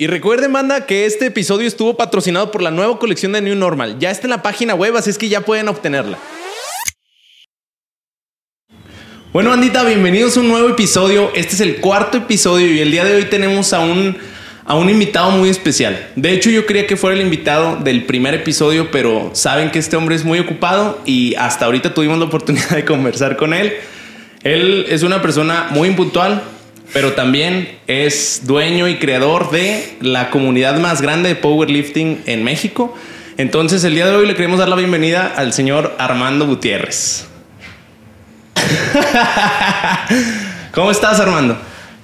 [0.00, 3.98] Y recuerden, banda, que este episodio estuvo patrocinado por la nueva colección de New Normal.
[3.98, 6.16] Ya está en la página web, así es que ya pueden obtenerla.
[9.32, 11.32] Bueno, bandita, bienvenidos a un nuevo episodio.
[11.34, 14.16] Este es el cuarto episodio y el día de hoy tenemos a un,
[14.64, 16.10] a un invitado muy especial.
[16.14, 19.96] De hecho, yo quería que fuera el invitado del primer episodio, pero saben que este
[19.96, 23.72] hombre es muy ocupado y hasta ahorita tuvimos la oportunidad de conversar con él.
[24.44, 26.40] Él es una persona muy impuntual,
[26.92, 32.94] pero también es dueño y creador de la comunidad más grande de powerlifting en México.
[33.36, 37.26] Entonces, el día de hoy le queremos dar la bienvenida al señor Armando Gutiérrez.
[40.72, 41.56] ¿Cómo estás, Armando?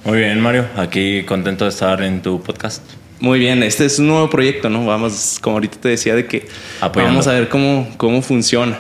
[0.05, 0.67] Muy bien, Mario.
[0.77, 2.83] Aquí contento de estar en tu podcast.
[3.21, 4.85] Muy bien, este es un nuevo proyecto, ¿no?
[4.85, 6.47] Vamos, como ahorita te decía, de que
[6.81, 7.15] Apoyando.
[7.15, 8.79] vamos a ver cómo, cómo funciona.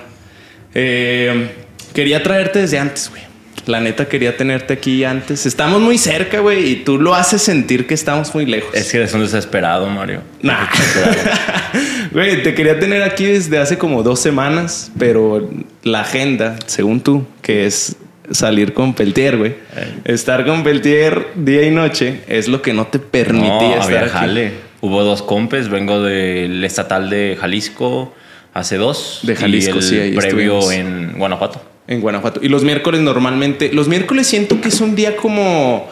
[0.75, 1.50] Eh,
[1.95, 3.23] quería traerte desde antes, güey.
[3.66, 5.46] La neta quería tenerte aquí antes.
[5.46, 8.74] Estamos muy cerca, güey, y tú lo haces sentir que estamos muy lejos.
[8.74, 10.20] Es que eres un desesperado, Mario.
[10.42, 10.66] Nah.
[12.12, 15.50] Güey, te quería tener aquí desde hace como dos semanas, pero
[15.83, 17.97] la agenda, según tú, que es
[18.30, 19.50] salir con Peltier, güey.
[19.77, 19.94] Eh.
[20.05, 24.00] Estar con Peltier día y noche es lo que no te permitía No, estar había
[24.02, 24.11] aquí.
[24.11, 24.52] jale.
[24.80, 25.69] Hubo dos compes.
[25.69, 28.14] Vengo del estatal de Jalisco
[28.52, 29.20] hace dos.
[29.24, 30.72] De Jalisco, y el sí, ahí previo estuvimos.
[30.72, 31.62] en Guanajuato.
[31.86, 32.40] En Guanajuato.
[32.42, 35.88] Y los miércoles normalmente, los miércoles siento que es un día como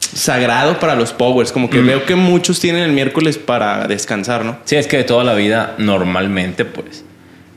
[0.00, 1.70] sagrado para los powers, como Mm.
[1.70, 4.58] que veo que muchos tienen el miércoles para descansar, ¿no?
[4.64, 7.04] Sí, es que de toda la vida, normalmente, pues,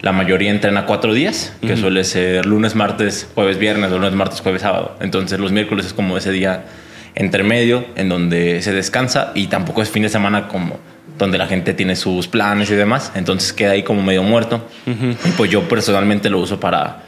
[0.01, 4.41] la mayoría entrena cuatro días, que suele ser lunes, martes, jueves, viernes, o lunes, martes,
[4.41, 4.95] jueves, sábado.
[5.01, 6.65] Entonces, los miércoles es como ese día
[7.15, 10.77] entre medio en donde se descansa y tampoco es fin de semana como
[11.17, 13.11] donde la gente tiene sus planes y demás.
[13.15, 14.65] Entonces, queda ahí como medio muerto.
[14.85, 17.03] Y pues yo personalmente lo uso para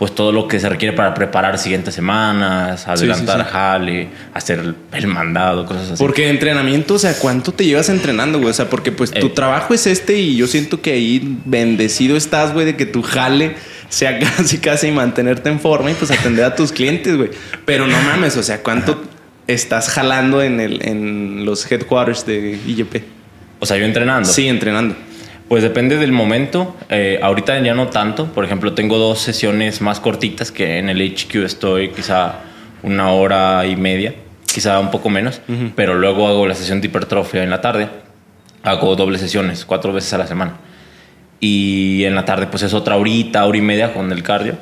[0.00, 3.50] pues todo lo que se requiere para preparar siguientes semanas, adelantar sí.
[3.52, 6.02] jale, hacer el, mandado, cosas así.
[6.02, 8.48] Porque entrenamiento, o sea, ¿cuánto te llevas entrenando, güey?
[8.48, 9.32] O sea, porque pues tu Eh.
[9.34, 13.56] trabajo es este y yo siento que ahí bendecido estás, güey, de que tu jale
[13.90, 17.28] sea casi, casi mantenerte en forma y pues atender a tus clientes, güey.
[17.66, 19.02] Pero no mames, o sea, ¿cuánto
[19.48, 23.02] estás jalando en, el, en los headquarters de IGP?
[23.58, 24.26] O sea, yo entrenando.
[24.26, 24.96] Sí, entrenando.
[25.50, 26.76] Pues depende del momento.
[26.90, 28.26] Eh, ahorita ya no tanto.
[28.26, 32.36] Por ejemplo, tengo dos sesiones más cortitas que en el HQ estoy quizá
[32.84, 34.14] una hora y media,
[34.46, 35.40] quizá un poco menos.
[35.74, 37.88] Pero luego hago la sesión de hipertrofia en la tarde.
[38.62, 40.52] Hago dobles sesiones, cuatro veces a la semana.
[41.40, 44.54] Y en la tarde pues es otra horita, hora y media con el cardio.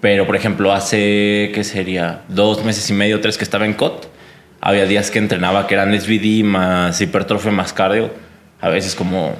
[0.00, 2.20] Pero por ejemplo, hace, ¿qué sería?
[2.28, 4.06] Dos meses y medio, tres que estaba en COT.
[4.60, 8.12] Había días que entrenaba que eran SVD más hipertrofia más cardio.
[8.60, 9.34] A veces como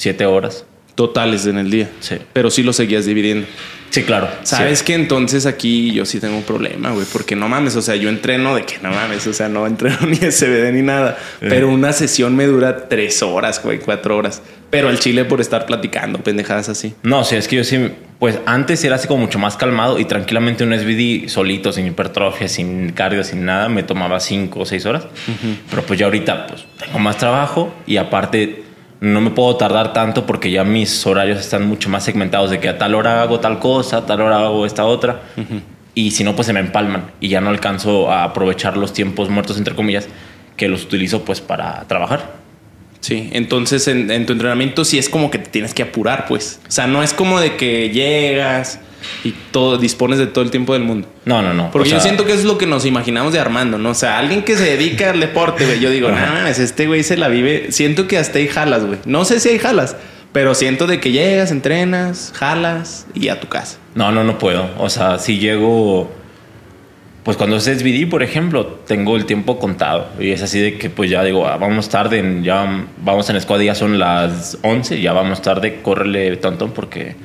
[0.00, 0.64] siete horas.
[0.94, 1.88] Totales en el día.
[2.00, 2.16] Sí.
[2.32, 3.46] Pero sí lo seguías dividiendo.
[3.90, 4.28] Sí, claro.
[4.44, 4.84] Sabes Sí.
[4.86, 8.08] que entonces aquí yo sí tengo un problema, güey, porque no mames, o sea, yo
[8.08, 11.92] entreno de que no mames, o sea, no entreno ni SBD ni nada, pero una
[11.92, 14.42] sesión me dura tres horas, güey, cuatro horas.
[14.70, 16.94] Pero al chile por estar platicando, pendejadas así.
[17.02, 17.90] No, sí, es que yo sí,
[18.20, 22.46] pues antes era así como mucho más calmado y tranquilamente un SVD solito, sin hipertrofia,
[22.48, 25.04] sin cardio, sin nada, me tomaba cinco o seis horas.
[25.70, 28.62] Pero pues ya ahorita pues tengo más trabajo y aparte
[29.00, 32.68] no me puedo tardar tanto porque ya mis horarios están mucho más segmentados de que
[32.68, 35.22] a tal hora hago tal cosa, a tal hora hago esta otra.
[35.94, 39.30] Y si no, pues se me empalman y ya no alcanzo a aprovechar los tiempos
[39.30, 40.08] muertos, entre comillas,
[40.56, 42.38] que los utilizo pues para trabajar.
[43.00, 46.60] Sí, entonces en, en tu entrenamiento sí es como que te tienes que apurar, pues.
[46.68, 48.80] O sea, no es como de que llegas
[49.24, 51.08] y todo, dispones de todo el tiempo del mundo.
[51.24, 51.70] No, no, no.
[51.70, 53.90] Porque O yo sea, siento que es lo que nos imaginamos de Armando, ¿no?
[53.90, 55.80] O sea, alguien que se dedica al deporte, güey.
[55.80, 57.72] Yo digo, no mames, este güey se la vive.
[57.72, 58.98] Siento que hasta hay jalas, güey.
[59.04, 59.96] No sé si hay jalas,
[60.32, 63.78] pero siento de que llegas, entrenas, jalas y a tu casa.
[63.94, 64.68] No, no, no puedo.
[64.78, 66.10] O sea, si llego.
[67.22, 70.08] Pues cuando es SVD, por ejemplo, tengo el tiempo contado.
[70.18, 73.38] Y es así de que, pues ya digo, ah, vamos tarde, en- ya vamos en
[73.40, 77.16] squad, ya son las 11, ya vamos tarde, córrele tontón porque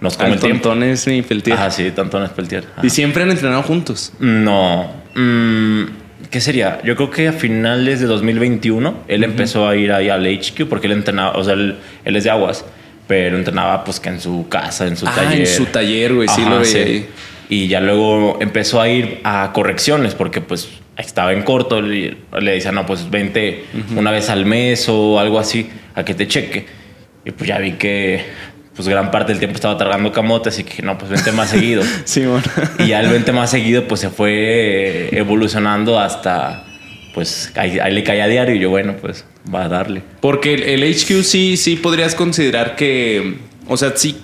[0.00, 0.68] nos come el tiempo.
[0.68, 1.56] tontón es mi peltier.
[1.56, 2.64] Ajá, sí, tontón es peltier.
[2.76, 2.86] Ajá.
[2.86, 4.12] Y siempre han entrenado juntos.
[4.18, 4.92] No.
[5.14, 5.82] mm,
[6.30, 6.80] ¿Qué sería?
[6.84, 10.86] Yo creo que a finales de 2021 él empezó a ir ahí al HQ porque
[10.86, 12.64] él entrenaba, o sea, él, él es de aguas,
[13.06, 15.40] pero entrenaba pues que en su casa, en su Ah, taller.
[15.40, 16.28] en su taller, güey.
[16.28, 16.78] Sí lo veía sí.
[16.78, 17.06] ahí.
[17.50, 20.68] Y ya luego empezó a ir a correcciones porque pues
[20.98, 21.80] estaba en corto.
[21.80, 23.64] Le, le decía, no, pues vente
[23.96, 26.66] una vez al mes o algo así a que te cheque.
[27.24, 28.22] Y pues ya vi que
[28.78, 31.82] pues gran parte del tiempo estaba tragando camote, así que no, pues vente más seguido.
[32.04, 32.44] Sí, bueno.
[32.78, 36.64] Y ya el 20 más seguido, pues se fue eh, evolucionando hasta,
[37.12, 40.04] pues ahí, ahí le caía a diario y yo, bueno, pues va a darle.
[40.20, 44.16] Porque el, el HQ sí, sí podrías considerar que, o sea, sí,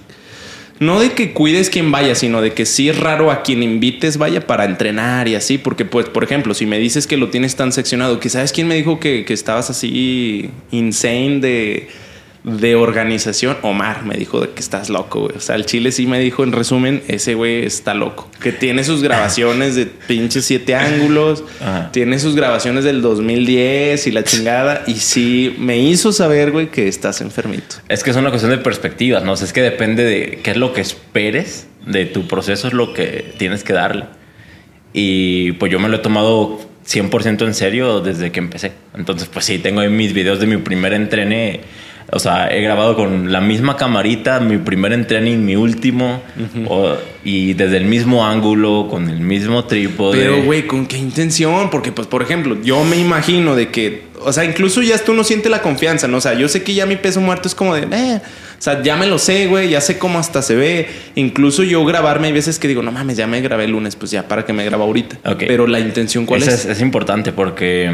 [0.79, 4.19] no de que cuides quien vaya, sino de que sí es raro a quien invites
[4.19, 7.56] vaya para entrenar y así, porque pues, por ejemplo, si me dices que lo tienes
[7.56, 11.89] tan seccionado, que sabes quién me dijo que, que estabas así insane de
[12.44, 15.37] de organización, Omar me dijo de que estás loco, güey.
[15.37, 18.31] O sea, el Chile sí me dijo en resumen, ese güey está loco.
[18.41, 21.43] Que tiene sus grabaciones de pinches siete ángulos,
[21.93, 24.85] tiene sus grabaciones del 2010 y la chingada.
[24.87, 27.76] Y sí me hizo saber, güey, que estás enfermito.
[27.88, 29.32] Es que es una cuestión de perspectivas, ¿no?
[29.32, 32.75] O sea, es que depende de qué es lo que esperes de tu proceso, es
[32.75, 34.05] lo que tienes que darle.
[34.93, 38.73] Y pues yo me lo he tomado 100% en serio desde que empecé.
[38.94, 41.62] Entonces, pues sí, tengo ahí mis videos de mi primer entrene
[42.14, 46.22] o sea, he grabado con la misma camarita, mi primer entrening, mi último,
[47.25, 50.19] y desde el mismo ángulo, con el mismo trípode.
[50.19, 51.70] Pero, güey, ¿con qué intención?
[51.70, 55.25] Porque, pues, por ejemplo, yo me imagino de que, o sea, incluso ya tú no
[55.25, 56.19] sientes la confianza, ¿no?
[56.19, 58.20] O sea, yo sé que ya mi peso muerto es como de, eh,
[58.58, 60.88] o sea, ya me lo sé, güey, ya sé cómo hasta se ve.
[61.17, 64.12] Incluso yo grabarme, hay veces que digo, no mames, ya me grabé el lunes, pues
[64.12, 65.19] ya para que me graba ahorita.
[65.37, 66.49] Pero la intención, ¿cuál es?
[66.49, 66.64] es?
[66.67, 67.90] Es importante porque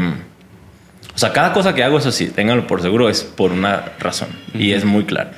[1.13, 4.29] o sea, cada cosa que hago, eso sí, ténganlo por seguro, es por una razón.
[4.53, 5.31] Y es muy claro.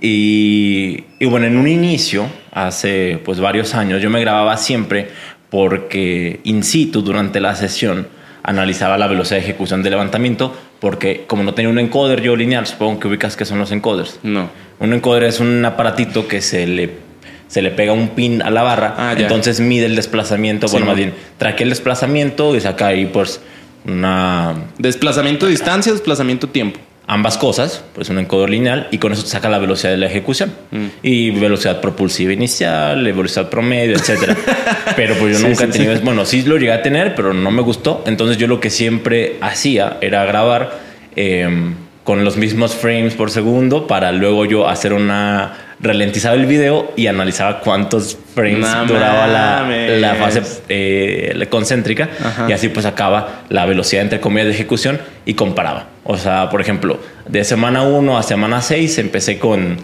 [0.00, 5.08] Y, y, bueno, en un inicio, hace pues varios años, yo me grababa siempre
[5.50, 8.08] porque in situ, durante la sesión,
[8.42, 12.66] analizaba la velocidad de ejecución del levantamiento, porque como no tenía un encoder yo lineal,
[12.66, 14.20] supongo que ubicas que son los encoders.
[14.22, 14.50] No.
[14.80, 17.04] Un encoder es un aparatito que se le
[17.46, 20.96] se le pega un pin a la barra, ah, entonces mide el desplazamiento, bueno, más
[20.96, 23.40] bien, traque el desplazamiento y saca ahí pues
[23.86, 24.54] una...
[24.78, 26.80] Desplazamiento distancia, desplazamiento tiempo.
[27.06, 30.06] Ambas cosas, pues un encoder lineal y con eso te saca la velocidad de la
[30.06, 30.54] ejecución.
[30.70, 30.86] Mm.
[31.02, 34.36] Y velocidad propulsiva inicial, velocidad promedio, etcétera.
[34.96, 35.98] pero pues yo nunca he tenido...
[36.00, 38.02] Bueno, sí lo llegué a tener, pero no me gustó.
[38.06, 40.80] Entonces yo lo que siempre hacía era grabar
[41.14, 46.92] em, con los mismos frames por segundo para luego yo hacer una ralentizaba el video
[46.96, 52.08] y analizaba cuántos frames duraba la, fase eh, concéntrica
[52.48, 55.88] y así pues acaba la velocidad entre comillas de ejecución y comparaba.
[56.04, 56.98] O sea, por ejemplo,
[57.28, 59.76] de semana 1 a semana 6 empecé con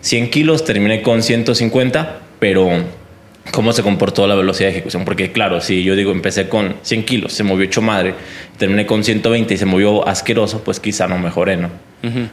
[0.00, 2.70] 100 kilos, terminé con 150, pero
[3.52, 5.04] cómo se comportó la velocidad de ejecución.
[5.04, 8.14] Porque claro, si yo digo empecé con 100 kilos, se movió hecho madre,
[8.56, 11.89] terminé con 120 y se movió asqueroso, pues quizá no mejoré, ¿no?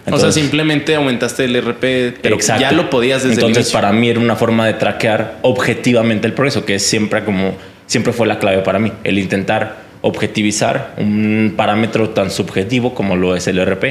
[0.09, 4.19] O sea, simplemente aumentaste el RP, pero ya lo podías desde Entonces, para mí era
[4.19, 7.55] una forma de traquear objetivamente el progreso, que es siempre como,
[7.85, 13.35] siempre fue la clave para mí, el intentar objetivizar un parámetro tan subjetivo como lo
[13.35, 13.83] es el RP.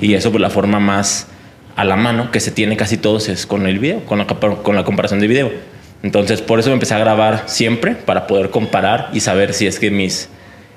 [0.00, 1.28] Y eso, pues la forma más
[1.76, 4.74] a la mano que se tiene casi todos es con el video, con la, con
[4.74, 5.50] la comparación de video.
[6.02, 9.78] Entonces, por eso me empecé a grabar siempre para poder comparar y saber si es
[9.78, 10.28] que mis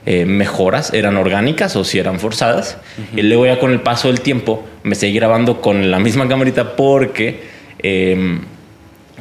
[0.05, 2.77] eh, mejoras eran orgánicas o si eran forzadas.
[3.15, 6.75] Y luego ya con el paso del tiempo me seguí grabando con la misma camarita
[6.75, 7.41] porque,
[7.79, 8.41] em,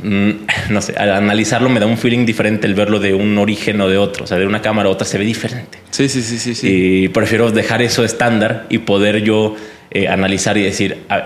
[0.71, 3.89] no sé, al analizarlo me da un feeling diferente el verlo de un origen o
[3.89, 4.25] de otro.
[4.25, 5.79] O sea, de una cámara a otra se ve diferente.
[5.91, 6.55] Sí, sí, sí, sí.
[6.55, 6.69] sí.
[7.05, 9.57] Y prefiero dejar eso estándar y poder yo
[9.91, 11.25] eh, analizar y decir, a ver,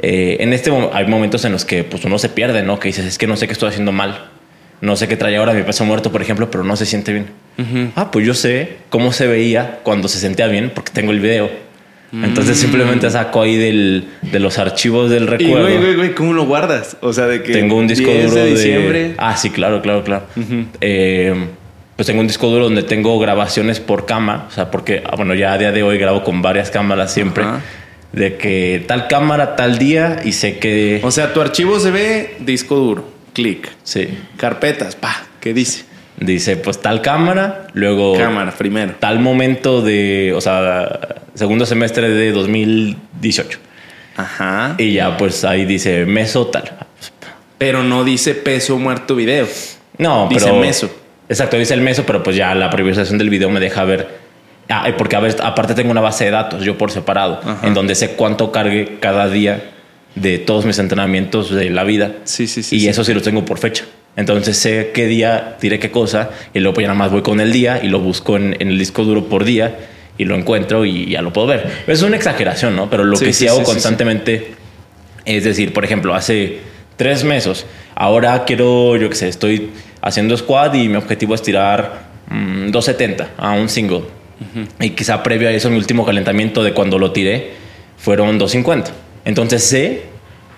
[0.00, 2.80] eh, en este hay momentos en los que pues uno se pierde, ¿no?
[2.80, 4.30] Que dices, es que no sé qué estoy haciendo mal.
[4.80, 7.26] No sé qué trae ahora mi peso muerto, por ejemplo, pero no se siente bien.
[7.94, 11.50] Ah, pues yo sé cómo se veía cuando se sentía bien porque tengo el video.
[12.12, 12.60] Entonces mm.
[12.60, 15.68] simplemente saco ahí del, de los archivos del recuerdo.
[15.68, 16.96] Y güey, güey, güey, ¿cómo lo guardas?
[17.02, 17.52] O sea, de que.
[17.52, 19.14] Tengo un disco duro de diciembre.
[19.18, 20.24] Ah, sí, claro, claro, claro.
[20.80, 21.34] Eh,
[21.94, 24.46] pues tengo un disco duro donde tengo grabaciones por cama.
[24.48, 27.44] O sea, porque, ah, bueno, ya a día de hoy grabo con varias cámaras siempre
[28.12, 31.00] de que tal cámara, tal día y sé que...
[31.02, 33.70] O sea, tu archivo se ve disco duro, clic.
[33.82, 34.08] Sí.
[34.36, 35.84] Carpetas, pa, ¿qué dice?
[36.18, 38.16] Dice, pues tal cámara, luego...
[38.16, 38.94] Cámara, primero.
[38.98, 43.58] Tal momento de, o sea, segundo semestre de 2018.
[44.16, 44.74] Ajá.
[44.76, 46.70] Y ya, pues ahí dice meso tal.
[47.56, 49.46] Pero no dice peso muerto video.
[49.96, 50.90] No, dice meso.
[51.28, 54.20] Exacto, dice el meso, pero pues ya la priorización del video me deja ver
[54.70, 57.96] Ah, porque a ver, aparte tengo una base de datos yo por separado, en donde
[57.96, 59.72] sé cuánto cargue cada día
[60.20, 62.16] de todos mis entrenamientos de la vida.
[62.24, 62.76] Sí, sí, sí.
[62.76, 63.84] Y eso sí lo tengo por fecha.
[64.16, 67.40] Entonces sé qué día diré qué cosa y luego pues ya nada más voy con
[67.40, 69.78] el día y lo busco en, el disco duro por día
[70.18, 71.70] y lo encuentro y ya lo puedo ver.
[71.86, 72.90] Es una exageración, ¿no?
[72.90, 74.54] Pero lo que sí, hago constantemente
[75.24, 76.58] es decir, por ejemplo, hace
[76.96, 79.70] tres meses, ahora quiero, yo qué sé, estoy
[80.02, 84.02] haciendo squad y mi objetivo es tirar 270 mm, a un single
[84.80, 87.50] y quizá previo a eso, mi último calentamiento de cuando lo tiré
[87.98, 88.90] fueron 250.
[89.24, 90.02] Entonces sé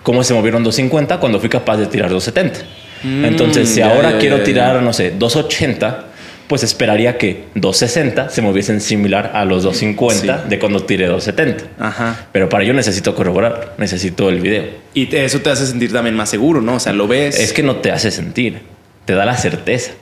[0.02, 2.66] cómo se movieron 250 cuando fui capaz de tirar 270.
[3.02, 6.06] Mm, Entonces, si ahora quiero tirar, no sé, 280,
[6.47, 11.82] pues esperaría que 260 se moviesen similar a los 250 de cuando tiré 270.
[11.82, 12.26] Ajá.
[12.30, 14.64] Pero para ello necesito corroborar, necesito el video.
[14.94, 16.75] Y eso te hace sentir también más seguro, ¿no?
[16.75, 17.38] O sea, lo ves.
[17.38, 18.61] Es que no te hace sentir,
[19.04, 19.92] te da la certeza.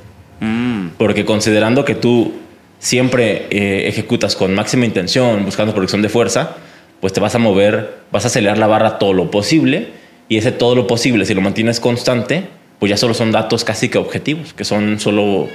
[0.40, 0.88] Mm.
[0.98, 2.34] Porque considerando que tú
[2.80, 6.56] siempre eh, ejecutas con máxima intención, buscando producción de fuerza,
[7.00, 9.88] pues te vas a mover, vas a acelerar la barra todo lo posible
[10.28, 12.44] y ese todo lo posible, si lo mantienes constante,
[12.78, 15.48] pues ya solo son datos casi que objetivos, que son solo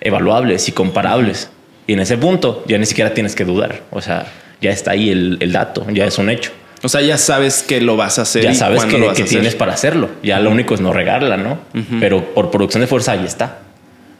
[0.00, 1.50] evaluables y comparables.
[1.86, 4.26] Y en ese punto ya ni siquiera tienes que dudar, o sea,
[4.60, 6.52] ya está ahí el, el dato, ya es un hecho.
[6.82, 8.44] O sea, ya sabes que lo vas a hacer.
[8.44, 9.38] Ya y sabes cuándo que, lo vas que a hacer.
[9.38, 10.10] tienes para hacerlo.
[10.22, 11.58] Ya lo único es no regarla, ¿no?
[11.98, 13.60] Pero por producción de fuerza ahí está.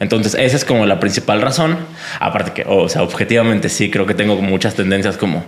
[0.01, 1.77] Entonces, esa es como la principal razón.
[2.21, 5.45] Aparte que, o sea, objetivamente sí, creo que tengo muchas tendencias como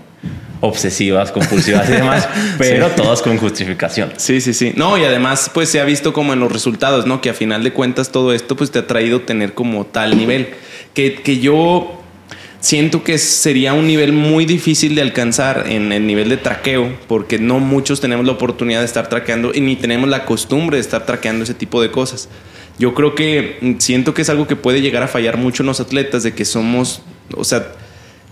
[0.61, 4.13] obsesivas, compulsivas y demás, pero todas con justificación.
[4.17, 4.73] Sí, sí, sí.
[4.77, 7.21] No, y además, pues se ha visto como en los resultados, ¿no?
[7.21, 10.49] Que a final de cuentas todo esto, pues te ha traído tener como tal nivel.
[10.95, 12.01] Que, que yo
[12.61, 17.39] siento que sería un nivel muy difícil de alcanzar en el nivel de traqueo, porque
[17.39, 21.07] no muchos tenemos la oportunidad de estar traqueando y ni tenemos la costumbre de estar
[21.07, 22.29] traqueando ese tipo de cosas.
[22.79, 25.69] Yo creo que mm, siento que es algo que puede llegar a fallar mucho en
[25.69, 27.03] los atletas, de que somos,
[27.35, 27.69] o sea,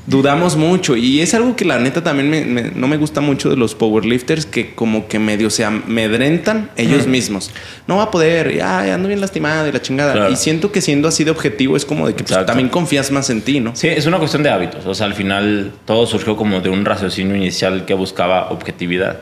[0.06, 3.48] dudamos mucho y es algo que la neta también me- me- no me gusta mucho
[3.48, 7.50] de los powerlifters que como que medio se amedrentan ellos mismos.
[7.86, 10.12] No va a poder, ya ya ando bien lastimado y la chingada.
[10.12, 10.30] Claro.
[10.32, 13.30] Y siento que siendo así de objetivo es como de que pues, también confías más
[13.30, 13.74] en ti, ¿no?
[13.74, 14.84] Sí, es una cuestión de hábitos.
[14.84, 19.20] O sea, al final todo surgió como de un raciocinio inicial que buscaba objetividad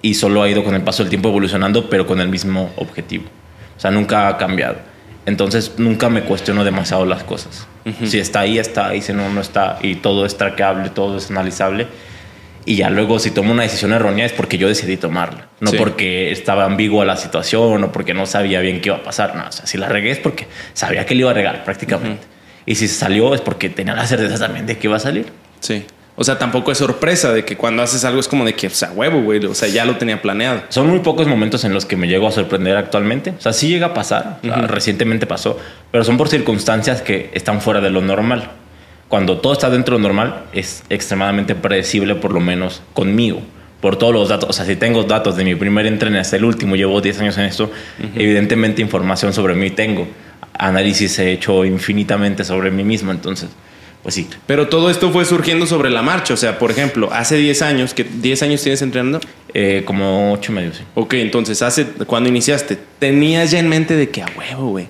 [0.00, 3.24] y solo ha ido con el paso del tiempo evolucionando, pero con el mismo objetivo.
[3.76, 4.76] O sea, nunca ha cambiado.
[5.26, 7.66] Entonces, nunca me cuestiono demasiado las cosas.
[8.04, 9.02] Si está ahí, está ahí.
[9.02, 9.78] Si no, no está.
[9.82, 11.86] Y todo es traqueable, todo es analizable.
[12.64, 15.48] Y ya luego, si tomo una decisión errónea, es porque yo decidí tomarla.
[15.60, 15.76] No Sí.
[15.76, 19.36] porque estaba ambigua la situación o porque no sabía bien qué iba a pasar.
[19.36, 22.22] No, o sea, si la regué es porque sabía que le iba a regar prácticamente.
[22.64, 25.26] Y si salió es porque tenía la certeza también de que iba a salir.
[25.60, 25.84] Sí.
[26.18, 28.70] O sea, tampoco es sorpresa de que cuando haces algo es como de que, o
[28.70, 29.44] sea, huevo, güey.
[29.44, 30.62] O sea, ya lo tenía planeado.
[30.70, 33.34] Son muy pocos momentos en los que me llego a sorprender actualmente.
[33.38, 34.40] O sea, sí llega a pasar.
[34.42, 35.58] Recientemente pasó.
[35.90, 38.50] Pero son por circunstancias que están fuera de lo normal.
[39.08, 43.42] Cuando todo está dentro de lo normal, es extremadamente predecible, por lo menos conmigo.
[43.82, 44.48] Por todos los datos.
[44.48, 47.36] O sea, si tengo datos de mi primer entreno hasta el último, llevo 10 años
[47.36, 47.70] en esto,
[48.14, 50.08] evidentemente información sobre mí tengo.
[50.58, 53.12] Análisis he hecho infinitamente sobre mí mismo.
[53.12, 53.50] Entonces,
[54.06, 54.28] pues sí.
[54.46, 56.32] Pero todo esto fue surgiendo sobre la marcha.
[56.32, 59.18] O sea, por ejemplo, hace 10 años, que 10 años tienes entrenando.
[59.52, 60.84] Eh, como 8 y medio, sí.
[60.94, 64.86] Ok, entonces, hace cuando iniciaste, tenías ya en mente de que a huevo, güey.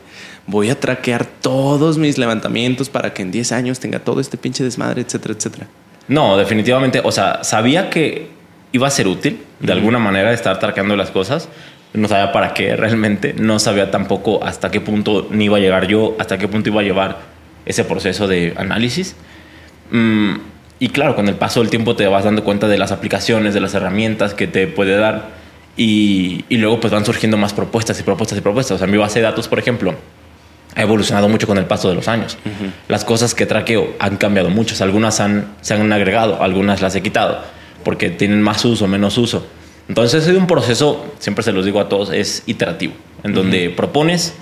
[0.47, 4.63] Voy a traquear todos mis levantamientos para que en 10 años tenga todo este pinche
[4.63, 5.67] desmadre, etcétera, etcétera.
[6.09, 7.01] No, definitivamente.
[7.03, 8.29] O sea, sabía que
[8.73, 11.49] iba a ser útil de alguna manera estar traqueando las cosas.
[11.95, 13.33] No sabía para qué realmente.
[13.33, 16.83] No sabía tampoco hasta qué punto ni iba a llegar yo, hasta qué punto iba
[16.83, 17.36] a llevar
[17.67, 19.15] ese proceso de análisis.
[19.91, 20.37] Mm,
[20.79, 23.61] y claro, con el paso del tiempo te vas dando cuenta de las aplicaciones, de
[23.61, 25.37] las herramientas que te puede dar.
[25.77, 28.77] Y, y luego pues van surgiendo más propuestas y propuestas y propuestas.
[28.77, 29.95] O sea, mi base de datos, por ejemplo,
[30.75, 32.39] ha evolucionado mucho con el paso de los años.
[32.89, 34.83] Las cosas que traqueo han cambiado mucho.
[34.83, 37.57] Algunas han, se han agregado, algunas las he quitado
[37.87, 39.47] porque tienen más uso, menos uso.
[39.89, 44.35] Entonces es un proceso, siempre se los digo a todos, es iterativo, en donde propones,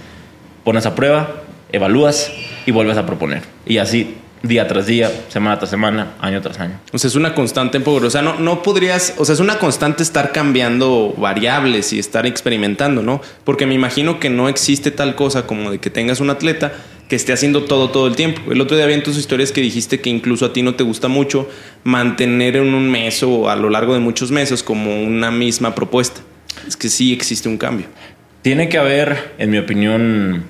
[0.64, 1.42] pones a prueba,
[1.74, 2.32] evalúas
[2.66, 3.42] y vuelves a proponer.
[3.66, 6.78] Y así día tras día, semana tras semana, año tras año.
[6.92, 8.08] O sea, es una constante en.
[8.08, 12.26] O sea, no, no podrías, o sea, es una constante estar cambiando variables y estar
[12.26, 13.20] experimentando, ¿no?
[13.44, 16.72] Porque me imagino que no existe tal cosa como de que tengas un atleta
[17.08, 18.52] que esté haciendo todo todo el tiempo.
[18.52, 20.84] El otro día vi en tus historias que dijiste que incluso a ti no te
[20.84, 21.48] gusta mucho
[21.82, 26.20] mantener en un mes o a lo largo de muchos meses como una misma propuesta.
[26.66, 27.86] Es que sí existe un cambio.
[28.42, 30.44] Tiene que haber, en mi opinión,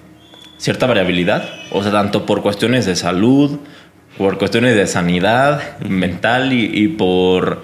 [0.64, 3.58] cierta variabilidad, o sea, tanto por cuestiones de salud,
[4.16, 7.62] por cuestiones de sanidad mental y, y por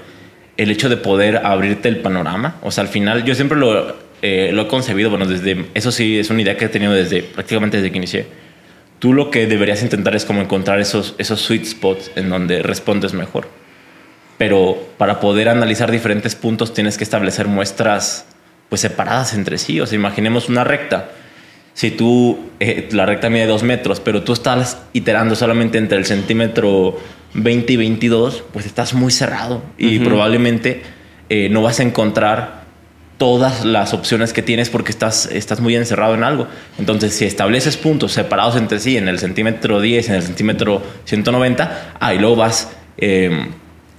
[0.58, 2.56] el hecho de poder abrirte el panorama.
[2.60, 6.18] O sea, al final yo siempre lo, eh, lo he concebido, bueno, desde, eso sí
[6.18, 8.26] es una idea que he tenido desde prácticamente desde que inicié.
[8.98, 13.14] Tú lo que deberías intentar es como encontrar esos, esos sweet spots en donde respondes
[13.14, 13.48] mejor.
[14.36, 18.26] Pero para poder analizar diferentes puntos tienes que establecer muestras
[18.68, 19.80] pues separadas entre sí.
[19.80, 21.12] O sea, imaginemos una recta.
[21.74, 26.04] Si tú, eh, la recta mide dos metros, pero tú estás iterando solamente entre el
[26.04, 26.98] centímetro
[27.34, 30.82] 20 y 22, pues estás muy cerrado y probablemente
[31.28, 32.60] eh, no vas a encontrar
[33.18, 36.48] todas las opciones que tienes porque estás, estás muy encerrado en algo.
[36.78, 41.96] Entonces, si estableces puntos separados entre sí en el centímetro 10, en el centímetro 190,
[42.00, 43.46] ahí luego vas eh,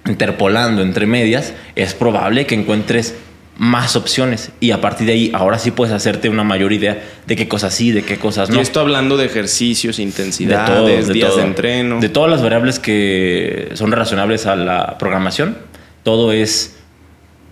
[0.08, 3.16] interpolando entre medias, es probable que encuentres
[3.62, 7.36] más opciones y a partir de ahí ahora sí puedes hacerte una mayor idea de
[7.36, 8.56] qué cosas sí, de qué cosas no.
[8.56, 12.00] Y esto hablando de ejercicios, intensidades, de días de entreno.
[12.00, 15.60] De todas las variables que son relacionables a la programación,
[16.02, 16.76] todo es,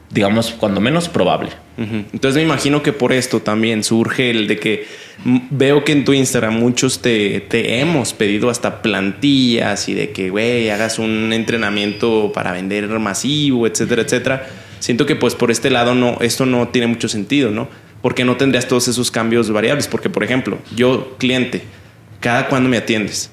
[0.09, 1.51] digamos, cuando menos probable.
[1.77, 4.87] Entonces me imagino que por esto también surge el de que
[5.51, 10.31] veo que en tu Instagram muchos te, te hemos pedido hasta plantillas y de que,
[10.31, 14.47] güey, hagas un entrenamiento para vender masivo, etcétera, etcétera
[14.79, 17.67] Siento que pues por este lado no, esto no tiene mucho sentido, ¿no?
[18.01, 19.88] Porque no tendrías todos esos cambios variables.
[19.88, 21.63] Porque, por ejemplo, yo, cliente,
[22.19, 23.29] cada cuándo me atiendes.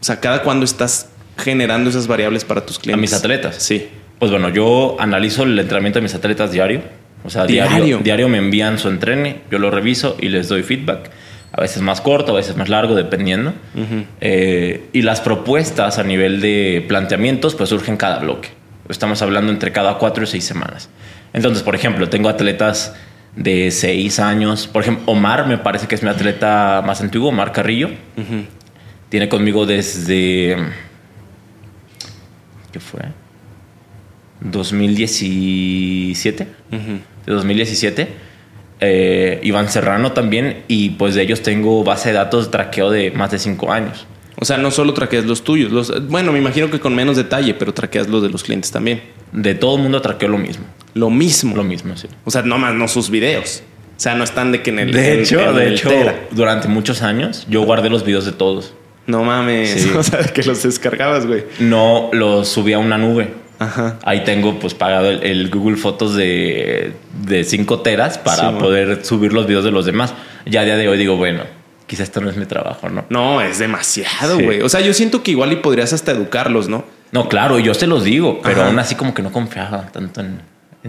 [0.00, 3.12] O sea, cada cuándo estás generando esas variables para tus clientes.
[3.12, 3.56] A mis atletas.
[3.58, 3.88] Sí.
[4.18, 6.82] Pues bueno, yo analizo el entrenamiento de mis atletas diario.
[7.24, 7.98] O sea, diario.
[7.98, 11.10] Diario, me envían su entrene, yo lo reviso y les doy feedback.
[11.52, 13.52] A veces más corto, a veces más largo, dependiendo.
[14.20, 18.48] Eh, y las propuestas a nivel de planteamientos, pues surgen cada bloque.
[18.88, 20.88] Estamos hablando entre cada cuatro y seis semanas.
[21.32, 22.94] Entonces, por ejemplo, tengo atletas
[23.36, 24.66] de seis años.
[24.66, 27.90] Por ejemplo, Omar me parece que es mi atleta más antiguo, Omar Carrillo.
[29.08, 30.56] Tiene conmigo desde...
[32.72, 33.02] ¿Qué fue?
[34.40, 36.46] 2017.
[37.26, 38.08] De 2017.
[38.80, 40.64] Eh, Iván Serrano también.
[40.68, 44.06] Y pues de ellos tengo base de datos de traqueo de más de cinco años.
[44.42, 45.70] O sea, no solo traqueas los tuyos.
[45.70, 49.00] Los, bueno, me imagino que con menos detalle, pero traqueas los de los clientes también.
[49.30, 50.64] De todo el mundo traqueo lo mismo.
[50.94, 51.54] Lo mismo.
[51.54, 52.08] Lo mismo, sí.
[52.24, 53.62] O sea, no más no sus videos.
[53.96, 54.90] O sea, no están de que en el.
[54.90, 55.90] De hecho, de hecho,
[56.32, 58.74] durante muchos años yo guardé los videos de todos.
[59.06, 59.88] No mames.
[59.96, 61.44] O sea, que los descargabas, güey.
[61.60, 63.28] No, los subí a una nube.
[63.60, 64.00] Ajá.
[64.02, 66.94] Ahí tengo pues pagado el, Google Fotos de,
[67.24, 70.14] de 5 teras para poder subir los videos de los demás.
[70.46, 71.44] Ya a día de hoy digo, bueno,
[71.92, 73.04] quizás esto no es mi trabajo, ¿no?
[73.10, 74.62] No, es demasiado, güey.
[74.62, 76.86] O sea, yo siento que igual y podrías hasta educarlos, ¿no?
[77.10, 80.40] No, claro, yo se los digo, pero aún así como que no confiaba tanto en,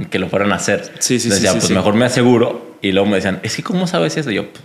[0.05, 0.93] que lo fueran a hacer.
[0.99, 1.57] Sí, sí, Decía, sí.
[1.59, 2.77] pues mejor me aseguro.
[2.81, 4.31] Y luego me decían, es que ¿cómo sabes eso?
[4.31, 4.63] yo, pues,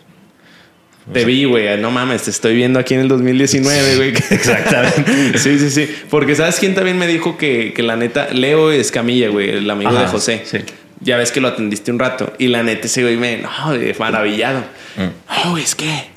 [1.13, 1.77] te vi, güey.
[1.81, 4.09] No mames, te estoy viendo aquí en el 2019, güey.
[4.31, 5.39] Exactamente.
[5.39, 5.93] sí, sí, sí.
[6.09, 8.29] Porque ¿sabes quién también me dijo que, que la neta...
[8.33, 10.43] Leo Escamilla, güey, el amigo de José.
[10.45, 10.59] Sí.
[11.01, 12.33] Ya ves que lo atendiste un rato.
[12.39, 13.39] Y la neta ese güey me...
[13.39, 13.51] No,
[13.99, 14.61] maravillado.
[14.97, 15.49] Mm.
[15.49, 16.11] Oh, es que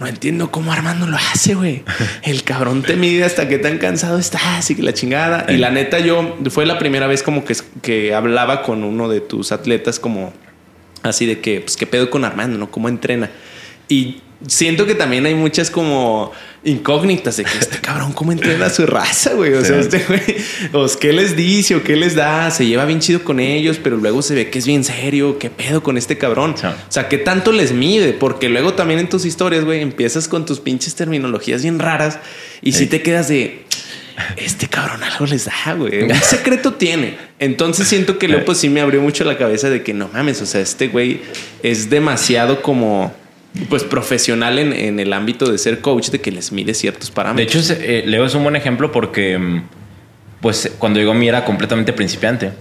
[0.00, 1.84] no entiendo cómo Armando lo hace, güey.
[2.22, 5.46] El cabrón te mide hasta qué tan cansado estás y que la chingada.
[5.48, 9.20] Y la neta, yo fue la primera vez como que, que hablaba con uno de
[9.20, 10.32] tus atletas, como
[11.02, 12.70] así de que, pues, qué pedo con Armando, ¿no?
[12.70, 13.30] ¿Cómo entrena?
[13.88, 16.32] Y siento que también hay muchas como
[16.64, 19.52] incógnitas de que este cabrón cómo entrena a su raza, güey.
[19.54, 23.22] O sea, este güey, qué les dice o qué les da, se lleva bien chido
[23.22, 26.54] con ellos, pero luego se ve que es bien serio, qué pedo con este cabrón.
[26.62, 30.46] O sea, qué tanto les mide, porque luego también en tus historias, güey, empiezas con
[30.46, 32.18] tus pinches terminologías bien raras
[32.62, 33.64] y si te quedas de
[34.36, 36.04] este cabrón algo les da, güey.
[36.04, 37.16] Un secreto tiene.
[37.38, 40.40] Entonces siento que luego pues sí me abrió mucho la cabeza de que no mames,
[40.40, 41.22] o sea, este güey
[41.62, 43.14] es demasiado como
[43.68, 47.68] pues profesional en, el ámbito de ser coach, de que les mide ciertos parámetros.
[47.68, 49.62] De hecho, eh, Leo es un buen ejemplo porque, mm,
[50.40, 52.52] pues, cuando llegó a mí era completamente principiante.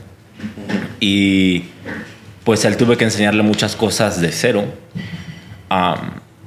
[1.00, 1.64] Y
[2.44, 4.66] pues él tuve que enseñarle muchas cosas de cero.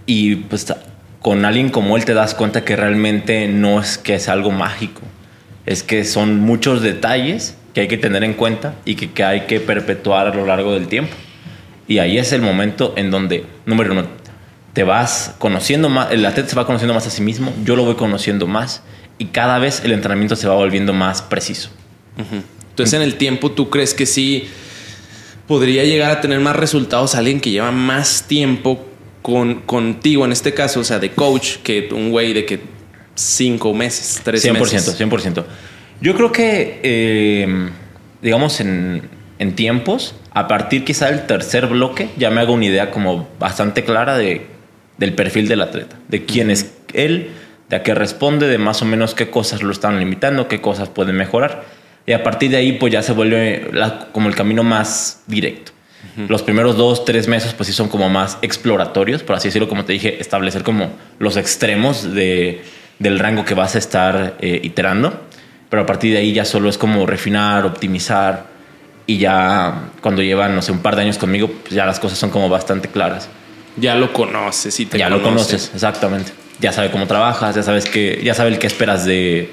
[0.08, 0.72] y pues
[1.20, 5.02] con alguien como él te das cuenta que realmente no es que es algo mágico.
[5.64, 9.40] Es que son muchos detalles que hay que tener en cuenta y que, que hay
[9.42, 11.16] que perpetuar a lo largo del tiempo.
[11.88, 14.06] Y ahí es el momento en donde, número uno,
[14.76, 17.86] te vas conociendo más, el atleta se va conociendo más a sí mismo, yo lo
[17.86, 18.82] voy conociendo más
[19.16, 21.70] y cada vez el entrenamiento se va volviendo más preciso.
[22.68, 24.48] Entonces en el tiempo tú crees que sí
[25.48, 28.86] podría llegar a tener más resultados alguien que lleva más tiempo
[29.22, 32.60] con, contigo, en este caso, o sea, de coach, que un güey de que
[33.14, 35.00] cinco meses, tres 100%, meses.
[35.00, 35.44] 100%.
[36.02, 37.70] Yo creo que, eh,
[38.20, 39.08] digamos, en,
[39.38, 43.82] en tiempos, a partir quizá del tercer bloque, ya me hago una idea como bastante
[43.82, 44.54] clara de
[44.98, 47.30] del perfil del atleta, de quién es él,
[47.68, 50.88] de a qué responde, de más o menos qué cosas lo están limitando, qué cosas
[50.88, 51.64] pueden mejorar.
[52.06, 53.68] Y a partir de ahí, pues ya se vuelve
[54.12, 55.72] como el camino más directo.
[56.28, 59.84] Los primeros dos, tres meses, pues sí son como más exploratorios, por así decirlo, como
[59.84, 62.62] te dije, establecer como los extremos de,
[62.98, 65.20] del rango que vas a estar eh, iterando.
[65.68, 68.46] Pero a partir de ahí ya solo es como refinar, optimizar.
[69.06, 72.18] Y ya cuando llevan, no sé, un par de años conmigo, pues ya las cosas
[72.18, 73.28] son como bastante claras
[73.76, 76.32] ya lo conoces y te Ya lo conoces, exactamente.
[76.58, 79.50] Ya sabe cómo trabajas, ya sabes que, ya sabe el que esperas de,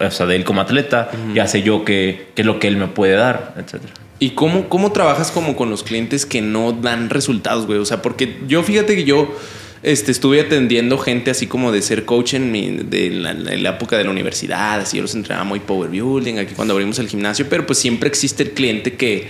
[0.00, 2.76] o sea, de él como atleta, ya sé yo qué, qué es lo que él
[2.76, 3.92] me puede dar, etcétera.
[4.20, 7.78] ¿Y cómo, cómo trabajas como con los clientes que no dan resultados, güey?
[7.78, 9.36] O sea, porque yo fíjate que yo
[9.82, 13.70] este, estuve atendiendo gente así como de ser coach en, mi, de la, en la
[13.70, 17.08] época de la universidad, así yo los entrenaba muy power building, aquí cuando abrimos el
[17.08, 19.28] gimnasio, pero pues siempre existe el cliente que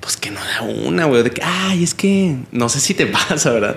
[0.00, 1.22] pues que no da una, güey.
[1.22, 3.76] De que, ay, es que no sé si te pasa, ¿verdad?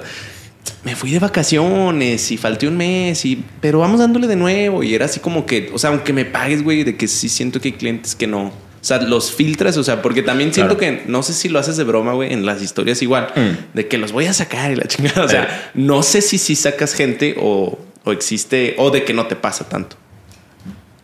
[0.84, 4.84] Me fui de vacaciones y falté un mes y, pero vamos dándole de nuevo.
[4.84, 7.60] Y era así como que, o sea, aunque me pagues, güey, de que sí siento
[7.60, 8.46] que hay clientes que no.
[8.48, 11.78] O sea, los filtras, o sea, porque también siento que, no sé si lo haces
[11.78, 13.76] de broma, güey, en las historias igual, Mm.
[13.76, 15.24] de que los voy a sacar y la chingada.
[15.24, 19.28] O sea, no sé si sí sacas gente o, o existe, o de que no
[19.28, 19.98] te pasa tanto.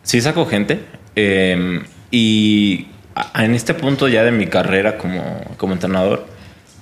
[0.02, 0.80] Sí saco gente.
[1.14, 2.86] eh, y
[3.36, 6.26] en este punto ya de mi carrera como, como entrenador,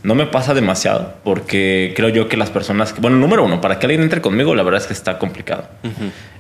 [0.03, 2.93] no me pasa demasiado porque creo yo que las personas...
[2.93, 5.69] que- Bueno, número uno, para que alguien entre conmigo, la verdad es que está complicado.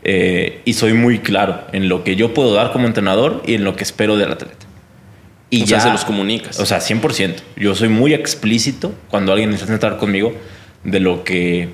[0.04, 3.64] Eh, y soy muy claro en lo que yo puedo dar como entrenador y en
[3.64, 4.66] lo que espero del atleta.
[5.50, 6.58] Y O sea, se los comunicas.
[6.60, 7.34] O sea, 100%.
[7.56, 10.32] Yo soy muy explícito cuando alguien necesita entrar conmigo
[10.84, 11.68] de lo que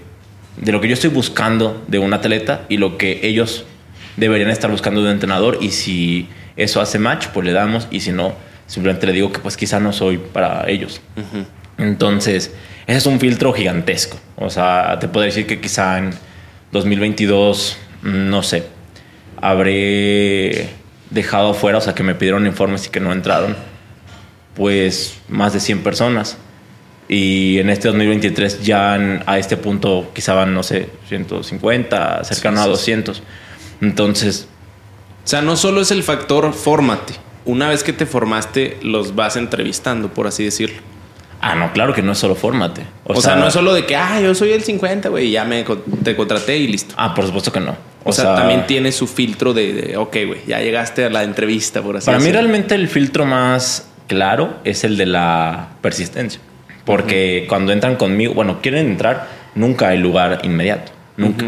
[0.59, 3.65] de lo que yo estoy buscando de un atleta y lo que ellos
[4.19, 8.01] deberían estar buscando de un entrenador y si eso hace match, pues le damos y
[8.01, 8.35] si no,
[8.67, 11.01] simplemente le digo que pues quizá no soy para ellos.
[11.79, 12.53] Entonces,
[12.87, 14.19] ese es un filtro gigantesco.
[14.37, 16.11] O sea, te puedo decir que quizá en
[16.73, 18.65] 2022, mm, no sé,
[19.41, 20.69] habré
[21.11, 23.57] dejado fuera, o sea, que me pidieron informes y que no entraron,
[24.55, 26.37] pues más de 100 personas.
[27.09, 32.57] Y en este 2023 ya en- a este punto quizá van, no sé, 150, cercano
[32.59, 33.23] Sí, a sí, 200.
[33.81, 34.49] Entonces,
[35.25, 37.15] O sea, no solo es el factor fórmate.
[37.45, 40.81] Una vez que te formaste, los vas entrevistando, por así decirlo.
[41.41, 42.83] ah, no, claro que no es solo fórmate.
[43.05, 45.45] O, sea, no es solo de que, ah, yo soy el 50, güey, y ya
[45.45, 45.65] me
[46.05, 46.95] te contraté y listo.
[46.97, 47.77] Ah, por supuesto que no.
[48.05, 51.83] O, sea, también tiene su filtro de, de, ok, güey, ya llegaste a la entrevista,
[51.83, 52.41] por así Para mí decirlo.
[52.41, 56.41] realmente el filtro más claro es el de la persistencia.
[56.85, 60.93] Porque cuando entran conmigo, bueno, quieren entrar, nunca hay lugar inmediato.
[61.17, 61.47] Nunca.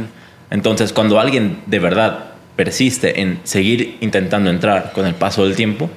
[0.50, 5.90] Entonces, cuando alguien de verdad persiste en seguir intentando entrar con el paso del tiempo,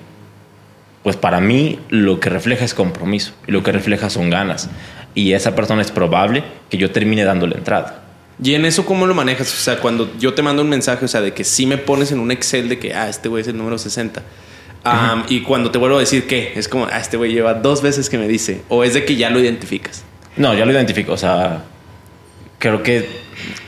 [1.04, 4.70] pues para mí lo que refleja es compromiso y lo que refleja son ganas.
[5.16, 8.04] Y esa persona es probable que yo termine dándole entrada.
[8.44, 9.52] Y en eso, ¿cómo lo manejas?
[9.52, 12.12] O sea, cuando yo te mando un mensaje, o sea, de que sí me pones
[12.12, 14.22] en un Excel de que, ah, este güey es el número 60.
[14.84, 17.82] Am, y cuando te vuelvo a decir que es como, ah, este güey lleva dos
[17.82, 20.04] veces que me dice, o es de que ya lo identificas.
[20.36, 21.14] No, ya lo identifico.
[21.14, 21.64] O sea,
[22.60, 23.08] creo que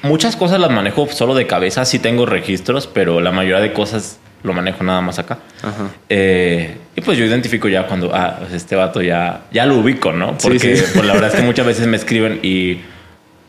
[0.02, 1.86] muchas cosas las manejo solo de cabeza.
[1.86, 5.39] Sí tengo registros, pero la mayoría de cosas lo manejo nada más acá.
[5.62, 5.89] Ajá.
[6.08, 10.12] Eh, y pues yo identifico ya cuando, ah, pues este vato ya, ya lo ubico,
[10.12, 10.38] ¿no?
[10.38, 10.84] Porque sí.
[10.93, 12.80] pues, la verdad es que muchas veces me escriben y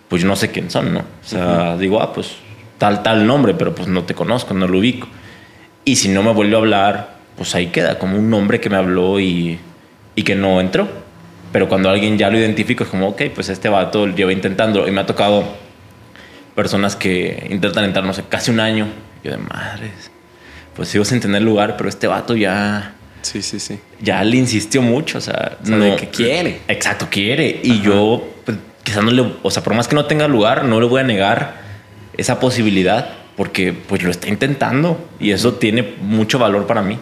[0.08, 1.00] pues yo no sé quién son, ¿no?
[1.00, 2.36] O sea, digo, ah, pues
[2.78, 5.06] tal, tal nombre, pero pues no te conozco, no lo ubico.
[5.84, 8.76] Y si no me vuelve a hablar, pues ahí queda como un nombre que me
[8.76, 9.58] habló y,
[10.16, 10.88] y que no entró.
[11.52, 14.86] Pero cuando alguien ya lo identifico, es como, ok, pues este vato lleva intentando.
[14.86, 15.44] Y me ha tocado
[16.54, 18.86] personas que intentan entrar, no sé, casi un año.
[19.24, 20.10] Yo de madres.
[20.74, 23.78] Pues sigo sin tener lugar, pero este vato ya, Sí, sí, sí.
[24.00, 25.18] ya le insistió mucho.
[25.18, 26.60] O sea, O sea, de que quiere.
[26.68, 27.60] Exacto, quiere.
[27.62, 30.80] Y yo, pues, quizás no le, o sea, por más que no tenga lugar, no
[30.80, 31.60] le voy a negar
[32.16, 36.98] esa posibilidad porque pues lo está intentando y eso tiene mucho valor para mí.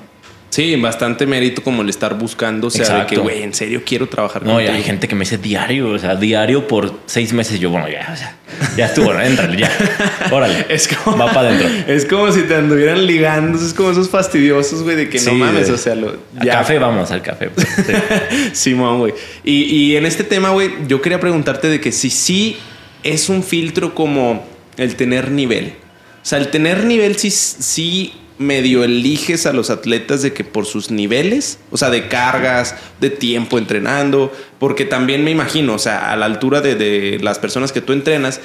[0.51, 4.09] Sí, bastante mérito como el estar buscando, o sea, de que, güey, en serio quiero
[4.09, 7.61] trabajar No, y hay gente que me dice diario, o sea, diario por seis meses.
[7.61, 8.35] Yo, bueno, ya, o sea,
[8.77, 9.21] ya estuvo, ¿no?
[9.21, 9.71] Éntrale, ya.
[10.33, 10.65] Órale.
[10.71, 11.69] Es como, Va para adentro.
[11.87, 15.67] Es como si te anduvieran ligando, es como esos fastidiosos, güey, de que no mames,
[15.69, 17.51] de- o sea, lo, Al café, vamos al café.
[17.51, 17.69] pues.
[17.69, 17.93] Sí.
[18.53, 19.13] Simón, güey.
[19.45, 22.57] Y, y en este tema, güey, yo quería preguntarte de que si sí
[23.03, 24.47] es un filtro como
[24.79, 25.75] el tener nivel.
[26.23, 30.65] O sea, el tener nivel sí, sí medio eliges a los atletas de que por
[30.65, 36.13] sus niveles, o sea, de cargas, de tiempo entrenando, porque también me imagino, o sea,
[36.13, 38.41] a la altura de, de las personas que tú entrenas,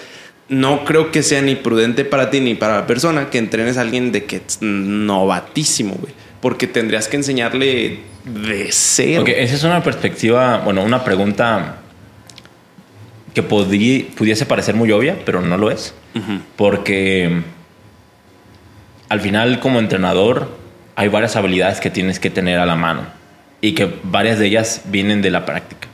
[0.49, 3.81] no creo que sea ni prudente para ti ni para la persona que entrenes a
[3.81, 6.13] alguien de que es novatísimo, güey.
[6.41, 9.21] Porque tendrías que enseñarle de cero.
[9.21, 11.77] Ok, esa es una perspectiva, bueno, una pregunta
[13.33, 15.93] que podí- pudiese parecer muy obvia, pero no lo es.
[16.57, 17.41] Porque
[19.13, 20.49] al final como entrenador
[20.95, 23.03] hay varias habilidades que tienes que tener a la mano
[23.61, 25.87] y que varias de ellas vienen de la práctica.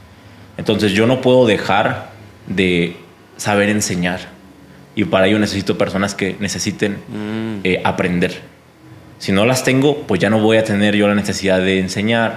[0.57, 2.11] Entonces yo no puedo dejar
[2.47, 2.95] de
[3.35, 4.21] saber enseñar
[4.95, 7.59] y para ello necesito personas que necesiten Mm.
[7.65, 8.39] eh, aprender.
[9.17, 12.35] Si no las tengo, pues ya no voy a tener yo la necesidad de enseñar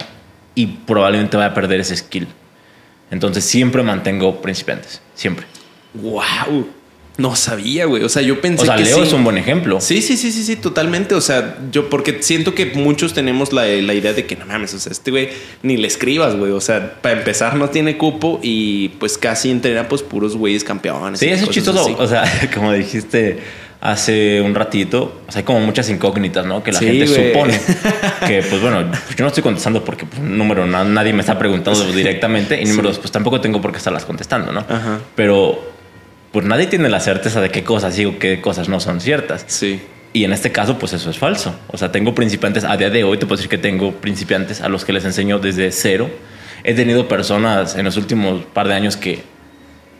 [0.53, 2.27] y probablemente voy a perder ese skill.
[3.09, 5.45] Entonces siempre mantengo principiantes, siempre.
[5.93, 6.67] Wow.
[7.17, 8.03] No sabía, güey.
[8.03, 9.03] O sea, yo pensé O sea, que Leo sí.
[9.03, 9.79] es un buen ejemplo.
[9.79, 11.13] Sí, sí, sí, sí, sí, totalmente.
[11.13, 14.73] O sea, yo porque siento que muchos tenemos la, la idea de que no mames,
[14.73, 15.29] o sea, este güey
[15.61, 16.51] ni le escribas, güey.
[16.51, 21.19] O sea, para empezar no tiene cupo y pues casi entrena pues puros güeyes campeones.
[21.19, 21.81] Sí, eso es chistoso.
[21.83, 21.95] así.
[21.99, 22.23] O sea,
[22.53, 23.37] como dijiste
[23.79, 26.63] hace un ratito, o sea, hay como muchas incógnitas, ¿no?
[26.63, 27.59] Que la Sí, gente supone
[28.25, 31.83] que, pues bueno, yo no estoy contestando porque, pues, número, na- nadie me está preguntando
[31.91, 34.61] directamente y número dos, pues tampoco tengo por qué estarlas contestando, ¿no?
[34.61, 34.99] Ajá.
[35.17, 35.72] Pero,
[36.33, 39.45] pues nadie tiene la certeza de qué cosas sí o qué cosas no son ciertas.
[39.47, 39.81] Sí.
[40.11, 41.55] Y en este caso, pues eso es falso.
[41.69, 44.67] O sea, tengo principiantes, a día de hoy te puedo decir que tengo principiantes a
[44.67, 46.09] los que les enseño desde cero.
[46.65, 49.21] He tenido personas en los últimos par de años que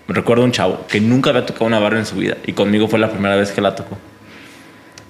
[0.08, 3.00] recuerdo un chavo que nunca había tocado una barra en su vida y conmigo fue
[3.00, 3.98] la primera vez que la tocó.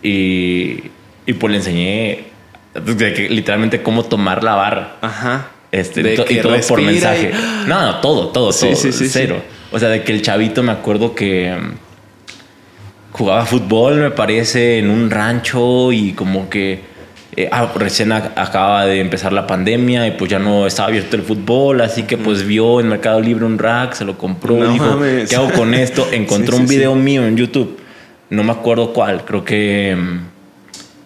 [0.02, 0.84] Y,
[1.26, 2.26] y pues le enseñé
[2.74, 4.96] de que, literalmente cómo tomar la barra.
[5.02, 5.48] Ajá.
[5.72, 7.32] Este, De to- y todo por respira mensaje.
[7.34, 8.76] y- No, no, todo, todo, Sí, todo.
[8.76, 9.42] sí, sí, cero.
[9.74, 11.72] O sea, de que el chavito me acuerdo que mm,
[13.12, 16.82] jugaba fútbol, me parece, en un rancho y como que
[17.36, 21.16] eh, ah, recién ac- acaba de empezar la pandemia y pues ya no estaba abierto
[21.16, 24.72] el fútbol, así que pues vio en Mercado Libre un rack, se lo compró, No
[24.72, 25.30] dijo, mames.
[25.30, 26.08] ¿qué hago con esto?
[26.12, 27.78] Encontró Sí, un sí, video mío en YouTube,
[28.30, 30.20] no me acuerdo cuál, creo que mm,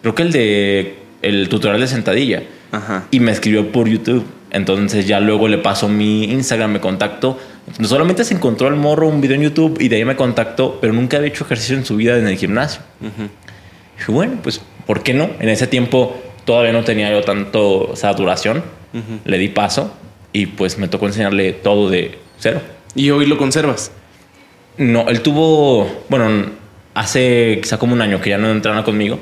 [0.02, 3.04] creo que el de el tutorial de sentadilla Ajá.
[3.10, 4.24] y me escribió por YouTube.
[4.50, 7.38] Entonces ya luego le pasó mi Instagram, me contactó.
[7.78, 10.78] No solamente se encontró al morro un video en YouTube y de ahí me contactó,
[10.80, 12.80] pero nunca había hecho ejercicio en su vida en el gimnasio.
[13.00, 15.30] Dije, bueno, pues, ¿por qué no?
[15.40, 18.62] En ese tiempo todavía no tenía yo tanto saturación.
[19.24, 19.92] Le di paso
[20.32, 22.60] y pues me tocó enseñarle todo de cero.
[22.94, 23.92] Y hoy lo conservas.
[24.76, 26.46] No, él tuvo, bueno,
[26.94, 29.20] hace quizá como un año que ya no entrena conmigo.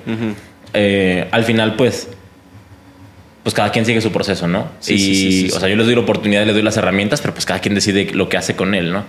[0.72, 2.08] Eh, al final, pues,
[3.46, 4.72] pues cada quien sigue su proceso, ¿no?
[4.80, 7.20] Sí, y, sí, sí, o sea, yo les doy la oportunidad, les doy las herramientas,
[7.20, 9.04] pero pues cada quien decide lo que hace con él, ¿no?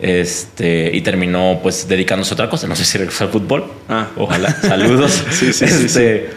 [0.00, 2.66] Este, y terminó, pues, dedicándose a otra cosa.
[2.66, 3.70] No sé si regresó al fútbol.
[3.90, 4.08] Ah.
[4.16, 4.48] Ojalá.
[4.62, 5.22] Saludos.
[5.30, 6.30] Sí, sí, sí, Este,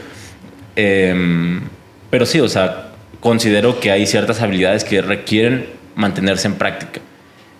[0.75, 1.61] em,
[2.09, 2.89] pero sí, o sea,
[3.21, 6.99] considero que hay ciertas habilidades que requieren mantenerse en práctica.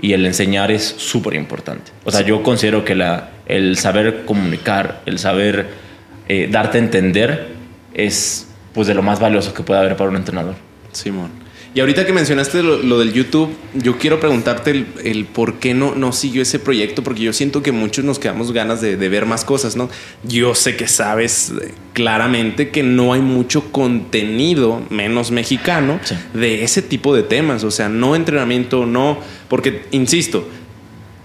[0.01, 1.93] Y el enseñar es súper importante.
[2.03, 5.67] O sea, yo considero que la, el saber comunicar, el saber
[6.27, 7.47] eh, darte a entender
[7.93, 8.46] es
[8.77, 10.53] pues de lo más valioso que puede haber para un entrenador.
[10.91, 11.31] Simón.
[11.73, 15.73] Y ahorita que mencionaste lo, lo del YouTube, yo quiero preguntarte el, el por qué
[15.73, 19.09] no, no siguió ese proyecto, porque yo siento que muchos nos quedamos ganas de, de
[19.09, 19.89] ver más cosas, ¿no?
[20.23, 26.13] Yo sé que sabes eh, claramente que no hay mucho contenido, menos mexicano, Sí.
[26.35, 29.17] de ese tipo de temas, o sea, no entrenamiento, no,
[29.49, 30.47] porque, insisto,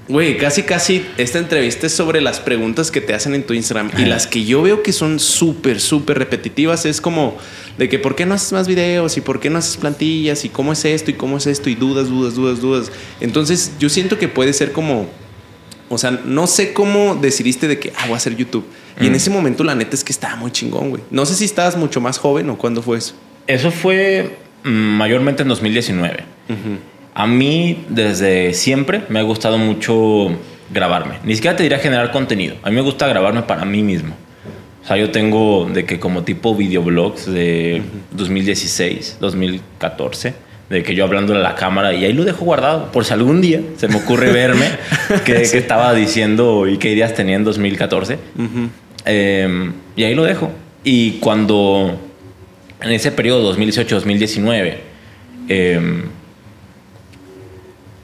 [0.09, 3.91] Güey, casi casi esta entrevista es sobre las preguntas que te hacen en tu Instagram
[3.99, 7.37] y las que yo veo que son súper, súper repetitivas es como
[7.79, 10.49] de que por qué no haces más videos y por qué no haces plantillas y
[10.49, 12.93] cómo es esto y cómo es esto y dudas, dudas, dudas, dudas.
[13.21, 15.09] Entonces yo siento que puede ser como,
[15.89, 18.67] o sea, no sé cómo decidiste de que, ah, voy a hacer YouTube.
[19.01, 19.17] Y en Mm.
[19.17, 21.03] ese momento la neta es que estaba muy chingón, güey.
[21.11, 23.15] No sé si estabas mucho más joven o cuándo fue eso.
[23.47, 26.25] Eso fue mm, mayormente en 2019.
[27.15, 30.31] A mí desde siempre me ha gustado mucho
[30.73, 31.17] grabarme.
[31.25, 32.57] Ni siquiera te diría generar contenido.
[32.63, 34.15] A mí me gusta grabarme para mí mismo.
[34.83, 40.35] O sea, yo tengo de que como tipo videoblogs de 2016, 2014,
[40.71, 42.91] de que yo hablando a la cámara y ahí lo dejo guardado.
[42.91, 44.67] Por si algún día se me ocurre verme
[45.25, 48.19] qué qué estaba diciendo y qué ideas tenía en 2014.
[49.05, 50.51] Eh, y ahí lo dejo.
[50.83, 52.01] Y cuando
[52.81, 54.75] en ese periodo 2018-2019,
[55.49, 56.03] eh,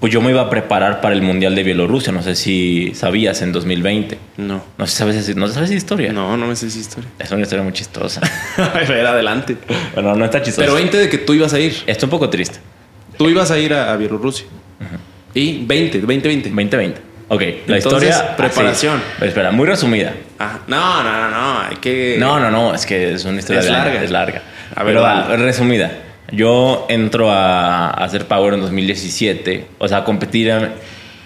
[0.01, 2.13] pues yo me iba a preparar para el Mundial de Bielorrusia.
[2.13, 4.19] No sé si sabías en 2020.
[4.37, 4.63] No.
[4.79, 6.13] No sé si sabes, no sabes historia.
[6.13, 7.11] No, no me sé esa historia.
[7.19, 8.21] Es una historia muy chistosa.
[8.57, 9.57] A ver, adelante.
[9.95, 10.63] bueno, no está chistosa.
[10.67, 11.75] Pero 20 de que tú ibas a ir.
[11.87, 12.59] Está un poco triste.
[13.17, 14.47] Tú ibas a ir a, a Bielorrusia.
[15.35, 16.49] Y 20, 2020.
[16.51, 17.01] 2020.
[17.31, 18.37] Ok, la Entonces, historia.
[18.37, 19.03] preparación.
[19.17, 19.27] así.
[19.27, 20.15] Espera, muy resumida.
[20.39, 21.61] Ah, no, no, no, no.
[21.61, 22.17] Hay que.
[22.19, 24.03] No, no, no, es que es una historia Es larga.
[24.03, 24.43] Es larga.
[24.75, 25.91] A ver, Pero va, resumida.
[26.31, 30.71] Yo entro a, a hacer Power en 2017, o sea, a competir en,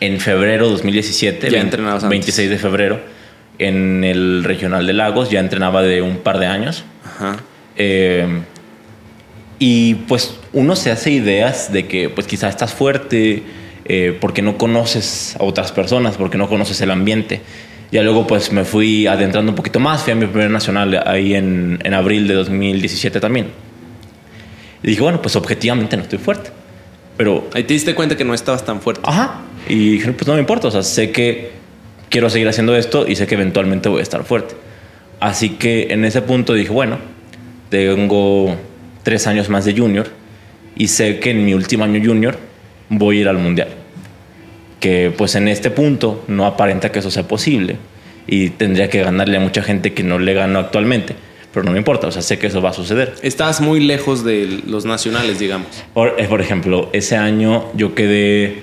[0.01, 2.11] en febrero 2017, Ya 20 entrenabas antes.
[2.11, 3.01] 26 de febrero,
[3.59, 5.31] en el Regional de Lagos.
[5.31, 6.85] Ya entrenaba de un par de años.
[7.05, 7.38] Ajá.
[7.77, 8.27] Eh,
[9.59, 13.45] y pues uno se hace ideas de que pues quizá estás fuerte
[13.85, 17.41] eh, porque no conoces a otras personas, porque no conoces el ambiente.
[17.93, 21.35] Ya luego pues me fui adentrando un poquito más, fui a mi primer nacional ahí
[21.35, 23.49] en, en abril de 2017 también.
[24.83, 26.51] Y dije, bueno, pues objetivamente no estoy fuerte.
[27.16, 29.03] Pero Ahí te diste cuenta que no estabas tan fuerte.
[29.05, 29.42] Ajá.
[29.68, 31.53] Y dije, pues no me importa, o sea, sé que
[32.09, 34.55] quiero seguir haciendo esto y sé que eventualmente voy a estar fuerte.
[35.21, 36.99] Así que en ese punto dije, bueno,
[37.71, 38.57] tengo
[39.03, 40.09] tres años más de junior
[40.77, 42.38] y sé que en mi último año junior
[42.88, 43.68] voy a ir al mundial.
[44.81, 47.77] Que pues en este punto no aparenta que eso sea posible
[48.27, 51.14] y tendría que ganarle a mucha gente que no le gano actualmente,
[51.53, 53.15] pero no me importa, o sea, sé que eso va a suceder.
[53.23, 55.69] Estabas muy lejos de los nacionales, digamos.
[55.93, 58.62] Por, eh, por ejemplo, ese año yo quedé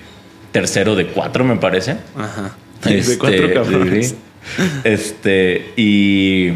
[0.51, 1.97] tercero de cuatro, me parece.
[2.15, 2.55] Ajá.
[2.85, 4.09] Este, de cuatro cabrones.
[4.09, 4.71] sí, sí.
[4.83, 6.53] Este, y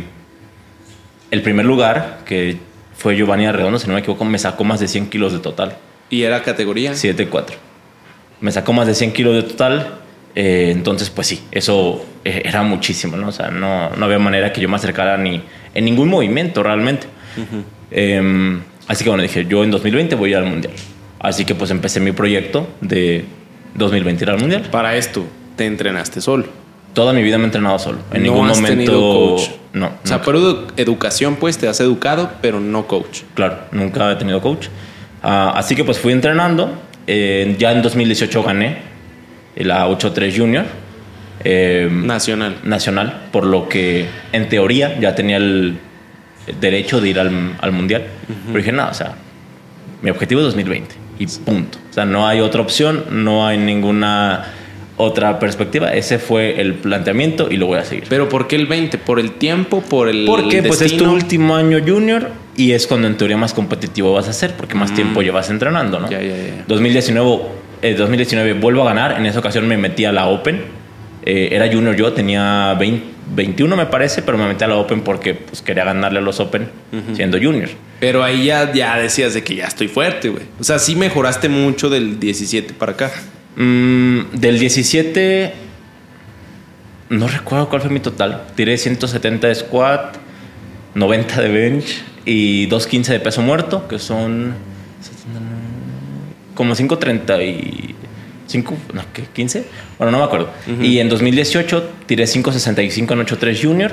[1.32, 2.58] el primer lugar, que
[2.96, 5.78] fue Giovanni Arredondo, si no me equivoco, me sacó más de 100 kilos de total.
[6.10, 6.94] ¿Y era categoría?
[6.94, 7.54] 7-4.
[8.40, 10.00] Me sacó más de 100 kilos de total.
[10.36, 13.28] Eh, entonces, pues sí, eso eh, era muchísimo, ¿no?
[13.28, 15.42] O sea, no, no había manera que yo me acercara ni
[15.74, 17.08] en ningún movimiento realmente.
[17.92, 20.74] Eh, así que bueno, dije, yo en 2020 voy a ir al Mundial.
[21.20, 23.26] Así que pues empecé mi proyecto de
[23.76, 24.64] 2020 ir al Mundial.
[24.72, 26.46] Para esto, te entrenaste solo.
[26.94, 28.00] Toda mi vida me he entrenado solo.
[28.12, 28.76] En no ningún has momento...
[28.92, 29.50] tenido coach.
[29.74, 29.88] No.
[29.88, 30.26] O sea, nunca.
[30.26, 33.22] por edu- educación, pues, te has educado, pero no coach.
[33.34, 34.68] Claro, nunca he tenido coach.
[35.24, 36.72] Ah, así que pues fui entrenando.
[37.08, 38.78] Eh, ya en 2018 gané
[39.56, 40.66] la 8-3 Junior
[41.44, 42.58] eh, Nacional.
[42.64, 45.78] nacional, por lo que en teoría ya tenía el
[46.60, 48.04] derecho de ir al, al Mundial.
[48.48, 49.16] Pero dije, no, o sea,
[50.02, 51.78] mi objetivo es 2020 y punto.
[51.90, 54.46] O sea, no hay otra opción, no hay ninguna
[54.98, 55.94] otra perspectiva.
[55.94, 58.06] Ese fue el planteamiento y lo voy a seguir.
[58.10, 58.98] Pero ¿por qué el 20?
[59.00, 59.82] ¿Por el tiempo?
[59.82, 63.54] ¿Por el Porque pues es tu último año junior y es cuando en teoría más
[63.54, 66.08] competitivo vas a ser porque más tiempo llevas entrenando, ¿no?
[66.08, 66.12] Mm.
[66.12, 66.64] Ya, ya, ya.
[66.68, 67.42] 2019,
[67.84, 70.84] eh, 2019 vuelvo a ganar, en esa ocasión me metí a la Open,
[71.26, 75.02] Eh, era junior yo, tenía 20 21 me parece, pero me metí a la Open
[75.02, 76.70] porque pues, quería ganarle a los Open
[77.16, 77.70] siendo junior.
[78.00, 80.44] Pero ahí ya, ya decías de que ya estoy fuerte, güey.
[80.60, 83.12] O sea, sí mejoraste mucho del 17 para acá.
[83.56, 85.54] Mm, del 17,
[87.10, 88.44] no recuerdo cuál fue mi total.
[88.56, 90.18] Tiré 170 de squat,
[90.96, 94.54] 90 de bench y 215 de peso muerto, que son
[96.54, 99.24] como 535, no, ¿qué?
[99.36, 99.64] ¿15?
[99.98, 100.50] Bueno, no me acuerdo.
[100.82, 103.92] Y en 2018 tiré 565 en 83 junior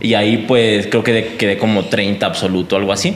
[0.00, 3.14] y ahí pues creo que de- quedé como 30 absoluto, algo así.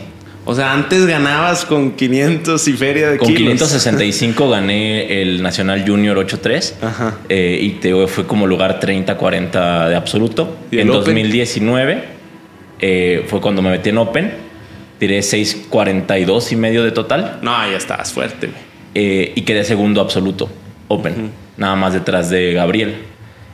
[0.49, 3.41] O sea, antes ganabas con 500 y feria de Con kilos.
[3.55, 7.17] 565 gané el Nacional Junior 8-3 Ajá.
[7.29, 10.57] eh, y te fue como lugar 30-40 de absoluto.
[10.71, 11.01] ¿Y En Open?
[11.01, 12.05] 2019
[12.79, 14.35] eh, fue cuando me metí en Open,
[15.01, 18.76] tiré 6.42 y medio de total No, ya estabas fuerte, güey.
[18.99, 20.49] Eh, y quedé segundo absoluto
[20.89, 22.95] Open, nada más detrás de Gabriel.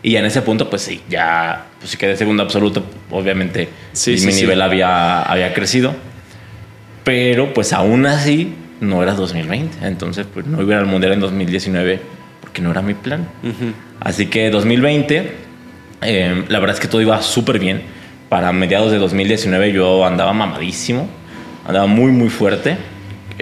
[0.05, 4.13] Y ya en ese punto, pues sí, ya pues sí quedé segundo absoluto, obviamente Sí,
[4.13, 4.43] y sí, mi sí.
[4.43, 5.95] nivel había, había crecido.
[7.05, 9.85] Pero pues aún así no era 2020.
[9.87, 12.01] Entonces pues no iba al mundial en 2019
[12.41, 13.27] porque no era mi plan.
[13.99, 15.33] Así que 2020,
[16.03, 17.83] eh, la verdad es que todo iba súper bien.
[18.29, 21.09] Para mediados de 2019 yo andaba mamadísimo,
[21.67, 22.77] andaba muy muy fuerte.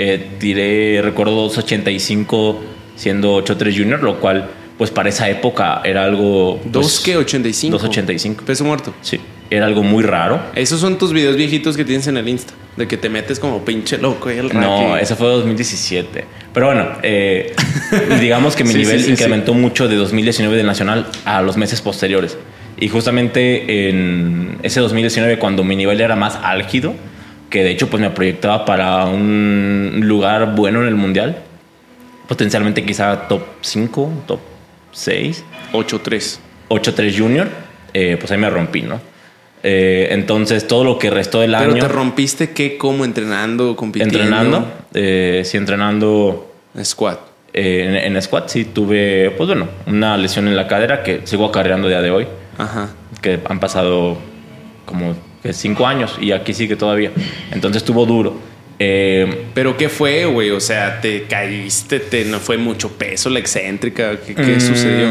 [0.02, 2.60] Eh, tiré, recuerdo, 285
[2.96, 6.58] siendo 8-3 junior, lo cual pues para esa época era algo...
[6.62, 7.16] pues, ¿Dos qué?
[7.16, 7.72] 85.
[7.76, 8.44] 285.
[8.46, 8.94] Peso muerto.
[9.02, 10.40] Sí, era algo muy raro.
[10.54, 12.54] Esos son tus videos viejitos que tienes en el Insta.
[12.78, 16.24] De que te metes como pinche loco ahí al No, y- eso fue 2017.
[16.54, 17.52] Pero bueno, eh,
[18.20, 21.58] digamos que mi Sí, nivel sí, sí, incrementó mucho de 2019 del Nacional a los
[21.58, 22.38] meses posteriores.
[22.78, 26.94] Y justamente en ese 2019, cuando mi nivel era más álgido,
[27.50, 31.42] que de hecho pues me proyectaba para un lugar bueno en el Mundial,
[32.28, 34.40] potencialmente quizá top 5, top
[34.92, 36.38] 6, 8-3.
[36.68, 37.48] 8-3 junior,
[37.92, 39.00] eh, pues ahí me rompí, ¿no?
[39.62, 41.82] Eh, entonces todo lo que restó del Pero año...
[41.82, 44.16] te rompiste qué, cómo entrenando, compitiendo.
[44.18, 46.50] Entrenando, eh, sí, entrenando
[46.82, 47.18] Squat.
[47.52, 51.44] eh, en, en squat, sí, tuve, pues bueno, una lesión en la cadera que sigo
[51.46, 52.90] acarreando día de hoy, Ajá.
[53.20, 54.16] que han pasado
[54.86, 57.10] como que cinco años y aquí sigue todavía.
[57.50, 58.36] Entonces estuvo duro.
[58.78, 60.50] Eh, Pero ¿qué fue, güey?
[60.50, 64.18] O sea, te caíste, te no fue mucho peso, la excéntrica.
[64.26, 64.60] ¿Qué, qué Mm.
[64.60, 65.08] sucedió?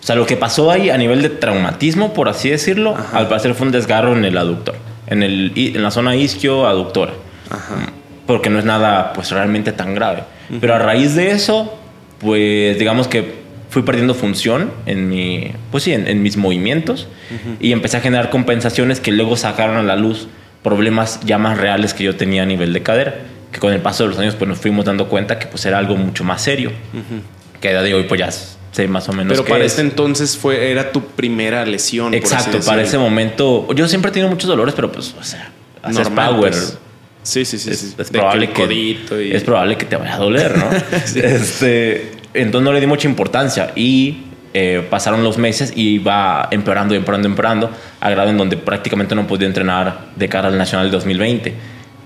[0.00, 3.18] o sea, lo que pasó ahí a nivel de traumatismo, por así decirlo, Ajá.
[3.18, 4.76] al parecer fue un desgarro en el aductor,
[5.08, 7.12] en, el, i- en la zona isquio-aductora.
[7.50, 7.92] Ajá.
[8.26, 10.22] porque no es nada pues realmente tan grave.
[10.60, 11.78] Pero a raíz de eso,
[12.18, 13.37] pues digamos que
[13.78, 17.06] fui perdiendo función en mi, pues sí, en, en mis movimientos
[17.60, 20.26] y empecé a generar compensaciones que luego sacaron a la luz
[20.62, 23.14] problemas ya más reales que yo tenía a nivel de cadera,
[23.52, 25.78] que con el paso de los años pues nos fuimos dando cuenta que pues era
[25.78, 26.72] algo mucho más serio,
[27.60, 29.72] que a día de hoy pues ya sé más o menos Pero para es.
[29.72, 32.14] este entonces fue, era tu primera lesión.
[32.14, 35.52] Exacto, para ese momento yo siempre he tenido muchos dolores, pero pues, o sea,
[35.90, 36.78] Normal, power, pues.
[37.22, 37.70] Sí, sí, sí.
[37.70, 37.94] es, sí.
[37.98, 40.70] es probable que, codito y- es probable que te vaya a doler, ¿no?
[41.04, 41.20] Sí.
[41.22, 42.12] este,
[42.42, 44.22] entonces no le di mucha importancia y
[44.54, 47.70] eh, pasaron los meses y iba empeorando, empeorando, empeorando,
[48.00, 51.54] a grado en donde prácticamente no podía entrenar de cara al Nacional 2020,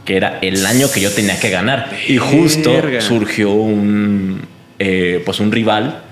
[0.05, 1.91] que era el año que yo tenía que ganar.
[2.09, 3.01] Y justo Verga.
[3.01, 4.41] surgió un,
[4.79, 6.03] eh, pues un rival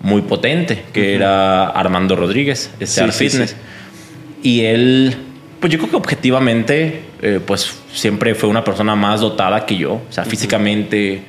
[0.00, 3.50] muy potente, que era Armando Rodríguez, Sí, Star sí, Fitness.
[3.50, 3.56] sí.
[4.42, 5.16] Y él,
[5.58, 9.94] pues yo creo que objetivamente, eh, pues siempre fue una persona más dotada que yo.
[9.94, 11.22] O sea, físicamente,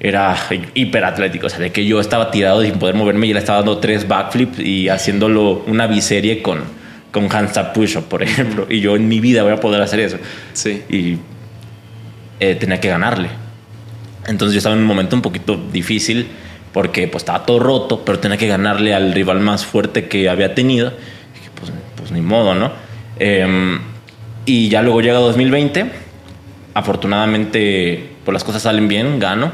[0.00, 0.36] era
[0.74, 1.46] hiperatlético.
[1.46, 4.06] O sea, de que yo estaba tirado sin poder moverme y él estaba dando tres
[4.06, 6.62] backflips y haciéndolo una biserie con,
[7.10, 8.66] con handstand push-up, por ejemplo.
[8.68, 10.18] Y yo en mi vida voy a poder hacer eso.
[10.52, 10.82] Sí.
[10.88, 11.18] Y
[12.40, 13.28] eh, tenía que ganarle.
[14.26, 16.26] Entonces yo estaba en un momento un poquito difícil
[16.72, 20.54] porque pues estaba todo roto, pero tenía que ganarle al rival más fuerte que había
[20.54, 20.88] tenido.
[20.88, 22.72] Y dije, pues, pues ni modo, ¿no?
[23.18, 23.78] Em,
[24.44, 25.86] y ya luego llega 2020.
[26.74, 29.52] Afortunadamente, pues las cosas salen bien, gano.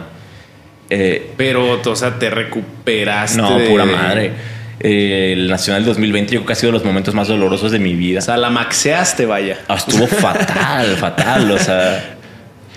[0.91, 3.41] Eh, Pero, o sea, te recuperaste.
[3.41, 4.33] no, pura madre.
[4.81, 7.79] Eh, el Nacional 2020 yo creo que ha sido de los momentos más dolorosos de
[7.79, 8.19] mi vida.
[8.19, 9.59] O sea, la maxeaste, vaya.
[9.69, 11.51] Ah, estuvo fatal, fatal.
[11.53, 12.17] O sea,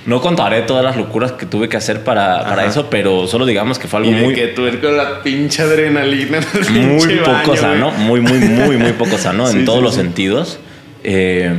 [0.06, 3.80] no contaré todas las locuras que tuve que hacer para, para eso, pero solo digamos
[3.80, 7.18] que fue algo Y muy, que eres con la pinche adrenalina en el muy pinche
[7.24, 8.22] poco baño, sano, güey.
[8.22, 10.02] muy, muy, muy, muy poco sano Sí, en todos sí, los sí.
[10.02, 10.60] sentidos.
[11.06, 11.54] Eh,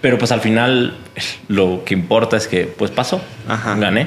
[0.00, 0.94] pero pues al final
[1.48, 3.76] lo que importa es que pues pasó, Ajá.
[3.76, 4.06] gané.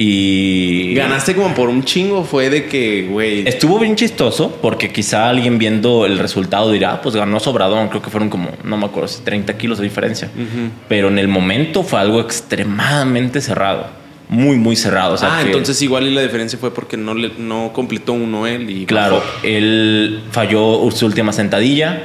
[0.00, 3.46] Y Ganaste como por un chingo, fue de que, güey.
[3.48, 8.00] Estuvo bien chistoso porque quizá alguien viendo el resultado dirá, ah, pues ganó Sobradón, creo
[8.00, 10.30] que fueron como, no me acuerdo, si 30 kilos de diferencia.
[10.88, 13.88] Pero en el momento fue algo extremadamente cerrado,
[14.28, 15.14] muy, muy cerrado.
[15.14, 18.12] O sea ah, que- entonces igual y la diferencia fue porque no, le, no completó
[18.12, 19.26] uno él y Claro, bajó.
[19.42, 22.04] él falló su última sentadilla,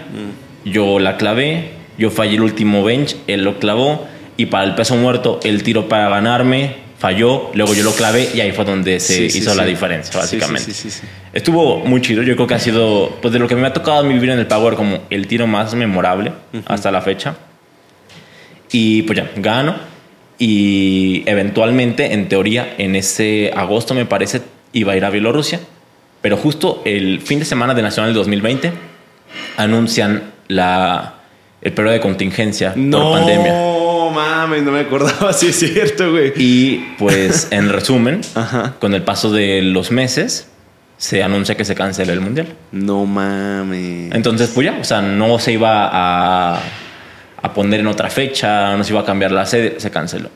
[0.66, 4.96] yo la clavé, yo fallé el último bench, él lo clavó y para el peso
[4.96, 9.14] muerto él tiró para ganarme, falló, luego yo lo clavé y ahí fue donde se
[9.14, 9.70] Sí, sí, hizo la sí.
[9.72, 10.72] diferencia, Sí, sí, básicamente.
[10.74, 11.01] sí, sí, sí.
[11.34, 13.97] Estuvo muy chido, yo creo que ha sido, pues de lo que me ha tocado
[13.97, 16.32] a mí vivir en el Power, como el tiro más memorable
[16.66, 17.36] hasta la fecha.
[18.72, 19.76] Y pues ya, gano.
[20.39, 24.41] Y eventualmente, en teoría, en ese agosto me parece,
[24.72, 25.60] iba a ir a Bielorrusia.
[26.22, 28.72] Pero justo el fin de semana de Nacional del 2020
[29.58, 31.16] anuncian la,
[31.64, 33.53] el periodo de contingencia No por pandemia.
[34.14, 36.34] mames, no me acordaba, sí es cierto, güey.
[36.36, 38.76] Y pues en resumen, Ajá.
[38.80, 40.47] con el paso de los meses,
[40.97, 42.47] se anuncia que se cancela el mundial.
[42.72, 44.14] No mames.
[44.14, 46.61] Entonces, pues ya, o sea, no se iba a,
[47.41, 50.30] a poner en otra fecha, no se iba a cambiar la sede, se canceló.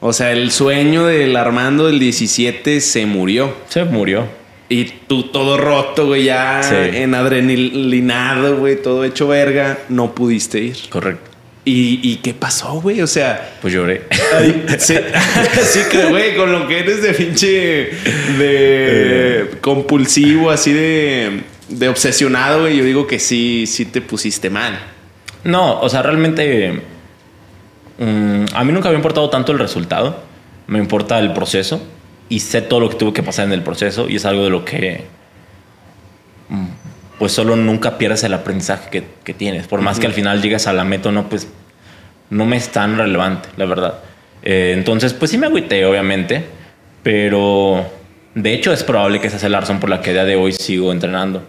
[0.00, 3.54] O sea, el sueño del Armando del 17 se murió.
[3.68, 4.26] Se murió.
[4.68, 6.74] Y tú todo roto, güey, ya Sí.
[6.98, 10.76] en adrenalinado, güey, todo hecho verga, no pudiste ir.
[10.88, 11.30] Correcto.
[11.64, 13.00] ¿Y, y qué pasó, güey?
[13.00, 14.02] O sea, Pues lloré.
[14.38, 14.94] Ay, sí,
[15.62, 17.90] sí que, güey, con lo que eres de pinche.
[18.38, 19.50] de.
[19.60, 21.42] compulsivo, así de.
[21.68, 22.76] de obsesionado, güey.
[22.76, 24.78] Yo digo que sí, sí te pusiste mal.
[25.44, 26.80] No, o sea, realmente
[27.98, 30.22] mm, a mí nunca me ha importado tanto el resultado.
[30.66, 31.80] Me importa el proceso
[32.28, 34.50] y sé todo lo que tuvo que pasar en el proceso y es algo de
[34.50, 35.04] lo que
[36.48, 36.66] mm,
[37.18, 39.66] pues solo nunca pierdes el aprendizaje que, que tienes.
[39.66, 41.48] Por más que al final llegues a la meta no, pues
[42.30, 44.00] no me es tan relevante, la verdad.
[44.42, 46.44] Eh, entonces, pues sí me agüité, obviamente,
[47.02, 47.86] pero
[48.34, 50.36] de hecho es probable que esa sea la razón por la que a día de
[50.36, 51.42] hoy sigo entrenando.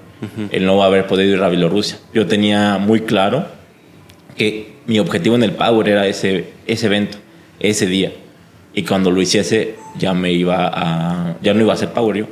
[0.52, 2.00] El no haber podido ir a Bielorrusia.
[2.12, 3.46] Yo tenía muy claro
[4.36, 7.20] que mi objetivo en el Power era ese, ese evento,
[7.60, 8.12] ese día.
[8.74, 11.36] Y cuando lo hiciese, ya me iba a.
[11.42, 12.26] Ya no iba a hacer Power yo.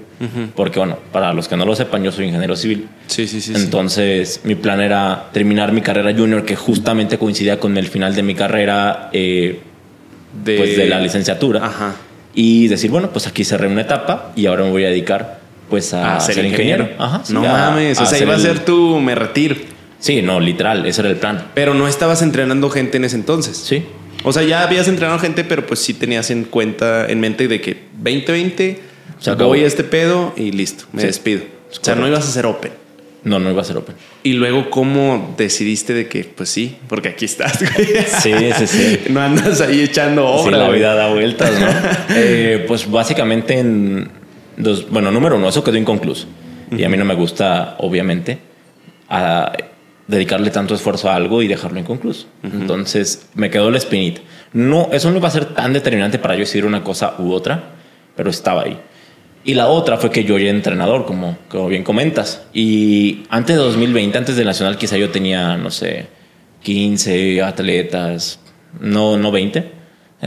[0.56, 2.88] Porque, bueno, para los que no lo sepan, yo soy ingeniero civil.
[3.08, 3.54] Sí, sí, sí.
[3.56, 8.24] Entonces, mi plan era terminar mi carrera junior, que justamente coincidía con el final de
[8.24, 9.60] mi carrera eh,
[10.44, 11.66] de, pues, de la licenciatura.
[11.66, 11.96] Ajá.
[12.34, 15.40] Y decir, bueno, pues aquí cerré una etapa y ahora me voy a dedicar
[15.70, 16.84] pues a, A ser, ser ingeniero.
[16.84, 17.04] ingeniero.
[17.04, 17.98] Ajá, sí, no a- mames.
[18.00, 19.56] O a sea, hacer iba a el- ser tu me retiro.
[20.00, 21.44] Sí, no, literal, ese era el plan.
[21.54, 23.58] Pero no estabas entrenando gente en ese entonces.
[23.58, 23.84] Sí.
[24.24, 27.62] O sea, ya habías entrenado gente, pero pues sí tenías en cuenta, en mente de
[27.62, 28.80] que 2020
[29.20, 29.50] Se acabó.
[29.50, 31.08] voy a este pedo y listo, me Sí.
[31.08, 31.44] despido.
[31.72, 32.72] O sea, no ibas a hacer open.
[33.24, 33.96] No, no iba a ser open.
[34.24, 37.88] Y luego, ¿cómo decidiste de que, pues sí, porque aquí estás, güey?
[38.22, 39.00] Sí, sí, sí.
[39.10, 40.58] No andas ahí echando Sí, obra.
[40.58, 40.80] la güey.
[40.80, 41.68] vida da vueltas, ¿no?
[42.16, 44.10] Eh, pues básicamente en
[44.58, 46.28] dos, bueno, número uno, eso quedó inconcluso.
[46.76, 48.38] Y a mí no me gusta, obviamente,
[49.10, 49.52] a
[50.08, 52.28] dedicarle tanto esfuerzo a algo y dejarlo inconcluso.
[52.44, 54.22] Entonces me quedó la espinita.
[54.54, 57.76] No, eso no iba a ser tan determinante para yo decidir una cosa u otra,
[58.16, 58.80] pero estaba ahí.
[59.44, 62.44] Y la otra fue que yo ya era entrenador, como, como bien comentas.
[62.52, 66.08] Y antes de 2020, antes del Nacional, quizá yo tenía, no sé,
[66.64, 68.40] 15 atletas,
[68.80, 69.72] no, no 20.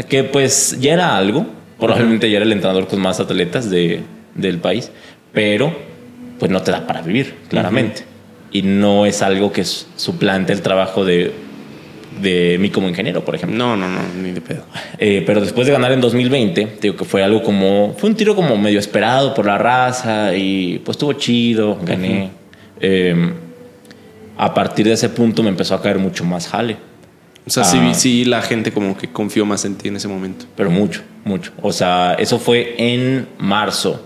[0.09, 1.47] Que pues ya era algo.
[1.81, 4.03] Probablemente ya era el entrenador con más atletas de,
[4.37, 4.93] del país.
[5.33, 5.77] Pero
[6.39, 8.05] pues no te da para vivir, claramente.
[8.53, 11.33] Y no es algo que suplante el trabajo de,
[12.23, 13.59] de mí como ingeniero, por ejemplo.
[13.59, 14.65] No, no, no, ni de pedo.
[14.99, 17.95] Eh, pero después de ganar en 2020, te digo que fue algo como.
[17.99, 22.31] Fue un tiro como medio esperado por la raza y pues estuvo chido, gané.
[22.81, 23.33] Eh,
[24.37, 26.77] a partir de ese punto me empezó a caer mucho más jale.
[27.47, 27.95] O sea, sí, Ah.
[27.95, 30.45] sí, la gente como que confió más en ti en ese momento.
[30.57, 31.51] Pero mucho, mucho.
[31.63, 34.05] O sea, eso fue en marzo.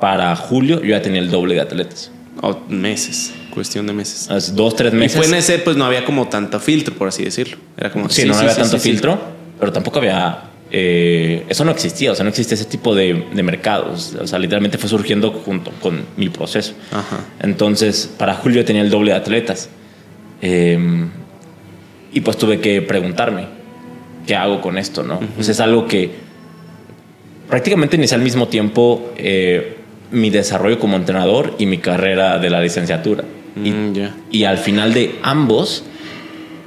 [0.00, 2.10] Para julio yo ya tenía el doble de atletas.
[2.42, 4.28] O meses, cuestión de meses.
[4.54, 5.16] Dos, tres Y meses.
[5.16, 7.56] fue en ese, pues no había como tanto filtro, por así decirlo.
[7.76, 8.08] Era como.
[8.10, 8.90] Sí, no había sí, tanto sí, sí.
[8.90, 9.18] filtro,
[9.60, 10.50] pero tampoco había.
[10.70, 14.14] eh, eso no existía, o sea, no existía ese tipo de, de mercados.
[14.20, 16.74] O sea, literalmente fue surgiendo junto con mi proceso.
[16.92, 17.20] Ajá.
[17.40, 19.68] Entonces, para julio tenía el doble de atletas.
[20.42, 20.78] Eh,
[22.12, 23.46] y pues tuve que preguntarme,
[24.26, 25.02] ¿qué hago con esto?
[25.02, 25.20] ¿no?
[25.36, 26.10] Pues es algo que
[27.48, 29.76] prácticamente inicié al mismo tiempo eh,
[30.10, 33.24] mi desarrollo como entrenador y mi carrera de la licenciatura.
[33.56, 34.14] Y Mm, ya.
[34.30, 35.84] y al final de ambos,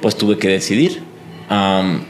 [0.02, 1.02] pues tuve que decidir.
[1.50, 2.02] Am,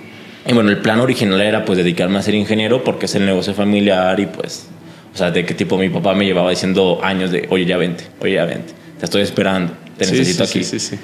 [0.45, 3.53] y bueno, el plan original era pues dedicarme a ser ingeniero porque es el negocio
[3.53, 4.67] familiar y pues,
[5.13, 8.05] o sea, de qué tipo mi papá me llevaba diciendo años de, oye, ya vente,
[8.21, 10.63] oye, ya vente, te estoy esperando, te Sí, necesito sí, aquí.
[10.63, 10.99] Sí, sí, sí.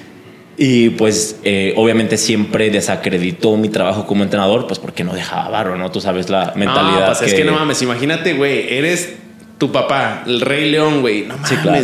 [0.56, 5.78] Y pues eh, obviamente siempre desacreditó mi trabajo como entrenador, pues porque no dejaba barro,
[5.78, 5.90] ¿no?
[5.92, 7.00] Tú sabes la mentalidad.
[7.00, 9.14] No, pues es que no mames, imagínate, güey, eres
[9.58, 11.24] tu papá, el Rey León, güey.
[11.24, 11.50] No mames.
[11.50, 11.84] Sí, claro.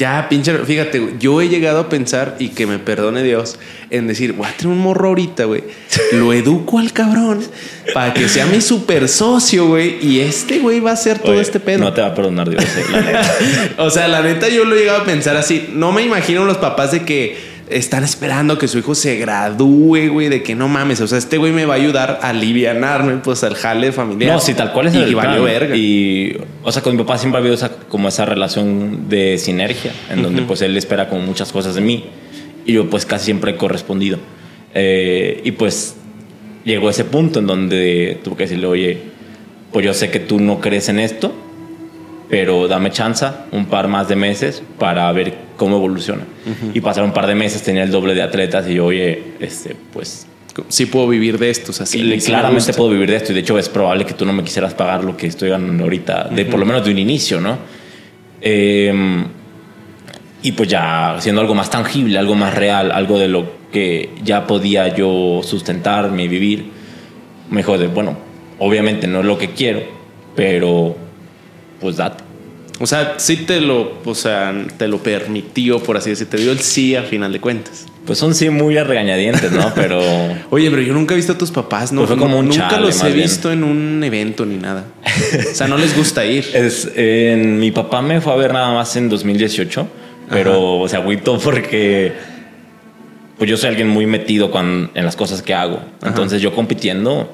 [0.00, 3.58] Ya, pinche, fíjate, yo he llegado a pensar, y que me perdone Dios,
[3.90, 5.62] en decir, voy a tener un morro ahorita, güey.
[6.12, 7.44] Lo educo al cabrón
[7.92, 9.98] para que sea mi super socio, güey.
[10.00, 11.80] Y este, güey, va a hacer todo Oye, este pedo.
[11.80, 13.36] No te va a perdonar Dios, eh, la neta.
[13.76, 15.68] o sea, la neta, yo lo he llegado a pensar así.
[15.74, 20.28] No me imagino los papás de que están esperando que su hijo se gradúe, güey,
[20.28, 21.00] de que no mames.
[21.00, 24.34] O sea, este güey me va a ayudar a alivianarme, pues, al jale familiar.
[24.34, 25.44] No, sí, tal cual es y el valió plan.
[25.44, 25.76] verga.
[25.76, 29.92] Y, o sea, con mi papá siempre ha habido esa, como esa relación de sinergia,
[30.10, 32.04] en donde pues él espera como muchas cosas de mí
[32.66, 34.18] y yo pues casi siempre he correspondido.
[34.74, 35.96] Eh, y pues
[36.64, 38.98] llegó ese punto en donde tuve que decirle, oye,
[39.72, 41.34] pues yo sé que tú no crees en esto,
[42.30, 46.22] pero dame chance un par más de meses para ver cómo evoluciona.
[46.72, 49.76] Y pasaron un par de meses, tenía el doble de atletas y yo, oye, este,
[49.92, 50.26] pues
[50.68, 51.98] Sí puedo vivir de estos así.
[51.98, 54.26] y sí me claramente puedo vivir de esto y de hecho es probable que tú
[54.26, 56.98] no me quisieras pagar lo que estoy ganando ahorita, de por lo menos de un
[56.98, 57.58] inicio, ¿no?
[58.40, 59.24] Eh,
[60.42, 64.46] y pues ya haciendo algo más tangible, algo más real, algo de lo que ya
[64.46, 66.70] podía yo sustentarme y vivir,
[67.50, 68.16] me dijo de, bueno,
[68.58, 69.82] obviamente no es lo que quiero,
[70.34, 70.96] pero
[71.80, 72.24] pues date.
[72.82, 76.30] O sea, sí te lo, o sea, te lo permitió, por así decirlo.
[76.30, 77.84] Te dio el sí a final de cuentas.
[78.06, 79.70] Pues son sí muy a regañadientes, ¿no?
[79.74, 80.00] Pero
[80.48, 82.00] Oye, pero yo nunca he visto a tus papás, ¿no?
[82.00, 83.26] Pues fue como un nunca chale, los he bien.
[83.26, 84.86] visto en un evento ni nada.
[85.04, 86.44] O sea, no les gusta ir.
[86.54, 89.86] Es, mi papá me fue a ver nada más en 2018,
[90.30, 92.14] pero se agüitó porque
[93.36, 95.80] pues yo soy alguien muy metido en las cosas que hago.
[96.02, 97.30] Entonces yo compitiendo,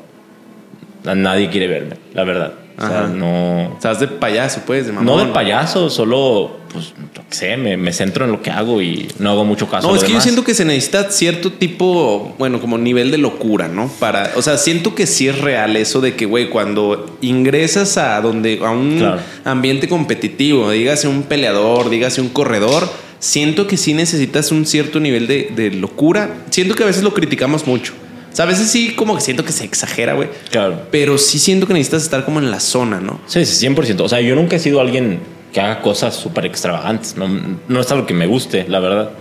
[1.05, 2.66] nadie quiere verme, la verdad.
[2.79, 3.09] O sea, Ajá.
[3.09, 5.07] no, Estás de payaso, pues, de mamón.
[5.19, 6.93] no de payaso, solo, pues,
[7.31, 9.89] qué sé, me, me centro en lo que hago y no hago mucho caso.
[9.89, 13.69] No, es que yo siento que se necesita cierto tipo, bueno, como nivel de locura,
[13.69, 13.89] ¿no?
[13.99, 18.21] Para, o sea, siento que sí es real eso de que, güey, cuando ingresas a
[18.21, 19.21] donde a un Claro.
[19.45, 22.87] ambiente competitivo, dígase un peleador, dígase un corredor,
[23.21, 26.29] siento que sí necesitas un cierto nivel de, de locura.
[26.51, 27.95] Siento que a veces lo criticamos mucho.
[28.37, 30.29] O sea, a veces sí como que siento que se exagera, güey.
[30.51, 30.83] Claro.
[30.91, 33.19] Pero sí siento que necesitas estar como en la zona, ¿no?
[33.27, 34.03] Sí, sí, 100%.
[34.03, 35.21] O sea, yo nunca he sido alguien
[35.55, 37.17] que haga cosas súper extravagantes.
[37.17, 37.29] No,
[37.67, 39.13] no es algo que me guste, la verdad.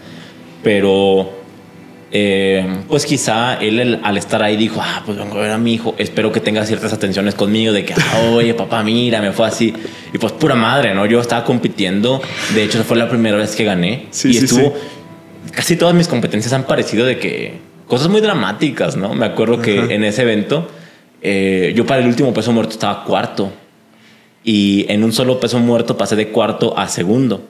[0.63, 1.31] Pero,
[2.11, 5.57] eh, pues quizá él el- al estar ahí dijo, ah, pues vengo a ver a
[5.57, 5.95] mi hijo.
[5.97, 9.73] Espero que tenga ciertas atenciones conmigo de que, ah, oye, papá, mira, me fue así.
[10.13, 11.05] Y pues pura madre, ¿no?
[11.05, 12.21] Yo estaba compitiendo.
[12.53, 14.07] De hecho, fue la primera vez que gané.
[14.11, 14.73] Sí, y sí, estuvo...
[14.75, 15.51] sí.
[15.53, 17.74] Casi todas mis competencias han parecido de que...
[17.87, 19.13] Cosas muy dramáticas, ¿no?
[19.13, 19.93] Me acuerdo que Ajá.
[19.93, 20.67] en ese evento...
[21.21, 23.51] eh, yo para el último peso muerto estaba cuarto.
[24.43, 27.41] Y en un solo peso muerto pasé de cuarto a segundo.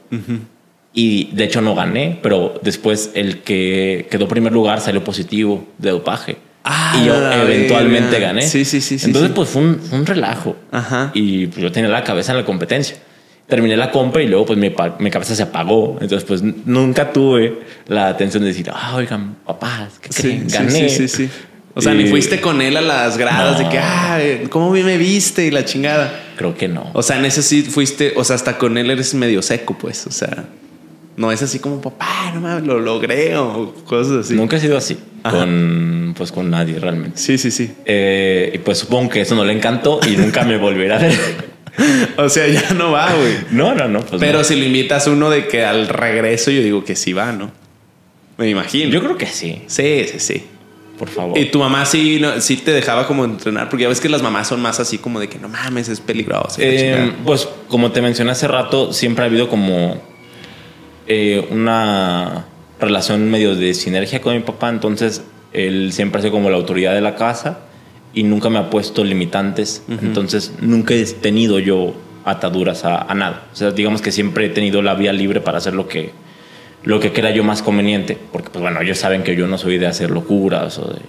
[0.93, 5.91] Y de hecho no gané, pero después el que quedó primer lugar salió positivo de
[5.91, 6.37] dopaje.
[6.63, 8.43] Ah, y yo eventualmente gané.
[8.43, 9.33] Sí, sí, sí, Entonces, sí.
[9.35, 10.55] pues fue un, un relajo.
[10.71, 11.11] Ajá.
[11.13, 12.95] Y pues, yo tenía la cabeza en la competencia.
[13.47, 15.97] Terminé la compra y luego pues mi, mi cabeza se apagó.
[16.01, 20.49] Entonces pues nunca tuve la atención de decir, ah, oigan, papás, ¿qué creen?
[20.49, 20.89] sí, Gané.
[20.89, 21.29] sí, sí, sí.
[21.77, 23.65] O sea, Y ni fuiste con él a las gradas No.
[23.65, 24.17] de que, ah,
[24.49, 25.45] ¿cómo bien me viste?
[25.45, 26.21] Y la chingada.
[26.37, 26.89] Creo que no.
[26.93, 30.07] O sea, en ese sí fuiste, o sea, hasta con él eres medio seco, pues.
[30.07, 30.45] O sea,
[31.17, 34.33] no es así como, papá, no mames, lo logré o cosas así.
[34.35, 35.37] Nunca he sido así Ajá.
[35.39, 37.17] con, pues, con nadie realmente.
[37.19, 37.73] Sí, sí, sí.
[37.85, 41.54] Eh, y pues supongo que eso no le encantó y nunca me volverá a ver.
[42.17, 43.33] O sea, ya no va, güey.
[43.51, 43.99] No, no, no.
[44.01, 44.43] pues Pero no.
[44.43, 47.51] si lo invitas uno de que al regreso, yo digo que sí va, ¿no?
[48.37, 48.89] Me imagino.
[48.91, 50.43] yo creo que sí, Sí, sí, sí.
[50.99, 51.37] por favor.
[51.37, 54.21] Y tu mamá sí, no- sí te dejaba como entrenar, porque ya ves que las
[54.21, 56.55] mamás son más así como de que no mames, es peligroso.
[56.59, 60.01] Eh, pues como te mencioné hace rato, siempre ha habido como
[61.07, 62.45] eh, una
[62.79, 64.69] relación medio de sinergia con mi papá.
[64.69, 65.23] Entonces,
[65.53, 67.59] Él siempre ha sido como la autoridad de la casa
[68.15, 69.83] y nunca me ha puesto limitantes.
[69.89, 71.93] Entonces, nunca he tenido yo
[72.23, 73.47] ataduras a, a, nada.
[73.53, 76.11] O sea, digamos que siempre he tenido la vía libre para hacer lo que,
[76.83, 78.17] lo que crea yo más conveniente.
[78.31, 81.01] Porque, pues bueno, ellos saben que yo no soy de hacer locuras o de,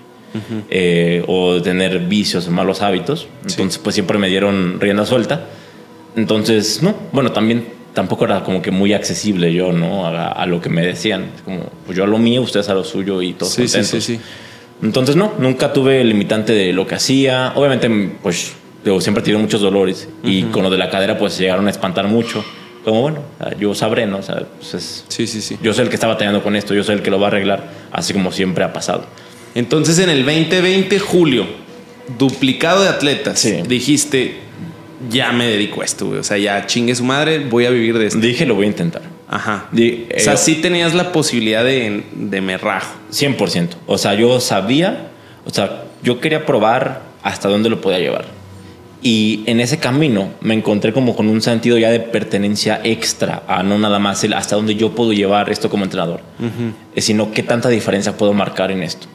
[0.69, 3.29] eh, o de tener vicios o malos hábitos.
[3.49, 3.81] Entonces, sí.
[3.83, 5.47] pues siempre me dieron rienda suelta.
[6.17, 10.07] Entonces, no, bueno, también tampoco era como que muy accesible yo, ¿no?
[10.07, 11.31] A, a lo que me decían.
[11.45, 13.91] Como, pues yo a lo mío, ustedes a lo suyo y todos sí, contentos.
[13.91, 14.21] Sí, sí, sí.
[14.83, 17.53] Entonces, no, nunca tuve el limitante de lo que hacía.
[17.55, 17.89] Obviamente,
[18.23, 18.53] pues,
[18.85, 22.07] digo, siempre tenido muchos dolores y con lo de la cadera, pues, llegaron a espantar
[22.09, 22.45] mucho.
[22.85, 23.21] Como, bueno,
[23.59, 24.19] yo sabré, ¿no?
[24.19, 25.59] O sea, pues es, sí, sí, sí.
[25.61, 27.31] Yo soy el que está batallando con esto, yo soy el que lo va a
[27.31, 29.07] arreglar, así como siempre ha pasado.
[29.57, 31.47] Entonces, en el 2020, julio,
[32.17, 33.63] duplicado de atletas, Sí.
[33.67, 34.37] dijiste,
[35.11, 36.21] ya me dedico a esto, güey.
[36.21, 38.21] O sea, ya chingue su madre, voy a vivir de esto.
[38.21, 39.03] Dije, lo voy a intentar.
[39.29, 39.69] Ajá.
[39.73, 39.77] O
[40.21, 42.95] sea, eh, sí tenías la posibilidad de, de me rajo.
[43.11, 43.69] 100%.
[43.87, 45.09] O sea, yo sabía,
[45.45, 48.25] o sea, yo quería probar hasta dónde lo podía llevar.
[49.03, 53.63] Y en ese camino me encontré como con un sentido ya de pertenencia extra, a
[53.63, 56.21] no nada más el hasta dónde yo puedo llevar esto como entrenador,
[56.95, 59.07] Eh, sino qué tanta diferencia puedo marcar en esto.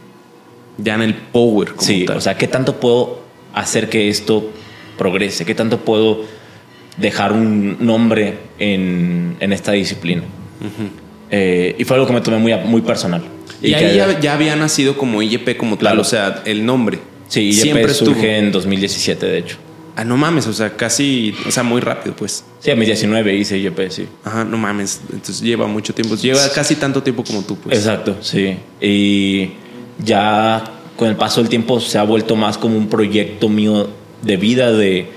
[0.77, 1.69] Ya en el power.
[1.71, 2.17] Como Sí, tal.
[2.17, 3.21] o sea, qué tanto puedo
[3.53, 4.49] hacer que esto
[4.97, 6.21] progrese, qué tanto puedo
[6.97, 10.23] dejar un nombre en, en esta disciplina.
[11.29, 13.23] Eh, y fue algo que me tomé muy, muy personal.
[13.61, 16.01] Y, ahí ya, ya había nacido como IEP como tal, Claro.
[16.01, 16.99] o sea, el nombre.
[17.27, 18.47] Sí, IEP siempre surge estuvo.
[18.47, 19.57] en 2017, de hecho.
[19.95, 22.43] Ah, no mames, o sea, casi, o sea, muy rápido, pues.
[22.59, 24.07] Sí, a mis 19 hice IEP, sí.
[24.23, 25.01] Ajá, no mames.
[25.11, 26.15] Entonces lleva mucho tiempo.
[26.15, 27.77] Lleva casi tanto tiempo como tú, pues.
[27.77, 28.57] Exacto, sí.
[28.81, 29.51] Y
[30.03, 30.63] ya
[30.97, 33.89] con el paso del tiempo se ha vuelto más como un proyecto mío
[34.21, 35.07] de vida, de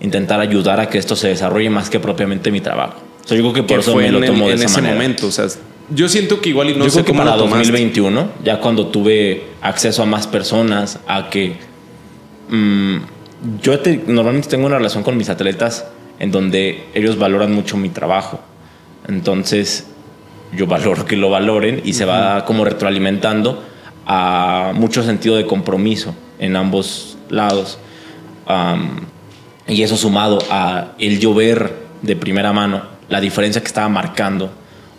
[0.00, 2.94] intentar ayudar a que esto se desarrolle más que propiamente mi trabajo.
[3.24, 4.72] O sea, yo creo que por eso me lo en, tomo el- de en esa
[4.72, 4.94] ese manera.
[4.94, 5.26] momento.
[5.26, 5.46] O sea,
[5.94, 7.58] yo siento que igual y no yo sé creo que cómo para lo tomaste.
[7.70, 11.56] 2021, ya cuando tuve acceso a más personas, a que
[12.48, 12.96] mm,
[13.62, 15.86] yo te- normalmente tengo una relación con mis atletas
[16.18, 18.40] en donde ellos valoran mucho mi trabajo.
[19.08, 19.86] Entonces,
[20.56, 23.62] yo valoro que lo valoren y se va como retroalimentando
[24.06, 27.78] a mucho sentido de compromiso en ambos lados.
[28.46, 29.06] Am,
[29.70, 34.50] y eso sumado a el yo ver de primera mano la diferencia que estaba marcando.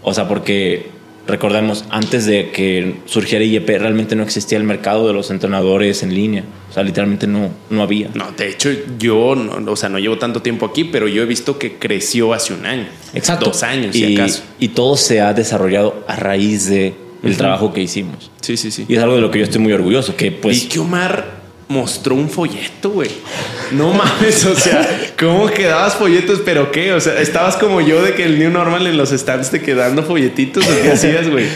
[0.04, 0.90] O sea, porque
[1.28, 6.14] recordemos, antes de que surgiera IEP, realmente no existía el mercado de los entrenadores en
[6.14, 6.44] línea.
[6.70, 8.10] O sea, literalmente no, no había.
[8.14, 11.26] No, de hecho, yo, no, o sea, no llevo tanto tiempo aquí, pero yo he
[11.26, 12.88] visto que creció hace un año.
[13.14, 13.46] Exacto.
[13.46, 14.44] Dos años, si y, acaso.
[14.60, 18.32] y todo se ha desarrollado a raíz de el trabajo que hicimos.
[18.42, 18.86] Sí, sí, sí.
[18.88, 20.64] Y es algo de lo que yo estoy muy orgulloso, que pues...
[20.64, 21.41] Vi que Omar
[21.72, 23.10] mostró un folleto, güey.
[23.72, 24.88] No mames, o sea,
[25.20, 26.42] ¿cómo quedabas folletos?
[26.46, 26.94] ¿Pero qué?
[26.94, 30.04] O sea, estabas como yo de que el New Normal en los stands te quedando
[30.04, 31.48] folletitos o qué hacías, güey.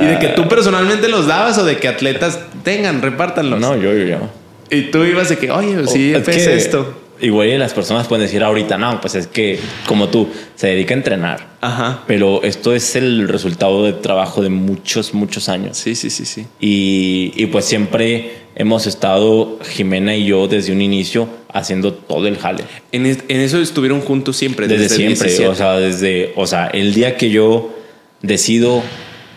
[0.00, 3.60] Y de que tú personalmente los dabas o de que atletas tengan, repártanlos.
[3.60, 4.30] No, yo, yo, yo.
[4.70, 6.94] Y tú ibas de que, oye, sí, Oh, Es es, que esto.
[7.20, 10.94] Igual y las personas pueden decir ahorita, no, pues es que como tú, se dedica
[10.94, 11.46] a entrenar.
[11.60, 12.04] Ajá.
[12.06, 15.76] Pero esto es el resultado de trabajo de muchos, muchos años.
[15.78, 16.46] Sí, sí, sí, sí.
[16.60, 22.36] Y, y pues siempre hemos estado, Jimena y yo, desde un inicio, haciendo todo el
[22.38, 22.64] jale.
[22.92, 24.68] En, es- en eso estuvieron juntos siempre.
[24.68, 25.28] Desde, el siempre.
[25.28, 25.48] 17.
[25.48, 27.74] O sea, desde, o sea, el día que yo
[28.22, 28.82] decido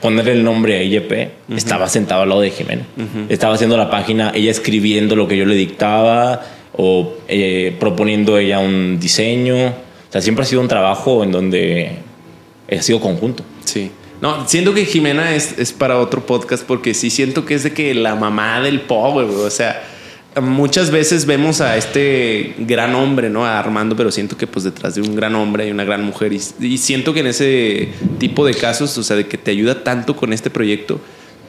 [0.01, 2.83] ponerle el nombre a IEP, estaba sentado al lado de Jimena.
[3.29, 6.41] Estaba haciendo la página, ella escribiendo lo que yo le dictaba
[6.73, 9.67] o eh, proponiendo ella un diseño.
[9.67, 11.91] O sea, siempre ha sido un trabajo en donde
[12.71, 13.43] ha sido conjunto.
[13.65, 13.91] Sí.
[14.21, 17.73] No, siento que Jimena es, es para otro podcast porque sí siento que es de
[17.73, 19.25] que la mamá del güey.
[19.25, 19.81] O sea,
[20.39, 23.45] muchas veces vemos a este gran hombre, ¿no?
[23.45, 26.33] A Armando, pero siento que pues detrás de un gran hombre hay una gran mujer.
[26.33, 29.83] Y, y siento que en ese tipo de casos, o sea, de que te ayuda
[29.83, 31.01] tanto con este proyecto,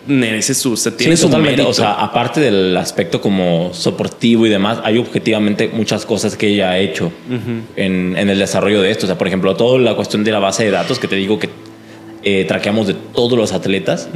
[0.07, 1.63] merece su, tiene Sí, su totalmente.
[1.63, 6.71] O sea, aparte del aspecto como soportivo y demás, hay objetivamente muchas cosas que ella
[6.71, 7.13] ha hecho
[7.77, 9.07] en, en el desarrollo de esto.
[9.07, 11.39] O sea, por ejemplo, toda la cuestión de la base de datos que te digo
[11.39, 11.49] que
[12.25, 14.09] eh, traqueamos de todos los atletas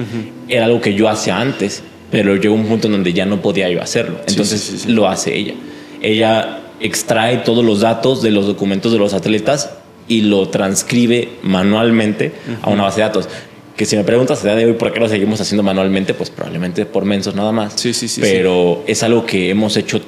[0.49, 3.69] era algo que yo hacía antes, pero llegó un punto en donde ya no podía
[3.69, 4.21] yo hacerlo.
[4.29, 5.55] Entonces sí, sí, lo hace ella.
[6.01, 9.71] Ella extrae todos los datos de los documentos de los atletas
[10.07, 12.33] y lo transcribe manualmente
[12.63, 13.29] a una base de datos.
[13.77, 16.31] Que si me preguntas a día de hoy por qué lo seguimos haciendo manualmente, pues
[16.31, 17.75] probablemente por mensos nada más.
[17.77, 20.01] Sí, sí, sí, Pero es algo que hemos hecho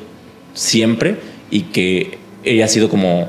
[0.55, 1.17] siempre
[1.51, 3.29] y que ella ha sido como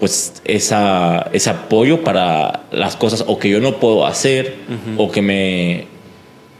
[0.00, 4.54] pues esa, ese apoyo para las cosas o que yo no puedo hacer
[4.96, 5.86] o que me,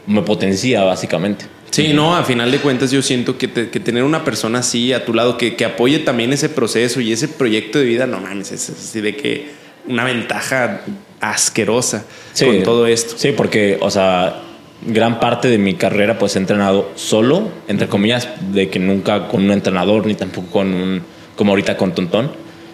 [0.07, 1.45] me potencia básicamente.
[1.71, 4.91] Sí, no, a final de cuentas yo siento que, te- que tener una persona así
[4.91, 8.19] a tu lado que, que apoye también ese proceso y ese proyecto de vida, no
[8.19, 9.49] mames, es así de que
[9.87, 10.81] una ventaja
[11.21, 12.45] asquerosa Sí.
[12.45, 13.15] con todo esto.
[13.17, 14.41] Sí, porque, o sea,
[14.85, 19.43] gran parte de mi carrera pues he entrenado solo, entre comillas, de que nunca con
[19.43, 21.01] un entrenador ni tampoco con un,
[21.35, 22.31] como ahorita con Tontón,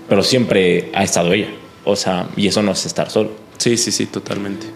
[0.08, 1.48] pero siempre ha estado ella.
[1.84, 3.32] O sea, y eso no es estar solo.
[3.58, 4.68] Sí, sí, sí, totalmente.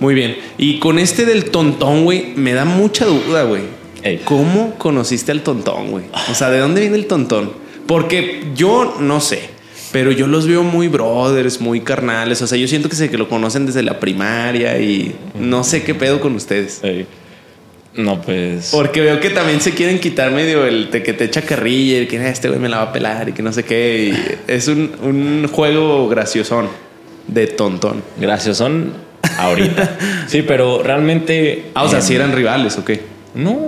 [0.00, 0.36] Muy bien.
[0.58, 3.62] Y con este del tontón, güey, me da mucha duda, güey.
[4.02, 4.20] Ey.
[4.24, 6.04] ¿Cómo conociste al tontón, güey?
[6.30, 7.52] O sea, ¿de dónde viene el tontón?
[7.86, 9.48] Porque yo no sé,
[9.96, 12.42] pero yo los veo muy brothers, muy carnales.
[12.42, 15.84] O sea, yo siento que sé que lo conocen desde la primaria y no sé
[15.84, 16.82] qué pedo con ustedes.
[17.94, 18.68] No, pues...
[18.72, 22.06] Porque veo que también se quieren quitar medio el te- que te echa carrilla y
[22.06, 24.12] que "Ah, este güey me la va a pelar y que no sé qué.
[24.12, 26.68] Y es un, un juego graciosón
[27.26, 28.02] de tontón.
[28.20, 28.92] Gracias, son
[29.38, 29.96] ahorita.
[30.26, 31.70] sí, pero realmente...
[31.72, 33.00] Ah, o sea, si eran rivales o qué.
[33.34, 33.58] No,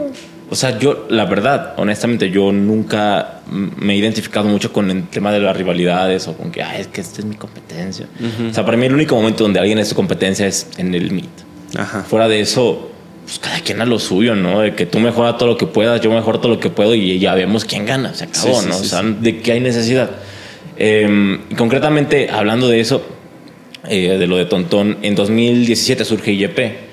[0.50, 5.32] o sea, yo, la verdad, honestamente, yo nunca me he identificado mucho con el tema
[5.32, 8.06] de las rivalidades o con que, ay, es que esta es mi competencia.
[8.50, 11.10] O sea, para mí el único momento donde alguien es su competencia es en el
[11.10, 11.28] meet.
[11.76, 12.02] Ajá.
[12.02, 12.90] Fuera de eso,
[13.24, 14.60] pues cada quien a lo suyo, ¿no?
[14.60, 17.18] De que tú mejoras todo lo que puedas, yo mejoro todo lo que puedo y
[17.18, 18.14] ya vemos quién gana.
[18.14, 18.74] Se acabó, Sí, sí, ¿no?
[18.74, 20.10] sí, o sea, de qué hay necesidad.
[20.76, 23.02] Eh, y concretamente, hablando de eso,
[23.88, 26.88] eh, de lo de Tontón, en 2017 surge IEP.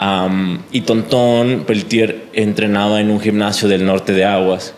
[0.00, 4.74] Am, y Tontón Peltier entrenaba en un gimnasio del norte de Aguas.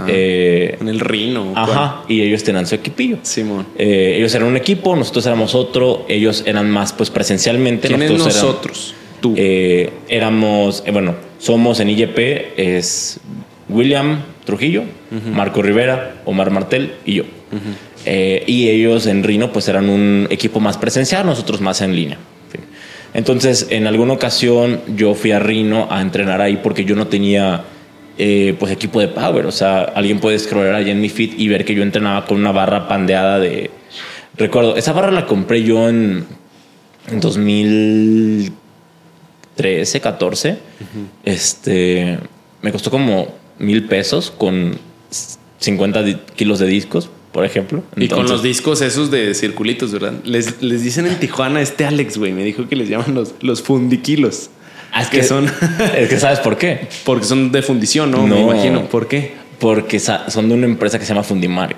[0.00, 0.06] Ajá.
[0.10, 1.52] Eh, en el Rino.
[1.56, 3.18] ajá, y ellos tenían su equipillo.
[3.22, 3.66] Simón.
[3.78, 7.88] Eh, ellos eran un equipo, nosotros éramos otro, ellos eran más pues presencialmente.
[7.88, 8.94] ¿Quién es nosotros eran- nosotros?
[9.20, 9.34] Tú.
[9.36, 13.20] eh, éramos, eh, bueno, somos en IEP, es
[13.68, 14.82] William Trujillo,
[15.32, 17.24] Marco Rivera, Omar Martel y yo.
[18.06, 22.16] Eh, y ellos en Rino pues eran un equipo más presencial, nosotros más en línea.
[23.12, 27.64] Entonces, en alguna ocasión yo fui a Rino a entrenar ahí porque yo no tenía
[28.22, 29.46] eh, pues equipo de power.
[29.46, 32.36] O sea, alguien puede scrollar allá en mi feed y ver que yo entrenaba con
[32.38, 33.70] una barra pandeada de...
[34.36, 36.26] Recuerdo, esa barra la compré yo en,
[37.08, 37.20] en
[39.56, 40.58] 2013, 14.
[41.24, 42.18] Este,
[42.62, 44.78] me costó como mil pesos con
[45.58, 47.82] 50 di- kilos de discos, por ejemplo.
[47.96, 50.14] y con los discos esos de circulitos, ¿verdad?
[50.24, 53.62] Les, les dicen en Tijuana, este Alex, güey, me dijo que les llaman los, los
[53.62, 54.50] fundiquilos.
[54.98, 55.46] Es que que son-
[55.96, 56.88] es que sabes por qué.
[57.04, 58.22] Porque son de fundición, ¿no?
[58.26, 58.52] Me No.
[58.52, 58.84] imagino.
[58.86, 59.32] ¿Por qué?
[59.58, 61.76] Porque son de una empresa que se llama Fundimark.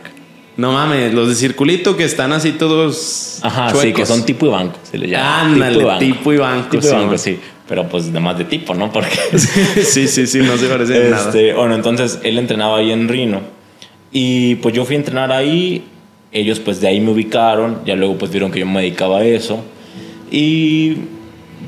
[0.57, 3.39] No mames, los de circulito que están así todos.
[3.43, 4.01] Ajá, sí, chuecos.
[4.01, 4.79] que son tipo y banco.
[4.83, 5.41] Se le llama.
[5.43, 7.19] Ándale, tipo y banco, Tipo y sí, banco, man.
[7.19, 7.39] sí.
[7.69, 8.93] Pero pues nada más de tipo, ¿no?
[8.93, 9.17] Porque.
[9.83, 11.27] sí, sí, sí, no se parece en nada.
[11.27, 13.41] Este, bueno, entonces él entrenaba ahí en Rino.
[14.13, 15.85] Y pues yo fui a entrenar ahí.
[16.33, 17.79] Ellos pues de ahí me ubicaron.
[17.87, 19.65] Ya luego pues vieron que yo me dedicaba a eso.
[20.31, 20.97] Y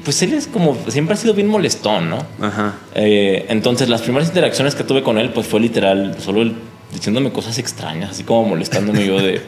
[0.03, 2.19] pues él es como, siempre ha sido bien molestón, ¿no?
[2.41, 2.75] Ajá.
[2.95, 6.55] Eh, entonces las primeras interacciones que tuve con él pues fue literal solo él
[6.93, 9.41] diciéndome cosas extrañas, así como molestándome yo de...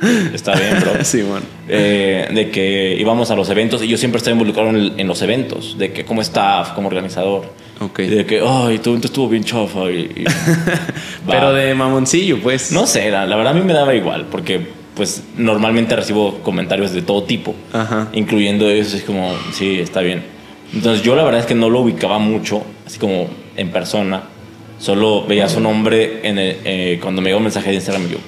[0.32, 0.92] Está bien, bro.
[1.04, 1.42] Sí, man.
[1.68, 5.20] Eh, de que íbamos a los eventos y yo siempre estaba involucrado en, en los
[5.22, 7.46] eventos, de que como staff, como organizador.
[7.80, 7.98] Ok.
[8.00, 9.90] De que, ay, tu evento estuvo bien chafa.
[9.90, 10.24] Y, y-
[11.26, 12.70] Pero de mamoncillo, pues.
[12.70, 14.68] No sé, la, la verdad a mí me daba igual, porque
[14.98, 18.08] pues normalmente recibo comentarios de todo tipo, Ajá.
[18.12, 20.22] incluyendo eso, es como, sí, está bien.
[20.74, 24.24] Entonces yo la verdad es que no lo ubicaba mucho, así como en persona,
[24.78, 28.10] solo veía su nombre en el- eh, cuando me llegó un mensaje de Instagram y
[28.10, 28.18] yo,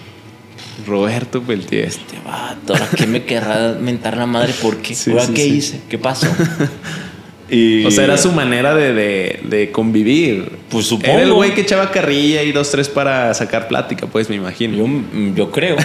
[0.86, 1.84] Roberto Peltier.
[1.84, 4.54] este vato, ¿ahora qué me querrá mentar la madre?
[4.62, 4.94] ¿Por qué?
[5.00, 5.50] Sí, ¿Ahora sí, qué sí.
[5.56, 5.80] hice?
[5.90, 6.26] ¿Qué pasó?
[7.50, 10.50] y, O sea, era su manera de, de, de convivir.
[10.68, 11.12] Pues supongo.
[11.12, 14.76] Era el güey que echaba carrilla y dos, tres para sacar plática, pues me imagino.
[14.76, 14.86] Yo,
[15.34, 15.76] yo creo,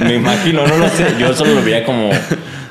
[0.00, 1.14] me imagino, no lo sé.
[1.18, 2.10] Yo solo lo veía como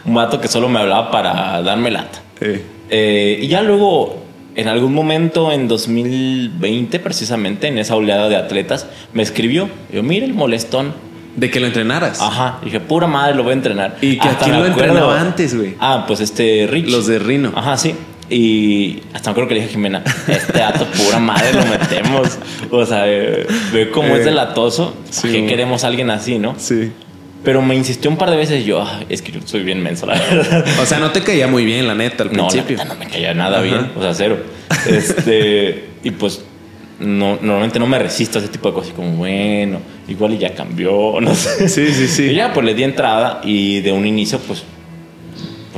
[0.05, 2.21] un vato que solo me hablaba para darme lata.
[2.41, 4.23] Eh, Eh, y ya luego,
[4.55, 9.69] en algún momento en 2020, precisamente, en esa oleada de atletas, me escribió.
[9.91, 10.93] Yo, mira el molestón.
[11.35, 12.19] de que lo entrenaras.
[12.19, 12.59] Ajá.
[12.63, 13.97] Dije, pura madre, lo voy a entrenar.
[14.01, 15.75] ¿Y que a Hasta quién lo entrenaba antes, güey?
[15.79, 16.89] Ah, pues este Rich.
[16.89, 17.51] Los de Rino.
[17.55, 17.93] Ajá, sí.
[18.30, 22.38] Y hasta me acuerdo que le dije a Jimena, este dato pura madre lo metemos.
[22.71, 24.95] O sea, eh, ve cómo Eh, es delatoso.
[25.09, 26.55] sí, que queremos a alguien así, no?
[26.57, 26.91] Sí.
[27.43, 30.05] Pero me insistió un par de veces yo, "Ah, es que yo soy bien menso,
[30.05, 30.65] la verdad.
[30.82, 32.78] O sea, no te caía muy bien, la neta, al No, la principio.
[32.78, 33.65] neta no me caía nada Ajá.
[33.65, 34.38] bien, o sea, cero.
[34.86, 36.41] Este, y pues
[36.99, 40.53] no, normalmente no me resisto a ese tipo de cosas, como bueno, igual y ya
[40.53, 41.69] cambió, no sé.
[41.69, 42.23] Sí, sí, sí.
[42.32, 44.63] Y ya pues le di entrada y de un inicio pues,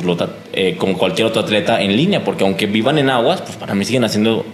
[0.02, 3.58] pues lo, eh, como cualquier otro atleta en línea, porque aunque vivan en aguas, pues
[3.58, 4.46] para mí siguen haciendo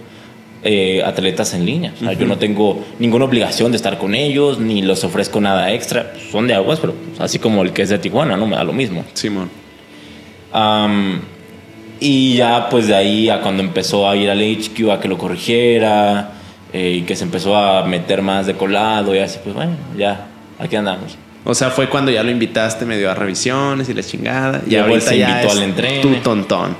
[0.64, 1.92] eh, atletas en línea.
[1.94, 5.72] O sea, yo no tengo ninguna obligación de estar con ellos, ni les ofrezco nada
[5.72, 6.12] extra.
[6.12, 8.56] Pues, son de aguas, pero pues, así como el que es de Tijuana, no me
[8.56, 9.04] da lo mismo.
[9.14, 9.48] Simón.
[10.52, 11.20] Am,
[12.00, 15.16] y ya pues de ahí a cuando empezó a ir al HQ a que lo
[15.16, 16.32] corrigiera
[16.72, 20.26] eh, y que se empezó a meter más de colado y así, pues bueno, ya,
[20.58, 21.16] aquí andamos.
[21.48, 24.62] O sea, fue cuando ya lo invitaste medio a revisiones y la chingada.
[24.66, 26.02] Y Ya ahorita se ya invitó es al entreno.
[26.02, 26.76] tu tontón.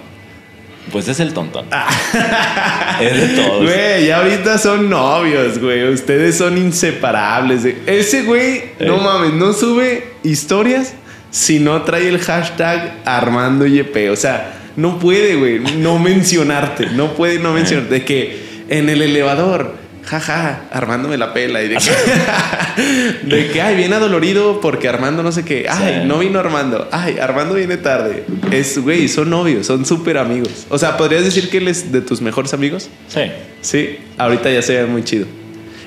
[0.90, 1.66] Pues es el tontón.
[3.00, 3.62] es de todos.
[3.64, 5.88] Güey, ya ahorita son novios, güey.
[5.88, 7.64] Ustedes son inseparables.
[7.86, 10.94] Ese güey, no mames, no sube historias
[11.30, 14.10] si no trae el hashtag Armando YP.
[14.10, 16.86] O sea, no puede, güey, no mencionarte.
[16.90, 17.94] No puede no mencionarte.
[17.94, 19.74] De que en el elevador
[20.06, 21.62] jaja, Armando me la pela.
[21.62, 25.66] Y de que, de que, ay, viene adolorido porque Armando no sé qué.
[25.68, 26.88] Ay, no vino Armando.
[26.92, 28.24] Ay, Armando viene tarde.
[28.50, 30.66] Es, güey, son novios, son súper amigos.
[30.68, 32.88] O sea, ¿podrías decir que él es de tus mejores amigos?
[33.08, 33.22] Sí.
[33.60, 35.26] Sí, ahorita ya se ve muy chido.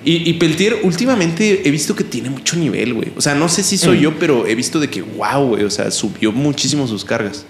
[0.03, 3.11] Y, y, Peltier, últimamente he visto que tiene mucho nivel, güey.
[3.17, 4.01] O sea, no sé si soy mm.
[4.01, 7.45] yo, pero he visto de que, wow, güey, o sea, subió muchísimo sus cargas.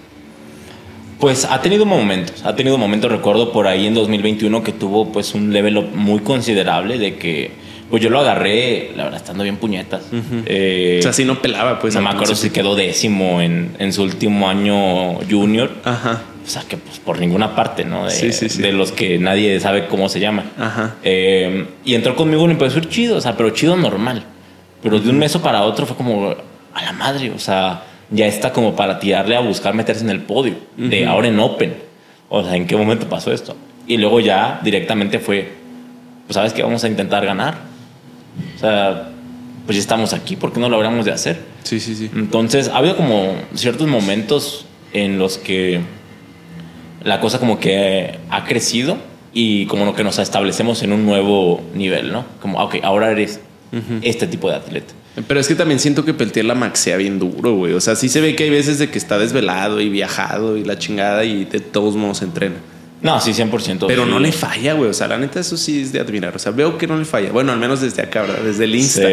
[1.20, 5.34] Pues ha tenido momentos, ha tenido momentos, recuerdo por ahí en 2021 que tuvo pues
[5.34, 7.50] un level muy considerable de que
[7.90, 10.04] pues yo lo agarré, la verdad, estando bien puñetas.
[10.46, 11.94] Eh, o sea, si no pelaba, pues.
[11.94, 15.72] No me acuerdo si quedó décimo en, en, su último año junior.
[15.84, 16.22] Ajá.
[16.46, 18.04] O sea, que pues por ninguna parte, ¿no?
[18.04, 18.62] De, sí, sí, sí.
[18.62, 20.44] de los que nadie sabe cómo se llama.
[20.56, 20.94] Ajá.
[21.02, 24.24] Eh, y entró conmigo y empezó a ir chido, o sea, pero chido normal.
[24.82, 26.30] Pero de un mes para otro fue como
[26.72, 30.20] a la madre, o sea ya está como para tirarle a buscar meterse en el
[30.22, 31.74] podio de ahora en Open.
[32.28, 33.56] O sea, ¿en qué momento pasó esto?
[33.86, 35.48] Y luego ya directamente fue,
[36.26, 37.58] pues sabes que vamos a intentar ganar.
[38.56, 39.10] O sea,
[39.66, 41.40] pues ya estamos aquí, ¿por qué no lo habríamos de hacer?
[41.62, 42.10] Sí, sí, sí.
[42.14, 45.80] Entonces, ha habido como ciertos momentos en los que
[47.02, 48.96] la cosa como que ha crecido
[49.32, 52.24] y como lo que nos establecemos en un nuevo nivel, ¿no?
[52.40, 53.40] Como, ok, ahora eres
[54.02, 54.94] este tipo de atleta.
[55.26, 57.74] Pero es que también siento que Peltier la maxea bien duro, güey.
[57.74, 60.64] O sea, sí se ve que hay veces de que está desvelado y viajado y
[60.64, 62.56] la chingada y de todos modos entrena.
[63.02, 63.86] No, sí, 100%.
[63.86, 64.90] Pero no le falla, güey.
[64.90, 66.36] O sea, la neta, eso sí es de admirar.
[66.36, 67.32] O sea, veo que no le falla.
[67.32, 68.40] Bueno, al menos desde acá, ¿verdad?
[68.44, 69.08] Desde el Insta.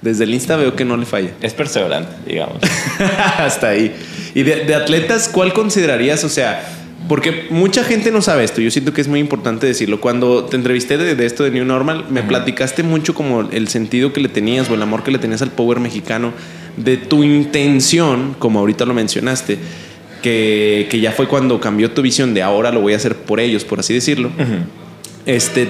[0.00, 1.30] Desde el Insta veo que no le falla.
[1.40, 2.58] Es perseverante, digamos.
[3.38, 3.94] Hasta ahí.
[4.34, 6.22] Y de, de atletas, ¿cuál considerarías?
[6.24, 10.00] O sea, porque mucha gente no sabe esto, yo siento que es muy importante decirlo.
[10.00, 14.20] Cuando te entrevisté de, esto de New Normal, me platicaste mucho como el sentido que
[14.20, 16.32] le tenías o el amor que le tenías al power mexicano,
[16.76, 19.58] de tu intención, como ahorita lo mencionaste,
[20.22, 23.64] que, ya fue cuando cambió tu visión de ahora lo voy a hacer por ellos,
[23.64, 24.30] por así decirlo.
[25.26, 25.68] Este,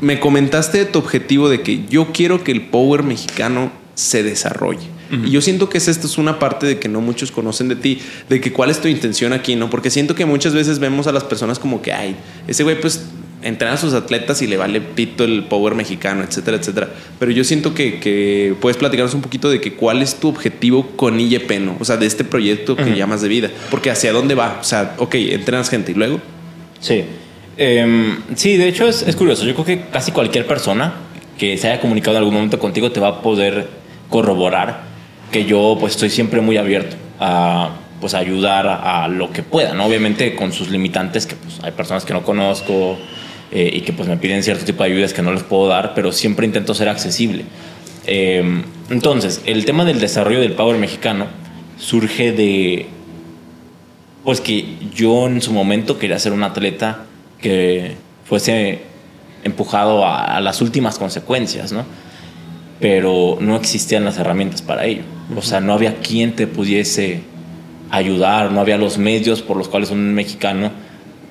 [0.00, 4.86] me comentaste tu objetivo de que yo quiero que el power mexicano se desarrolle.
[5.12, 8.00] Y yo siento que esto es una parte de que no muchos conocen de ti,
[8.30, 9.68] de que cuál es tu intención aquí, ¿no?
[9.68, 12.16] Porque siento que muchas veces vemos a las personas como que, ay,
[12.48, 13.04] ese güey pues
[13.42, 16.88] entrena a sus atletas y le vale pito el power mexicano, etcétera, etcétera.
[17.18, 21.18] Pero yo siento que, puedes platicarnos un poquito de que cuál es tu objetivo con
[21.18, 21.76] IEP, ¿no?
[21.80, 23.50] O sea, de este proyecto que llamas de vida.
[23.70, 24.58] Porque hacia dónde va.
[24.60, 26.20] O sea, ok, entrenas gente y luego.
[26.80, 27.04] Sí.
[27.56, 29.44] Em, sí, de hecho es, es curioso.
[29.44, 30.94] Yo creo que casi cualquier persona
[31.38, 33.68] que se haya comunicado en algún momento contigo te va a poder
[34.08, 34.91] corroborar
[35.32, 37.70] que yo pues estoy siempre muy abierto a
[38.00, 39.86] pues ayudar a, lo que pueda, ¿no?
[39.86, 42.98] Obviamente con sus limitantes, que pues hay personas que no conozco
[43.52, 45.94] eh, y que pues me piden cierto tipo de ayudas que no les puedo dar,
[45.94, 47.44] pero siempre intento ser accesible.
[48.06, 51.26] Em, entonces, el tema del desarrollo del Power mexicano
[51.78, 52.86] surge de,
[54.24, 57.04] pues que yo en su momento quería ser un atleta
[57.40, 58.80] que fuese
[59.44, 61.84] empujado a, a las últimas consecuencias, ¿no?
[62.82, 65.04] Pero no existían las herramientas para ello.
[65.34, 67.22] O sea, no había quien te pudiese
[67.90, 70.70] ayudar, no había los medios por los cuales un mexicano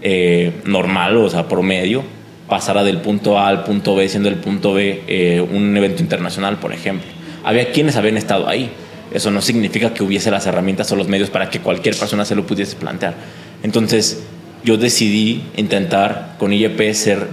[0.01, 2.03] eh, normal, o sea, promedio,
[2.47, 6.57] pasara del punto A al punto B, siendo el punto B eh, un evento internacional,
[6.57, 7.07] por ejemplo.
[7.43, 8.71] Había quienes habían estado ahí.
[9.13, 12.35] Eso no significa que hubiese las herramientas o los medios para que cualquier persona se
[12.35, 13.13] lo pudiese plantear.
[13.61, 14.23] Entonces,
[14.63, 17.27] yo decidí intentar con IEP ser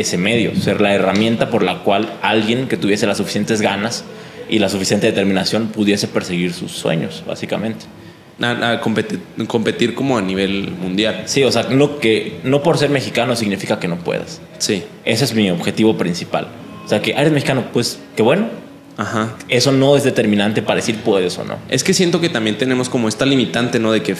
[0.00, 4.04] ese medio, ser la herramienta por la cual alguien que tuviese las suficientes ganas
[4.48, 7.86] y la suficiente determinación pudiese perseguir sus sueños, básicamente.
[8.40, 11.24] A, competir, como a nivel mundial.
[11.26, 14.40] Sí, o sea, no, que, no por ser mexicano significa que no puedas.
[14.58, 14.84] Sí.
[15.04, 16.46] Ese es mi objetivo principal.
[16.84, 18.46] O sea, que eres mexicano, pues qué bueno.
[18.96, 19.34] Ajá.
[19.48, 21.56] Eso no es determinante para decir puedes o no.
[21.68, 23.90] Es que siento que también tenemos como esta limitante, ¿no?
[23.90, 24.14] De que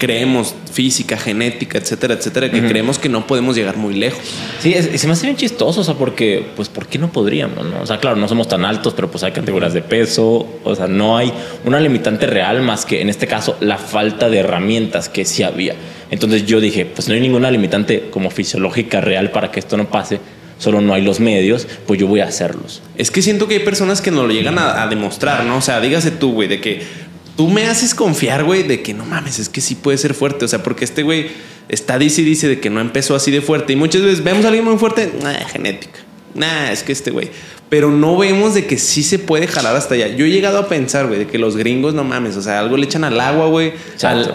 [0.00, 4.18] creemos, física, genética, etcétera, etcétera, que creemos que no podemos llegar muy lejos.
[4.58, 7.66] Sí, se me hace bien chistoso, o sea, porque, pues, ¿por qué no podríamos?
[7.66, 7.82] No?
[7.82, 10.88] O sea, claro, no somos tan altos, pero pues hay categorías de peso, o sea,
[10.88, 11.30] no hay
[11.66, 15.74] una limitante real más que, en este caso, la falta de herramientas que sí había.
[16.10, 19.90] Entonces yo dije, pues no hay ninguna limitante como fisiológica real para que esto no
[19.90, 20.18] pase,
[20.58, 22.80] solo no hay los medios, pues yo voy a hacerlos.
[22.96, 25.58] Es que siento que hay personas que no lo llegan a, a demostrar, ¿no?
[25.58, 27.10] O sea, dígase tú, güey, de que
[27.40, 30.44] tú me haces confiar, güey, de que no mames, es que sí puede ser fuerte.
[30.44, 31.28] O sea, porque este güey
[31.70, 33.72] está dice y dice de que no empezó así de fuerte.
[33.72, 35.10] Y muchas veces vemos a alguien muy fuerte,
[35.50, 36.00] genética.
[36.34, 37.30] nah, es que este güey.
[37.70, 40.08] Pero no vemos de que sí se puede jalar hasta allá.
[40.08, 42.76] Yo he llegado a pensar, güey, de que los gringos no mames, o sea, algo
[42.76, 43.72] le echan al agua, güey,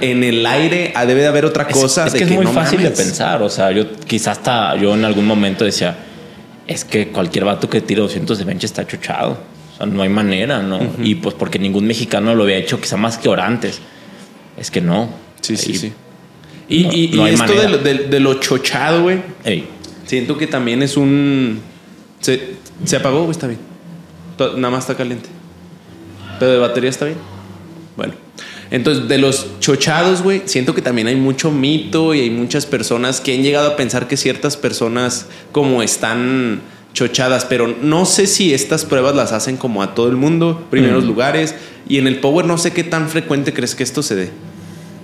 [0.02, 2.08] en el aire, ah, debe de haber otra cosa.
[2.08, 2.98] Es, de que es muy no fácil mames.
[2.98, 3.44] de pensar.
[3.44, 5.96] O sea, yo quizás hasta yo en algún momento decía,
[6.66, 9.54] es que cualquier vato que tire 200 de bench está chuchado.
[9.76, 10.80] O sea, no hay manera, ¿no?
[11.04, 13.80] Y pues porque ningún mexicano lo había hecho, quizá más que orantes.
[14.58, 15.10] Es que no.
[15.42, 15.94] Sí, sí, Y- sí.
[16.68, 19.68] Y, No- y- no y hay esto de lo, de- de lo chochado, güey, Ey,
[20.06, 21.60] siento que también es un...
[22.22, 22.56] ¿Se,
[22.86, 23.60] se apagó o está bien?
[24.40, 25.30] Nada más está caliente.
[26.40, 27.18] ¿Pero de batería está bien?
[27.96, 28.14] Bueno.
[28.72, 33.22] Entonces, de los chochados, güey, siento que también hay mucho mito y hay muchas personas
[33.22, 36.62] que han llegado a pensar que ciertas personas como están
[36.96, 41.04] chochadas, pero no sé si estas pruebas las hacen como a todo el mundo, primeros
[41.04, 41.08] Mm.
[41.08, 41.54] lugares,
[41.88, 44.30] y en el Power no sé qué tan frecuente crees que esto se dé.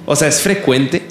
[0.07, 1.03] O sea, ¿es frecuente?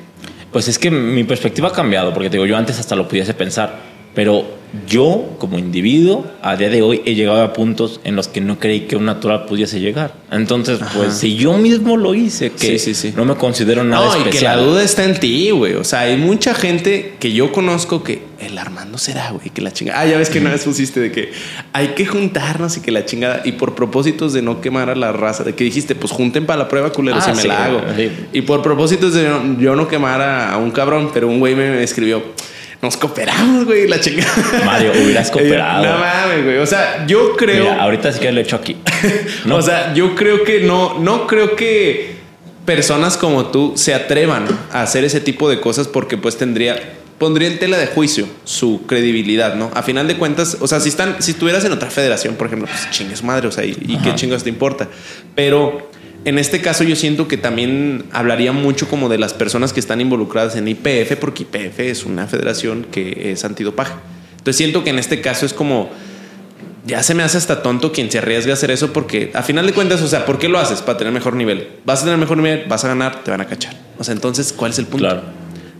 [0.51, 3.35] Pues es que mi perspectiva ha cambiado, porque te digo, yo antes hasta lo pudiese
[3.35, 3.78] pensar,
[4.14, 4.58] pero
[4.88, 8.61] yo como individuo a día de hoy he llegado a puntos en los que no
[8.61, 10.14] creí que un natural pudiese llegar.
[10.30, 13.12] Entonces, pues si yo mismo lo hice, que Sí, sí, sí.
[13.16, 14.64] no me considero nada no, y que la especial.
[14.64, 15.74] duda está en ti, güey.
[15.74, 19.72] O sea, hay mucha gente que yo conozco que el Armando será, güey, que la
[19.72, 20.00] chingada.
[20.02, 21.32] Ah, ya ves que una vez pusiste de que
[21.72, 23.42] hay que juntarnos y que la chingada.
[23.44, 26.61] Y por propósitos de no quemar a la raza, de que dijiste, pues junten para
[26.61, 27.80] la prueba, culeros, Ah, y me la hago.
[28.32, 31.82] Y por propósitos de yo no quemar a, a un cabrón, pero un güey me
[31.82, 32.22] escribió.
[32.83, 34.33] Nos cooperamos, güey, la chingada.
[34.64, 35.85] Mario, hubieras cooperado.
[35.85, 36.59] No mames, güey.
[36.59, 37.64] O sea, yo creo.
[37.64, 38.76] Mira, ahorita sí que lo he hecho aquí.
[39.45, 42.20] No, o sea, yo creo que no, no creo que
[42.64, 47.49] personas como tú se atrevan a hacer ese tipo de cosas porque pues tendría, pondría
[47.49, 49.70] en tela de juicio su credibilidad, ¿no?
[49.74, 52.68] A final de cuentas, o sea, si están, si estuvieras en otra federación, por ejemplo,
[52.68, 54.14] pues chingues madre, o sea, y, qué Ajá.
[54.14, 54.89] chingos te importa.
[55.35, 55.91] Pero
[56.25, 60.01] en este caso yo siento que también hablaría mucho como de las personas que están
[60.01, 63.95] involucradas en IPF, porque IPF es una federación que es antidopaje.
[64.33, 65.91] Entonces siento que en este caso es como
[66.87, 69.66] ya se me hace hasta tonto quien se arriesga a hacer eso porque a final
[69.66, 70.81] de cuentas, o sea, ¿por qué lo haces?
[70.81, 71.68] Para tener mejor nivel.
[71.85, 73.75] Vas a tener mejor nivel, vas a ganar, te van a cachar.
[73.99, 75.07] O sea, entonces, ¿cuál es el punto?
[75.07, 75.23] Claro.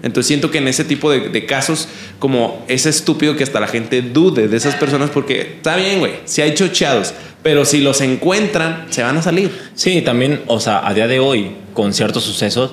[0.03, 1.89] Entonces siento que en ese tipo de, de casos,
[2.19, 6.13] como es estúpido que hasta la gente dude de esas personas porque está bien, güey,
[6.25, 9.51] si hay chocheados, pero si los encuentran, se van a salir.
[9.75, 12.73] Sí, también, o sea, a día de hoy, con ciertos sucesos,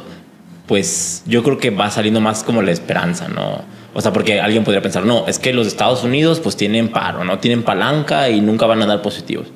[0.67, 3.63] pues yo creo que va saliendo más como la esperanza, ¿no?
[3.93, 7.23] O sea, porque alguien podría pensar, no, es que los Estados Unidos pues tienen paro,
[7.23, 7.39] ¿no?
[7.39, 9.47] Tienen palanca y nunca van a dar positivos.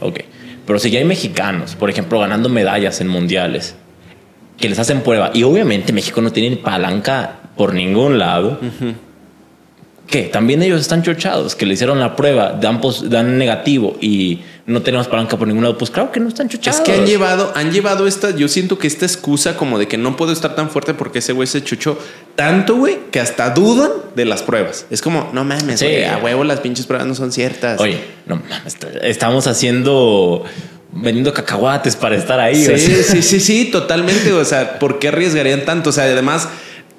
[0.00, 0.20] Ok.
[0.66, 3.74] Pero si ya hay mexicanos, por ejemplo, ganando medallas en mundiales,
[4.60, 8.58] que les hacen prueba, y obviamente México no tiene palanca por ningún lado,
[10.06, 10.22] ¿qué?
[10.24, 14.82] También ellos están chochados, que le hicieron la prueba, dan, pos- dan negativo y no
[14.82, 15.78] tenemos palanca por ningún lado.
[15.78, 16.80] Pues claro que no están chochados.
[16.80, 19.98] Es que han llevado, han llevado esta, yo siento que esta excusa como de que
[19.98, 21.96] no puedo estar tan fuerte porque ese güey se chuchó
[22.34, 24.86] tanto, güey, que hasta dudan de las pruebas.
[24.90, 26.02] Es como, no mames, Sí.
[26.02, 27.80] a huevo las pinches pruebas no son ciertas.
[27.80, 30.44] Oye, no mames, est- estamos haciendo
[30.92, 32.64] vendiendo cacahuates para estar ahí.
[32.64, 33.02] Sí, o sea.
[33.02, 34.32] sí, sí, sí, totalmente.
[34.32, 35.90] O sea, ¿por qué arriesgarían tanto?
[35.90, 36.48] O sea, además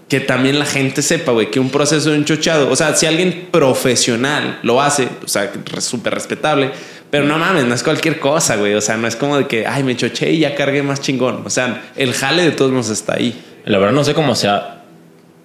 [0.08, 3.48] que también la gente sepa, güey, que un proceso de enchochado, o sea, si alguien
[3.50, 6.72] profesional lo hace, o sea, súper respetable,
[7.10, 8.74] pero no mames, no es cualquier cosa, güey.
[8.74, 11.44] O sea, no es como de que, ay, me choché y ya cargué más chingón.
[11.46, 13.42] O sea, el jale de todos modos está ahí.
[13.66, 14.84] La verdad no sé cómo sea.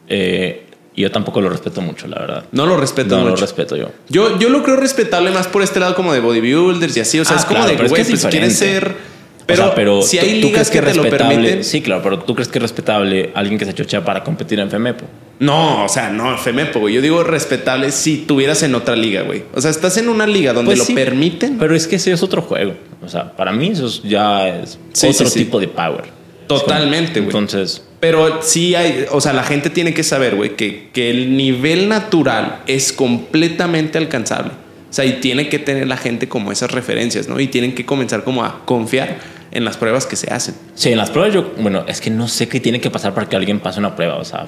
[0.09, 0.66] eh,
[0.97, 2.45] y yo tampoco lo respeto mucho, la verdad.
[2.53, 3.43] No lo respeto No lo mucho.
[3.43, 3.91] respeto yo.
[4.09, 7.21] Yo, yo lo creo respetable más por este lado como de bodybuilders y así.
[7.21, 9.17] O sea, Ah, es como claro, de, es güey, que es pues quieres ser...
[9.47, 11.63] Pero, O sea, pero si hay tú ligas crees que, te lo permiten...
[11.63, 14.69] Sí, claro, pero tú crees que es respetable alguien que se chochea para competir en
[14.69, 15.05] FEMEPO.
[15.39, 16.95] No, o sea, no, FEMEPO, güey.
[16.95, 19.45] Yo digo respetable si tuvieras en otra liga, güey.
[19.55, 21.59] O sea, estás en una liga donde Pues lo sí, permiten.
[21.59, 22.75] Pero es que ese es otro juego.
[23.05, 25.39] O sea, para mí eso es- ya es Sí, otro sí.
[25.45, 26.07] tipo de power.
[26.49, 27.27] Totalmente, güey.
[27.27, 31.37] Entonces, Pero sí hay, o sea, la gente tiene que saber, güey, que, que el
[31.37, 34.53] nivel natural es completamente alcanzable.
[34.89, 37.41] O sea, y tiene que tener la gente como esas referencias, ¿no?
[37.41, 39.17] Y tienen que comenzar como a confiar
[39.51, 40.55] en las pruebas que se hacen.
[40.77, 43.29] Sí, en las pruebas yo, bueno, es que no sé qué tiene que pasar para
[43.29, 44.47] que alguien pase una prueba, o sea,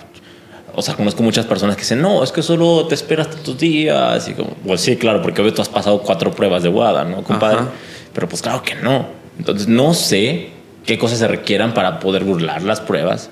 [0.72, 4.28] o sea, conozco muchas personas que dicen, no, es que solo te esperas tantos días,
[4.28, 7.24] y como, pues sí, claro, porque hoy tú has pasado cuatro pruebas de WADA, ¿no,
[7.24, 7.58] compadre?
[7.58, 7.70] Ajá.
[8.12, 9.08] Pero pues claro que no.
[9.36, 10.50] Entonces no sé
[10.86, 13.30] qué cosas se requieran para poder burlar las pruebas.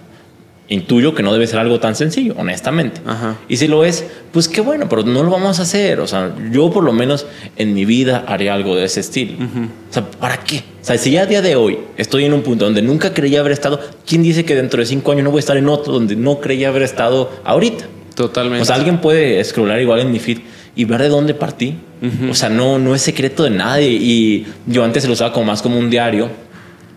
[0.69, 3.01] Intuyo que no debe ser algo tan sencillo, honestamente.
[3.07, 3.37] Ajá.
[3.49, 6.01] Y si lo es, pues qué bueno, pero no lo vamos a hacer.
[6.01, 9.35] O sea, yo por lo menos en mi vida haré algo de ese estilo.
[9.45, 10.59] O sea, ¿para qué?
[10.59, 13.41] O sea, si ya a día de hoy estoy en un punto donde nunca creía
[13.41, 15.93] haber estado, ¿quién dice que dentro de cinco años no voy a estar en otro
[15.93, 17.87] donde no creía haber estado ahorita?
[18.17, 18.63] Totalmente.
[18.63, 20.39] O sea, alguien puede scrollar igual en mi feed
[20.75, 21.77] y ver de dónde partí.
[22.31, 23.89] O sea, no, no es secreto de nadie.
[23.89, 26.29] Y yo antes se lo usaba como más como un diario.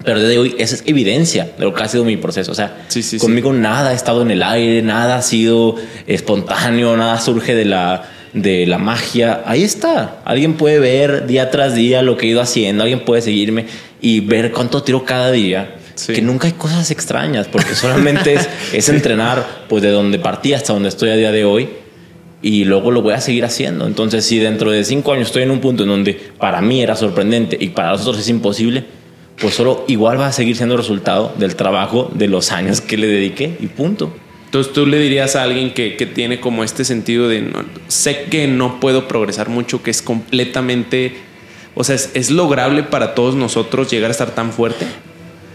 [0.03, 2.51] Pero desde hoy esa es evidencia de lo que ha sido mi proceso.
[2.51, 3.19] O sea, Sí, sí, sí.
[3.19, 5.75] conmigo nada ha estado en el aire, nada ha sido
[6.07, 10.21] espontáneo, nada surge de la de la magia, ahí está.
[10.23, 13.65] Alguien puede ver día tras día lo que he ido haciendo, alguien puede seguirme
[14.01, 15.75] y ver cuánto tiro cada día.
[16.05, 20.71] Que nunca hay cosas extrañas, porque solamente es, es entrenar pues de donde partí hasta
[20.73, 21.69] donde estoy a día de hoy
[22.41, 23.85] y luego lo voy a seguir haciendo.
[23.85, 26.95] Entonces, si dentro de cinco años estoy en un punto en donde para mí era
[26.95, 28.85] sorprendente y para los otros es imposible,
[29.39, 33.07] pues solo igual va a seguir siendo resultado del trabajo de los años que le
[33.07, 34.13] dediqué y punto.
[34.45, 38.23] Entonces tú le dirías a alguien que, que tiene como este sentido de no, sé
[38.31, 41.17] que no puedo progresar mucho, que es completamente,
[41.75, 44.85] o sea, es, es lograble para todos nosotros llegar a estar tan fuerte.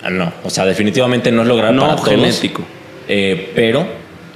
[0.02, 2.08] Ah, No, o sea, definitivamente no es lograr No para todos.
[2.08, 2.62] genético.
[3.08, 3.86] Eh, pero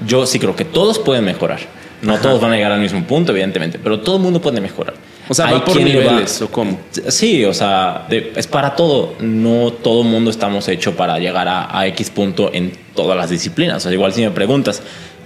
[0.07, 1.61] yo sí creo que todos pueden mejorar.
[2.03, 2.22] No Ajá.
[2.22, 4.94] todos van a llegar al mismo punto, evidentemente, pero todo el mundo puede mejorar.
[5.29, 6.79] O sea, Hay va por le va- niveles o cómo.
[7.09, 9.14] Sí, o sea, de- es para todo.
[9.20, 13.76] No todo mundo estamos hecho para llegar a, a X punto en todas las disciplinas.
[13.76, 14.83] O sea, igual si me preguntas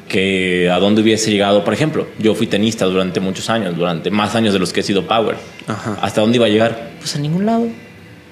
[0.08, 4.34] que a dónde hubiese llegado, por ejemplo, yo fui tenista durante muchos años, durante más
[4.34, 5.36] años de los que he sido power.
[5.68, 5.96] Ajá.
[6.02, 6.90] ¿Hasta dónde iba a llegar?
[6.98, 7.66] Pues a ningún lado.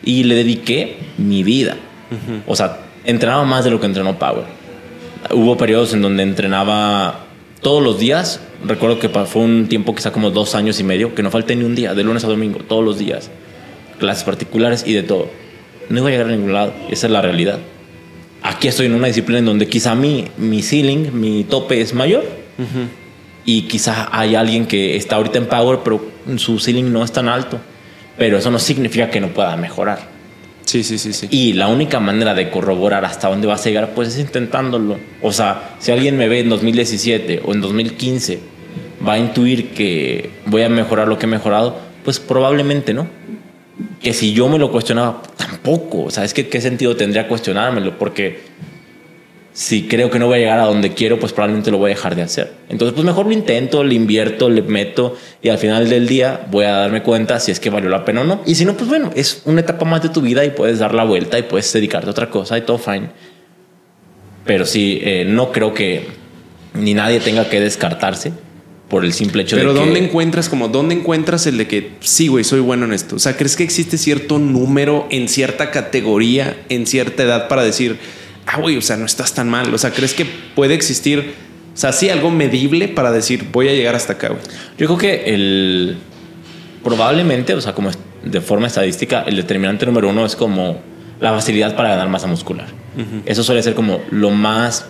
[0.02, 1.76] Y le dediqué mi vida.
[2.46, 4.44] O sea, entrenaba más de lo que entrenó Power.
[5.32, 7.26] Hubo periodos en donde entrenaba
[7.60, 8.40] todos los días.
[8.64, 11.64] Recuerdo que fue un tiempo quizá como dos años y medio, que no falté ni
[11.64, 13.30] un día, de lunes a domingo, todos los días.
[13.98, 15.28] Clases particulares y de todo.
[15.88, 16.72] No iba a llegar a ningún lado.
[16.90, 17.58] Esa es la realidad.
[18.42, 22.24] Aquí estoy en una disciplina en donde quizá mi, mi ceiling, mi tope es mayor.
[23.44, 26.04] Y quizá hay alguien que está ahorita en Power, pero
[26.36, 27.58] su ceiling no es tan alto.
[28.16, 30.19] Pero eso no significa que no pueda mejorar.
[30.64, 31.26] Sí, sí, sí, sí.
[31.30, 34.98] Y la única manera de corroborar hasta dónde vas a llegar, pues es intentándolo.
[35.22, 38.38] O sea, si alguien me ve en 2017 o en 2015,
[39.06, 43.08] va a intuir que voy a mejorar lo que he mejorado, pues probablemente no.
[44.00, 46.04] Que si yo me lo cuestionaba, tampoco.
[46.04, 48.40] O sea, es que qué sentido tendría cuestionármelo, porque
[49.60, 51.94] si creo que no voy a llegar a donde quiero, pues probablemente lo voy a
[51.94, 52.50] dejar de hacer.
[52.70, 56.64] Entonces, pues mejor lo intento, le invierto, le meto y al final del día voy
[56.64, 58.40] a darme cuenta si es que valió la pena o no.
[58.46, 60.94] Y si no, pues bueno, es una etapa más de tu vida y puedes dar
[60.94, 63.10] la vuelta y puedes dedicarte a otra cosa y todo fine.
[64.46, 66.06] Pero sí, eh, no creo que
[66.72, 68.32] ni nadie tenga que descartarse
[68.88, 69.84] por el simple hecho Pero de que...
[69.84, 73.16] ¿dónde encuentras como dónde encuentras el de que sí, güey, soy bueno en esto?
[73.16, 77.98] O sea, ¿crees que existe cierto número en cierta categoría, en cierta edad para decir,
[78.52, 79.72] ah, güey, o sea, no estás tan mal?
[79.72, 81.34] O sea, ¿crees que puede existir,
[81.72, 84.40] o sea, sí algo medible para decir, voy a llegar hasta acá, güey?
[84.78, 85.96] Yo creo que el
[86.82, 87.90] probablemente, o sea, como
[88.24, 90.80] de forma estadística, el determinante número uno es como
[91.20, 92.66] la facilidad para ganar masa muscular.
[93.24, 94.86] Eso suele ser como lo más,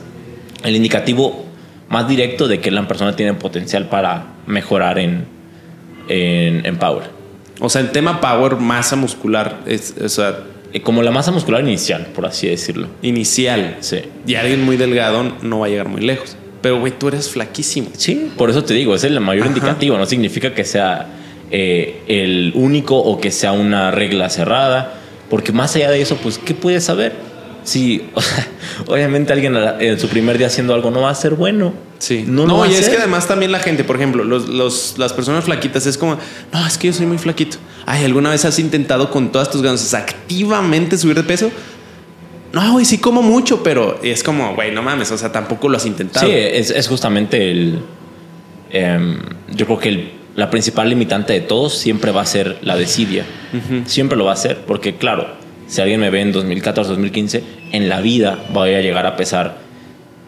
[0.64, 1.44] el indicativo
[1.88, 5.26] más directo de que la persona tiene potencial para mejorar en,
[6.08, 7.10] en, en power.
[7.60, 10.38] O sea, el tema power, masa muscular, es, o sea,
[10.72, 12.88] Eh, Como la masa muscular inicial, por así decirlo.
[13.02, 13.76] inicial.
[13.80, 13.98] Sí.
[14.26, 16.36] Y alguien muy delgado no va a llegar muy lejos.
[16.62, 17.88] Pero, güey, tú eres flaquísimo.
[17.96, 19.56] Sí, por eso te digo, es el mayor Ajá.
[19.56, 21.06] indicativo, no significa que sea
[21.50, 24.94] eh, el único o que sea una regla cerrada,
[25.30, 27.14] porque más allá de eso, pues, ¿qué puedes saber?
[27.64, 28.46] Si, o sea,
[28.86, 31.72] obviamente alguien en su primer día haciendo algo no va a ser bueno.
[32.00, 32.24] Sí.
[32.26, 35.86] no, y es que además también la gente, por ejemplo, los, los- las personas flaquitas
[35.86, 36.16] es como,
[36.52, 37.58] no, es que yo soy muy flaquito.
[37.86, 41.50] Ay, ¿alguna vez has intentado con todas tus ganas activamente subir de peso?
[42.52, 45.76] No, güey, sí como mucho, pero es como, güey, no mames, o sea, tampoco lo
[45.76, 46.26] has intentado.
[46.26, 47.78] Sí, es, es justamente el.
[48.70, 49.18] em,
[49.54, 53.24] yo creo que el- la principal limitante de todos siempre va a ser la desidia.
[53.84, 55.26] Siempre lo va a ser, porque claro,
[55.66, 57.42] si alguien me ve en 2014, 2015,
[57.72, 59.58] en la vida voy a llegar a pesar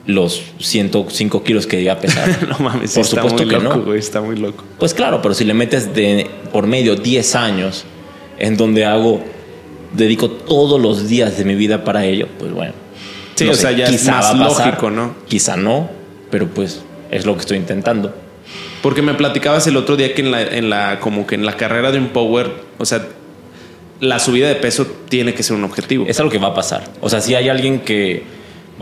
[0.07, 2.47] los 105 kilos que llegué a pesar.
[2.49, 3.95] no mames, Por está supuesto muy que loco, no.
[3.95, 4.65] está muy loco.
[4.79, 7.85] Pues claro, pero si le metes de por medio 10 años
[8.39, 9.23] en donde hago,
[9.93, 12.75] dedico todos los días de mi vida para ello, pues bueno.
[13.35, 15.15] Sí, o sea, ya es quizá más va a pasar, lógico, ¿no?
[15.29, 15.91] Quizá no,
[16.31, 18.15] pero pues es lo que estoy intentando.
[18.83, 21.57] Porque me platicabas el otro día que en la, en la, como que en la
[21.57, 23.07] carrera de un power, o sea,
[24.01, 26.05] la subida de peso tiene que ser un objetivo.
[26.09, 26.91] Es algo que va a pasar.
[27.01, 28.25] O sea, si hay alguien que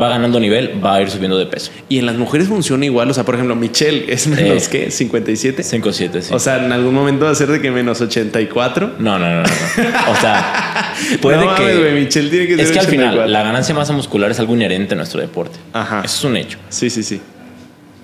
[0.01, 1.71] va ganando nivel, va a ir subiendo de peso.
[1.89, 3.11] Y en las mujeres funciona igual.
[3.11, 5.63] O sea, por ejemplo, Michelle es menos Eh, que 57.
[5.63, 6.33] 5-7, sí.
[6.35, 8.95] O sea, en algún momento va a ser de que menos 84.
[8.99, 9.43] no, no, no, no.
[9.43, 10.13] no.
[10.13, 11.63] O sea, puede No que.
[11.63, 13.11] mames, güey, Michelle tiene que ser es que al 84.
[13.21, 15.59] final, la ganancia de masa muscular es algo inherente a nuestro deporte.
[15.72, 16.03] Ajá.
[16.05, 16.59] Eso es un hecho.
[16.71, 17.21] Sí, sí, sí.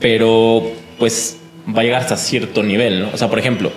[0.01, 0.62] pero
[0.98, 1.39] pues
[1.74, 3.10] va a llegar hasta cierto nivel, ¿no?
[3.12, 3.73] O sea, por ejemplo,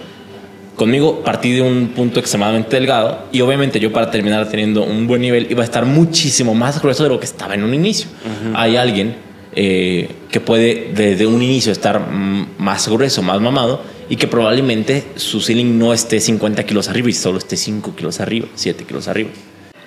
[0.79, 5.21] conmigo partí de un punto extremadamente delgado y obviamente yo para terminar teniendo un buen
[5.21, 8.09] nivel iba a estar muchísimo más grueso de lo que estaba en un inicio.
[8.55, 9.17] Hay alguien
[9.53, 15.41] eh, que puede desde un inicio estar más grueso, más mamado y que probablemente su
[15.41, 19.29] ceiling no esté 50 kilos arriba y solo esté 5 kilos arriba, 7 kilos arriba.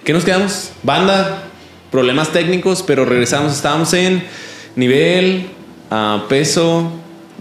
[0.04, 0.72] ¿Qué nos quedamos?
[0.82, 1.44] Banda,
[1.90, 3.54] problemas técnicos, pero regresamos.
[3.54, 4.22] Estábamos en
[4.76, 5.46] nivel,
[5.90, 6.92] ah, peso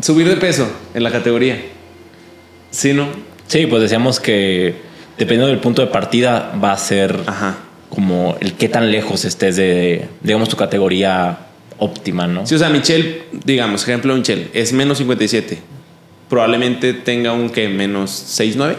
[0.02, 1.62] Subir de peso en la categoría.
[2.72, 3.08] Sí, ¿no?
[3.52, 4.76] Sí, pues decíamos que
[5.18, 7.58] dependiendo del punto de partida va a ser Ajá.
[7.90, 11.38] como el qué tan lejos estés de, digamos, tu categoría
[11.78, 12.46] óptima, ¿no?
[12.48, 15.58] Sí, o sea, Michelle, digamos, ejemplo, Michelle, es menos 57.
[16.30, 18.10] Probablemente tenga un que menos
[18.40, 18.76] 6'9.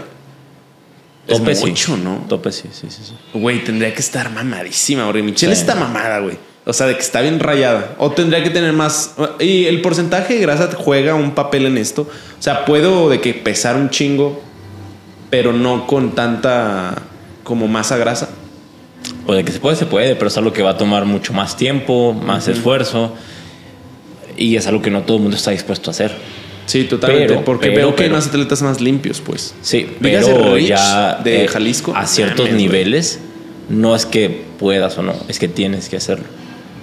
[1.28, 1.66] Es Tope sí.
[1.66, 2.24] mucho, ¿no?
[2.26, 3.02] Tope sí, sí, sí.
[3.04, 3.14] sí.
[3.34, 5.60] Güey, tendría que estar mamadísima, porque Michelle Sí.
[5.60, 6.36] está mamada, güey.
[6.64, 7.94] O sea, de que está bien rayada.
[7.98, 9.14] O tendría que tener más.
[9.38, 12.02] Y el porcentaje de grasa juega un papel en esto.
[12.38, 14.40] O sea, puedo de que pesar un chingo,
[15.32, 16.94] pero no con tanta
[17.42, 18.28] como masa grasa.
[19.26, 21.32] O de que se puede, se puede, pero es algo que va a tomar mucho
[21.32, 23.14] más tiempo, más esfuerzo.
[24.36, 26.12] Y es algo que no todo el mundo está dispuesto a hacer.
[26.66, 27.28] Sí, totalmente.
[27.28, 29.54] Pero, porque pero, veo que hay más atletas más limpios, pues.
[29.62, 31.94] Sí, Dígase pero ya de eh, Jalisco.
[31.96, 33.18] a ciertos niveles
[33.70, 36.26] no es que puedas o no, es que tienes que hacerlo.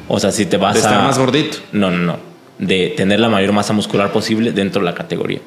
[0.08, 1.60] O sea, si te vas De estar a más gordito.
[1.72, 2.18] No, no, no,
[2.58, 5.40] de tener la mayor masa muscular posible dentro de la categoría.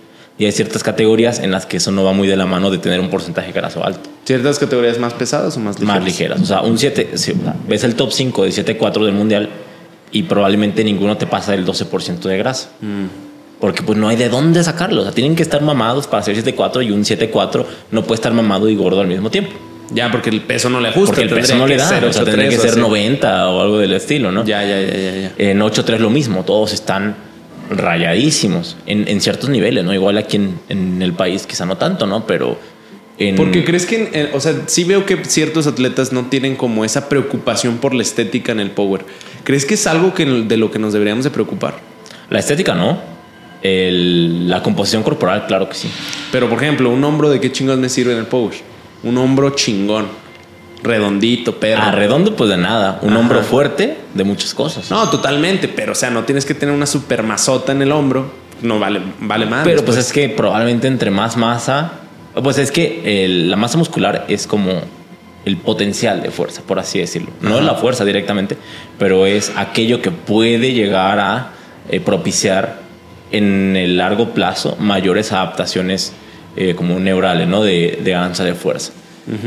[0.42, 2.78] Y hay ciertas categorías en las que eso no va muy de la mano de
[2.78, 5.94] tener un porcentaje graso alto, ¿Ciertas categorías más pesadas o más ligeras?
[5.96, 6.40] más ligeras.
[6.40, 7.32] O sea, un 7, si-
[7.68, 9.50] ves el top 5 de 7.4 del mundial
[10.10, 12.70] y probablemente ninguno te pasa del 12% de grasa.
[12.80, 13.04] Mm.
[13.60, 15.02] Porque pues no hay de dónde sacarlo.
[15.02, 18.32] O sea, tienen que estar mamados para hacer 7.4 y un 7.4 no puede estar
[18.32, 19.52] mamado y gordo al mismo tiempo.
[19.94, 21.14] Ya, porque el peso no le ajusta.
[21.14, 21.88] Porque el peso no le da.
[21.88, 22.80] ser o sea, tendría que 8.3 o ser así.
[22.80, 24.44] 90 o algo del estilo, ¿no?
[24.44, 25.32] Ya, ya, ya, ya, ya.
[25.38, 26.42] En 8.3 lo mismo.
[26.44, 27.14] Todos están
[27.70, 29.92] rayadísimos en, en ciertos niveles, ¿no?
[29.94, 32.26] Igual aquí en, en el país quizá no tanto, ¿no?
[32.26, 32.58] Pero
[33.18, 33.36] en...
[33.36, 37.08] Porque crees que, en- o sea, sí veo que ciertos atletas no tienen como esa
[37.08, 39.04] preocupación por la estética en el power.
[39.44, 41.74] ¿Crees que es algo que de lo que nos deberíamos de preocupar?
[42.30, 43.00] La estética no.
[43.62, 45.88] El- la composición corporal, claro que sí.
[46.32, 48.54] Pero, por ejemplo, un hombro de qué chingón me sirve en el power?
[49.04, 50.06] Un hombro chingón,
[50.82, 51.82] redondito, perro.
[51.82, 52.98] A redondo, pues de nada.
[53.02, 53.18] Un Ajá.
[53.20, 54.90] hombro fuerte de muchas cosas.
[54.90, 58.30] No, totalmente, pero o sea, no tienes que tener una super masota en el hombro.
[58.62, 59.64] No vale, vale más.
[59.64, 61.92] Pero pues es que probablemente entre más masa,
[62.42, 64.70] pues es que el- la masa muscular es como
[65.44, 67.30] el potencial de fuerza, por así decirlo.
[67.40, 67.58] No Ajá.
[67.58, 68.56] es la fuerza directamente,
[68.98, 71.52] pero es aquello que puede llegar a
[71.90, 72.80] eh, propiciar
[73.32, 76.12] en el largo plazo mayores adaptaciones
[76.56, 77.62] eh, como neurales, ¿no?
[77.64, 78.92] De, de ganancia de fuerza.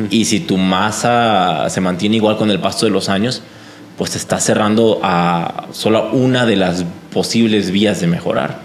[0.09, 3.41] Y si tu masa se mantiene igual con el paso de los años,
[3.97, 8.59] pues te está cerrando a solo una de las posibles vías de mejorar.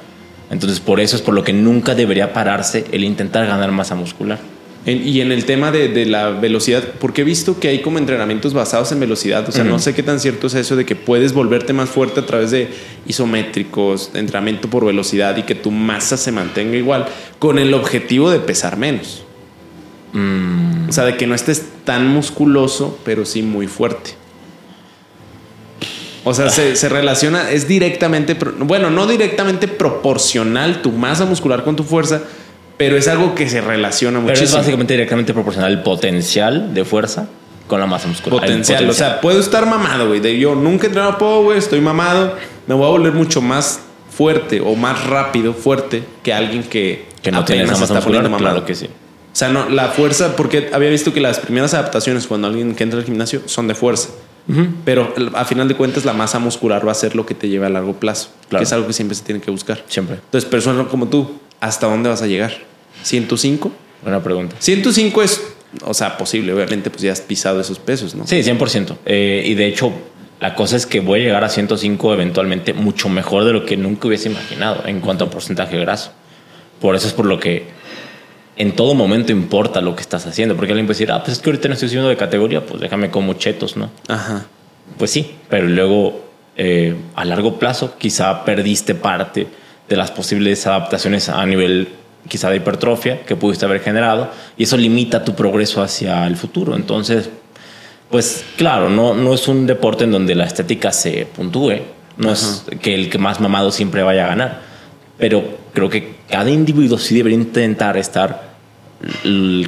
[0.50, 4.38] Entonces, por eso es por lo que nunca debería pararse el intentar ganar masa muscular.
[4.86, 7.98] En- y en el tema de, de la velocidad, porque he visto que hay como
[7.98, 9.46] entrenamientos basados en velocidad.
[9.48, 12.20] O sea, no sé qué tan cierto es eso de que puedes volverte más fuerte
[12.20, 12.68] a través de
[13.06, 17.06] isométricos, entrenamiento por velocidad y que tu masa se mantenga igual,
[17.38, 19.22] con el objetivo de pesar menos.
[20.12, 24.12] Mm, O sea, de que no estés tan musculoso, pero sí muy fuerte.
[26.24, 31.76] O sea, se, se relaciona, es directamente, bueno, no directamente proporcional tu masa muscular con
[31.76, 32.22] tu fuerza,
[32.76, 34.58] pero es algo que se relaciona pero es muchísimo.
[34.58, 37.26] básicamente directamente proporcional el potencial de fuerza
[37.66, 38.40] con la masa muscular.
[38.40, 38.88] Potencial.
[38.88, 40.20] O sea, puedo estar mamado, güey.
[40.20, 42.36] De yo nunca he entrenado power, estoy mamado.
[42.66, 43.80] Me voy a volver mucho más
[44.10, 48.38] fuerte o más rápido, fuerte que alguien que, que no tiene esa masa muscular, mamado.
[48.40, 48.88] claro que sí.
[49.32, 52.82] O sea, no, la fuerza, porque había visto que las primeras adaptaciones cuando alguien que
[52.82, 54.10] entra al gimnasio son de fuerza.
[54.84, 57.66] Pero a final de cuentas la masa muscular va a ser lo que te lleve
[57.66, 58.60] a largo plazo, Claro.
[58.60, 59.84] que es algo que siempre se tiene que buscar.
[59.86, 60.16] Siempre.
[60.16, 62.52] Entonces, personas como tú, ¿hasta dónde vas a llegar?
[63.04, 63.70] ¿105?
[64.02, 64.56] Buena pregunta.
[64.58, 65.40] 105 es,
[65.84, 68.26] o sea, posible, obviamente, pues ya has pisado esos pesos, ¿no?
[68.26, 68.96] Sí, 100%.
[69.06, 69.92] Eh, y de hecho,
[70.40, 73.76] la cosa es que voy a llegar a 105 eventualmente mucho mejor de lo que
[73.76, 76.10] nunca hubiese imaginado en cuanto a porcentaje de graso.
[76.80, 77.66] Por eso es por lo que
[78.60, 80.54] en todo momento importa lo que estás haciendo.
[80.54, 82.78] Porque alguien puede decir, ah, pues es que ahorita no estoy subiendo de categoría, pues
[82.78, 83.90] déjame como chetos, ¿no?
[84.06, 84.44] Ajá.
[84.98, 86.26] Pues sí, pero luego
[86.56, 89.46] eh, a largo plazo quizá perdiste parte
[89.88, 91.88] de las posibles adaptaciones a nivel
[92.28, 96.76] quizá de hipertrofia que pudiste haber generado y eso limita tu progreso hacia el futuro.
[96.76, 97.30] Entonces,
[98.10, 101.80] pues claro, no, no es un deporte en donde la estética se puntúe,
[102.18, 104.60] no es que el que más mamado siempre vaya a ganar,
[105.16, 105.42] pero
[105.72, 108.49] creo que cada individuo sí debería intentar estar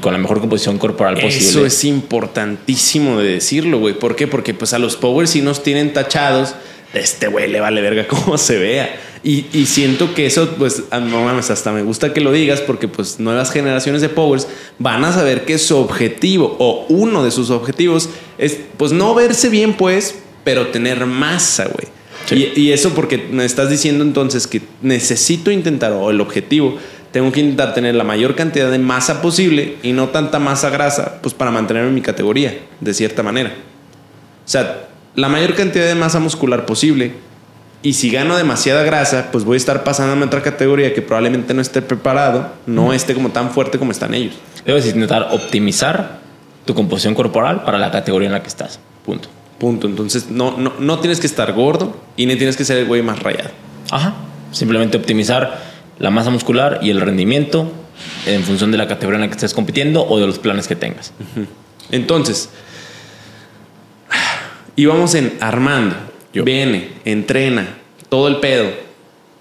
[0.00, 1.38] con la mejor composición corporal posible.
[1.38, 3.98] Eso es importantísimo de decirlo, güey.
[3.98, 4.26] ¿Por qué?
[4.26, 6.54] Porque pues a los powers sí nos tienen tachados.
[6.92, 8.94] Este güey le vale verga cómo se vea.
[9.24, 12.88] Y, y siento que eso, pues, no mames, hasta me gusta que lo digas porque
[12.88, 14.48] pues nuevas generaciones de powers
[14.80, 19.48] van a saber que su objetivo o uno de sus objetivos es pues no verse
[19.48, 21.86] bien pues, pero tener masa, güey.
[22.26, 22.52] Sí.
[22.56, 26.78] Y, y eso porque me estás diciendo entonces que necesito intentar, o el objetivo,
[27.12, 31.18] tengo que intentar tener la mayor cantidad de masa posible y no tanta masa grasa,
[31.22, 33.50] pues para mantenerme en mi categoría, de cierta manera.
[34.44, 37.12] O sea, la mayor cantidad de masa muscular posible
[37.84, 41.52] Y si gano demasiada grasa, pues voy a estar pasándome a otra categoría que probablemente
[41.52, 44.34] no esté preparado, no esté como tan fuerte como están ellos.
[44.64, 46.20] Debes intentar optimizar
[46.64, 48.78] tu composición corporal para la categoría en la que estás.
[49.04, 49.28] Punto.
[49.58, 49.88] Punto.
[49.88, 53.02] Entonces no, no, no tienes que estar gordo y ni tienes que ser el güey
[53.02, 53.50] más rayado.
[53.90, 54.14] Ajá.
[54.52, 55.71] Simplemente optimizar
[56.02, 57.70] la masa muscular y el rendimiento
[58.26, 60.74] en función de la categoría en la que estés compitiendo o de los planes que
[60.74, 61.12] tengas.
[61.92, 62.50] Entonces,
[64.74, 65.94] íbamos en Armando.
[66.34, 66.44] Yo.
[66.44, 68.68] Viene, entrena, todo el pedo.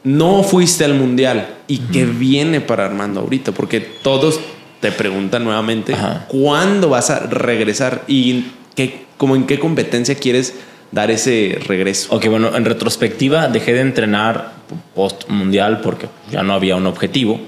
[0.04, 1.48] No fuiste al mundial.
[1.68, 3.54] ¿Y qué viene para Armando ahorita?
[3.54, 4.40] Porque todos
[4.82, 6.26] te preguntan nuevamente Ajá.
[6.28, 10.56] cuándo vas a regresar y qué, como en qué competencia quieres
[10.92, 12.14] dar ese regreso.
[12.16, 14.54] Ok, bueno, en retrospectiva dejé de entrenar
[14.96, 17.40] post mundial porque ya no había un objetivo,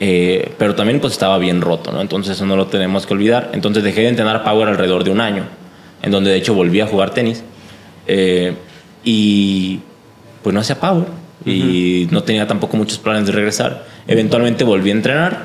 [0.00, 2.00] eh, pero también pues estaba bien roto, ¿no?
[2.00, 3.50] Entonces eso no lo tenemos que olvidar.
[3.52, 5.44] Entonces dejé de entrenar power alrededor de un año,
[6.02, 7.42] en donde de hecho volví a jugar tenis
[8.06, 8.54] eh,
[9.04, 9.80] y
[10.42, 11.06] pues no hacía power
[11.44, 13.84] y no tenía tampoco muchos planes de regresar.
[14.06, 15.44] Eventualmente volví a entrenar.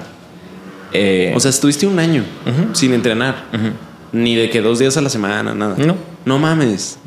[0.94, 2.76] eh, O sea, estuviste un año Ujú.
[2.76, 3.46] sin entrenar.
[3.54, 3.70] ujú.
[4.14, 5.76] Ni de que dos días a la semana, nada.
[5.78, 5.96] No.
[6.26, 7.00] No mames.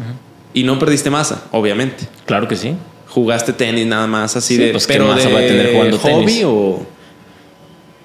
[0.57, 2.07] Y no perdiste masa, obviamente.
[2.25, 2.75] claro que sí.
[3.09, 4.71] Jugaste tenis nada más así Sí, de.
[4.73, 6.43] pues, ¿qué pero masa de voy a tener jugando hobby tenis?
[6.47, 6.87] o.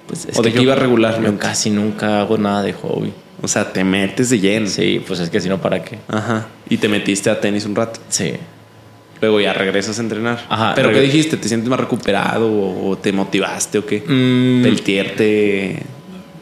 [0.06, 1.30] Pues, es O de que iba regularmente.
[1.32, 3.12] Yo casi nunca hago nada de hobby.
[3.40, 4.66] O sea, te metes de lleno.
[4.68, 5.98] Sí, pues es que si no, ¿para qué?
[6.08, 6.46] Ajá.
[6.68, 8.00] Y te metiste a tenis un rato.
[8.08, 8.34] Sí.
[9.20, 10.44] Luego ya regresas a entrenar.
[10.48, 11.36] Ajá, Pero ¿qué dijiste?
[11.36, 14.02] ¿Te sientes más recuperado o, o te motivaste o qué?
[14.06, 15.82] Mm, Peltier te,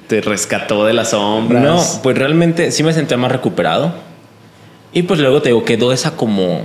[0.08, 1.62] te rescató de las sombras.
[1.62, 3.94] No, pues realmente sí me sentía más recuperado.
[4.92, 6.62] Y pues luego te digo, quedó esa como.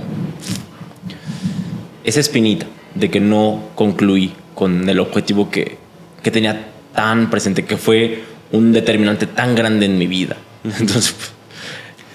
[2.04, 5.76] Esa espinita de que no concluí con el objetivo que,
[6.22, 8.22] que tenía tan presente, que fue
[8.52, 10.36] un determinante tan grande en mi vida.
[10.64, 11.14] Entonces,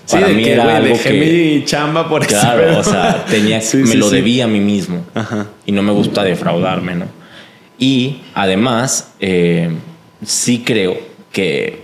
[0.06, 1.20] Sí, para de mí que, era güey, algo dejé que.
[1.20, 5.06] mi chamba por Claro, o sea, tenía, Sí, me sí, lo debía a mí mismo.
[5.14, 5.48] Ajá.
[5.66, 7.06] Y no me gusta defraudarme, ¿no?
[7.78, 9.70] Y además, eh,
[10.26, 10.98] sí creo
[11.32, 11.82] que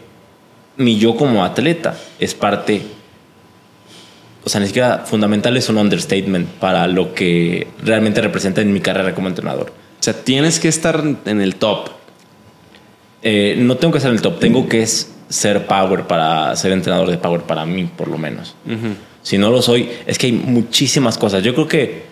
[0.76, 2.82] mi yo como atleta es parte,
[4.48, 8.80] o sea, ni siquiera fundamental es un understatement para lo que realmente representa en mi
[8.80, 9.74] carrera como entrenador.
[10.00, 11.90] O sea, tienes que estar en el top.
[13.24, 17.10] Eh, no tengo que ser el top, tengo que es- ser power para ser entrenador
[17.12, 18.56] de power para mí, por lo menos.
[19.22, 21.44] Si no lo soy, es que hay muchísimas cosas.
[21.44, 22.04] Yo creo que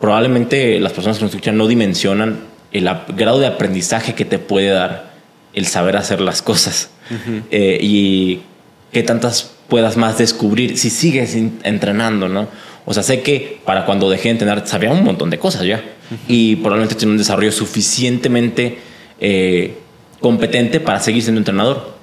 [0.00, 2.38] probablemente las personas que nos escuchan no dimensionan
[2.70, 5.12] el grado de aprendizaje que te puede dar
[5.54, 6.90] el saber hacer las cosas
[7.50, 8.40] Eh, y
[8.92, 12.48] qué tantas puedas más descubrir si sigues entrenando, ¿no?
[12.86, 15.82] O sea, sé que para cuando dejé de entrenar sabía un montón de cosas ya
[16.28, 18.78] y probablemente tenía un desarrollo suficientemente
[19.20, 19.78] eh,
[20.20, 21.94] competente para seguir siendo entrenador.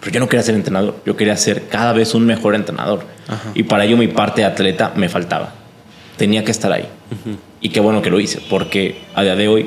[0.00, 3.06] Pero yo no quería ser entrenador, yo quería ser cada vez un mejor entrenador.
[3.54, 5.54] Y para ello mi parte de atleta me faltaba.
[6.16, 6.86] Tenía que estar ahí.
[7.60, 9.66] Y qué bueno que lo hice, porque a día de hoy,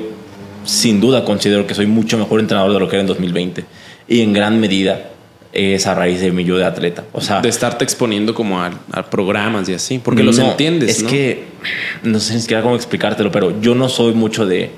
[0.64, 3.64] sin duda considero que soy mucho mejor entrenador de lo que era en 2020.
[4.06, 5.10] Y en gran medida
[5.58, 7.04] es a raíz de mi yo de atleta.
[7.12, 9.98] O sea, De estarte exponiendo como a, a programas y así.
[9.98, 11.10] Porque los no, entiendes, Es ¿no?
[11.10, 11.44] que
[12.02, 14.70] no sé ni siquiera cómo explicártelo, pero yo no soy mucho de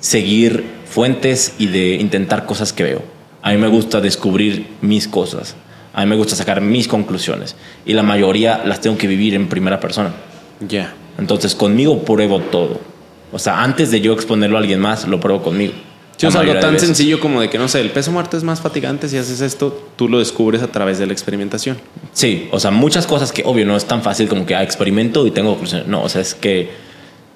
[0.00, 3.02] seguir fuentes y de intentar cosas que veo.
[3.42, 5.56] A mí me gusta descubrir mis cosas.
[5.92, 7.56] A mí me gusta sacar mis conclusiones.
[7.86, 10.12] Y la mayoría las tengo que vivir en primera persona.
[10.66, 10.94] Ya.
[11.18, 12.80] Entonces conmigo pruebo todo.
[13.32, 15.72] O sea, antes de yo exponerlo a alguien más, lo pruebo conmigo.
[16.16, 16.88] Sí, o sea, algo tan veces.
[16.88, 19.88] sencillo como de que, no sé, el peso muerto es más fatigante si haces esto,
[19.96, 21.76] tú lo descubres a través de la experimentación.
[22.12, 25.26] Sí, o sea, muchas cosas que obvio no es tan fácil como que ah, experimento
[25.26, 25.88] y tengo conclusiones.
[25.88, 26.70] No, o sea, es que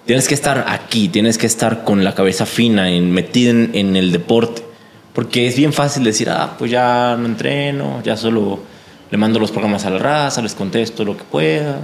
[0.07, 3.97] tienes que estar aquí, tienes que estar con la cabeza fina, en, metida en, en
[3.97, 4.63] el deporte.
[5.13, 8.61] Porque es bien fácil decir, ah, pues ya no entreno, ya solo
[9.11, 11.81] le mando los programas a la raza, les contesto lo que pueda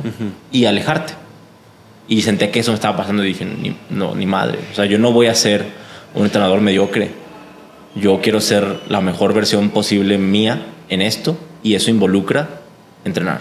[0.53, 1.15] y alejarte.
[2.09, 4.61] Y senté que eso me estaba pasando y dije, ni, no, ni madre.
[4.71, 5.67] O sea, yo no voy a ser
[6.17, 7.11] un entrenador mediocre.
[7.95, 12.49] Yo quiero ser la mejor versión posible mía en esto y eso involucra
[13.05, 13.41] entrenar.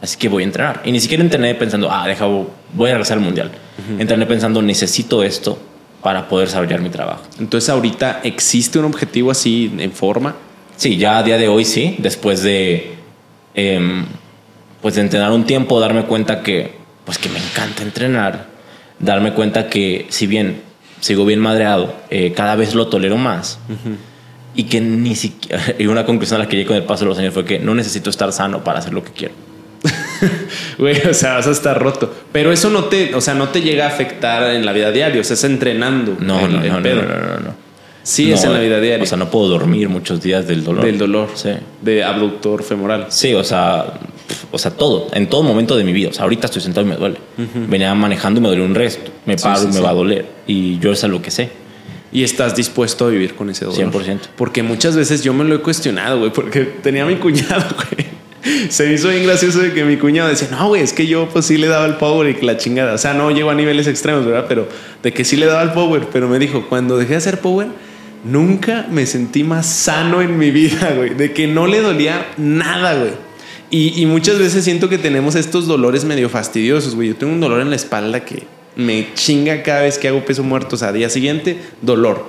[0.00, 0.82] Así que voy a entrenar.
[0.84, 3.50] Y ni siquiera entrené pensando, ah, deja, voy a regresar al mundial.
[3.98, 5.58] Entrené pensando, necesito esto
[6.02, 7.22] para poder desarrollar mi trabajo.
[7.38, 10.34] Entonces, ahorita existe un objetivo así en forma.
[10.76, 12.94] Sí, ya a día de hoy sí, después de
[13.54, 14.04] em,
[14.82, 16.72] pues de entrenar un tiempo, darme cuenta que
[17.06, 18.48] pues que me encanta entrenar,
[18.98, 20.60] darme cuenta que si bien
[21.04, 23.58] sigo bien madreado, eh, cada vez lo tolero más
[24.54, 27.10] y que ni siquiera y una conclusión a la que llegué con el paso de
[27.10, 29.34] los años fue que no necesito estar sano para hacer lo que quiero.
[30.78, 32.10] Güey, o sea, vas a estar roto.
[32.32, 35.20] Pero eso no te, o sea, no te llega a afectar en la vida diaria.
[35.20, 36.16] O sea, es entrenando.
[36.20, 37.02] No, el- no, el no, no, pedo.
[37.02, 37.54] no, no, no.
[38.02, 39.02] Sí, No, es en la vida diaria.
[39.02, 40.84] O sea, no puedo dormir muchos días del dolor.
[40.86, 41.28] del dolor.
[41.34, 41.50] Sí.
[41.82, 43.06] De abductor femoral.
[43.10, 43.84] Sí, o sea,
[44.50, 46.10] O sea, todo, en todo momento de mi vida.
[46.10, 47.18] O sea, ahorita estoy sentado y me duele.
[47.68, 49.10] Venía manejando y me duele un resto.
[49.26, 49.80] Me paro sí, y me sí.
[49.80, 50.26] va a doler.
[50.46, 51.50] Y yo es algo que sé.
[52.12, 53.92] Y estás dispuesto a vivir con ese dolor.
[53.92, 54.18] 100%.
[54.36, 58.14] Porque muchas veces yo me lo he cuestionado, güey, porque tenía a mi cuñado, güey.
[58.68, 61.28] Se me hizo bien gracioso de que mi cuñado decía, no, güey, es que yo
[61.30, 62.94] pues sí le daba el power y que la chingada.
[62.94, 64.44] O sea, no llego a niveles extremos, ¿verdad?
[64.48, 64.68] Pero
[65.02, 66.06] de que sí le daba el power.
[66.12, 67.68] Pero me dijo, cuando dejé de hacer power,
[68.22, 71.14] nunca me sentí más sano en mi vida, güey.
[71.14, 73.12] De que no le dolía nada, güey.
[73.74, 77.08] Y, y muchas veces siento que tenemos estos dolores medio fastidiosos, güey.
[77.08, 78.44] Yo tengo un dolor en la espalda que
[78.76, 80.76] me chinga cada vez que hago peso muerto.
[80.76, 82.24] O sea, día siguiente, dolor.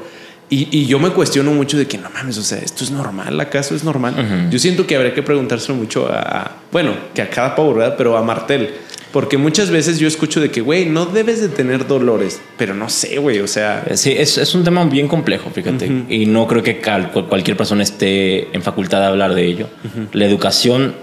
[0.50, 3.40] Y, y yo me cuestiono mucho de que no mames, o sea, ¿esto es normal?
[3.40, 4.14] ¿Acaso es normal?
[4.14, 4.50] Ujú.
[4.50, 7.94] Yo siento que habría que preguntárselo mucho a, bueno, que a cada pavo, ¿verdad?
[7.96, 8.72] Pero a Martel.
[9.12, 12.42] Porque muchas veces yo escucho de que, güey, no debes de tener dolores.
[12.58, 13.86] Pero no sé, güey, o sea...
[13.94, 16.06] Sí, es, es un tema bien complejo, fíjate.
[16.10, 16.82] Y no creo que
[17.30, 19.70] cualquier persona esté en facultad de hablar de ello.
[20.12, 20.96] La educación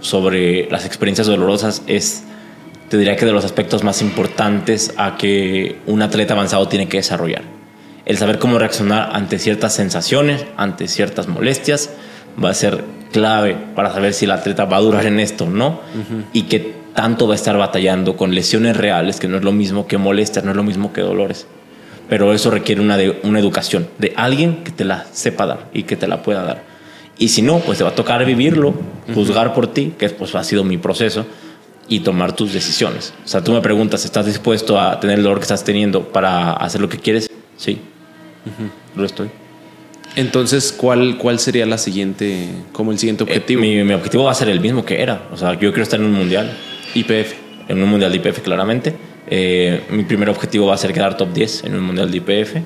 [0.00, 2.24] sobre las experiencias dolorosas es,
[2.88, 6.98] te diría que de los aspectos más importantes a que un atleta avanzado tiene que
[6.98, 7.42] desarrollar.
[8.04, 11.90] El saber cómo reaccionar ante ciertas sensaciones, ante ciertas molestias,
[12.42, 15.50] va a ser clave para saber si el atleta va a durar en esto o
[15.50, 15.80] no
[16.32, 19.86] y que tanto va a estar batallando con lesiones reales, que no es lo mismo
[19.86, 21.46] que molestias, no es lo mismo que dolores.
[22.08, 25.82] Pero eso requiere una, de, una educación de alguien que te la sepa dar y
[25.82, 26.62] que te la pueda dar.
[27.18, 28.74] Y si no, pues te va a tocar vivirlo,
[29.12, 31.26] juzgar por ti, que pues ha sido mi proceso,
[31.88, 33.14] y tomar tus decisiones.
[33.24, 36.52] O sea, tú me preguntas, ¿estás dispuesto a tener el dolor que estás teniendo para
[36.52, 37.30] hacer lo que quieres?
[37.56, 37.80] Sí,
[38.94, 39.30] lo estoy.
[40.16, 43.62] Entonces, ¿cuál, ¿cuál sería la siguiente, como el siguiente objetivo?
[43.62, 45.28] Eh, mi, mi objetivo va a ser el mismo que era.
[45.32, 46.56] O sea, yo quiero estar en un mundial,
[46.94, 47.34] IPF.
[47.68, 48.94] en un mundial de IPF claramente.
[49.30, 52.56] Eh, mi primer objetivo va a ser quedar top 10 en un mundial de IPF.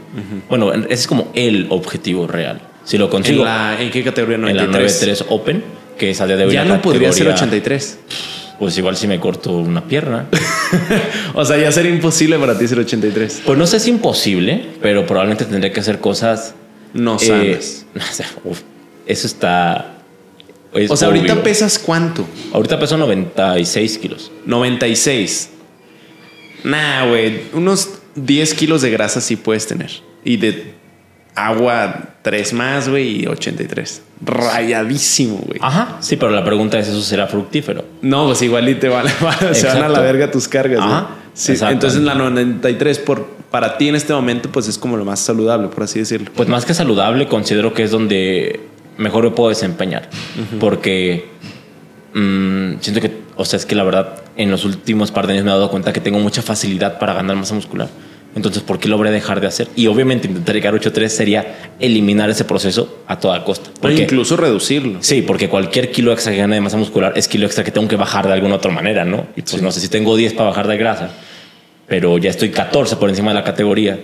[0.49, 2.61] Bueno, ese es como el objetivo real.
[2.85, 4.37] Si lo ¿En, consigo la, ¿En qué categoría?
[4.37, 4.73] en la 93.
[4.73, 5.65] 93 Open,
[5.99, 7.99] que es a día de hoy Ya no podría ser categoría- 83.
[8.59, 10.27] Pues igual si me corto una pierna.
[11.35, 13.43] o sea, ya sería imposible para ti ser 83.
[13.45, 16.55] Pues no sé si imposible, pero probablemente tendré que hacer cosas
[16.95, 17.87] No eh, sanas.
[17.97, 18.61] o sea, uf,
[19.07, 19.97] eso está.
[20.75, 22.25] es o sea, ahorita pesas cuánto?
[22.53, 24.31] Ahorita peso 96 kilos.
[24.47, 25.51] 96.
[26.65, 27.43] Nah, güey.
[27.55, 29.91] Unos 10 kilos de grasa sí puedes tener.
[30.25, 30.75] Y de
[31.35, 34.03] agua 3 más, güey, y 83.
[34.25, 35.59] Rayadísimo, güey.
[35.63, 35.97] Ajá.
[36.01, 37.85] Sí, pero la pregunta es: ¿eso será fructífero?
[38.03, 39.07] No, pues igual y te van,
[39.53, 40.81] se van a la verga tus cargas.
[40.81, 41.73] Ajá, Sí, exacto.
[41.73, 45.69] entonces la 93 por, para ti en este momento pues es como lo más saludable,
[45.69, 46.31] por así decirlo.
[46.37, 48.61] Pues más que saludable, considero que es donde
[48.99, 50.11] mejor me puedo desempeñar.
[50.61, 51.31] Porque
[52.15, 55.45] mm, siento que, o sea, es que la verdad, en los últimos par de años
[55.45, 57.89] me he dado cuenta que tengo mucha facilidad para ganar masa muscular.
[58.35, 59.69] Entonces, ¿por qué lo voy a dejar de hacer?
[59.77, 63.71] Y obviamente intentar llegar a 8.3 sería eliminar ese proceso a toda costa.
[63.83, 64.99] O incluso reducirlo.
[65.03, 67.89] Sí, porque cualquier kilo extra que gane de masa muscular es kilo extra que tengo
[67.89, 69.27] que bajar de alguna otra manera, ¿no?
[69.37, 69.61] Y pues Sí.
[69.61, 71.11] no sé si tengo 10 para bajar de grasa,
[71.87, 74.01] pero ya estoy 14 por encima de la categoría.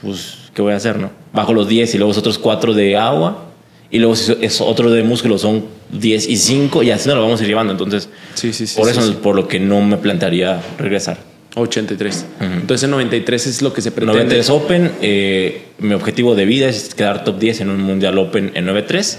[0.00, 1.10] Pues, ¿qué voy a hacer, no?
[1.34, 3.44] Bajo los 10 y luego esos otros 4 de agua.
[3.90, 7.22] Y luego si es otro de músculo son 10 y 5 y así nos lo
[7.22, 7.72] vamos a ir llevando.
[7.72, 8.78] Entonces, Sí, sí, sí.
[8.78, 11.18] por eso es por lo que no me plantearía regresar.
[11.60, 12.26] 83.
[12.40, 14.24] Entonces en 93 es lo que se pretende.
[14.24, 18.52] 93 Open, eh, mi objetivo de vida es quedar top 10 en un Mundial Open
[18.54, 19.18] en 93.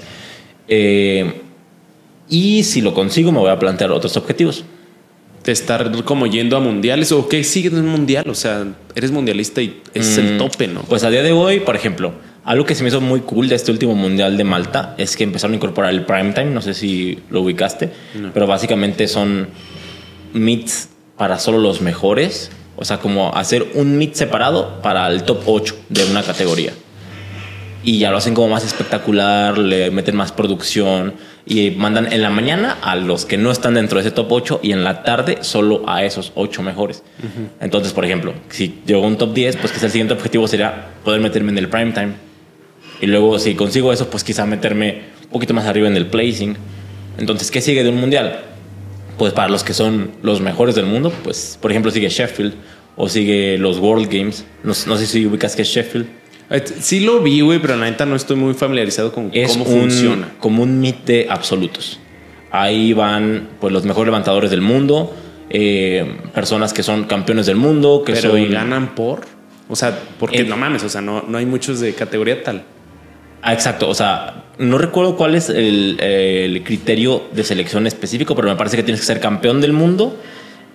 [0.68, 1.42] Eh,
[2.30, 4.64] y si lo consigo, me voy a plantear otros objetivos.
[5.44, 8.30] De estar como yendo a mundiales o qué sigue en un mundial.
[8.30, 10.82] O sea, eres mundialista y es el tope, ¿no?
[10.84, 12.14] Pues a día de hoy, por ejemplo,
[12.44, 15.24] algo que se me hizo muy cool de este último Mundial de Malta es que
[15.24, 16.48] empezaron a incorporar el prime time.
[16.48, 17.90] No sé si lo ubicaste,
[18.34, 19.48] pero básicamente son
[20.34, 22.50] meets para solo los mejores.
[22.78, 26.72] O sea, como hacer un meet separado para el top 8 de una categoría.
[27.84, 31.14] Y ya lo hacen como más espectacular, le meten más producción
[31.46, 34.60] y mandan en la mañana a los que no están dentro de ese top 8
[34.64, 37.04] y en la tarde solo a esos 8 mejores.
[37.60, 40.88] Entonces, por ejemplo, si llego a un top 10, pues quizá el siguiente objetivo sería
[41.04, 42.14] poder meterme en el prime time.
[43.02, 46.56] Y luego, si consigo eso, pues quizá meterme un poquito más arriba en el placing.
[47.18, 48.49] Entonces, ¿qué sigue de un mundial?
[49.20, 52.54] Pues para los que son los mejores del mundo, pues por ejemplo sigue Sheffield
[52.96, 54.46] o sigue los World Games.
[54.64, 56.08] No, no sé si ubicas que es Sheffield.
[56.50, 59.66] Eh, Sí lo vi, güey, pero la neta no estoy muy familiarizado con es cómo
[59.66, 60.30] un, funciona.
[60.40, 62.00] como un meet de absolutos.
[62.52, 65.14] Ahí van pues los mejores levantadores del mundo,
[65.52, 69.22] eh, personas que son campeones del mundo, que Pero son ¿y ganan por?
[69.68, 72.64] O sea, porque Eh, no mames, o sea, no, no hay muchos de categoría tal.
[73.42, 78.50] Ah, exacto, o sea, no recuerdo cuál es el, el criterio de selección específico, pero
[78.50, 80.18] me parece que tienes que ser campeón del mundo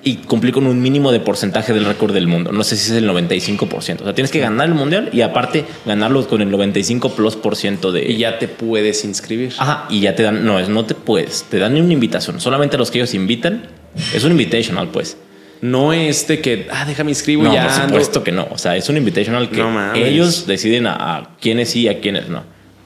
[0.07, 2.53] y cumplir con un mínimo de porcentaje del récord del mundo.
[2.53, 4.03] No sé si es el 95%.
[4.03, 7.57] O sea, tienes que ganar el mundial y aparte ganarlo con el 95 plus por
[7.57, 8.05] ciento de.
[8.11, 9.55] Y ya te puedes inscribir.
[9.59, 10.45] Ajá, y ya te dan.
[10.45, 11.45] No, es no te puedes.
[11.45, 12.39] Te dan una invitación.
[12.41, 13.67] Solamente a los que ellos invitan.
[14.15, 15.17] Es un invitational, pues.
[15.63, 17.63] No es de que, ah, déjame inscribo No, ya.
[17.63, 17.89] por ando.
[17.89, 18.47] supuesto que no.
[18.51, 22.01] O sea, es un invitational que No ellos deciden a, a quiénes sí y a
[22.01, 22.43] quiénes no.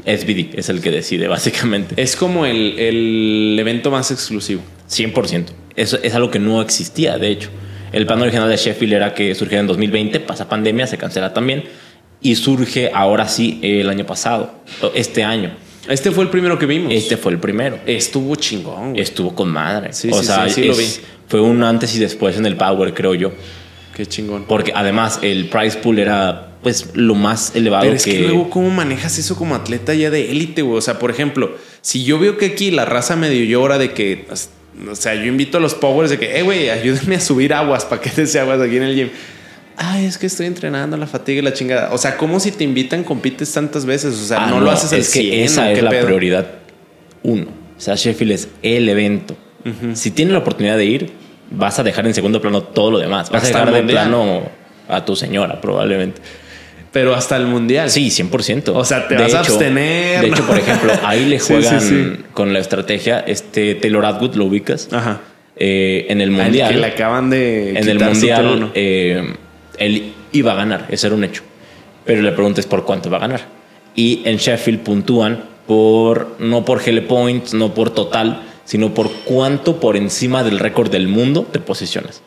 [0.08, 2.00] SBD es el que decide, básicamente.
[2.00, 4.62] Es como el, el evento más exclusivo.
[4.90, 5.46] 100%.
[5.76, 7.50] Eso es algo que no existía, de hecho.
[7.92, 11.64] El plan original de Sheffield era que surgiera en 2020, pasa pandemia, se cancela también.
[12.20, 14.52] Y surge ahora sí el año pasado,
[14.94, 15.52] este año.
[15.88, 16.92] Este fue el primero que vimos.
[16.92, 17.78] Este fue el primero.
[17.86, 19.02] Estuvo chingón, güey.
[19.02, 19.92] Estuvo con madre.
[19.92, 20.74] Sí, o sí, sea, sí, lo
[21.28, 23.32] fue un antes y después en el Power, creo yo.
[23.94, 24.44] Qué chingón.
[24.44, 28.12] Porque además el price pool era pues lo más elevado Pero es que...
[28.12, 30.78] que luego, ¿cómo manejas eso como atleta ya de élite, güey?
[30.78, 31.52] O sea, por ejemplo,
[31.82, 34.26] si yo veo que aquí la raza medio llora de que,
[34.90, 37.84] o sea, yo invito a los powers de que, eh, güey, ayúdenme a subir aguas,
[37.84, 39.08] paquetes de aguas aquí en el gym.
[39.76, 41.90] Ay, es que estoy entrenando la fatiga y la chingada.
[41.92, 44.14] O sea, ¿cómo si te invitan compites tantas veces?
[44.16, 46.06] O sea, Ah, no, lo haces al Es que 100, esa ¿o es la pedo?
[46.06, 46.46] prioridad
[47.22, 47.46] uno.
[47.76, 49.36] O sea, Sheffield es el evento.
[49.94, 51.10] Si tienes la oportunidad de ir,
[51.52, 53.30] vas a dejar en segundo plano todo lo demás.
[53.30, 54.42] Vas Hasta a dejar de plano
[54.88, 56.20] a tu señora, probablemente.
[56.92, 57.90] Pero hasta el mundial.
[57.90, 58.72] Sí, 100%.
[58.74, 61.88] O sea, te De vas a abstener, De hecho, por ejemplo, ahí le juegan sí,
[61.88, 62.22] sí.
[62.32, 63.20] con la estrategia.
[63.20, 64.88] Este Taylor Atwood, ¿lo ubicas?
[64.92, 65.20] Ajá.
[65.56, 66.72] Eh, en el Al mundial.
[66.72, 69.34] que le acaban de en el mundial, eh,
[69.76, 71.42] él iba a ganar, ese era un hecho.
[72.04, 73.40] Pero le preguntas por cuánto va a ganar.
[73.94, 79.80] Y en Sheffield puntúan por, no por Hele Points, no por total, sino por cuánto
[79.80, 82.22] por encima del récord del mundo te posicionas.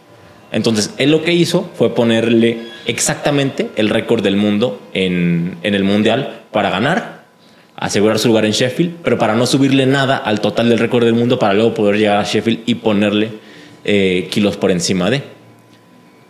[0.52, 5.84] Entonces, él lo que hizo fue ponerle exactamente el récord del mundo en, en el
[5.84, 7.24] mundial para ganar,
[7.78, 11.14] asegurar su lugar en Sheffield, pero para no subirle nada al total del récord del
[11.14, 13.32] mundo para luego poder llegar a Sheffield y ponerle
[13.84, 15.24] eh, kilos por encima de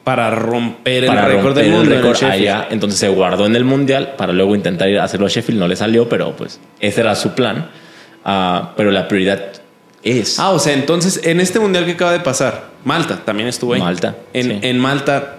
[0.04, 1.94] para romper el récord del mundo.
[1.94, 2.68] el récord allá.
[2.72, 5.60] Entonces se guardó en el mundial para luego intentar ir a hacerlo a Sheffield.
[5.60, 7.70] No le salió, pero pues ese era su plan.
[8.26, 9.61] Ah, pero la prioridad
[10.04, 13.74] es Ah, o sea, entonces en este mundial que acaba de pasar, Malta también estuvo
[13.74, 13.82] ahí.
[13.82, 14.60] Malta, En, sí.
[14.62, 15.38] en Malta,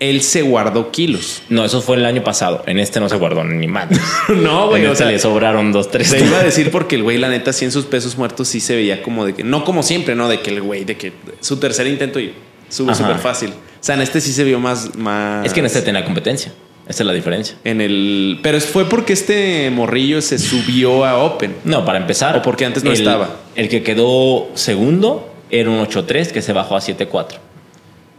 [0.00, 1.42] él se guardó kilos.
[1.48, 2.62] no, eso fue el año pasado.
[2.66, 3.88] En este no se guardó ni más.
[4.28, 4.82] no, güey.
[4.82, 6.10] en O este sea, le sobraron dos, tres.
[6.10, 8.60] te iba a decir porque el güey, la neta, sí en sus pesos muertos sí
[8.60, 10.28] se veía como de que, no como siempre, ¿no?
[10.28, 12.34] De que el güey, de que su tercer intento y
[12.68, 13.50] sube súper fácil.
[13.50, 15.46] O sea, en este sí se vio más, más.
[15.46, 16.52] Es que en este tenía competencia.
[16.88, 17.56] Esa es la diferencia.
[17.64, 18.40] En el.
[18.42, 21.54] Pero fue porque este morrillo se subió a Open.
[21.64, 22.36] No, para empezar.
[22.36, 23.30] ¿O porque antes no el- estaba?
[23.56, 27.36] El que quedó segundo era un 8-3 que se bajó a 7-4.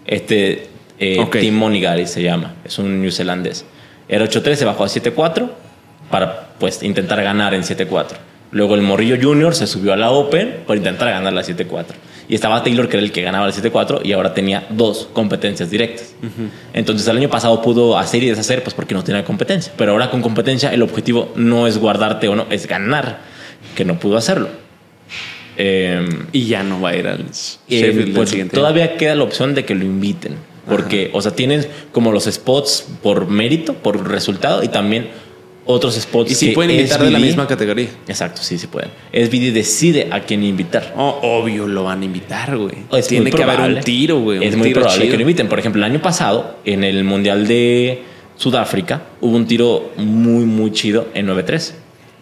[0.05, 0.67] Este
[0.99, 1.37] eh, Ok.
[1.39, 3.65] Tim Monigari se llama, es un neozelandés.
[4.07, 5.49] Era 8-3, se bajó a 7-4
[6.09, 8.13] para pues intentar ganar en 7-4.
[8.51, 11.85] Luego el Morrillo Junior se subió a la Open para intentar ganar la 7-4.
[12.27, 15.69] Y estaba Taylor, que era el que ganaba la 7-4, y ahora tenía dos competencias
[15.69, 16.15] directas.
[16.73, 19.71] Entonces el año pasado pudo hacer y deshacer, pues porque no tenía competencia.
[19.77, 23.19] Pero ahora con competencia el objetivo no es guardarte o no, es ganar,
[23.75, 24.49] que no pudo hacerlo.
[25.57, 27.25] Eh, Y ya no va a ir al
[27.69, 28.55] eh, pues, siguiente.
[28.55, 30.35] todavía queda la opción de que lo inviten.
[30.67, 35.09] Porque, o sea, tienes como los spots por mérito, por resultado y también
[35.65, 36.31] otros spots.
[36.31, 37.87] Y si que pueden invitar de la misma categoría.
[38.07, 38.89] Exacto, sí, sí pueden.
[39.11, 40.93] SBD decide a quién invitar.
[40.97, 42.75] Oh, obvio lo van a invitar, güey.
[42.91, 44.43] Es Tiene que haber un tiro, güey.
[44.45, 45.11] Es muy probable chido.
[45.11, 45.47] que lo inviten.
[45.47, 48.03] Por ejemplo, el año pasado, en el Mundial de
[48.37, 51.73] Sudáfrica, hubo un tiro muy, muy chido en 9-3.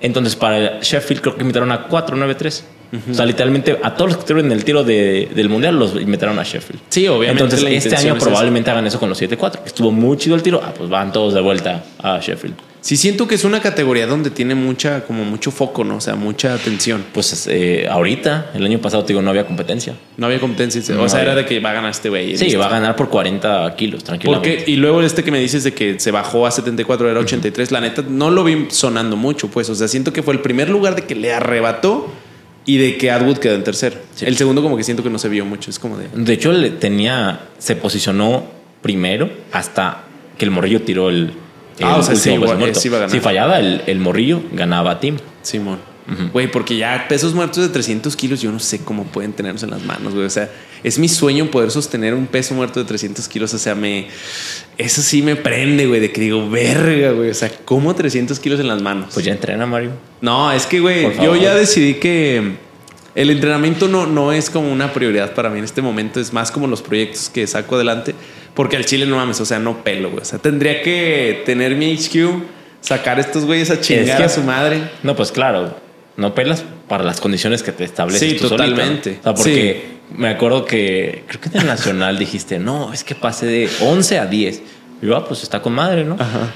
[0.01, 2.63] Entonces, para Sheffield, creo que invitaron a 4-9-3.
[3.09, 5.95] O sea, literalmente a todos los que estuvieron en el tiro de- del Mundial los
[5.95, 6.79] invitaron a Sheffield.
[6.89, 9.61] Sí, obviamente Entonces, este año es probablemente hagan eso con los 7-4.
[9.65, 10.61] Estuvo muy chido el tiro.
[10.63, 12.53] Ah, pues van todos de vuelta a Sheffield.
[12.83, 15.95] Sí, siento que es una categoría donde tiene mucha, como mucho foco, ¿no?
[15.95, 17.05] O sea, mucha atención.
[17.13, 19.95] Pues eh, ahorita, el año pasado, te digo, no había competencia.
[20.17, 20.81] No había competencia.
[20.93, 21.31] No o sea, había.
[21.31, 22.35] era de que va a ganar este güey.
[22.35, 22.59] Sí, listo.
[22.59, 24.57] va a ganar por 40 kilos, tranquilamente.
[24.57, 27.71] Porque, y luego este que me dices de que se bajó a 74, era 83,
[27.71, 29.69] la neta no lo vi sonando mucho, pues.
[29.69, 32.11] O sea, siento que fue el primer lugar de que le arrebató
[32.65, 33.95] y de que Atwood quedó en tercero.
[34.13, 34.25] Sí.
[34.25, 35.69] El segundo, como que siento que no se vio mucho.
[35.69, 36.09] Es como de.
[36.13, 38.43] De hecho, le tenía, se posicionó
[38.81, 40.03] primero hasta
[40.37, 41.31] que el morrillo tiró el.
[41.81, 42.79] Ah, o sea, sí, muerto.
[42.79, 42.89] sí.
[43.07, 45.17] Si fallaba el, el morrillo, ganaba a Tim.
[45.41, 45.93] Simón.
[46.33, 49.71] Güey, porque ya pesos muertos de 300 kilos, yo no sé cómo pueden tenerlos en
[49.71, 50.25] las manos, güey.
[50.25, 50.49] O sea,
[50.83, 53.53] es mi sueño poder sostener un peso muerto de 300 kilos.
[53.53, 54.07] O sea, me.
[54.77, 57.29] Eso sí me prende, güey, de que digo, verga, güey.
[57.29, 59.11] O sea, ¿cómo 300 kilos en las manos?
[59.13, 59.91] Pues ya entrena, Mario.
[60.19, 62.57] No, es que, güey, yo ya decidí que
[63.15, 66.51] el entrenamiento no, no es como una prioridad para mí en este momento, es más
[66.51, 68.15] como los proyectos que saco adelante,
[68.53, 70.21] porque al chile no mames, o sea, no pelo, güey.
[70.21, 72.43] O sea, tendría que tener mi HQ,
[72.81, 74.81] sacar a estos güeyes a chingar que- a su madre.
[75.03, 75.75] No, pues claro,
[76.17, 78.69] no pelas para las condiciones que te estableces Sí, tú solito, ¿no?
[78.75, 79.19] totalmente.
[79.21, 83.15] O sea, porque me acuerdo que creo que en el Nacional dijiste, no, es que
[83.15, 84.61] pasé de 11 a 10.
[85.01, 86.15] Y yo, ah, pues está con madre, ¿no?
[86.15, 86.51] Ajá.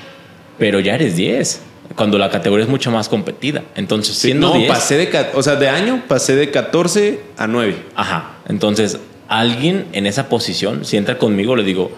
[0.60, 1.62] Pero ya eres 10,
[1.96, 3.64] cuando la categoría es mucho más competida.
[3.76, 7.76] Entonces, siendo no, 10, pasé de, o sea, de año pasé de 14 a 9.
[7.96, 8.32] Ajá.
[8.48, 9.00] Entonces,
[9.30, 11.92] alguien en esa posición, si entra conmigo, le digo,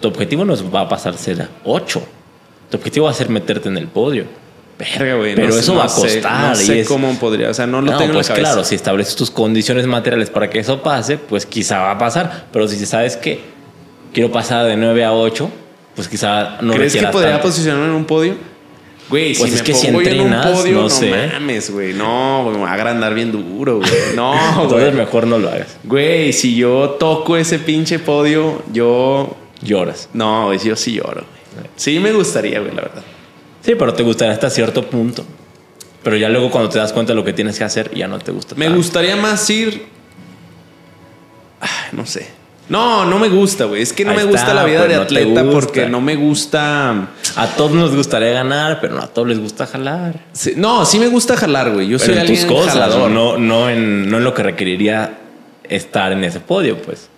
[0.00, 2.02] tu objetivo no va a pasar ser 8.
[2.70, 4.24] Tu objetivo va a ser meterte en el podio.
[4.78, 5.34] Verga, güey.
[5.36, 7.92] Pero no eso va a costar, No sé es- cómo podría, o sea, no lo
[7.92, 8.52] no, tengo pues en la cabeza.
[8.54, 12.46] claro, si estableces tus condiciones materiales para que eso pase, pues quizá va a pasar.
[12.52, 13.40] Pero si sabes que
[14.12, 15.48] quiero pasar de 9 a 8,
[15.94, 17.46] pues quizá no ¿Crees que podría tanto.
[17.48, 18.34] posicionarme en un podio?
[19.10, 20.90] Güey, Pues si es me que si pongo yo en un entrenas, podio, no no,
[20.90, 21.30] sé.
[21.34, 21.92] mames, güey.
[21.92, 23.90] No, güey, me va a agrandar bien duro, güey.
[24.16, 25.04] No, Entonces güey.
[25.04, 25.76] mejor no lo hagas.
[25.84, 29.36] Güey, si yo toco ese pinche podio, yo...
[29.60, 30.08] Lloras.
[30.14, 31.24] No, güey, yo sí lloro,
[31.54, 31.66] güey.
[31.76, 33.02] Sí me gustaría, güey, la verdad.
[33.62, 35.24] Sí, pero te gustaría hasta cierto punto.
[36.02, 38.18] Pero ya luego cuando te das cuenta de lo que tienes que hacer, ya no
[38.18, 38.54] te gusta.
[38.56, 38.78] Me tanto.
[38.78, 39.86] gustaría más ir...
[41.60, 42.26] Ay, no sé.
[42.68, 43.82] No, no me gusta, güey.
[43.82, 46.00] Es que no Ahí me gusta está, la vida pues, de no atleta porque no
[46.00, 47.08] me gusta...
[47.36, 50.20] A todos nos gustaría ganar, pero no a todos les gusta jalar.
[50.32, 51.88] Sí, No, sí me gusta jalar, güey.
[51.88, 53.10] Yo Pero soy en tus alguien cosas, jalador.
[53.10, 55.18] no, no, en, no en lo que requeriría
[55.68, 57.08] estar en ese podio, pues.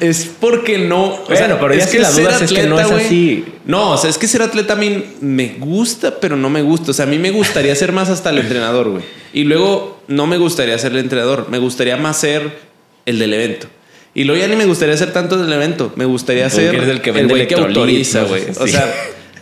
[0.00, 1.04] Es porque no.
[1.04, 3.44] o Bueno, pero ya si la ser dudas es que no es así.
[3.64, 6.90] No, o sea, es que ser atleta a mí me gusta, pero no me gusta.
[6.90, 9.04] O sea, a mí me gustaría ser más hasta el entrenador, güey.
[9.32, 11.46] Y luego no me gustaría ser el entrenador.
[11.48, 12.73] Me gustaría más ser
[13.06, 13.66] el del evento.
[14.14, 15.92] Y luego ya ni me gustaría ser tanto del evento.
[15.96, 18.44] Me gustaría ser el que vende güey que autoriza, güey.
[18.60, 18.92] O sea,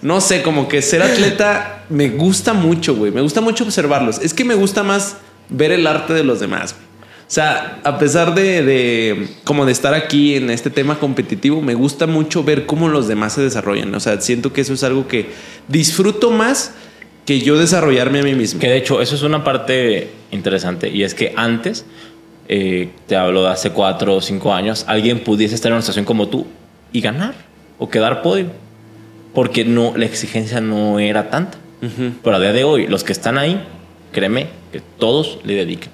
[0.00, 3.12] no sé, como que ser atleta me gusta mucho, güey.
[3.12, 4.18] Me gusta mucho observarlos.
[4.18, 5.16] Es que me gusta más
[5.50, 6.92] ver el arte de los demás, güey.
[7.32, 11.72] O sea, a pesar de, de como de estar aquí en este tema competitivo, me
[11.72, 13.94] gusta mucho ver cómo los demás se desarrollan.
[13.94, 15.30] O sea, siento que eso es algo que
[15.66, 16.74] disfruto más
[17.24, 18.60] que yo desarrollarme a mí mismo.
[18.60, 20.90] Que de hecho, eso es una parte interesante.
[20.90, 21.86] Y es que antes,
[22.48, 26.04] eh, te hablo de hace cuatro o cinco años, alguien pudiese estar en una situación
[26.04, 26.46] como tú
[26.92, 27.34] y ganar
[27.78, 28.46] o quedar podio.
[29.34, 31.58] Porque no, la exigencia no era tanta.
[32.22, 33.60] Pero a día de hoy, los que están ahí,
[34.12, 35.90] créeme que todos le dedican.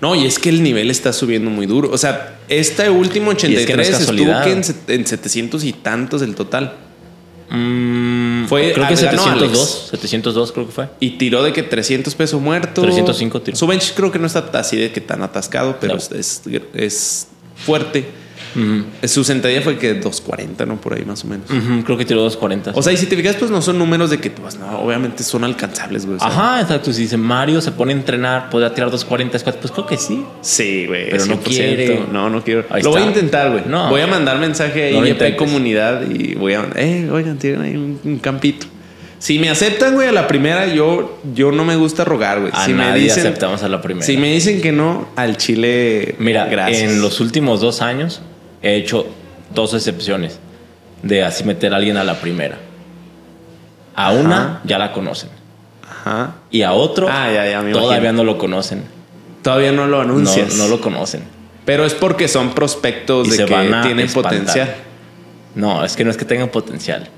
[0.00, 1.90] No, y es que el nivel está subiendo muy duro.
[1.92, 5.64] O sea, este último Y es que no 83 es estuvo que en, en 700
[5.64, 6.76] y tantos el total.
[7.54, 9.90] Mm, Fue- creo que ah, ganó 702, Alex.
[9.90, 10.88] 702 creo que fue.
[11.00, 12.80] Y tiró de que 300 pesos muerto.
[12.82, 13.56] 305 tiró.
[13.56, 15.98] Su bench creo que no está así de que tan atascado, pero No.
[15.98, 16.42] es,
[16.74, 17.26] es
[17.56, 18.06] fuerte.
[19.04, 20.80] Su sentadilla fue que 240, ¿no?
[20.80, 21.46] Por ahí más o menos.
[21.84, 22.72] Creo que tiró 240.
[22.74, 25.22] O sea, y si te fijas, pues no son números de que, pues no, obviamente
[25.22, 26.18] son alcanzables, güey.
[26.20, 26.92] Ajá, exacto.
[26.92, 30.24] Si dice Mario se pone a entrenar, puede tirar 240, squats, pues creo que sí.
[30.40, 31.10] Sí, güey.
[31.10, 31.42] Pero no 100%.
[31.42, 32.06] quiere.
[32.12, 32.64] No, no quiero.
[32.70, 33.64] Ahí lo voy a intentar, güey.
[33.66, 33.88] No.
[33.88, 36.66] Voy a mandar mensaje ahí No a comunidad y voy a.
[36.76, 38.66] Eh, oigan, tienen ahí un, un campito.
[39.22, 42.50] Si me aceptan, güey, a la primera, yo, yo no me gusta rogar, güey.
[42.52, 44.04] A Si me nadie dicen, aceptamos a la primera.
[44.04, 46.16] Si me dicen que no, al chile.
[46.18, 46.90] Mira, gracias.
[46.90, 48.20] en los últimos dos años
[48.62, 49.06] he hecho
[49.54, 50.38] dos excepciones
[51.02, 52.58] de así meter a alguien a la primera.
[53.94, 54.18] A Ajá.
[54.18, 55.28] una ya la conocen
[55.88, 56.36] Ajá.
[56.50, 58.12] y a otro Ah, ya, ya, me todavía imagino.
[58.12, 58.82] no lo conocen.
[59.42, 60.54] Todavía no lo No, anuncias.
[60.56, 61.22] no lo conocen.
[61.64, 64.32] Pero es porque son prospectos Y de que van a tienen espantar.
[64.32, 64.74] potencial.
[65.54, 67.08] No, es que no es que tengan potencial.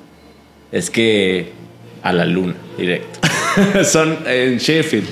[0.73, 1.53] Es que
[2.03, 3.21] a la luna, directo.
[3.85, 5.09] son en Sheffield.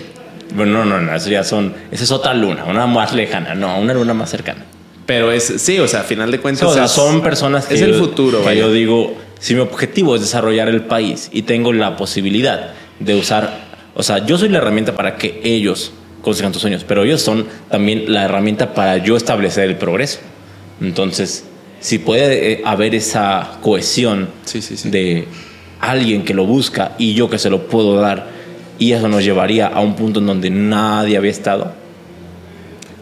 [0.55, 1.75] Bueno, no, no, no, eso ya son.
[1.91, 4.65] Esa es otra luna, una más lejana, no, una luna más cercana.
[5.07, 6.69] Pero es, sí, o sea, a final de cuentas.
[6.69, 8.61] O sea, es- son personas que es yo- el futuro, que vaya.
[8.61, 12.71] yo digo, si mi objetivo es desarrollar el país y tengo la posibilidad
[13.01, 15.93] de usar, o sea, yo soy la herramienta para que ellos
[16.23, 20.21] consigan tus sueños, pero ellos son también la herramienta para yo establecer el progreso.
[20.81, 21.45] Entonces,
[21.81, 24.89] si puede eh, haber esa cohesión Sí, sí, sí.
[24.91, 25.27] de
[25.81, 28.29] alguien que lo busca y yo que se lo puedo dar,
[28.79, 31.73] y eso nos llevaría a un punto en donde nadie había estado.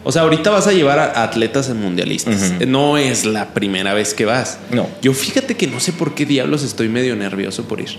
[0.03, 2.53] O sea, ahorita vas a llevar a atletas en mundialistas.
[2.57, 2.65] Ujú.
[2.67, 4.57] No es la primera vez que vas.
[4.71, 4.87] No.
[5.01, 7.89] Yo fíjate que no sé por qué diablos estoy medio nervioso por ir.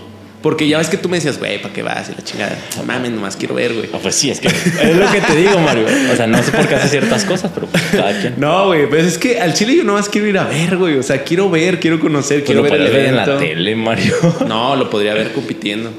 [0.41, 2.09] Porque ya ves que tú me decías, güey, ¿para qué vas?
[2.09, 3.87] Y la chingada, no mames, nomás quiero ver, güey.
[3.93, 5.85] No, pues sí, es que es lo que te digo, Mario.
[6.11, 8.33] O sea, no sé por qué hace ciertas cosas, pero pues, cada quien.
[8.35, 10.97] No, güey, pues es que al chile yo nomás quiero ir a ver, güey.
[10.97, 13.33] O sea, quiero ver, quiero conocer, Pues quiero lo ver el puedes ver en evento.
[13.35, 14.15] la tele, Mario.
[14.45, 15.89] No, lo podría ver compitiendo.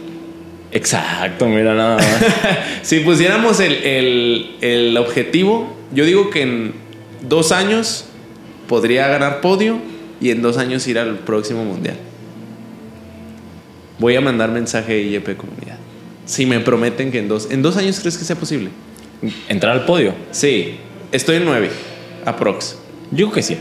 [0.74, 2.06] Exacto, mira nada más.
[2.82, 6.74] si pusiéramos el, el- el objetivo, yo digo que en
[7.22, 8.04] dos años
[8.68, 9.78] podría ganar podio
[10.20, 11.96] y en dos años ir al próximo mundial.
[13.98, 15.78] Voy a mandar mensaje a IEP Comunidad.
[16.26, 18.70] Si me prometen que en dos, en dos años crees que sea posible.
[19.48, 20.12] Entrar al podio.
[20.32, 20.76] Sí,
[21.12, 21.70] estoy en nueve,
[22.24, 22.76] aprox.
[23.12, 23.56] Yo creo que sí.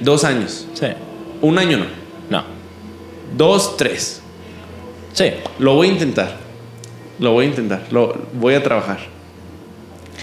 [0.00, 0.66] Dos años.
[0.74, 0.86] Sí.
[1.40, 1.86] Un año no.
[2.28, 2.44] No.
[3.36, 4.20] Dos, tres.
[5.14, 5.30] Sí.
[5.58, 6.36] Lo voy a intentar.
[7.18, 7.82] Lo voy a intentar.
[7.90, 8.98] Lo voy a trabajar.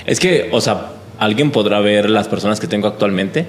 [0.05, 3.45] Es que, o sea, alguien podrá ver las personas que tengo actualmente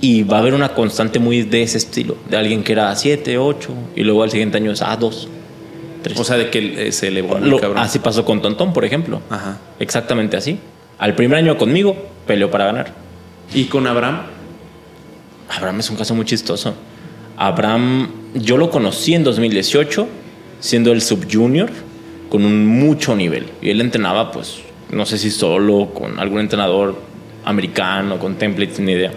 [0.00, 3.38] y va a haber una constante muy de ese estilo, de alguien que era 7,
[3.38, 5.28] 8 y luego al siguiente año es a 2.
[6.16, 7.78] O sea, de que eh, se elevó Lo- cabrón.
[7.78, 9.20] así pasó con Tontón, por ejemplo.
[9.30, 9.58] Ajá.
[9.78, 10.58] Exactamente así.
[10.98, 11.96] Al primer año conmigo,
[12.26, 12.92] peleó para ganar.
[13.54, 14.22] ¿Y con Abraham?
[15.48, 16.74] Abraham es un caso muy chistoso.
[17.36, 20.08] Abraham, yo lo conocí en 2018,
[20.60, 21.70] siendo el subjunior,
[22.32, 23.44] con un mucho nivel.
[23.60, 26.96] Y él entrenaba, pues, no sé si solo, con algún entrenador
[27.44, 29.12] americano, con templates, ni idea.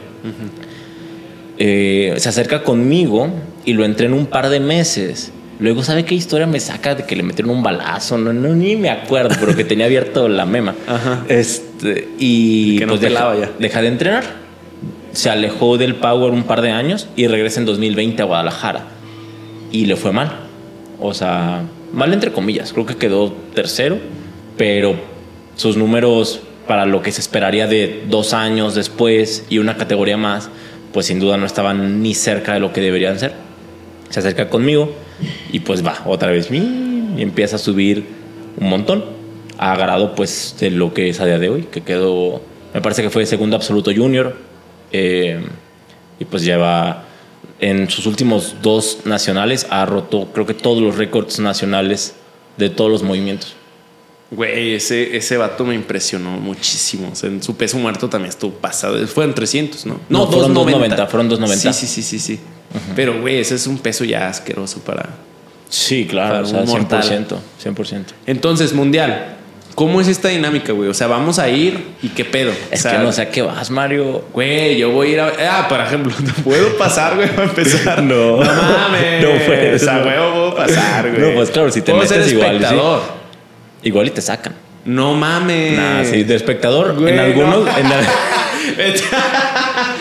[1.57, 3.29] Eh, se acerca conmigo
[3.63, 5.31] y lo entreno un par de meses.
[5.59, 8.17] Luego, ¿sabe qué historia me saca de que le metieron un balazo?
[8.17, 10.75] No, no ni me acuerdo, pero que tenía abierto la mema.
[10.85, 11.23] Ajá.
[11.29, 13.49] Este, y Y que no pues deja, ya.
[13.57, 14.25] deja de entrenar.
[15.13, 18.87] Se alejó del Power un par de años y regresa en 2020 a Guadalajara.
[19.71, 20.33] Y le fue mal.
[20.99, 21.61] O sea,
[21.95, 22.73] mal entre comillas.
[22.73, 23.97] Creo que quedó tercero,
[24.57, 24.95] pero
[25.55, 30.49] sus números para lo que se esperaría de dos años después y una categoría más,
[30.93, 33.33] pues sin duda no estaban ni cerca de lo que deberían ser.
[34.09, 34.93] Se acerca conmigo
[35.51, 38.05] y pues va, otra vez y empieza a subir
[38.59, 39.05] un montón.
[39.57, 42.41] Ha grado pues de lo que es a día de hoy, que quedó,
[42.73, 44.35] me parece que fue segundo absoluto junior.
[44.91, 45.39] eh,
[46.17, 47.04] y pues lleva
[47.59, 52.15] en sus últimos dos nacionales, ha roto creo que todos los récords nacionales
[52.57, 53.55] de todos los movimientos.
[54.31, 57.09] Güey, ese, ese vato me impresionó muchísimo.
[57.11, 59.05] O sea, en su peso muerto también estuvo pasado.
[59.07, 59.99] Fueron 300, ¿no?
[60.09, 61.73] No, fueron 290, fueron 290.
[61.73, 62.19] Sí, sí, sí, sí.
[62.19, 62.39] sí.
[62.95, 65.09] Pero, güey, ese es un peso ya asqueroso para...
[65.69, 67.03] Sí, claro, Para o sea, un mortal.
[67.03, 68.03] 100%, 100%.
[68.25, 69.37] Entonces, Mundial,
[69.75, 70.89] ¿cómo es esta dinámica, güey?
[70.89, 72.51] O sea, vamos a ir y qué pedo.
[72.71, 74.23] Es o sea, que no sé a qué vas, Mario.
[74.33, 75.59] Güey, yo voy a ir a...
[75.59, 78.01] Ah, por ejemplo, ¿no puedo pasar, güey, para empezar?
[78.03, 78.43] No.
[78.43, 79.21] No mames.
[79.23, 80.03] No puedes, O sea, no.
[80.03, 81.21] güey, puedo pasar, güey.
[81.21, 82.75] No, pues claro, si te Puedo ser metes igual, sí.
[83.83, 84.53] Igual y te sacan.
[84.85, 85.77] No mames.
[85.77, 87.67] Nah, sí, de espectador, Güey, en algunos, no.
[88.77, 88.93] en,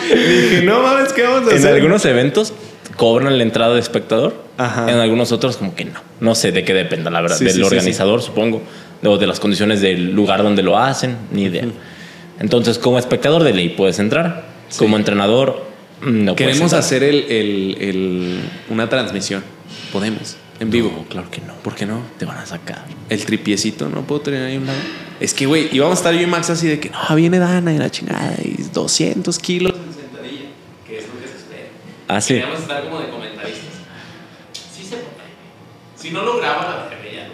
[0.07, 1.73] Dije, no mames, ¿qué vamos a en hacer?
[1.73, 2.53] algunos eventos
[2.95, 4.45] cobran la entrada de espectador.
[4.57, 4.89] Ajá.
[4.89, 5.99] En algunos otros como que no.
[6.19, 7.37] No sé de qué dependa, la verdad.
[7.37, 8.61] Sí, del sí, organizador, supongo.
[9.03, 11.65] O de las condiciones del lugar donde lo hacen, ni idea.
[12.39, 14.45] Entonces, como espectador de ley puedes entrar.
[14.69, 14.79] Sí.
[14.79, 15.63] Como entrenador,
[16.01, 16.79] mm, no puedes Queremos entrar.
[16.79, 18.39] hacer el, el- el-
[18.69, 19.43] una transmisión.
[19.93, 20.37] Podemos.
[20.59, 20.91] En vivo.
[20.95, 21.53] No, claro que no.
[21.55, 22.01] ¿Por qué no?
[22.17, 22.85] Te van a sacar.
[23.09, 24.79] El tripiecito, ¿no puedo tener ahí un lado?
[25.19, 27.73] Es que, güey, íbamos a estar yo y Max así de que no, viene Dana
[27.73, 30.45] y la chingada y 200 kilos en sentadilla,
[30.87, 31.67] que es lo que se espera.
[32.07, 32.33] Ah, sí.
[32.35, 33.63] Queríamos estar como de comentaristas.
[34.53, 35.05] Sí se puede.
[35.97, 37.27] Si no lo graba, la ya.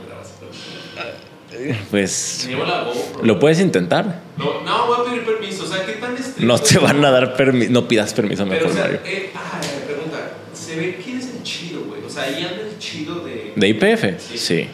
[1.89, 3.23] Pues la GoPro.
[3.23, 4.21] lo puedes intentar.
[4.37, 5.63] No, no, voy a pedir permiso.
[5.63, 6.41] O sea, ¿qué tan estricto?
[6.45, 7.71] No te van a dar permiso.
[7.71, 8.99] No pidas permiso Pero, mejor, o sea, Mario.
[9.05, 10.17] eh, ah, eh, pregunta.
[10.53, 12.03] ¿Se ve quién es el chido, güey?
[12.03, 13.53] O sea, ahí anda el chido de.
[13.55, 14.19] ¿De IPF?
[14.21, 14.37] Sí.
[14.37, 14.67] Sí.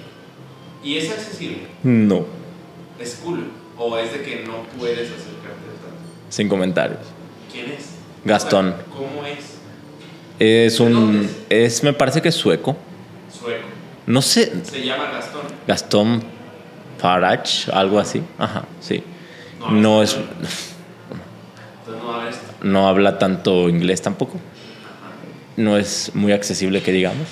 [0.84, 1.64] ¿Y es accesible?
[1.84, 2.26] No.
[3.00, 3.46] ¿Es cool?
[3.78, 5.98] ¿O es de que no puedes acercarte tanto?
[6.30, 7.00] Sin comentarios.
[7.52, 7.86] ¿Quién es?
[8.26, 8.70] Gastón.
[8.70, 9.58] O sea, ¿Cómo es?
[10.40, 10.94] Es ¿De un.
[10.94, 12.76] dónde Es, me parece que es sueco.
[13.38, 13.68] Sueco.
[14.06, 14.52] No sé.
[14.64, 15.42] Se llama Gastón.
[15.68, 16.24] Gastón
[16.98, 18.22] Farage, algo así.
[18.38, 19.04] Ajá, sí.
[19.70, 20.18] No, es
[22.30, 22.40] es.
[22.64, 24.40] No habla tanto inglés tampoco.
[25.56, 27.28] No es muy accesible que digamos.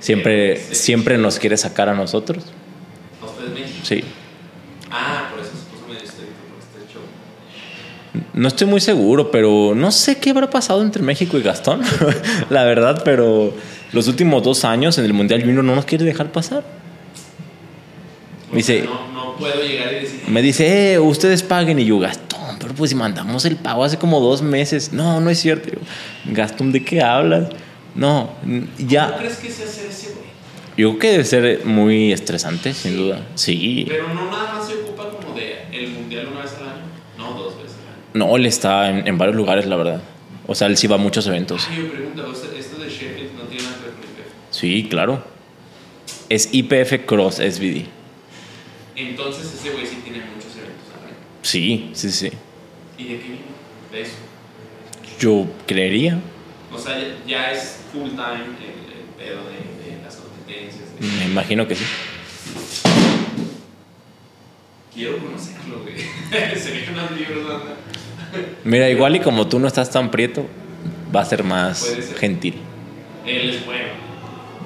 [0.00, 2.44] Siempre, siempre nos quiere sacar a nosotros.
[3.22, 3.70] ¿A ustedes?
[3.82, 4.04] Sí.
[4.90, 6.24] Ah, por eso puso medio este.
[8.34, 11.80] No estoy muy seguro, pero no sé qué habrá pasado entre México y Gastón,
[12.50, 13.54] la verdad, pero
[13.92, 16.64] los últimos dos años en el Mundial Junior no nos quiere dejar pasar.
[18.50, 20.22] Me dice, No, no puedo llegar y decir.
[20.28, 23.98] me dice, eh, ustedes paguen y yo, Gastón, pero pues si mandamos el pago hace
[23.98, 24.92] como dos meses.
[24.92, 25.68] No, no es cierto.
[25.70, 25.78] Yo,
[26.32, 27.48] Gastón, ¿de qué hablas?
[27.94, 29.16] No, ¿Cómo ya.
[29.18, 30.26] crees que se hace ese, güey?
[30.76, 33.20] Yo creo que debe ser muy estresante, sin duda.
[33.34, 33.86] Sí.
[33.88, 36.82] Pero no nada más se ocupa como de el mundial una vez al año.
[37.18, 38.26] No, dos veces al año.
[38.30, 40.02] No, él está en, en varios lugares, la verdad.
[40.46, 41.66] O sea, él sí va a muchos eventos.
[41.70, 44.32] Ay, yo pregunto, esto de Sheffield no tiene nada que ver con IPF.
[44.50, 45.24] Sí, claro.
[46.28, 47.86] Es IPF Cross SBD.
[48.96, 51.16] Entonces ese güey sí tiene muchos eventos al año.
[51.42, 52.30] Sí, sí, sí.
[52.98, 53.38] ¿Y de qué vive?
[53.92, 54.14] De eso.
[55.20, 56.18] Yo creería.
[56.72, 56.96] O sea,
[57.26, 60.84] ya, es full time el, el pedo de, de las competencias.
[60.98, 61.84] de- Me imagino que sí.
[64.92, 65.94] Quiero conocerlo, güey.
[66.58, 67.76] Se ve unos libros, anda.
[68.64, 70.46] Mira, igual y como tú no estás tan prieto,
[71.14, 72.16] va a ser más ser.
[72.18, 72.54] gentil.
[73.26, 73.88] Él es bueno.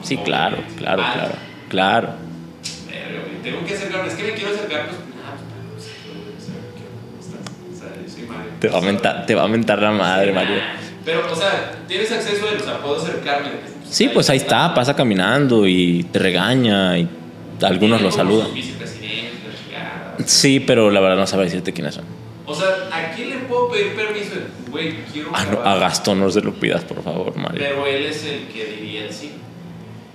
[0.02, 0.78] Sí, claro, Obviamente.
[0.82, 1.34] claro, Ah, claro,
[1.68, 2.29] claro.
[3.12, 3.42] Güey.
[3.42, 4.08] Tengo que acercarme.
[4.08, 4.98] Es que me quiero acercar, pues.
[5.74, 5.90] Pues.
[8.60, 10.56] Te va a mentar, te va a mentar la madre, Mario.
[11.04, 13.48] Pero, o sea, tienes acceso a él, o sea, puedo acercarme.
[13.88, 17.08] Sí, pues ahí está, pasa caminando y te regaña y
[17.62, 18.48] algunos lo saludan.
[20.26, 22.04] Sí, pero la verdad no sabe decirte quiénes son.
[22.46, 22.66] O sea,
[23.50, 24.36] puedo pedir permiso?
[24.70, 27.58] Güey, quiero Ah, no, a Gastón no se lo pidas, por favor, Mario.
[27.58, 29.32] Pero él es el que diría el sí.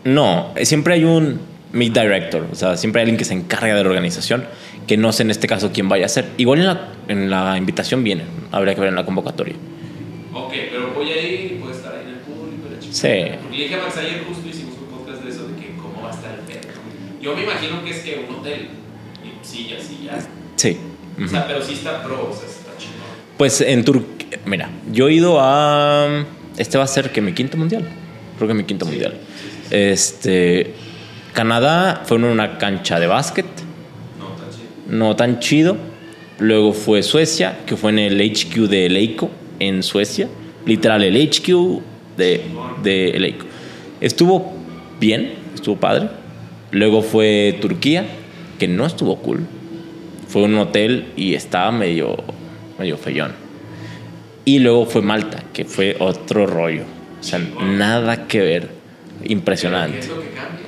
[0.06, 1.40] No, siempre hay un
[1.76, 4.46] meet director, o sea, siempre hay alguien que se encarga de la organización,
[4.88, 6.26] que no sé en este caso quién vaya a ser.
[6.38, 9.56] Igual en la, en la invitación viene, habría que ver en la convocatoria.
[10.34, 12.94] Ok, pero voy a ir y puedo estar ahí en el público la chica.
[12.94, 13.38] Sí.
[13.42, 16.02] Porque le dije a Max ayer justo hicimos un podcast de eso, de que cómo
[16.02, 16.72] va a estar el pedo.
[17.22, 18.68] Yo me imagino que es que un hotel
[19.24, 20.20] y sillas y ya.
[20.56, 20.78] Sí.
[21.18, 21.30] O ujú.
[21.30, 23.00] sea, pero sí está pro, o sea, está chingón.
[23.38, 26.26] Pues en Turquía, mira, yo he ido a...
[26.58, 27.86] Este va a ser que mi quinto mundial.
[28.38, 29.14] Creo que mi quinto Sí, mundial.
[29.42, 29.76] sí, sí.
[29.76, 30.74] Este,
[31.36, 33.46] Canadá fue una cancha de básquet,
[34.90, 35.76] No, tan chido.
[36.40, 39.30] Luego fue Suecia, que fue en el HQ de Leico,
[39.60, 40.30] en Suecia.
[40.66, 41.82] Literal, el HQ
[42.18, 42.42] de,
[42.84, 43.36] de.
[44.00, 44.54] Estuvo
[45.00, 46.10] bien, estuvo padre.
[46.72, 48.06] Luego fue Turquía,
[48.58, 49.42] que no estuvo cool.
[50.30, 52.16] Fue un hotel y estaba medio,
[52.80, 53.34] medio feyón.
[54.46, 56.84] Y luego fue Malta, que fue otro rollo.
[57.20, 58.70] O sea, nada que ver.
[59.22, 60.00] ¿Qué Impresionante.
[60.00, 60.65] es lo que cambia?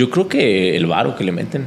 [0.00, 1.66] Yo creo que el varo que le meten.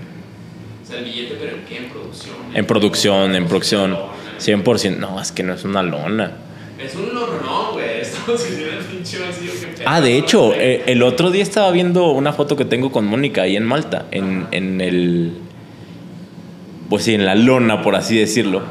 [0.82, 1.78] O sea, el billete, pero ¿en qué?
[1.78, 2.36] En producción.
[2.56, 3.92] En producción, en producción.
[3.92, 4.24] Lona.
[4.40, 4.98] 100%.
[4.98, 6.32] No, es que no es una lona.
[6.84, 7.86] Es un no, güey.
[8.02, 9.84] Estamos el pinche vacío que.
[9.86, 13.44] Ah, de hecho, eh, el otro día estaba viendo una foto que tengo con Mónica
[13.44, 15.34] ahí en Malta, en, en el.
[16.90, 18.64] Pues sí, en la lona, por así decirlo.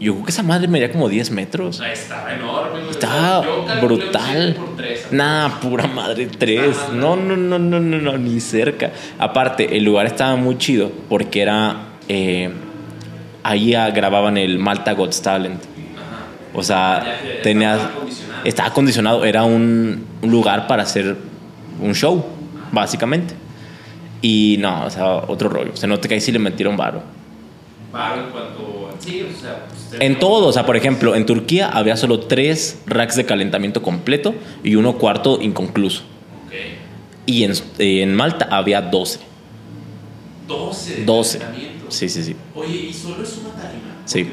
[0.00, 1.76] Yo creo que esa madre medía como 10 O metros.
[1.76, 2.94] sea, estaba enorme, güey.
[3.00, 4.54] Yo un brutal.
[4.54, 6.76] por tres, Nah, pura madre, 3.
[6.76, 8.92] Ah, No, no, no, no, no, no, ni cerca.
[9.18, 11.76] Aparte, el lugar estaba muy chido porque era.
[12.08, 12.50] eh,
[13.42, 15.62] ahí ah, grababan el Malta Got Talent.
[15.62, 16.26] Ajá.
[16.54, 17.76] O sea, Ya, ya, tenías.
[17.80, 18.42] estaba acondicionado.
[18.44, 19.24] Estaba acondicionado.
[19.26, 21.16] Era un, un lugar para hacer
[21.80, 22.24] un show,
[22.72, 23.34] básicamente.
[24.22, 25.76] Y no, o sea, otro rollo.
[25.76, 27.02] Se nota que ahí sí le metieron varo.
[27.92, 28.79] Varo en cuanto.
[29.00, 29.66] Sí, o sea.
[29.98, 34.34] En todo, o sea, por ejemplo, en Turquía había solo tres racks de calentamiento completo
[34.62, 36.02] y uno cuarto inconcluso.
[36.46, 36.54] Ok.
[37.26, 39.20] Y en, en Malta había 12.
[40.46, 40.94] 12.
[40.96, 41.38] de 12.
[41.38, 41.86] calentamiento.
[41.90, 42.36] Sí, sí, sí.
[42.54, 43.96] Oye, ¿y solo es una tarima?
[44.04, 44.28] Sí.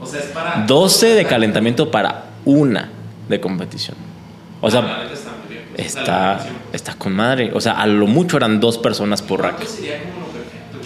[0.00, 0.64] O sea, es para.
[0.66, 2.90] 12 de calentamiento para una
[3.28, 3.96] de competición.
[4.60, 5.12] O Ah, sea, neta
[5.76, 7.50] está pues, está, con madre.
[7.54, 9.56] O sea, a lo mucho eran dos personas por rack.
[9.56, 10.78] ¿Cuánto sería como lo perfecto?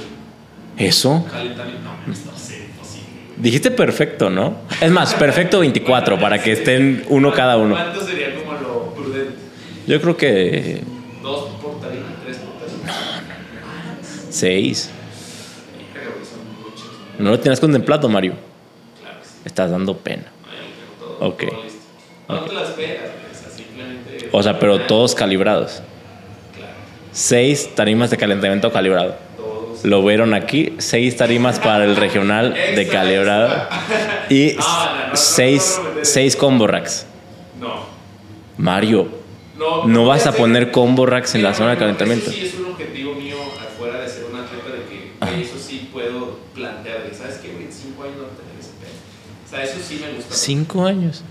[0.77, 1.25] Eso.
[1.31, 1.83] Calentamiento.
[1.83, 3.28] No, mames, no sé, imposible, güey.
[3.41, 4.59] Dijiste perfecto, ¿no?
[4.81, 7.75] Es más, perfecto 24 para que estén uno cada uno.
[7.75, 9.35] ¿Cuánto sería como lo prudente?
[9.87, 10.83] Yo creo que
[11.23, 12.07] ¿Dos por tarima?
[12.25, 12.93] ¿Tres por tarima?
[14.31, 14.91] 6.
[15.93, 16.91] Pero, güey, son muchos.
[17.19, 18.35] ¿No lo tienes contemplado, Mario?
[19.01, 19.35] Claro que sí.
[19.45, 20.25] Estás dando pena.
[21.21, 21.45] Ok.
[22.29, 24.29] No te las sea, simplemente.
[24.33, 25.81] O sea, pero todos calibrados.
[26.57, 26.73] Claro,
[27.13, 29.28] 6 tarimas de calentamiento calibrado.
[29.85, 33.69] Lo vieron aquí, 6 tarimas para el regional de extra.
[34.29, 37.07] y No, no, no, no, 6 no, no, no, seis combo racks.
[37.61, 37.87] No.
[38.57, 39.09] Mario,
[39.57, 42.31] No, vas a poner combo racks en la zona de calentamiento.
[42.31, 45.89] Eso sí es un objetivo mío afuera de ser un atleta de que, eso sí
[45.93, 47.09] puedo plantear.
[47.09, 47.65] de, ¿Sabes qué, güey?
[47.65, 48.91] En cinco años no tener ese pedo.
[49.47, 50.35] O sea, eso sí me gusta.
[50.35, 51.25] 5 años.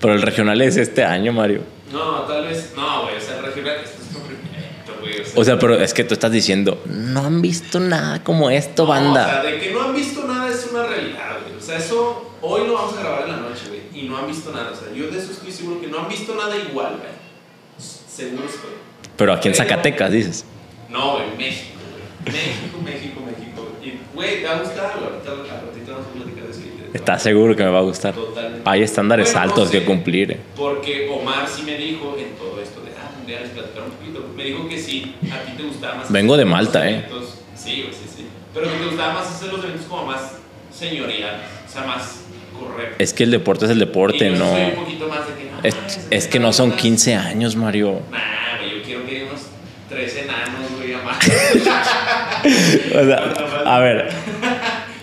[0.00, 1.62] Pero el regional es este año, Mario.
[1.92, 2.72] No, tal vez.
[2.74, 3.16] No, güey.
[3.16, 3.76] O sea, el regional.
[3.84, 5.19] Esto es complemento, güey.
[5.36, 8.90] O sea, pero es que tú estás diciendo, no han visto nada como esto, No,
[8.90, 9.42] o sea, banda.
[9.42, 11.56] de que no han visto nada es una realidad, güey.
[11.58, 13.80] O sea, eso hoy lo vamos a grabar en la noche, güey.
[13.94, 14.70] Y no han visto nada.
[14.72, 17.10] O sea, yo de eso estoy seguro que no han visto nada igual, güey.
[17.78, 18.70] Seguro estoy.
[19.16, 20.44] Pero aquí en Zacatecas, dices.
[20.88, 21.78] No, güey, México,
[22.24, 22.34] güey.
[22.34, 23.68] México, México, México.
[23.82, 25.10] Y, güey, te va a gustar, güey.
[25.10, 26.60] Ahorita ratito vamos a platicar de eso.
[26.92, 28.14] Estás seguro que me va a gustar.
[28.14, 28.62] Totalmente.
[28.68, 30.32] Hay estándares Bueno, no altos sé, que cumplir.
[30.32, 30.40] eh.
[30.56, 32.89] Porque Omar sí me dijo en todo esto de,
[33.36, 34.32] ah, mundiales, platicar un poquito.
[34.36, 36.12] Me dijo que sí, a ti te gustaba más.
[36.12, 37.06] Vengo de Malta, eh.
[37.54, 38.26] Sí, sí, sí.
[38.54, 40.32] Pero que te gustaba más hacer los eventos como más
[40.72, 41.40] señoriales.
[41.68, 42.22] O sea, más
[42.58, 42.96] correctos.
[42.98, 44.50] Es que el deporte es el deporte, y yo no.
[44.50, 45.58] soy un poquito más de que no.
[45.62, 48.00] Es, mames, es que no son más- 15 años, Mario.
[48.10, 49.40] Nah, güey, yo quiero que unos
[49.88, 51.18] tres enanos, güey, a más.
[52.42, 53.34] O sea,
[53.66, 54.08] a ver,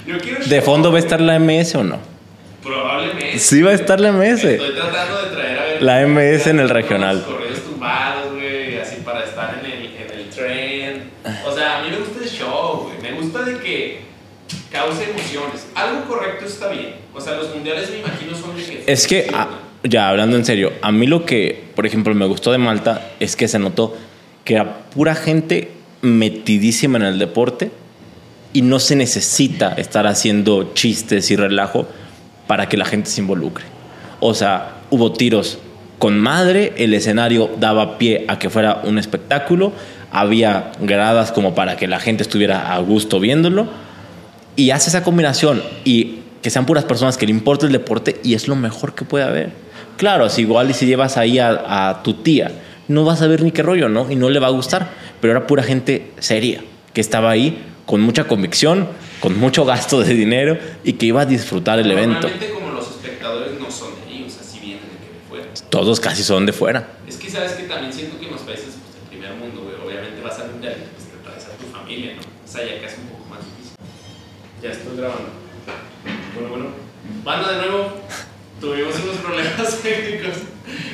[0.08, 1.99] yo quiero ¿de fondo va a estar la MS o no?
[2.64, 3.40] Probablemente.
[3.40, 4.44] Sí va a estar la MS.
[4.44, 5.84] Estoy tratando de traer a ver.
[5.84, 7.18] La MS en el regional.
[7.18, 11.12] Los correos tumbados, güey, así para estar en el, en el tren.
[11.45, 13.02] O sea, a mí me gusta el show, güey.
[13.02, 13.99] Me gusta de que
[14.72, 15.68] cause emociones.
[15.76, 16.95] Algo correcto está bien.
[17.14, 18.84] O sea, los mundiales me imagino son de.
[18.86, 22.52] Es que, ah, ya hablando en serio, a mí lo que, por ejemplo, me gustó
[22.52, 23.95] de Malta es que se notó
[24.44, 25.72] que era pura gente
[26.02, 27.72] metidísima en el deporte
[28.54, 31.88] y no se necesita estar haciendo chistes y relajo
[32.48, 33.66] para que la gente se involucre.
[34.20, 35.60] O sea, hubo tiros
[35.99, 39.74] con madre, el escenario daba pie a que fuera un espectáculo,
[40.12, 43.68] había gradas como para que la gente estuviera a gusto viéndolo
[44.56, 48.34] y hace esa combinación y que sean puras personas que le importa el deporte y
[48.34, 49.52] es lo mejor que puede haber.
[49.98, 52.52] Claro, si igual y si llevas ahí a, a tu tía,
[52.88, 54.12] no vas a ver ni qué rollo, ¿no?
[54.12, 54.90] Y no le va a gustar.
[55.20, 56.64] Pero era pura gente seria,
[56.94, 58.88] que estaba ahí con mucha convicción,
[59.20, 62.30] con mucho gasto de dinero y que iba a disfrutar el evento.
[62.54, 65.70] Como los espectadores no son de ahí, o sea, si vienen de que de fuera.
[65.70, 66.88] Todos casi son de fuera.
[67.08, 69.76] Es que sabes que también siento que en los países pues, del primer mundo, güey,
[69.88, 71.72] obviamente vas al mundial y pues te traes a tu
[72.64, 73.78] ya que es un poco más difícil.
[74.62, 75.30] Ya estoy grabando.
[76.34, 76.66] Bueno, bueno.
[77.24, 77.92] Banda de nuevo.
[78.60, 80.38] Tuvimos unos problemas técnicos.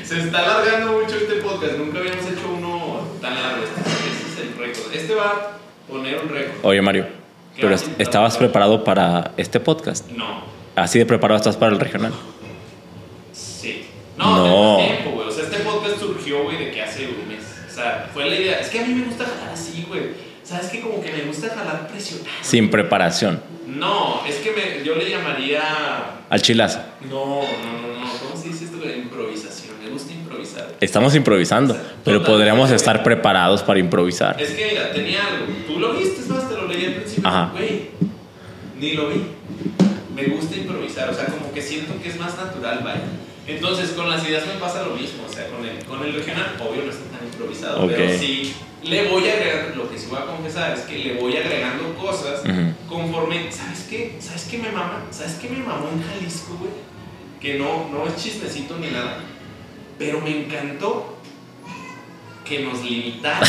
[0.04, 1.78] Se está alargando mucho este podcast.
[1.78, 3.64] Nunca habíamos hecho uno tan largo.
[3.64, 4.94] Este, este es el récord.
[4.94, 5.58] Este va a
[5.90, 6.56] poner un récord.
[6.64, 7.08] Oye, Mario,
[7.56, 10.10] pero est- ¿estabas preparado para este podcast?
[10.12, 10.44] No.
[10.76, 12.12] ¿Así de preparado estás para el regional?
[13.32, 13.86] Sí.
[14.18, 14.78] No, No.
[14.78, 15.28] tengo tiempo, güey.
[15.28, 17.44] O sea, este podcast surgió, güey, de que hace un mes.
[17.70, 18.60] O sea, fue la idea.
[18.60, 20.10] Es que a mí me gusta jalar así, güey.
[20.54, 22.30] ¿Sabes que Como que me gusta jalar presionado.
[22.44, 23.42] Sin preparación.
[23.66, 25.64] No, es que me, yo le llamaría.
[26.30, 26.80] Al chilazo.
[27.10, 28.20] No, no, no, no.
[28.20, 28.78] ¿Cómo se dice esto?
[28.78, 29.00] güey?
[29.00, 29.74] Improvisación.
[29.84, 30.76] Me gusta improvisar.
[30.80, 31.76] Estamos improvisando,
[32.06, 34.40] pero podríamos estar preparados para improvisar.
[34.40, 35.46] Es que mira, tenía algo.
[35.66, 37.28] Tú lo viste, es más, te lo leí al principio.
[37.28, 37.52] Ajá.
[37.54, 37.90] Güey,
[38.80, 39.24] ni lo vi.
[40.16, 43.02] Me gusta improvisar, o sea, como que siento que es más natural, vaya.
[43.48, 45.24] Entonces, con las ideas me pasa lo mismo.
[45.28, 47.88] O sea, con el, con el regional, obvio, no está tan improvisado.
[47.88, 51.36] Pero sí, le voy agregando, lo que sí voy a confesar es que le voy
[51.36, 52.42] agregando cosas
[52.88, 53.52] conforme.
[53.52, 54.16] ¿Sabes qué?
[54.20, 55.06] ¿Sabes qué me mama?
[55.12, 56.72] ¿Sabes qué me mamó en Jalisco, güey?
[57.42, 59.20] Que no, no es chistecito ni nada.
[60.00, 61.18] Pero me encantó
[62.46, 63.48] que nos limitara,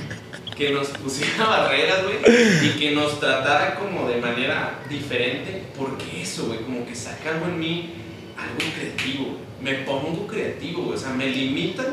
[0.56, 2.18] que nos pusiera barreras, güey,
[2.62, 7.46] y que nos tratara como de manera diferente, porque eso, güey, como que saca algo
[7.46, 7.94] en mí,
[8.36, 11.86] algo creativo, me pongo creativo, o sea, me limitan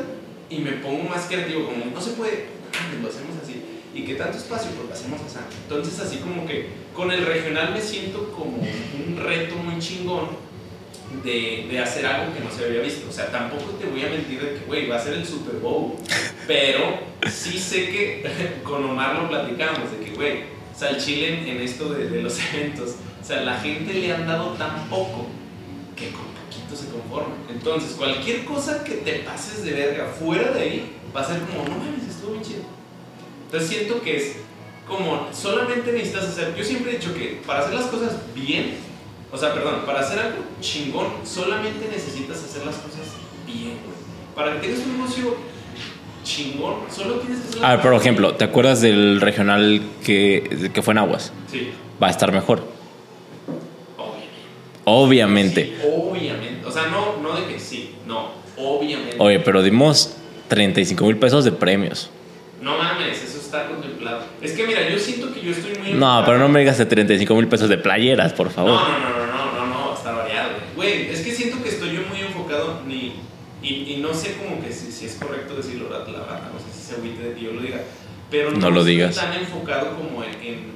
[0.50, 3.62] y me pongo más creativo, como no se puede, ah, lo hacemos así,
[3.94, 5.38] y que tanto espacio, pues lo hacemos así.
[5.62, 10.28] Entonces, así como que con el regional me siento como un reto muy chingón
[11.24, 13.08] de, de hacer algo que no se había visto.
[13.08, 15.56] O sea, tampoco te voy a mentir de que, güey, va a ser el Super
[15.56, 15.94] Bowl.
[16.46, 16.98] Pero
[17.30, 20.44] sí sé que con Omar lo platicamos, de que, güey,
[20.74, 20.84] o
[21.24, 24.88] en, en esto de, de los eventos, o sea, la gente le han dado tan
[24.88, 25.26] poco
[25.96, 26.31] que con
[27.50, 31.64] Entonces, cualquier cosa que te pases de verga fuera de ahí, va a ser como,
[31.64, 32.62] no mames, estuvo bien chido.
[33.46, 34.36] Entonces siento que es
[34.88, 38.74] como, solamente necesitas hacer, yo siempre he dicho que para hacer las cosas bien,
[39.30, 43.06] o sea, perdón, para hacer algo chingón, solamente necesitas hacer las cosas
[43.46, 44.02] bien, güey.
[44.34, 45.36] Para que tengas un negocio
[46.24, 50.82] chingón, solo tienes que hacer A ver, por ejemplo, ¿te acuerdas del regional que, que
[50.82, 51.32] fue en Aguas?
[51.50, 51.70] Sí,
[52.02, 52.62] Va a estar mejor.
[54.84, 55.74] Obviamente.
[55.74, 55.76] Obviamente.
[55.80, 56.66] Sí, obviamente.
[56.66, 59.16] O sea, no, no de que sí, no, obviamente.
[59.18, 60.16] Oye, pero dimos
[60.48, 62.10] 35 mil pesos de premios.
[62.60, 64.22] No mames, eso está contemplado.
[64.40, 65.92] Es que mira, yo siento que yo estoy muy...
[65.94, 68.72] No, pero no me digas de 35 mil pesos de playeras, por favor.
[68.72, 71.08] No, no, no, no, no, no, no, está variado, güey.
[71.10, 73.14] Es que siento que estoy yo muy enfocado ni,
[73.62, 76.86] y, y no sé como que si, si es correcto decirlo, la, no sé si
[76.88, 77.80] se agüite de que yo lo diga,
[78.30, 79.16] pero no, No lo estoy digas.
[79.16, 80.72] tan enfocado como en, en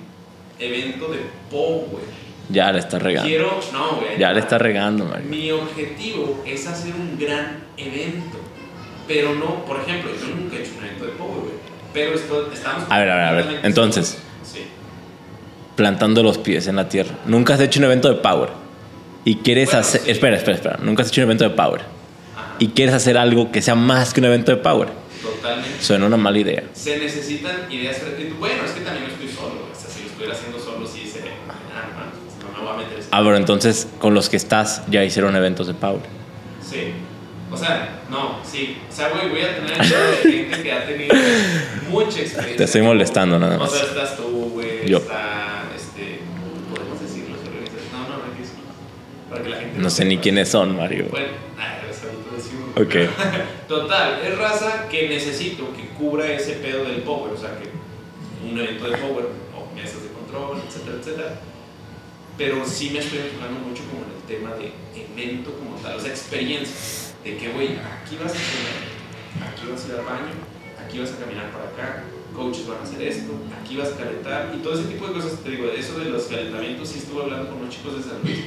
[0.59, 1.21] evento de
[1.51, 2.05] güey.
[2.49, 3.29] Ya le está regando.
[3.29, 4.19] Quiero, no, güey.
[4.19, 5.27] Ya le está regando, Mario.
[5.29, 8.39] Mi objetivo es hacer un gran evento,
[9.09, 11.53] pero no, por ejemplo, yo nunca he hecho un evento de pop, güey.
[11.93, 12.85] Pero esto, estamos...
[12.91, 13.61] A ver, a ver, a ver.
[13.65, 14.19] Entonces.
[14.45, 14.61] Sí.
[15.75, 17.15] Plantando los pies en la tierra.
[17.27, 18.51] Nunca has hecho un evento de power.
[19.25, 20.01] Y quieres Bueno, hacer.
[20.03, 20.11] sí.
[20.11, 20.79] Espera, espera, espera.
[20.83, 21.81] Nunca has hecho un evento de power.
[22.37, 24.89] Ajá, Y quieres hacer algo que sea más que un evento de power.
[25.21, 25.83] totalmente.
[25.83, 26.63] Suena una mala idea.
[26.75, 28.01] se necesitan ideas
[28.39, 29.67] Bueno, es que también no estoy solo.
[29.73, 31.06] O sea, si lo estuviera haciendo solo, sí
[32.75, 33.05] voy a meter.
[33.11, 36.01] Ah, pero entonces con los que estás ya hicieron eventos de power.
[36.63, 36.93] Sí.
[37.51, 38.77] O sea, no, sí.
[38.91, 41.15] O sea, güey, voy a tener de gente que ha tenido
[41.91, 42.57] mucha experiencia.
[42.57, 43.71] Te estoy molestando nada O más.
[43.73, 44.89] sea, estás tú, güey.
[44.89, 44.99] Yo.
[44.99, 46.19] Está, este.
[46.75, 49.31] Podemos decirlo, se organiza- No, no, no.
[49.31, 49.79] Para que la gente.
[49.79, 51.07] No sé ni quiénes son, Mario.
[51.11, 51.29] Bueno,
[51.59, 52.71] ah, ahorita decimos.
[52.77, 53.13] Ok.
[53.69, 57.69] Total, es raza que necesito que cubra ese pedo del power, o sea, que
[58.49, 59.27] un evento de power,
[59.57, 61.35] o mesas de control, etcétera, etcétera.
[62.37, 66.01] Pero sí me estoy enfocando mucho como en el tema de evento como tal, o
[66.01, 67.15] sea, experiencia.
[67.25, 70.33] De que, güey, aquí vas a comer, aquí vas a ir al baño,
[70.79, 72.05] aquí vas a caminar para acá,
[72.37, 75.41] coaches van a hacer esto, aquí vas a calentar y todo ese tipo de cosas.
[75.43, 78.39] Te digo, eso de los calentamientos, sí estuve hablando con unos chicos de San Luis,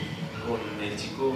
[0.47, 1.35] con el chico,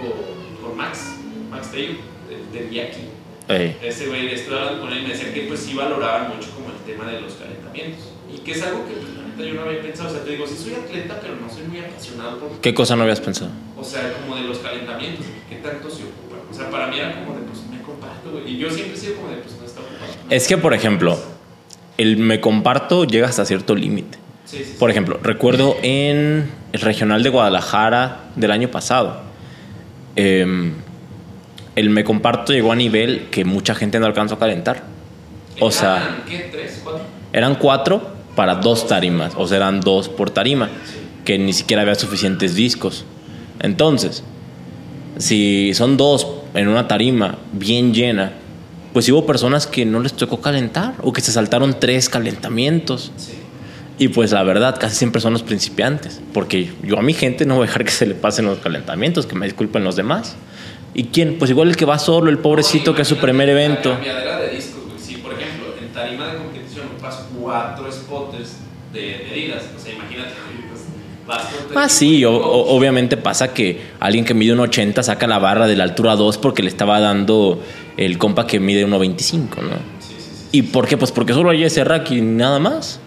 [0.62, 1.16] con Max,
[1.50, 1.96] Max Taylor,
[2.30, 3.00] del de Yaki.
[3.46, 6.48] Ey, Ese güey, estuve hablando con él y me decía que pues sí valoraban mucho
[6.54, 8.12] como el tema de los calentamientos.
[8.32, 10.10] Y que es algo que pues neta yo no había pensado.
[10.10, 12.60] O sea, te digo, sí soy atleta, pero no soy muy apasionado por...
[12.60, 13.50] ¿Qué cosa no habías pensado?
[13.76, 16.36] O sea, como de los calentamientos, ¿qué tanto se ocupa?
[16.50, 18.54] O sea, para mí era como de, pues me comparto, güey.
[18.54, 20.12] Y yo siempre he sido como de, pues no está ocupado.
[20.30, 21.18] Es que, por ejemplo,
[21.98, 24.18] el me comparto llega hasta cierto límite.
[24.44, 24.76] Sí, sí, sí.
[24.78, 29.22] Por ejemplo, recuerdo en el regional de Guadalajara del año pasado,
[30.16, 30.72] em,
[31.76, 34.84] el me comparto llegó a nivel que mucha gente no alcanzó a calentar.
[35.60, 36.48] O sea, ¿Eran ¿Qué?
[36.52, 36.80] ¿Tres?
[36.82, 37.02] ¿Cuatro?
[37.32, 40.68] eran cuatro para dos tarimas, o sea, eran dos por tarima,
[41.24, 43.04] que ni siquiera había suficientes discos.
[43.60, 44.22] Entonces,
[45.18, 48.32] si son dos en una tarima bien llena,
[48.92, 53.10] pues hubo personas que no les tocó calentar o que se saltaron tres calentamientos.
[53.98, 57.56] Y pues la verdad, casi siempre son los principiantes, porque yo a mi gente no
[57.56, 60.36] voy a dejar que se le pasen los calentamientos, que me disculpen los demás.
[60.94, 61.38] ¿Y quién?
[61.38, 63.90] Pues igual el que va solo, el pobrecito que es su primer evento.
[63.94, 64.98] cambiadera de discos, güey.
[64.98, 67.20] Si, por ejemplo, en tarima de competición ocupas
[67.54, 68.56] cuatro spotters
[68.92, 70.30] de medidas, o sea, imagínate,
[71.26, 71.34] pues,
[71.74, 75.66] Ah, sí, o- o- obviamente pasa que alguien que mide un 80 saca la barra
[75.66, 77.62] de la altura 2 porque le estaba dando
[77.96, 79.70] el compa que mide 1.25, ¿no?
[80.00, 80.48] Sí, sí, sí.
[80.52, 80.98] ¿Y por qué?
[80.98, 83.00] Pues porque solo hay ese rack y nada más.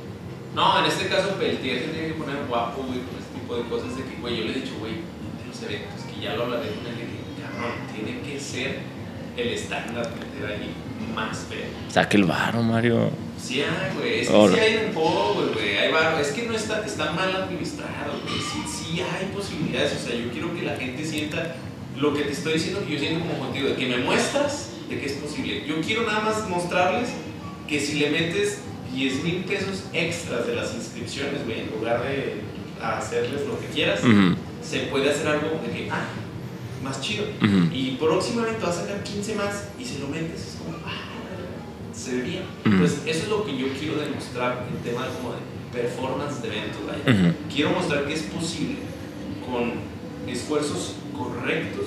[0.56, 3.64] No, en este caso, Peltier se tiene que poner guapo, güey, con este tipo de
[3.70, 6.44] cosas de que, güey, yo le he dicho, güey, en los eventos, que ya lo
[6.46, 8.80] hablaré con él, de que, cabrón, tiene que ser
[9.38, 10.72] el estándar meter ahí
[11.14, 11.66] más feo.
[11.90, 13.12] Saque el varo, Mario.
[13.48, 13.64] Sí
[13.96, 14.54] güey, es que Ahora.
[14.54, 18.40] sí hay un poco, güey, hay barro, es que no está, está mal administrado, güey,
[18.42, 21.56] sí, sí hay posibilidades, o sea, yo quiero que la gente sienta
[21.96, 25.00] lo que te estoy diciendo que yo siento como contigo, de que me muestras de
[25.00, 25.64] que es posible.
[25.66, 27.10] Yo quiero nada más mostrarles
[27.70, 28.60] que si le metes
[28.94, 32.42] 10 mil pesos extras de las inscripciones, güey, en lugar de
[32.82, 34.02] hacerles lo que quieras,
[34.62, 36.06] se puede hacer algo de que, ah,
[36.84, 37.26] más chido.
[37.42, 37.74] Ujú.
[37.74, 41.07] Y próximamente vas a sacar 15 más y se lo metes, es como, ah,
[42.08, 42.44] se ve bien.
[42.66, 42.78] Ujú.
[42.80, 45.40] Pues eso es lo que yo quiero demostrar en tema como de
[45.82, 47.20] performance de eventos, vaya.
[47.20, 47.34] Ujú.
[47.54, 48.78] Quiero mostrar que es posible
[49.46, 49.74] con
[50.32, 51.86] esfuerzos correctos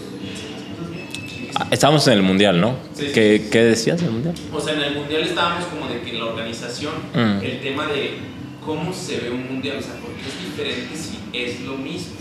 [1.56, 2.76] Ah, Estábamos en el mundial, ¿no?
[2.94, 3.48] Sí, sí, ¿Qué, sí.
[3.50, 4.34] qué decías del mundial?
[4.54, 7.42] O sea, en el mundial estábamos como de que en la organización, Mm.
[7.44, 8.18] el tema de
[8.64, 12.14] cómo se ve un mundial, o sea, porque es diferente si es lo mismo.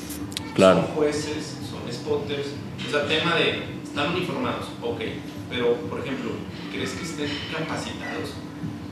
[0.56, 0.82] Claro.
[0.82, 2.48] Son jueces, son spotters,
[2.88, 5.00] o sea, tema de, están uniformados, ok,
[5.50, 6.32] pero por ejemplo,
[6.72, 8.30] ¿crees que estén capacitados?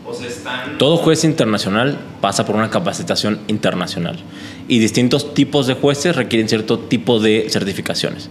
[0.06, 0.78] O sea, están...
[0.78, 4.18] Todo juez internacional pasa por una capacitación internacional
[4.68, 8.30] y distintos tipos de jueces requieren cierto tipo de certificaciones.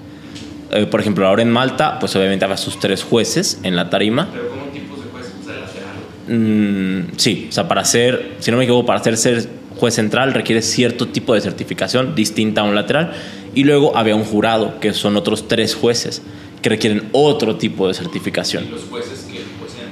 [0.71, 4.29] Eh, por ejemplo, ahora en Malta, pues obviamente había sus tres jueces en la tarima.
[4.33, 5.33] Pero ¿cómo tipos de jueces?
[5.41, 7.07] O sea, lateral.
[7.09, 10.35] Mm, sí, o sea, para ser, si no me equivoco, para ser, ser juez central
[10.35, 13.13] requiere cierto tipo de certificación distinta a un lateral.
[13.55, 16.23] Y luego había un jurado, que son otros tres jueces,
[16.67, 18.69] que requieren otro tipo de Y certificación.
[18.73, 19.87] los jueces que juecean.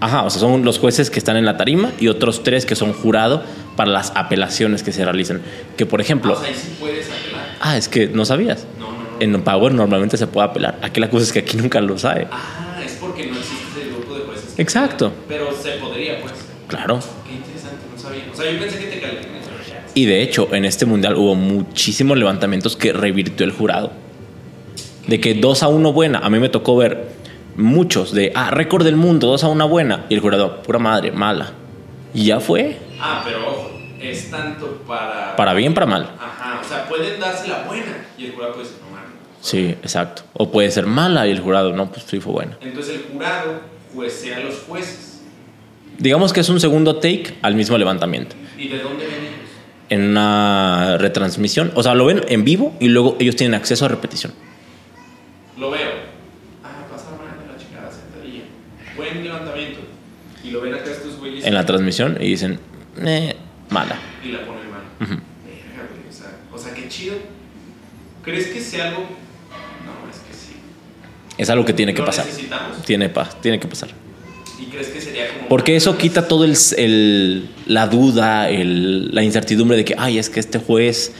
[0.00, 2.74] Ajá, o sea, son los jueces que están en la tarima y otros tres que
[2.74, 3.42] son jurado
[3.76, 5.42] para las apelaciones que se realizan.
[5.76, 7.56] Que, por Ah, ejemplo, o sea, sí puedes apelar.
[7.60, 8.66] ah, es que no sabías.
[8.78, 9.36] No, no, no.
[9.36, 10.78] En Power normalmente se puede apelar.
[10.80, 12.28] Aquí la cosa es que aquí nunca lo sabe.
[12.32, 14.54] Ah, es porque no existe ese grupo de jueces.
[14.56, 15.12] Exacto.
[15.28, 16.32] Pero se podría, pues.
[16.66, 16.98] Claro.
[17.26, 18.22] Qué interesante, no sabía.
[18.32, 19.30] O sea, yo pensé que te califican.
[19.94, 23.92] Y de hecho, en este mundial hubo muchísimos levantamientos que revirtió el jurado.
[25.10, 26.20] De que 2 a 1 buena.
[26.20, 27.08] A mí me tocó ver
[27.56, 30.06] muchos de, ah, récord del mundo, 2 a 1 buena.
[30.08, 31.50] Y el jurado, pura madre, mala.
[32.14, 32.78] Y ya fue.
[33.00, 33.70] Ah, pero ojo,
[34.00, 35.34] es tanto para.
[35.34, 36.12] Para bien, para mal.
[36.16, 39.10] Ajá, o sea, pueden darse la buena y el jurado puede decir, no mames.
[39.40, 40.22] Sí, exacto.
[40.32, 42.56] O puede ser mala y el jurado, no, pues sí fue buena.
[42.60, 43.62] Entonces el jurado
[43.92, 45.22] juecea a los jueces.
[45.98, 48.36] Digamos que es un segundo take al mismo levantamiento.
[48.56, 49.50] ¿Y de dónde ven ellos?
[49.88, 51.72] En una retransmisión.
[51.74, 54.32] O sea, lo ven en vivo y luego ellos tienen acceso a repetición.
[55.60, 55.90] Lo veo.
[56.64, 58.44] Ah, pasa mal la chingada sentadilla.
[58.96, 59.80] Buen levantamiento.
[60.42, 61.44] Y lo ven acá estos güeyes.
[61.44, 62.58] En la transmisión y dicen,
[63.04, 63.36] eh,
[63.68, 63.96] mala.
[64.24, 64.82] Y la ponen mal.
[64.98, 66.08] Verga, güey.
[66.08, 67.14] O sea, o sea, qué chido.
[68.24, 69.00] ¿Crees que sea algo.?
[69.00, 70.56] No, es que sí.
[71.38, 72.26] Es algo que tiene que ¿Lo pasar.
[72.26, 72.82] necesitamos?
[72.82, 73.90] Tiene, pa- tiene que pasar.
[74.58, 75.48] ¿Y crees que sería como.?
[75.48, 80.28] Porque eso quita todo el, el- la duda, el- la incertidumbre de que, ay, es
[80.30, 81.12] que este juez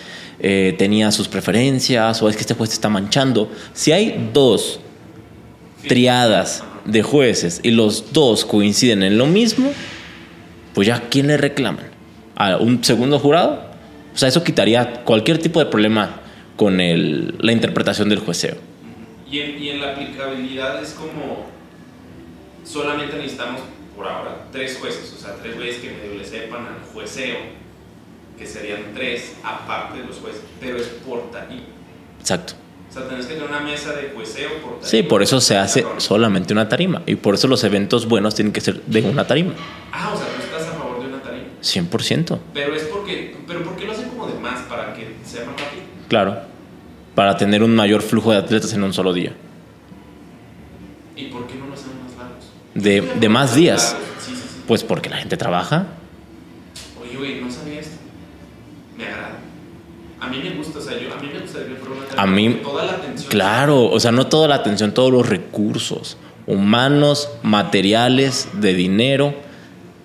[0.42, 3.50] eh, tenía sus preferencias o es que este juez te está manchando.
[3.72, 4.80] Si hay dos
[5.86, 9.72] triadas de jueces y los dos coinciden en lo mismo,
[10.74, 11.90] pues ya, ¿quién le reclaman?
[12.36, 13.70] ¿A un segundo jurado?
[14.14, 16.20] O sea, eso quitaría cualquier tipo de problema
[16.56, 18.56] con la interpretación del jueceo.
[19.30, 21.48] Y en, y en la aplicabilidad es como.
[22.64, 23.62] Solamente necesitamos,
[23.96, 25.14] por ahora, tres jueces.
[25.16, 27.36] O sea, tres güeyes que medio le sepan al jueceo.
[28.40, 30.40] Que serían tres, aparte de los jueces.
[30.58, 31.60] Pero es por tarima.
[32.18, 32.54] Exacto.
[32.88, 34.86] O sea, tenés que tener una mesa de jueceo por tarima.
[34.86, 37.02] Sí, por eso se hace solamente una tarima.
[37.04, 39.52] Y por eso los eventos buenos tienen que ser de una tarima.
[39.92, 41.48] Ah, o sea, tú estás a favor de una tarima.
[41.62, 42.38] 100%.
[42.54, 43.36] Pero es porque.
[43.46, 44.60] Pero ¿por qué lo hacen como de más?
[44.62, 45.82] Para que sea más rápido.
[46.08, 46.38] Claro.
[47.14, 49.34] Para tener un mayor flujo de atletas en un solo día.
[51.14, 52.46] ¿Y por qué no lo hacen más largos?
[52.74, 53.94] De, de más días.
[54.18, 54.62] Sí, sí, sí.
[54.66, 55.88] Pues porque la gente trabaja.
[57.02, 58.00] Oye, güey, no sabía esto.
[60.19, 61.76] A mí me gusta, o sea, yo, a mí me gustaría
[62.16, 63.28] A mí- toda la atención.
[63.30, 66.16] Claro, o sea, no toda la atención, todos los recursos
[66.46, 69.34] humanos, materiales, de dinero,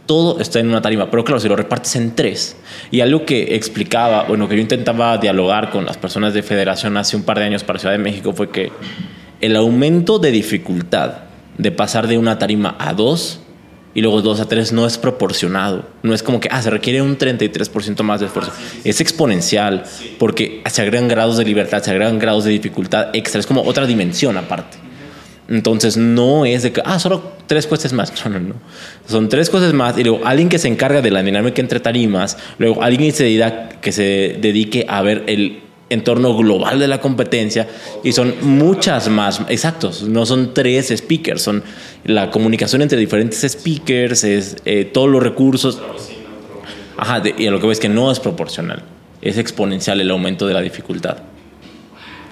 [0.05, 1.09] todo está en una tarima.
[1.09, 2.55] Pero claro, si lo repartes en tres.
[2.91, 7.15] Y algo que explicaba, bueno, que yo intentaba dialogar con las personas de Federación hace
[7.15, 8.71] un par de años para Ciudad de México fue que
[9.41, 11.13] el aumento de dificultad
[11.57, 13.39] de pasar de una tarima a dos
[13.95, 15.85] y luego dos a tres no es proporcionado.
[16.03, 18.51] No es como que, ah, se requiere un 33% más de esfuerzo.
[18.83, 19.85] Es exponencial
[20.19, 23.39] porque se agregan grados de libertad, se agregan grados de dificultad extra.
[23.39, 24.77] Es como otra dimensión aparte.
[25.47, 28.11] Entonces no es de que, ah, solo tres cosas más.
[28.25, 28.55] No, no, no.
[29.07, 29.97] Son tres cosas más.
[29.97, 32.37] Y luego alguien que se encarga de la dinámica entre tarimas.
[32.57, 36.99] Luego alguien que se, dedica, que se dedique a ver el entorno global de la
[37.01, 37.67] competencia.
[38.03, 39.41] Y son muchas más.
[39.49, 40.03] Exactos.
[40.03, 41.41] No son tres speakers.
[41.41, 41.63] Son
[42.05, 44.23] la comunicación entre diferentes speakers.
[44.23, 45.81] Es eh, todos los recursos.
[46.97, 47.19] Ajá.
[47.19, 48.83] de- y lo que ves que no es proporcional.
[49.21, 51.17] Es exponencial el aumento de la dificultad.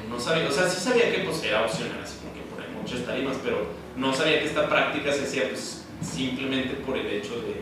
[0.10, 3.06] No sabía, o sea, sí sabía que pues, era opcional, así como que poner muchas
[3.06, 3.68] tarimas, pero
[3.98, 7.60] no sabía que esta práctica se hacía pues simplemente por el hecho de,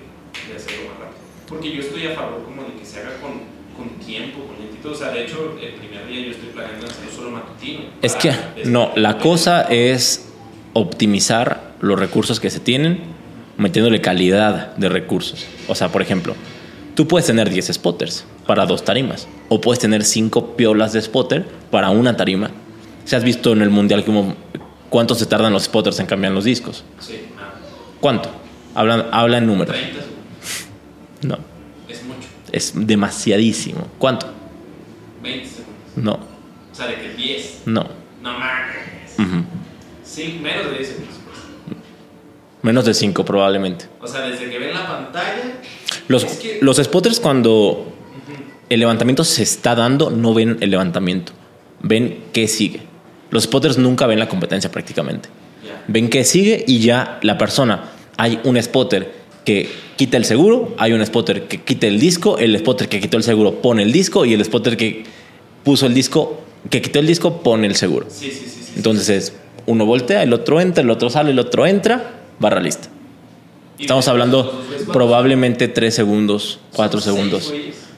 [0.52, 1.22] de hacerlo más rápido.
[1.48, 3.42] Porque yo estoy a favor como de que se haga con,
[3.76, 4.92] con tiempo, con lentitud.
[4.92, 7.82] O sea, de hecho, el primer día yo estoy planeando hacerlo solo matutino.
[8.02, 8.34] Es que,
[8.66, 10.30] no, la cosa es
[10.74, 13.00] optimizar los recursos que se tienen,
[13.58, 15.46] metiéndole calidad de recursos.
[15.68, 16.36] O sea, por ejemplo,
[16.96, 21.46] tú puedes tener 10 spotters para dos tarimas, o puedes tener 5 piolas de spotter
[21.70, 22.52] para una tarima.
[23.06, 24.36] Si has visto en el mundial como
[24.90, 26.84] cuánto se tardan los spotters en cambiar los discos.
[27.00, 27.54] Sí, nada.
[28.00, 28.30] ¿Cuánto?
[28.76, 29.76] Habla, habla en números.
[29.76, 30.22] 30 segundos.
[31.24, 31.51] No,
[32.52, 33.88] Es demasiadísimo.
[33.98, 34.28] ¿Cuánto?
[35.24, 35.72] 20 segundos.
[35.96, 37.62] No, O sea, de que 10.
[37.66, 37.86] no.
[38.22, 39.18] No mames.
[39.20, 39.44] Ujú.
[40.04, 41.16] Sí, menos de 10 segundos.
[41.26, 41.78] pues.
[42.64, 43.86] Menos de 5 probablemente.
[44.02, 45.42] O sea, desde que ven la pantalla.
[46.08, 47.92] Los, Es que- los spotters cuando
[48.70, 51.34] el levantamiento se está dando no ven el levantamiento,
[51.82, 52.82] ven qué sigue.
[53.30, 55.30] Los spotters nunca ven la competencia prácticamente.
[55.66, 55.84] Ya.
[55.88, 60.94] Ven qué sigue y ya la persona, hay un spotter que quita el seguro, hay
[60.94, 64.26] un spotter que quita el disco, el spotter que quitó el seguro pone el disco
[64.26, 65.04] y el spotter que
[65.64, 66.40] puso el disco,
[66.70, 68.06] que quitó el disco pone el seguro.
[68.10, 68.74] Sí, sí, sí.
[68.76, 69.34] Entonces es
[69.66, 72.88] uno voltea, el otro entra, el otro sale, el otro entra, barra lista.
[73.80, 77.54] Estamos de- hablando ves cuántos- probablemente 3 segundos, 4 Son seis segundos.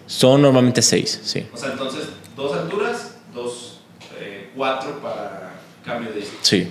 [0.07, 1.45] Son normalmente 6, sí.
[1.53, 2.03] O sea, entonces,
[2.37, 3.79] dos alturas, dos,
[4.19, 5.55] eh, cuatro para
[5.85, 6.35] cambio de disco.
[6.41, 6.67] Sí.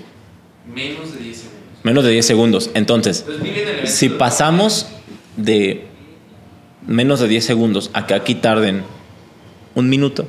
[0.66, 1.61] Menos de 10 segundos.
[1.82, 2.70] Menos de 10 segundos.
[2.74, 3.24] Entonces,
[3.84, 4.86] si pasamos
[5.36, 5.86] de
[6.86, 8.82] menos de 10 segundos a que aquí tarden
[9.74, 10.28] un minuto,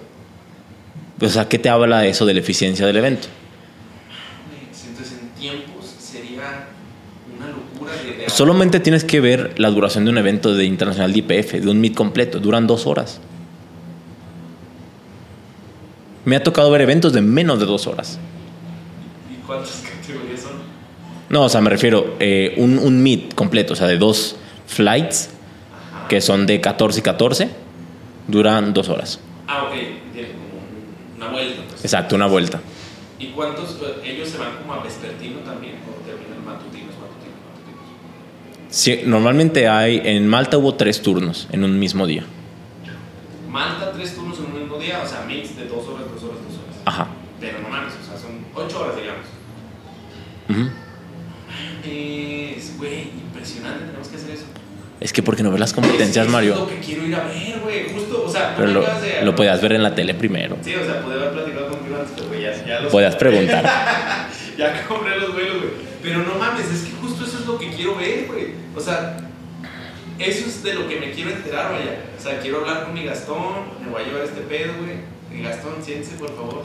[1.20, 3.28] pues ¿a qué te habla eso de la eficiencia del evento?
[4.72, 6.70] Entonces, en tiempos sería
[7.36, 8.30] una locura de.
[8.30, 11.80] Solamente tienes que ver la duración de un evento de internacional de IPF, de un
[11.80, 12.40] meet completo.
[12.40, 13.20] Duran dos horas.
[16.26, 18.18] Me ha tocado ver eventos de menos de dos horas.
[19.30, 19.93] ¿Y son?
[21.30, 24.36] No, o sea, me refiero eh, un, un meet completo, o sea, de dos
[24.68, 25.30] flights,
[26.10, 27.50] que son de 14 y 14,
[28.28, 29.20] duran dos horas.
[29.48, 29.72] Ah, ok.
[30.14, 31.62] Tiene como un- una vuelta.
[31.70, 31.86] Pues.
[31.86, 32.60] Exacto, una vuelta.
[33.20, 33.78] ¿Y cuántos?
[33.82, 35.76] eh, ¿Ellos se van como a vespertino también?
[35.90, 38.70] ¿O terminan matutinos, matutinos, matutinos?
[38.70, 42.26] Sí, normalmente hay, en Malta hubo tres turnos en un mismo día.
[43.50, 46.38] Malta, tres turnos en un mismo día, o sea, mix de dos horas, dos horas,
[46.48, 46.76] dos horas.
[46.86, 47.08] Ajá.
[47.40, 49.26] Pero no mames, o sea, son ocho horas, digamos.
[50.50, 50.83] Ujú.
[51.84, 54.46] Es, güey, impresionante, tenemos que hacer eso.
[55.00, 56.54] Es que porque no ves las competencias, Es- Mario.
[56.54, 59.36] Es lo que quiero ir a ver, güey, justo, o sea, Pero lo, de- lo
[59.36, 60.58] podías ver en la tele primero.
[60.64, 62.92] Sí, o sea, pude haber platicado contigo antes, pero güey, ya, ya los...
[62.92, 63.66] Podías preguntar.
[64.58, 65.72] ya compré los vuelos, güey.
[66.02, 68.48] Pero no mames, es que justo eso es lo que quiero ver, güey.
[68.76, 69.18] O sea,
[70.20, 71.98] eso es de lo que me quiero enterar, vaya.
[72.18, 73.54] O sea, quiero hablar con mi Gastón,
[73.84, 74.98] me voy a llevar este pedo, güey.
[75.32, 76.64] Mi Gastón, siéntese, por favor.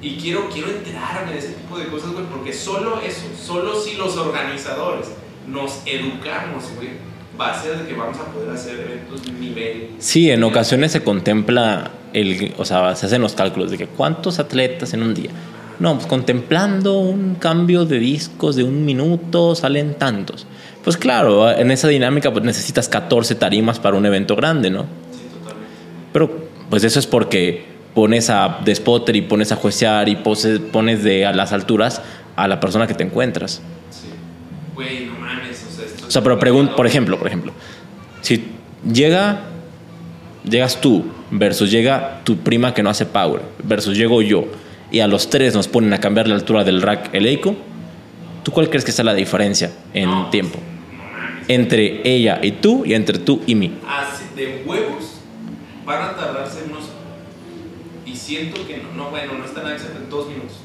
[0.00, 3.96] Y quiero, quiero enterarme de ese tipo de cosas, güey, porque solo eso, solo si
[3.96, 5.08] los organizadores
[5.48, 6.90] nos educamos, güey,
[7.38, 9.90] va a ser de que vamos a poder hacer eventos nivel.
[9.98, 14.38] Sí, en ocasiones se contempla el, o sea, se hacen los cálculos de que cuántos
[14.38, 15.30] atletas en un día.
[15.78, 20.46] No, pues contemplando un cambio de discos de un minuto salen tantos.
[20.82, 24.82] Pues claro, en esa dinámica pues necesitas 14 tarimas para un evento grande, ¿no?
[24.82, 25.74] Sí, totalmente.
[26.12, 30.60] Pero pues eso es porque pones a de spotter y pones a juecear y poses-
[30.60, 32.00] pones de a las alturas
[32.36, 33.60] a la persona que te encuentras.
[33.90, 34.06] Sí.
[34.76, 37.52] Güey, no mames, o sea, esto O sea, pero pregunto, por ejemplo, por ejemplo,
[38.20, 38.44] si
[38.88, 39.40] llega,
[40.48, 44.44] llegas tú versus llega tu prima que no hace power versus llego yo
[44.92, 47.56] y a los tres nos ponen a cambiar la altura del rack eleico,
[48.44, 50.30] ¿tú cuál crees que sea la diferencia en No.
[50.30, 50.60] tiempo?
[50.96, 51.44] No mames.
[51.48, 53.74] Entre ella y tú y entre tú y mí.
[53.88, 55.14] Así de huevos
[55.84, 56.87] van a tardarse unos.
[58.28, 60.58] Siento que no, no bueno, no está nada excepto en dos minutos.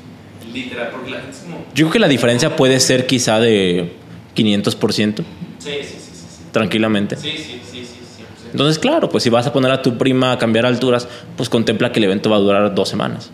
[0.54, 1.60] Literal, porque la gente es como.
[1.74, 3.94] Yo creo que la diferencia puede ser quizá de
[4.36, 5.16] 500%.
[5.16, 5.24] Sí,
[5.60, 6.12] sí, sí, sí.
[6.14, 6.44] sí.
[6.52, 7.16] Tranquilamente.
[7.16, 8.52] Sí, sí, sí, sí, 100%.
[8.52, 11.08] Entonces, claro, pues si vas a poner a tu prima a cambiar alturas,
[11.38, 13.32] pues contempla que el evento va a durar dos semanas.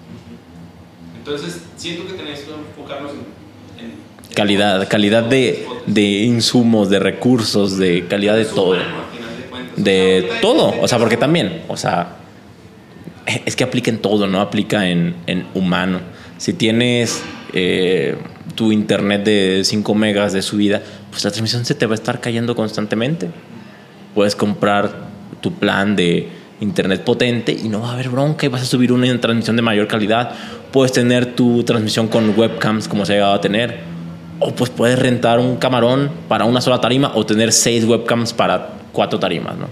[1.17, 3.83] Entonces, siento que tenés que enfocarnos en.
[3.83, 3.93] en
[4.35, 8.73] Calidad, calidad de, de insumos, de recursos, de calidad de todo.
[8.73, 9.09] Humano,
[9.75, 10.65] de todo.
[10.65, 12.18] ahorita O sea, porque también, o sea,
[13.45, 15.15] es que aplica en todo, no aplica en,
[15.53, 15.99] humano.
[16.37, 17.21] Si tienes
[17.53, 18.15] eh,
[18.55, 20.81] tu internet de 5 megas de subida,
[21.11, 23.29] pues la transmisión se te va a estar cayendo constantemente.
[24.15, 25.09] Puedes comprar
[25.41, 26.29] tu plan de
[26.61, 29.61] internet potente y no va a haber bronca y vas a subir una transmisión de
[29.61, 30.31] mayor calidad.
[30.71, 33.79] Puedes tener tu transmisión con webcams como se ha llegado a tener.
[34.39, 38.69] O pues puedes rentar un camarón para una sola tarima o tener seis webcams para
[38.93, 39.67] cuatro tarimas, ¿no?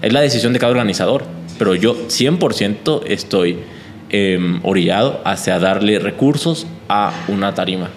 [0.00, 1.24] Es la decisión de cada organizador.
[1.62, 3.58] Pero yo 100% estoy
[4.10, 7.88] eh, orillado hacia darle recursos a una tarima.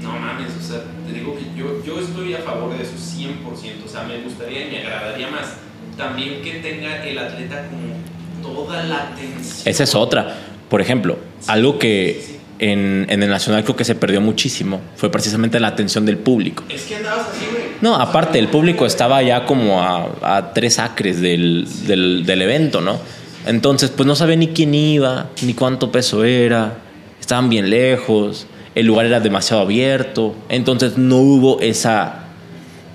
[0.00, 3.84] No mames, o sea, te digo que yo, yo estoy a favor de eso 100%.
[3.84, 5.56] O sea, me gustaría y me agradaría más
[5.96, 9.62] también que tenga el atleta como toda la atención.
[9.64, 10.36] Esa es otra.
[10.70, 11.18] Por ejemplo,
[11.48, 16.06] algo que en, en el Nacional creo que se perdió muchísimo fue precisamente la atención
[16.06, 16.62] del público.
[16.68, 17.64] Es que andabas así, güey.
[17.80, 22.80] No, aparte, el público estaba ya como a, a tres acres del, del, del evento,
[22.80, 23.00] ¿no?
[23.46, 26.78] Entonces, pues no sabía ni quién iba, ni cuánto peso era,
[27.20, 32.26] estaban bien lejos, el lugar era demasiado abierto, entonces no hubo esa...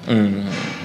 [0.07, 0.76] mm,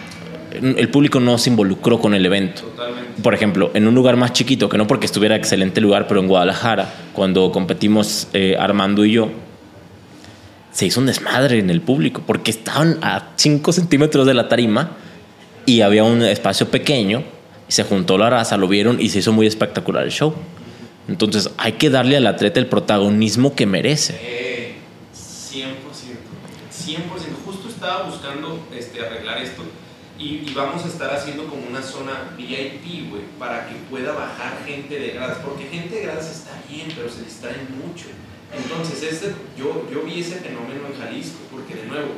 [0.62, 2.62] el público no se involucró con el evento.
[2.62, 3.22] Totalmente.
[3.22, 6.28] Por ejemplo, en un lugar más chiquito, que no porque estuviera excelente lugar, pero en
[6.28, 9.30] Guadalajara, cuando competimos eh, Armando y yo,
[10.70, 14.92] se hizo un desmadre en el público, porque estaban a 5 centímetros de la tarima
[15.66, 17.24] y había un espacio pequeño,
[17.68, 20.34] y se juntó la raza, lo vieron y se hizo muy espectacular el show.
[21.08, 24.18] Entonces hay que darle al atleta el protagonismo que merece.
[24.22, 24.74] Eh,
[25.14, 25.66] 100%.
[26.72, 26.98] 100%.
[27.44, 29.62] Justo estaba buscando este, arreglar esto
[30.22, 34.62] y, y vamos a estar haciendo como una zona VIP, güey, para que pueda bajar
[34.64, 35.38] gente de gradas.
[35.44, 38.06] Porque gente de gradas está bien, pero se distraen mucho.
[38.54, 42.10] Entonces, este, yo, yo vi ese fenómeno en Jalisco, porque de nuevo,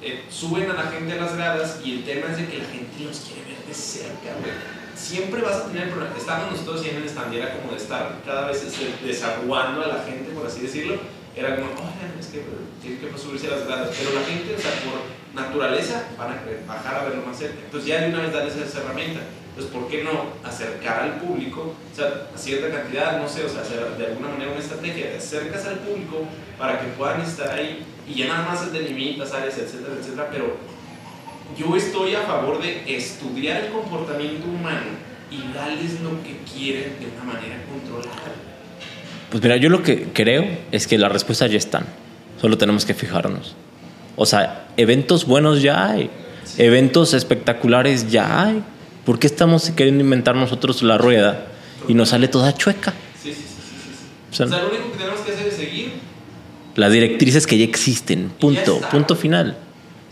[0.00, 2.64] eh, suben a la gente a las gradas y el tema es de que la
[2.64, 4.52] gente los quiere ver de cerca, güey.
[4.96, 6.16] Siempre vas a tener problemas.
[6.16, 8.64] Estábamos nosotros y en el stand y era como de estar cada vez
[9.04, 10.96] desaguando a la gente, por así decirlo.
[11.36, 12.42] Era como, oigan, es que
[12.80, 13.90] tienen que subirse a las gradas.
[13.96, 17.58] Pero la gente, o sea, por naturaleza, van a bajar a verlo más cerca.
[17.64, 19.20] Entonces, ya de una vez darles esa herramienta.
[19.50, 21.74] Entonces, ¿por qué no acercar al público?
[21.92, 25.10] O sea, a cierta cantidad, no sé, o sea, hacer de alguna manera una estrategia.
[25.10, 26.24] Te acercas al público
[26.58, 30.28] para que puedan estar ahí y ya nada más delimitas áreas, etcétera, etcétera.
[30.30, 30.56] Pero
[31.58, 37.06] yo estoy a favor de estudiar el comportamiento humano y darles lo que quieren de
[37.06, 38.32] una manera controlada.
[39.30, 41.86] Pues mira, yo lo que creo es que las respuestas ya están.
[42.40, 43.54] Solo tenemos que fijarnos.
[44.22, 46.10] O sea, eventos buenos ya hay.
[46.58, 48.62] Eventos espectaculares ya hay.
[49.06, 51.46] ¿Por qué estamos queriendo inventar nosotros la rueda
[51.88, 52.92] y nos sale toda chueca?
[53.22, 54.06] Sí, sí, sí, sí, sí, sí.
[54.30, 55.92] O sea, O sea, lo único que tenemos que hacer es seguir.
[56.76, 58.30] las directrices que ya existen.
[58.38, 58.74] Punto.
[58.74, 58.90] está.
[58.90, 59.56] Punto final.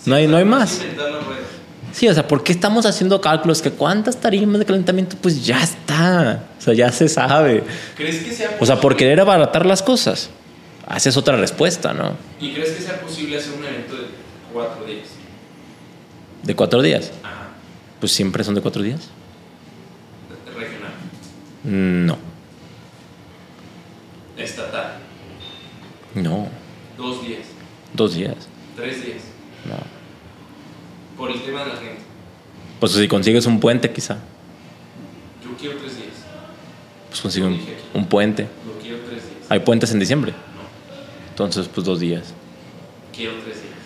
[0.06, 0.80] No hay, no hay más.
[1.93, 3.60] Sí, o sea, ¿por qué estamos haciendo cálculos?
[3.60, 6.44] Que cuántas tarimas de calentamiento, pues ya está.
[6.59, 7.62] O sea, ya se sabe.
[7.94, 10.30] ¿Crees que sea O sea, por querer abaratar las cosas.
[10.89, 12.16] Haces otra respuesta, ¿no?
[12.40, 14.05] ¿Y crees que sea posible hacer un evento de
[14.52, 15.09] cuatro días?
[16.43, 17.12] De cuatro días.
[17.23, 17.48] Ajá.
[18.01, 19.10] Pues siempre son de cuatro días.
[20.56, 20.93] Regional.
[22.06, 22.16] No.
[24.39, 24.94] Estatal.
[26.15, 26.48] No.
[26.97, 27.47] Dos días.
[27.93, 28.48] Dos días.
[28.74, 29.23] Tres días.
[29.66, 29.77] No.
[31.19, 32.02] Por el tema de la gente.
[32.81, 34.15] Pues si consigues un puente, quizá.
[35.44, 36.09] Yo quiero tres días.
[37.10, 37.60] Pues consigue un,
[37.93, 38.47] un puente.
[38.66, 39.47] Lo quiero tres días.
[39.51, 40.32] Hay puentes en diciembre.
[41.39, 42.35] Entonces, pues dos días.
[43.15, 43.77] Quiero tres días.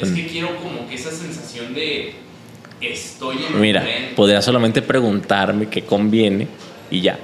[0.00, 0.14] Es Mm.
[0.14, 2.14] que quiero como que esa sensación de
[2.80, 4.14] estoy en Mira, un evento.
[4.16, 6.48] podría solamente preguntarme qué conviene
[6.90, 7.18] y ya.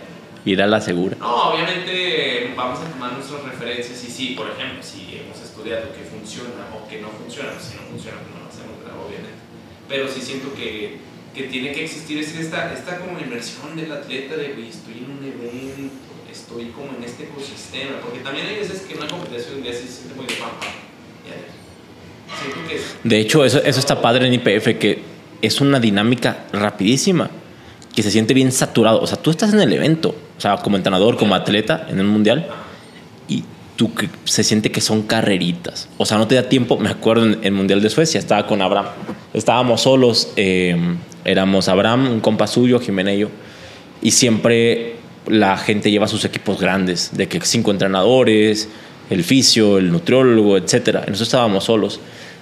[0.44, 1.16] Ir a la segura.
[1.18, 6.04] No, obviamente vamos a tomar nuestras referencias y sí, por ejemplo, si hemos estudiado que
[6.04, 9.00] funciona o que no funciona, pues si no funciona, pues no lo hacemos, ¿verdad?
[9.00, 9.40] obviamente.
[9.88, 10.98] Pero sí siento que,
[11.34, 15.10] que tiene que existir es esta, esta como inmersión del atleta de, güey, estoy en
[15.16, 15.94] un evento,
[16.40, 19.86] estoy como en este ecosistema, porque también hay veces que una competencia un día se
[19.86, 20.34] siente muy de
[23.04, 25.02] De hecho, eso, eso está padre en IPF, que
[25.42, 27.30] es una dinámica rapidísima,
[27.94, 29.00] que se siente bien saturado.
[29.00, 32.06] O sea, tú estás en el evento, o sea, como entrenador, como atleta en el
[32.06, 32.48] mundial,
[33.28, 33.44] y
[33.76, 33.90] tú
[34.24, 35.88] se siente que son carreritas.
[35.98, 36.78] O sea, no te da tiempo.
[36.78, 38.86] Me acuerdo en el mundial de Suecia, estaba con Abraham.
[39.34, 40.76] Estábamos solos, eh,
[41.24, 43.28] éramos Abraham, un compa suyo, Jimena y yo,
[44.00, 44.97] y siempre
[45.30, 48.68] la gente lleva sus equipos grandes, de que cinco entrenadores,
[49.10, 51.00] el fisio, el nutriólogo, etcétera.
[51.00, 52.00] Nosotros estábamos solos.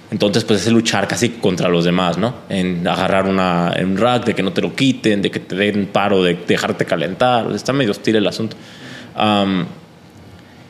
[0.09, 2.33] Entonces, pues es luchar casi contra los demás, ¿no?
[2.47, 5.87] En agarrar una, un rack, de que no te lo quiten, de que te den
[5.87, 7.51] paro, de dejarte calentar.
[7.53, 8.55] Está medio hostil el asunto.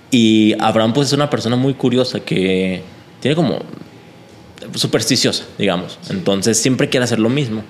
[0.10, 2.82] Y Abraham, pues es una persona muy curiosa que
[3.20, 3.60] tiene como
[4.74, 6.00] supersticiosa, digamos.
[6.10, 7.64] Entonces, siempre quiere hacer lo mismo.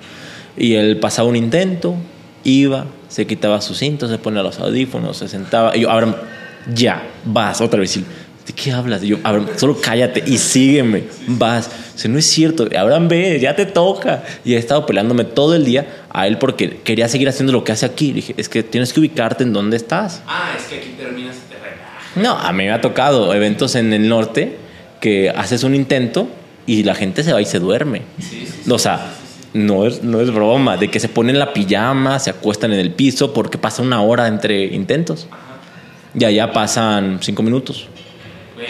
[0.56, 1.96] Y él pasaba un intento,
[2.44, 5.76] iba, se quitaba sus cintos, se ponía los audífonos, se sentaba.
[5.76, 6.14] Y yo, Abraham,
[6.74, 7.96] ya, vas, otra vez.
[7.96, 8.04] Y,
[8.46, 9.02] ¿De qué hablas?
[9.02, 11.70] Y yo, Abraham, solo cállate y sígueme, vas.
[11.94, 14.24] Dice, no es cierto, Abraham, ve, ya te toca.
[14.44, 17.72] Y he estado peleándome todo el día a él porque quería seguir haciendo lo que
[17.72, 18.08] hace aquí.
[18.08, 20.22] Le dije, es que tienes que ubicarte en dónde estás.
[20.26, 22.16] Ah, es que aquí terminas y te relajas.
[22.16, 24.56] No, a mí me ha tocado eventos en el norte
[25.00, 26.28] que haces un intento
[26.66, 28.02] y la gente se va y se duerme.
[28.18, 28.70] Sí, sí, sí.
[28.70, 29.10] O sea,
[29.54, 32.92] no es, no es broma, de que se ponen la pijama, se acuestan en el
[32.92, 35.26] piso porque pasa una hora entre intentos.
[36.14, 37.88] Y allá pasan cinco minutos.
[38.54, 38.66] Güey,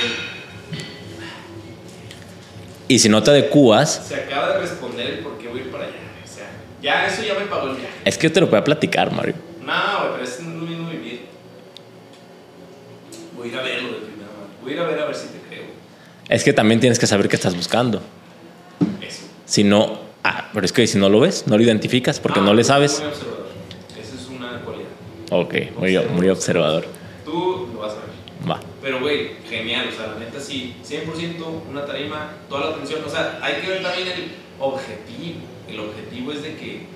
[2.89, 5.71] Y si no te adecuas, se acaba de responder el por qué voy a ir
[5.71, 5.95] para allá.
[6.25, 6.49] O sea,
[6.83, 7.93] ya eso ya me pagó el viaje.
[8.05, 9.35] es que te lo voy a platicar, Mario.
[9.65, 11.27] No, pero es lo mismo vivir.
[13.37, 14.49] Voy a ir a verlo de primera mano.
[14.63, 15.65] Voy a ir a ver a ver si te creo.
[16.29, 18.01] Es que también tienes que saber qué estás buscando.
[19.01, 19.23] Eso.
[19.45, 22.45] Si no, ah, pero es que si no lo ves, no lo identificas porque Ah,
[22.45, 23.01] no le tú sabes.
[23.01, 23.47] Muy observador.
[24.01, 24.89] Esa es una cualidad.
[25.31, 26.85] Ok, muy, muy observador.
[27.25, 28.51] Tú lo vas a ver.
[28.51, 28.61] Va.
[28.83, 29.89] Pero, güey, genial.
[29.93, 33.01] O sea, la neta sí, 100% una tarima, toda la atención.
[33.07, 34.31] O sea, hay que ver también el
[34.61, 35.41] objetivo.
[35.69, 36.87] El objetivo es de que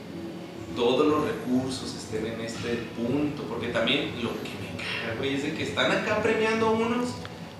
[0.77, 3.43] todos los recursos estén en este punto.
[3.43, 7.11] Porque también lo que me caga, güey, es de que están acá premiando a unos.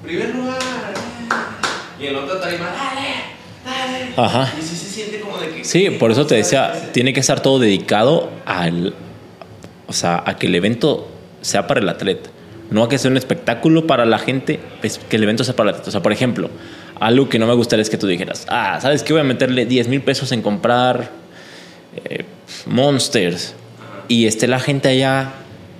[0.03, 0.59] Primer lugar.
[2.01, 3.42] Y en otra tarima, dale.
[4.17, 4.53] Ajá.
[4.59, 5.65] Y sí se siente como de que.
[5.65, 8.95] Sí, por eso te decía, tiene que estar todo dedicado al,
[9.87, 11.09] o sea, a que el evento
[11.41, 12.31] sea para el atleta,
[12.71, 15.71] no a que sea un espectáculo para la gente, es que el evento sea para
[15.71, 15.89] el atleta.
[15.89, 16.51] O sea, por ejemplo,
[17.01, 19.13] algo que no me gustaría es que tú dijeras, ah, ¿sabes qué?
[19.13, 21.11] Voy a meterle 10 mil pesos en comprar
[22.05, 22.25] eh,
[22.67, 23.55] Monsters
[24.09, 25.33] y esté la gente allá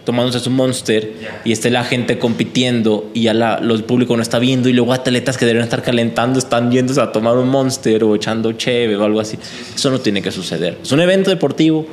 [0.05, 1.13] tomándose su Monster
[1.45, 4.73] y esté la gente compitiendo y ya la, lo- el público no está viendo y
[4.73, 8.97] luego atletas que deberían estar calentando están yéndose a tomar un Monster o echando cheve
[8.97, 9.39] o algo así.
[9.75, 10.79] Eso no tiene que suceder.
[10.83, 11.87] Es un evento deportivo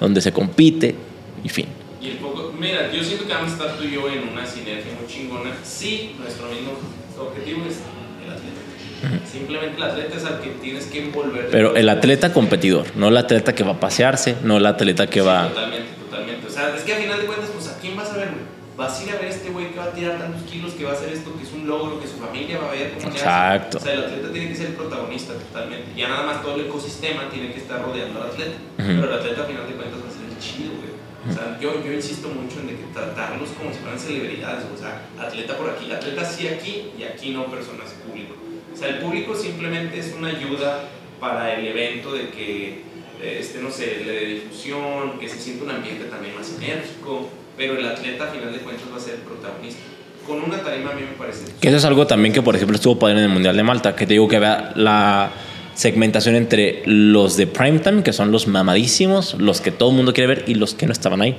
[0.00, 0.94] donde se compite
[1.42, 1.66] y fin.
[2.00, 4.46] Y el poco, mira, yo siento que vamos a estar tú y yo en una
[4.46, 5.50] sinergia muy chingona.
[5.64, 6.72] Sí, nuestro mismo
[7.18, 7.76] objetivo es
[8.24, 9.26] el atleta.
[9.30, 11.48] Simplemente el atleta es al que tienes que envolver.
[11.50, 15.20] Pero el atleta competidor, no el atleta que va a pasearse, no el atleta que
[15.20, 15.48] va...
[15.48, 16.46] Totalmente, totalmente.
[16.46, 18.42] O sea, es que al final de cuentas, pues a quién vas a ver, güey.
[18.76, 20.84] Vas a ir a ver a este güey que va a tirar tantos kilos, que
[20.84, 23.08] va a hacer esto, que es un logro, que su familia va a ver cómo
[23.08, 23.18] le hace.
[23.18, 23.78] Exacto.
[23.78, 25.86] O sea, el atleta tiene que ser el protagonista totalmente.
[25.96, 28.56] Ya nada más todo el ecosistema tiene que estar rodeando al atleta.
[28.78, 28.86] Ujú.
[28.86, 30.96] Pero el atleta al final de cuentas va a ser el chido, güey.
[31.28, 34.64] O sea, yo, yo insisto mucho en de que tratarlos como si fueran celebridades.
[34.72, 38.34] O sea, atleta por aquí, atleta sí aquí y aquí no personas público.
[38.72, 42.82] O sea, el público simplemente es una ayuda para el evento de que,
[43.22, 47.78] este, no sé, le dé difusión, que se sienta un ambiente también más enérgico, pero
[47.78, 49.80] el atleta a final de cuentas va a ser el protagonista.
[50.26, 51.44] Con una tarima a mí me parece...
[51.60, 53.94] Que eso es algo también que, por ejemplo, estuvo padre en el Mundial de Malta,
[53.94, 55.30] que te digo que vea la
[55.74, 60.34] segmentación entre los de primetime, que son los mamadísimos, los que todo el mundo quiere
[60.34, 61.36] ver, y los que no estaban ahí.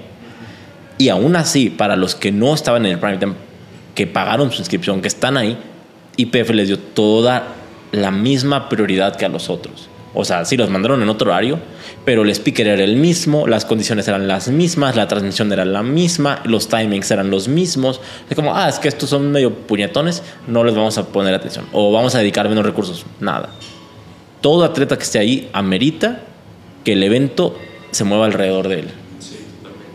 [0.97, 3.33] Y aún así, para los que no estaban en el primetime,
[3.93, 5.57] que pagaron su inscripción, que están ahí,
[6.15, 7.55] IPF les dio toda
[7.91, 9.89] la misma prioridad que a los otros.
[10.19, 11.59] O sea, sí los mandaron en otro horario,
[12.03, 15.83] pero el speaker era el mismo, las condiciones eran las mismas, la transmisión era la
[15.83, 18.01] misma, los timings eran los mismos.
[18.27, 21.67] Es como, ah, es que estos son medio puñetones, no les vamos a poner atención.
[21.71, 23.05] O vamos a dedicar menos recursos.
[23.19, 23.51] Nada.
[24.41, 26.23] Todo atleta que esté ahí amerita
[26.83, 27.55] que el evento
[27.91, 28.87] se mueva alrededor de él.
[29.19, 29.91] Sí, totalmente.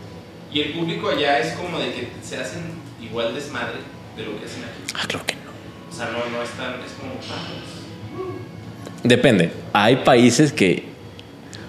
[0.53, 2.61] Y el público allá es como de que se hacen
[3.01, 3.79] igual desmadre
[4.15, 4.93] de lo que hacen aquí.
[4.95, 5.51] Ah, claro que no.
[5.91, 7.11] O sea, no, no están, es como...
[9.03, 9.51] Depende.
[9.73, 10.83] Hay países que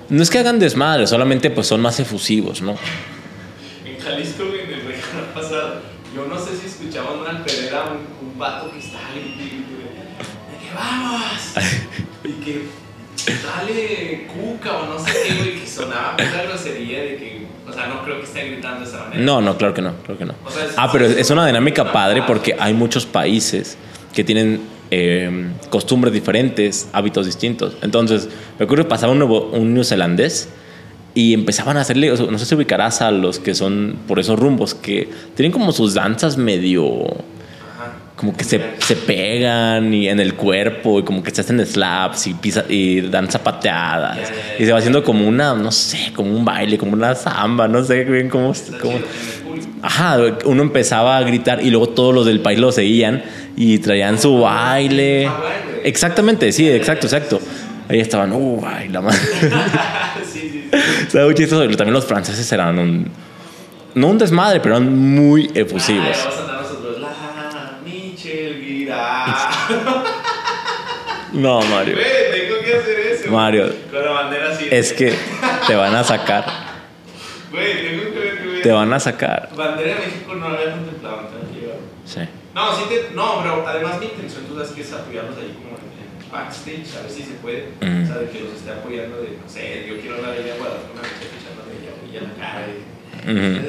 [0.09, 2.77] no es que hagan desmadre, solamente pues son más efusivos, ¿no?
[3.85, 5.81] En Jalisco, en el regional pasado,
[6.15, 10.74] yo no sé si escuchaban una Pereira, un, un vato que estaba güey, de que
[10.74, 11.23] vamos,
[12.24, 12.62] y que
[13.44, 17.86] dale cuca o no sé qué, güey, que sonaba mucha grosería de que, o sea,
[17.89, 19.23] no creo que esté gritando de esa manera.
[19.23, 20.35] No, no, claro que no, claro que no.
[20.44, 23.77] O sea, es- Ah, pero es una dinámica padre porque hay muchos países
[24.15, 24.61] que tienen
[24.96, 27.76] eh, costumbres diferentes, hábitos distintos.
[27.82, 30.48] Entonces, me acuerdo que pasaba un, nuevo, un neozelandés
[31.14, 34.20] y empezaban a hacerle, o sea, no sé si ubicarás a los que son por
[34.20, 37.06] esos rumbos, que tienen como sus danzas medio
[38.14, 42.28] como que se, se pegan y en el cuerpo y como que se hacen slaps
[42.28, 46.44] y, pisa, y dan zapateadas y se va haciendo como una, no sé, como un
[46.44, 48.52] baile, como una samba, no sé bien cómo...
[48.80, 49.00] Cómo-.
[49.82, 50.16] Ajá,
[50.46, 53.22] uno empezaba a gritar y luego todos los del país lo seguían
[53.56, 55.28] y traían su baile.
[55.85, 57.40] Exactamente, sí, exacto, exacto.
[57.89, 59.18] Ahí estaban, uh, ay, la madre.
[60.32, 60.78] sí, sí, sí.
[61.06, 61.66] Estaba muy chistoso.
[61.76, 63.10] También los franceses eran un.
[63.94, 66.16] No un desmadre, pero eran muy efusivos.
[66.24, 67.01] Vamos a nosotros.
[67.01, 67.10] La.
[71.32, 71.97] No, Mario.
[71.97, 73.31] Tengo que hacer eso.
[73.31, 74.68] Mario, Con la bandera así.
[74.70, 75.12] es que
[75.66, 76.44] te van a sacar.
[77.51, 79.51] Güey, tengo que ver que Te van a sacar.
[79.56, 81.28] Bandera de México no la había contemplado.
[82.05, 82.20] Sí.
[82.55, 85.76] No, sí te, no, pero además mi intención, tú sabes que es apoyarlos ahí como
[85.76, 87.68] en, backstage, a ver si se puede.
[87.81, 88.05] Mm.
[88.05, 90.55] O sea, de que los esté apoyando de, no sé, yo quiero la de ella
[90.55, 92.66] a Guadalajara, una vez echando de ella y a la cara.
[92.68, 92.94] y-
[93.24, 93.66] Ujú.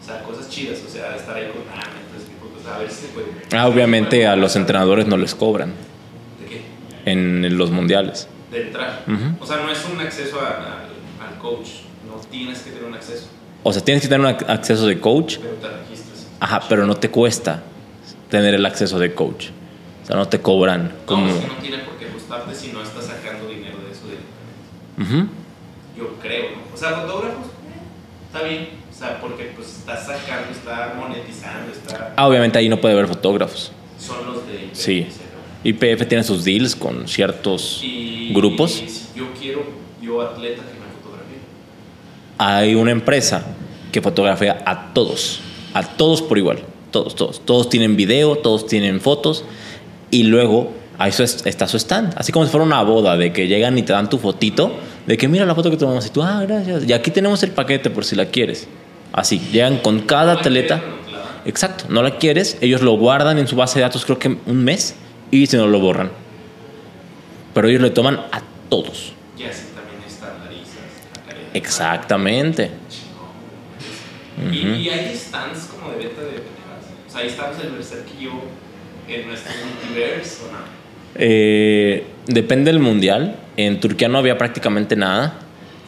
[0.00, 3.06] O sea, cosas chidas, o sea, estar ahí con ah, entonces, pues, a ver si
[3.06, 3.26] se puede.
[3.54, 5.72] Ah, obviamente a los entrenadores no les cobran
[6.40, 6.62] ¿De qué?
[7.10, 8.28] en los mundiales.
[8.50, 9.02] De entrar.
[9.06, 9.42] Ujú.
[9.42, 11.68] O sea, no es un acceso a- al, al coach,
[12.06, 13.28] no tienes que tener un acceso,
[13.62, 16.26] O sea, tienes que tener un ac- acceso de coach, pero te registras.
[16.38, 17.62] ajá, pero no te cuesta
[18.34, 19.50] tener el acceso de coach.
[20.02, 21.26] O sea, no te cobran como.
[21.26, 24.02] No, es que no tiene por qué costarte si no estás sacando dinero de eso
[24.08, 25.28] directamente.
[25.28, 25.28] Ujú.
[25.96, 26.74] Yo creo, ¿no?
[26.74, 28.68] O sea, fotógrafos, eh, está bien.
[28.90, 32.12] O sea, porque pues está sacando, está monetizando, está...
[32.16, 33.72] Ah, obviamente ahí no puede haber fotógrafos.
[33.98, 34.70] Son los de...
[34.72, 35.06] Sí.
[35.62, 38.82] IPF, IPF tiene sus deals con ciertos Y, grupos.
[38.82, 39.64] Y si yo quiero,
[40.02, 41.38] yo atleta que me fotografíe.
[42.38, 43.44] Hay una empresa
[43.90, 45.40] que fotografía a todos,
[45.72, 46.58] a todos por igual,
[46.94, 47.40] todos, todos.
[47.44, 49.44] Todos tienen video, todos tienen fotos
[50.12, 53.76] y luego ahí está su stand, así como si fuera una boda, de que llegan
[53.76, 54.72] y te dan tu fotito,
[55.04, 56.88] de que mira la foto que tomamos y tú, ah, gracias.
[56.88, 58.68] Y aquí tenemos el paquete por si la quieres.
[59.12, 60.82] Así, llegan con cada atleta.
[61.44, 64.62] Exacto, no la quieres, ellos lo guardan en su base de datos creo que un
[64.62, 64.94] mes
[65.32, 66.12] y si no lo borran.
[67.54, 69.14] Pero ellos le toman a todos.
[69.36, 70.78] Y así también estandarizas.
[71.54, 72.70] Exactamente.
[74.52, 76.54] Y, hay stands como de venta de
[77.14, 78.32] sea, ahí estamos el Berserk y yo
[79.08, 80.58] en nuestro multiverse o no.
[81.16, 83.36] Eh, depende del mundial.
[83.56, 85.38] En Turquía no había prácticamente nada.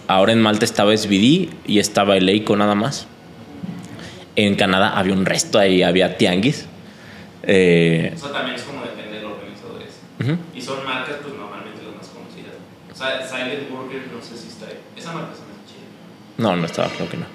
[0.09, 3.07] Ahora en Malta estaba SBD y estaba el Eiko nada más.
[4.37, 6.67] En Canadá había un resto ahí, había tianguis.
[7.43, 10.31] Eh, Eso también es como depende del organizador ese.
[10.33, 10.39] ujú.
[10.55, 12.55] Y son marcas, pues normalmente las más conocidas.
[12.93, 14.79] O sea, Silent Burger, no sé si está ahí.
[14.97, 15.89] Esa marca se me hace chida.
[16.39, 17.27] No, no estaba, creo que no.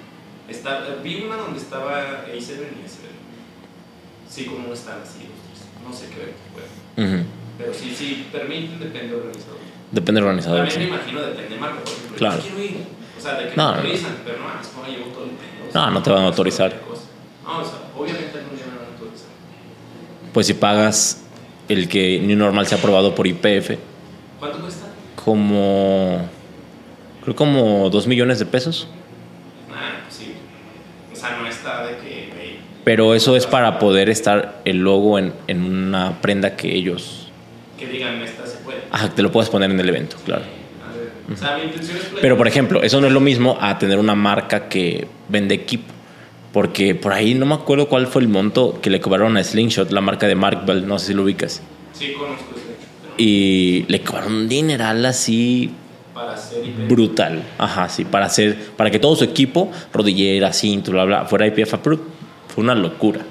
[0.47, 3.11] Está, vi una donde estaba A7 y A7.
[4.32, 5.68] Sí, como no están así los tres.
[5.86, 6.34] No sé qué ver.
[6.95, 7.24] Bueno.
[7.58, 9.58] Pero sí, sí, permiten, depende del organizador.
[9.91, 10.68] Depende del organizador.
[10.70, 10.94] También me sí.
[10.94, 11.80] imagino, depende de marca.
[11.82, 12.41] Por ejemplo, Claro.
[12.41, 12.78] quiero ir.
[13.18, 13.78] O sea, de que No, me no.
[13.78, 15.66] autorizan, pero no, es como llevo todo el tiempo.
[15.70, 16.74] o No, no te van a autorizar.
[17.44, 19.28] No, o sea, obviamente algún día me van a autorizar.
[20.34, 21.24] Pues si pagas
[21.68, 23.78] el que New Normal se ha aprobado por IPF,
[24.40, 24.88] ¿Cuánto cuesta?
[25.16, 26.30] como.
[27.24, 28.88] Creo como 2 millones de pesos.
[29.72, 30.34] Ah, pues sí.
[31.14, 35.20] O sea, no está de que, güey, Pero eso es para poder estar el logo
[35.20, 37.30] en, en una prenda que ellos.
[37.78, 38.80] que digan esta se puede.
[38.91, 40.44] Ajá, te lo puedes poner en el evento, claro.
[41.32, 43.99] O sea, mi intención es Pero por ejemplo, eso no es lo mismo a tener
[43.99, 45.94] una marca que vende equipo.
[46.52, 49.91] Porque por ahí no me acuerdo cuál fue el monto que le cobraron a Slingshot,
[49.91, 51.62] la marca de Mark Bell, no sé si lo ubicas.
[51.94, 52.45] Sí, conozco.
[53.18, 55.72] Y le cobraron un dineral así
[56.14, 57.44] Para hacer brutal.
[57.58, 61.76] Ajá, sí, para hacer, para que todo su equipo, rodillera, cinto, bla, bla, fuera IPF
[61.76, 62.03] approved.
[62.53, 63.22] Fue una locura.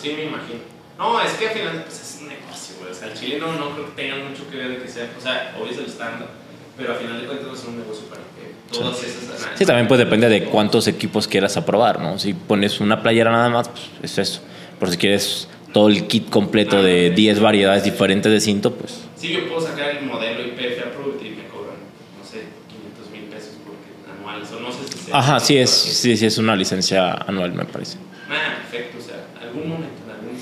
[0.00, 0.60] Sí, me imagino.
[0.98, 2.92] No, es que al final pues, es un negocio, güey.
[2.92, 5.10] O sea, el chile no, no creo que tenga mucho que ver de que sea.
[5.18, 6.28] O sea, obvio es el estándar.
[6.76, 9.48] Pero al final de cuentas es un negocio para que todas esas.
[9.54, 12.18] Sí, también pues depende de cuántos equipos quieras aprobar, ¿no?
[12.18, 14.40] Si pones una playera nada más, pues es eso.
[14.80, 19.32] Por si quieres todo el kit completo de 10 variedades diferentes de cinto, pues Sí,
[19.32, 21.76] yo puedo sacar el modelo IPF approved y me cobran,
[22.18, 24.50] no sé, 500 mil pesos porque anuales.
[24.52, 25.16] O no sé si sea.
[25.18, 27.98] Ajá, sí es, sí, sí es una licencia anual, me parece.
[28.34, 28.98] Ah, perfecto.
[28.98, 30.38] O sea, algún momento, en algún,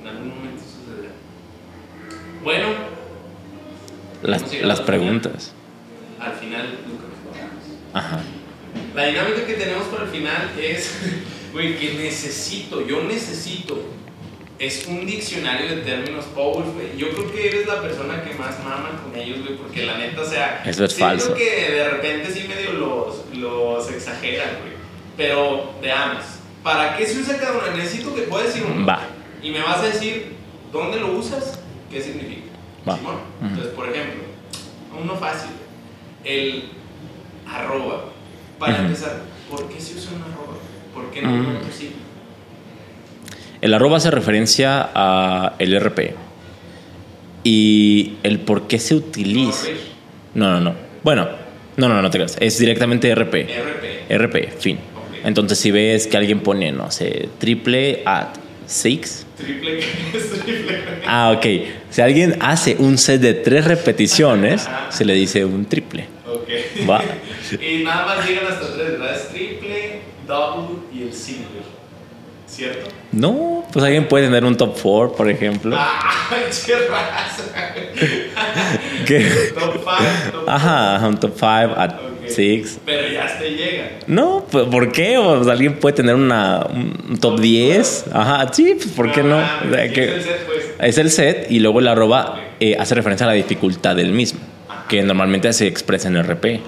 [0.00, 1.12] en algún momento sucederá.
[2.44, 2.68] Bueno,
[4.22, 5.52] Las, las preguntas.
[6.20, 7.04] al final nunca.
[7.94, 8.20] Ajá.
[8.94, 10.94] La dinámica que tenemos para el final es,
[11.52, 13.80] güey, que necesito, yo necesito,
[14.58, 16.96] es un diccionario de términos power, güey.
[16.96, 20.20] Yo creo que eres la persona que más mama con ellos, güey, porque la neta,
[20.20, 21.34] o sea, Eso es falso.
[21.34, 24.72] que de repente sí medio los, los exageran, güey.
[25.16, 26.22] Pero veamos,
[26.62, 27.76] ¿para qué se usa cada uno?
[27.76, 28.86] Necesito que puedas decir uno.
[28.86, 29.00] Va.
[29.42, 30.32] Y me vas a decir
[30.72, 31.58] dónde lo usas,
[31.90, 32.42] qué significa.
[32.88, 32.98] Va.
[33.42, 34.22] Entonces, por ejemplo,
[35.00, 35.50] uno fácil,
[36.24, 36.64] el
[37.46, 38.04] arroba.
[38.58, 39.20] Para empezar,
[39.50, 40.58] ¿por qué se usa un arroba?
[40.94, 41.56] ¿Por qué no un Mm.
[41.56, 41.96] otro signo?
[43.60, 46.14] El arroba hace referencia a el RP.
[47.44, 49.66] Y el por qué se utiliza.
[50.34, 50.74] No, no, no.
[51.02, 51.28] Bueno,
[51.76, 52.36] no, no, no te creas.
[52.40, 53.34] Es directamente RP.
[53.48, 54.16] RP.
[54.16, 54.78] RP, fin.
[55.24, 58.28] Entonces, si ves que alguien pone, no sé, triple at
[58.66, 59.26] six.
[59.36, 60.78] Triple, ¿qué triple?
[61.06, 61.46] Ah, ok.
[61.90, 66.06] Si alguien hace un set de tres repeticiones, se le dice un triple.
[66.26, 66.88] Ok.
[66.88, 67.02] Va.
[67.60, 69.14] y nada más llegan hasta tres, ¿verdad?
[69.16, 71.62] Es triple, double y el single.
[72.46, 72.90] ¿Cierto?
[73.12, 75.74] No, pues alguien puede tener un top four, por ejemplo.
[75.78, 77.44] ¡Ay, qué raza!
[79.06, 79.84] Que- Top 5,
[80.32, 81.94] top Ajá, un top five at
[82.36, 83.90] Pero ya hasta llega.
[84.06, 85.20] No, pues, ¿por qué?
[85.22, 88.04] Pues alguien puede tener una, un top 10.
[88.12, 89.38] Ajá, sí, pues ¿por qué no?
[89.38, 90.64] O sea, que- es el set, pues.
[90.80, 94.40] es el set y luego el arroba eh, hace referencia a la dificultad del mismo,
[94.88, 96.60] que normalmente se expresa en RP.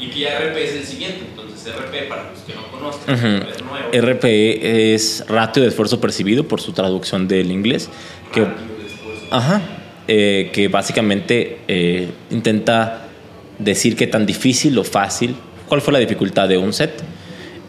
[0.00, 1.20] Y que ya RP es el siguiente.
[1.30, 3.48] Entonces, RP, para los que no conozcan, Ujú.
[3.50, 4.12] es nuevo.
[4.12, 7.88] RPE es ratio de esfuerzo percibido por su traducción del inglés,
[8.32, 9.26] que, Rápido de esfuerzo.
[9.30, 9.62] ajá,
[10.08, 13.03] eh, que básicamente eh, intenta
[13.64, 15.34] decir qué tan difícil o fácil,
[15.68, 17.02] cuál fue la dificultad de un set,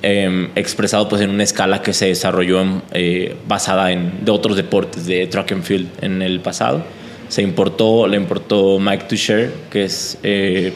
[0.04, 4.56] eh, expresado pues en una escala que se desarrolló en, eh, basada en de otros
[4.56, 6.84] deportes de track and field en el pasado.
[7.30, 10.74] Se importó, le importó Mike Tusher, que es eh,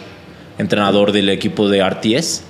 [0.57, 2.43] entrenador del equipo de RTS,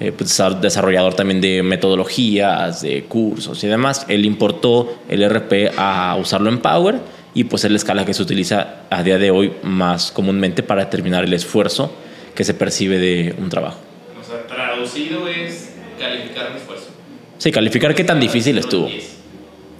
[0.00, 4.04] eh, pues, desar- desarrollador también de metodologías, de cursos y demás.
[4.08, 6.96] Él importó el RP a usarlo en Power
[7.34, 10.84] y pues es la escala que se utiliza a día de hoy más comúnmente para
[10.86, 11.92] determinar el esfuerzo
[12.36, 13.80] que se percibe de un trabajo.
[14.20, 16.90] O sea, traducido es calificar un esfuerzo.
[17.38, 19.16] Sí, calificar qué tan difícil estuvo, 10.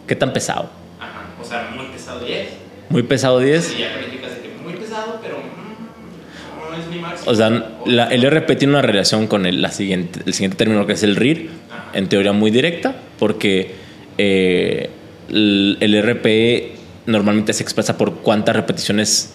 [0.08, 0.70] qué tan pesado.
[0.98, 1.26] Ajá.
[1.40, 2.48] O sea, muy pesado 10.
[2.88, 3.64] Muy pesado 10.
[3.64, 7.30] Si ya calificas de que muy pesado, pero mm, no es mi máximo.
[7.30, 7.50] O sea,
[7.86, 11.02] la- el RP tiene una relación con el, la siguiente, el siguiente término que es
[11.02, 11.50] el RIR,
[11.92, 13.74] en teoría muy directa, porque
[14.18, 14.90] eh,
[15.30, 16.74] el, el RP
[17.06, 19.32] normalmente se expresa por cuántas repeticiones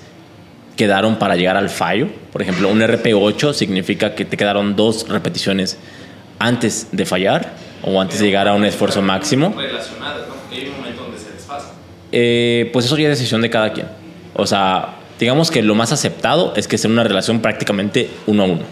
[0.76, 2.07] quedaron para llegar al fallo.
[2.31, 5.77] Por ejemplo, un RP8 significa que te quedaron dos repeticiones
[6.39, 7.53] antes de fallar
[7.84, 9.53] o antes de llegar a un esfuerzo máximo.
[9.57, 10.35] Relacionadas, ¿no?
[10.52, 11.73] Hay un momento donde se desfasa.
[12.11, 13.88] Eh, pues eso ya es decisión de cada quien.
[14.34, 18.45] O sea, digamos que lo más aceptado es que sea una relación prácticamente uno a
[18.48, 18.64] uno.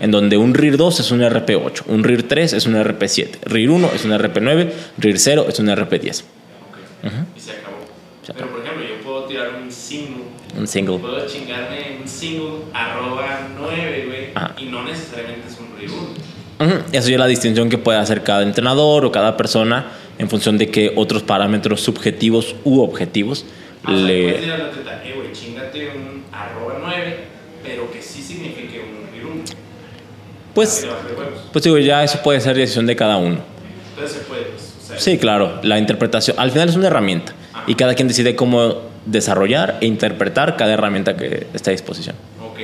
[0.00, 3.70] En donde un RIR 2 es un RP8, un RIR 3 es un RP7, RIR
[3.70, 6.22] 1 es un RP9, RIR 0 es un RP10.
[6.22, 7.12] Ok.
[7.36, 7.76] Y se acabó.
[8.26, 10.24] Se Pero, por ejemplo, yo puedo tirar un single.
[10.62, 10.98] Un single.
[10.98, 14.26] Puedo chingarme un single arroba 9, güey.
[14.36, 14.54] Ajá.
[14.56, 16.82] Y no necesariamente es un reboot.
[16.92, 20.56] Eso ya es la distinción que puede hacer cada entrenador o cada persona en función
[20.56, 23.44] de qué otros parámetros subjetivos u objetivos
[23.84, 24.22] Ah, le...
[24.22, 27.16] puedes decir al atleta, eh, güey, chingate un arroba 9,
[27.64, 29.50] pero que sí signifique un reboot.
[30.54, 30.86] Pues,
[31.52, 33.38] pues digo, ya eso puede ser decisión de cada uno.
[33.90, 34.72] Entonces se puede, pues.
[34.80, 37.34] O sea, Sí, claro, la interpretación al final es una herramienta
[37.66, 42.14] y cada quien decide cómo desarrollar e interpretar cada herramienta que está a disposición.
[42.42, 42.58] Ok.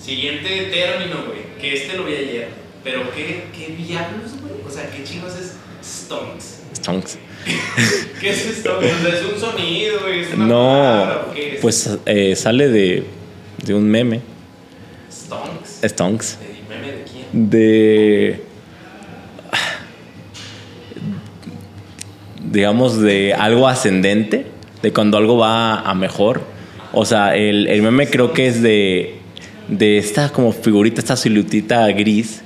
[0.00, 1.38] Siguiente término, güey.
[1.60, 2.48] Que este lo vi ayer.
[2.84, 4.54] Pero qué, qué diablos, güey.
[4.66, 5.54] O sea, qué chingos es
[5.84, 6.60] stonks.
[6.76, 7.18] Stonks.
[8.20, 8.86] ¿Qué es stonks?
[8.86, 10.20] O sea, es un sonido, güey.
[10.20, 11.60] Es una No, palabra, ¿o qué es?
[11.60, 13.04] pues eh, sale de,
[13.64, 14.20] de un meme,
[15.10, 15.80] Stonks.
[15.84, 17.50] Stonks, ¿De meme de quién?
[17.50, 18.42] de...
[22.42, 24.46] digamos, de algo ascendente,
[24.82, 26.42] de cuando algo va a mejor.
[26.92, 29.18] O sea, el, el meme creo que es de,
[29.68, 32.42] de esta como figurita, esta siluetita gris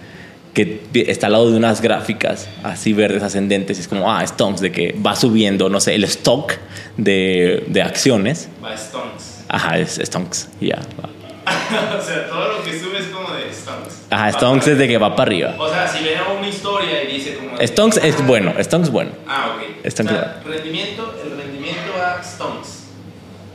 [0.54, 3.78] que está al lado de unas gráficas así verdes ascendentes.
[3.78, 6.52] Y es como, ah, stonks, de que va subiendo, no sé, el stock
[6.98, 8.48] de, de acciones.
[8.62, 9.44] Va stonks.
[9.48, 10.76] Ajá, es stonks, ya.
[11.02, 11.08] va.
[11.98, 14.02] o sea, todo lo que sube es como de stonks.
[14.10, 15.54] Ajá, stonks es de que va para arriba.
[15.58, 17.56] O sea, si ven una historia y dice como.
[17.56, 19.10] de- Stonks es bueno, stonks bueno.
[19.26, 19.76] Ah, ok.
[19.84, 21.21] Está o sea, rendimiento, stonks.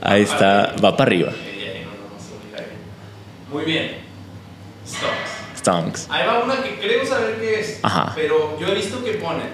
[0.02, 1.32] Ahí está, va para arriba.
[3.52, 3.92] Muy bien.
[4.86, 5.58] Stonks.
[5.58, 6.06] Stonks.
[6.10, 7.80] Ahí va una que creo saber qué es.
[7.82, 8.12] Ajá.
[8.14, 9.48] Pero yo he visto que ponen.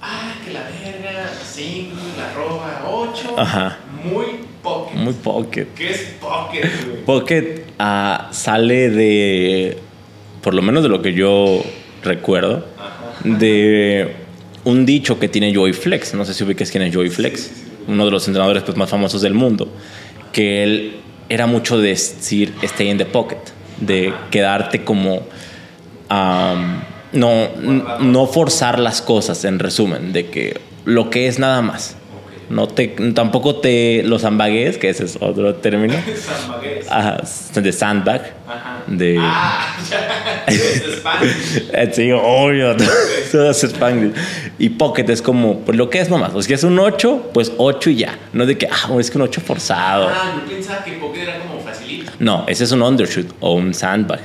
[0.00, 3.34] Ah, que la verga, single, arroba 8.
[3.36, 3.78] Ajá.
[4.04, 4.94] Muy pocket.
[4.94, 5.66] Muy pocket.
[5.74, 7.04] ¿Qué es pocket, güey?
[7.04, 9.78] Pocket ah, sale de,
[10.42, 11.62] por lo menos de lo que yo
[12.02, 13.18] recuerdo, Ajá.
[13.24, 14.14] de
[14.64, 16.14] un dicho que tiene Joey Flex.
[16.14, 17.50] No sé si ubicas quién es Joey Flex,
[17.88, 19.68] uno de los entrenadores pues, más famosos del mundo.
[20.32, 20.96] Que él
[21.28, 23.40] era mucho de decir stay in the pocket,
[23.80, 25.22] de quedarte como.
[26.08, 27.48] no,
[28.00, 31.97] no forzar las cosas, en resumen, de que lo que es nada más.
[32.50, 35.94] No te, tampoco te los zambagues, que ese es otro término.
[36.90, 37.18] Ajá,
[37.54, 38.34] de sandbag.
[38.48, 38.82] Ajá.
[38.86, 40.52] de- Ah, ya.
[41.82, 42.74] Eh, Sí, obvio,
[43.30, 44.14] todo es Spanglish.
[44.58, 46.30] Y pocket es como, pues lo que es nomás.
[46.34, 48.18] O sea, si es un 8, pues 8 y ya.
[48.32, 50.08] No de que, ah, es que un 8 forzado.
[50.08, 52.10] Ah, yo pensaba que pocket era como facilito.
[52.18, 54.20] No, ese es un undershoot o un sandbag.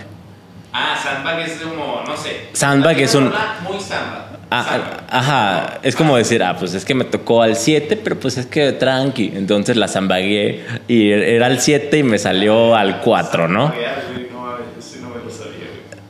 [0.71, 2.47] Ah, sandbag es como, no sé.
[2.53, 3.25] Sandbag es un-
[3.63, 4.29] Muy samba.
[4.55, 5.03] Ah, Samba.
[5.09, 8.45] ajá, es como decir, ah, pues es que me tocó al 7, pero pues es
[8.45, 9.31] que tranqui.
[9.35, 13.73] Entonces la zambagué y era al 7 y me salió al 4, ¿no?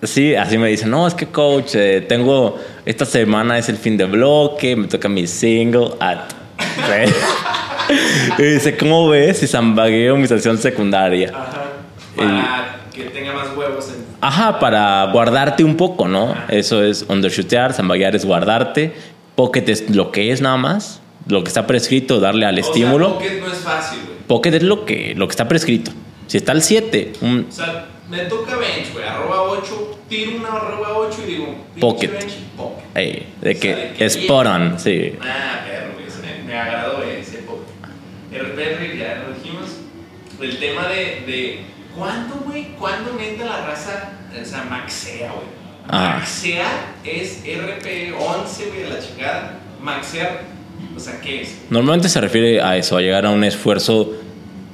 [0.02, 3.96] Sí, así me dicen, no, es que coach, eh, tengo, esta semana es el fin
[3.96, 5.92] de bloque, me toca mi single.
[6.02, 6.26] Ah,
[8.38, 11.32] y dice, ¿cómo ves si zambagueo mi sesión secundaria?
[11.34, 11.64] Ajá.
[12.18, 14.03] Para que tenga más huevos en.
[14.26, 16.34] Ajá, para guardarte un poco, ¿no?
[16.48, 18.94] Eso es undershootear, zambaguear es guardarte,
[19.36, 23.18] pocket es lo que es nada más, lo que está prescrito, darle al estímulo.
[23.18, 24.18] O sea, pocket no es fácil, güey.
[24.28, 25.92] Pocket es lo que, lo que está prescrito.
[26.28, 29.06] Si está al 7, un O sea, me toca bench, güey.
[29.06, 31.56] Arroba 8, tiro una arroba 8 y digo.
[31.82, 32.08] Pocket.
[32.12, 32.84] bench, pocket.
[32.96, 35.14] eh, de O sea, que de que spot on, sí.
[35.22, 37.74] Ah, perro, Me, me agradó ese pocket.
[38.32, 39.70] El perro, ya lo dijimos.
[40.40, 41.24] El tema de.
[41.28, 42.70] de ¿Cuándo, güey?
[42.80, 44.12] ¿Cuándo neta la raza.
[44.42, 45.46] O sea, maxea, güey.
[45.88, 46.18] Ah.
[46.20, 46.72] Maxear
[47.04, 49.60] es RP11, güey, de la chingada.
[49.82, 50.42] Maxear,
[50.96, 51.58] o sea, ¿qué es?
[51.70, 54.12] Normalmente se refiere a eso, a llegar a un esfuerzo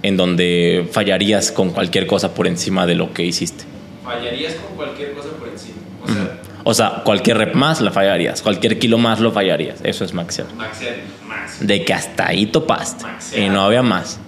[0.02, 3.64] en donde fallarías con cualquier cosa por encima de lo que hiciste.
[4.04, 5.76] Fallarías con cualquier cosa por encima.
[6.04, 9.80] O sea, O sea, cualquier rep más la fallarías, cualquier kilo más lo fallarías.
[9.84, 10.54] Eso es maxear.
[10.54, 10.96] maxear
[11.28, 11.66] más.
[11.66, 13.42] De que hasta ahí topaste Maxear.
[13.44, 14.20] y no había más.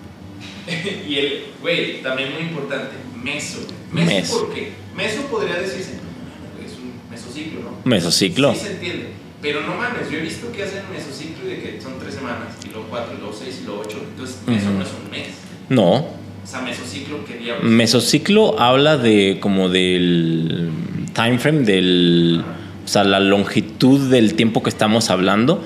[1.08, 2.92] y el, güey, también muy importante,
[3.24, 3.60] meso.
[3.92, 4.40] ¿Meso, Meso.
[4.40, 4.72] por qué?
[4.96, 7.78] Meso podría decirse, "No, es un mesociclo, ¿no?
[7.84, 8.54] Mesociclo.
[8.54, 9.08] Sí se entiende.
[9.42, 12.56] Pero no mames, yo he visto que hacen mesociclo y de que son tres semanas,
[12.64, 13.98] y luego cuatro, y luego seis, y luego ocho.
[14.12, 14.54] Entonces, Ujú.
[14.78, 15.28] no es un mes.
[15.70, 15.94] No.
[15.96, 17.64] O sea, mesociclo, ¿qué diablos?
[17.70, 20.70] Mesociclo habla de como del
[21.14, 22.44] time frame, del,
[22.86, 25.64] o sea, la longitud del tiempo que estamos hablando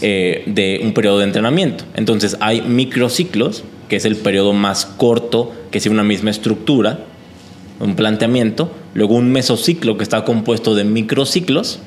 [0.00, 1.84] eh, de un periodo de entrenamiento.
[1.94, 7.00] Entonces hay microciclos, que es el periodo más corto, que sigue una misma estructura,
[7.80, 8.70] un planteamiento.
[8.94, 11.80] Luego un mesociclo que está compuesto de microciclos,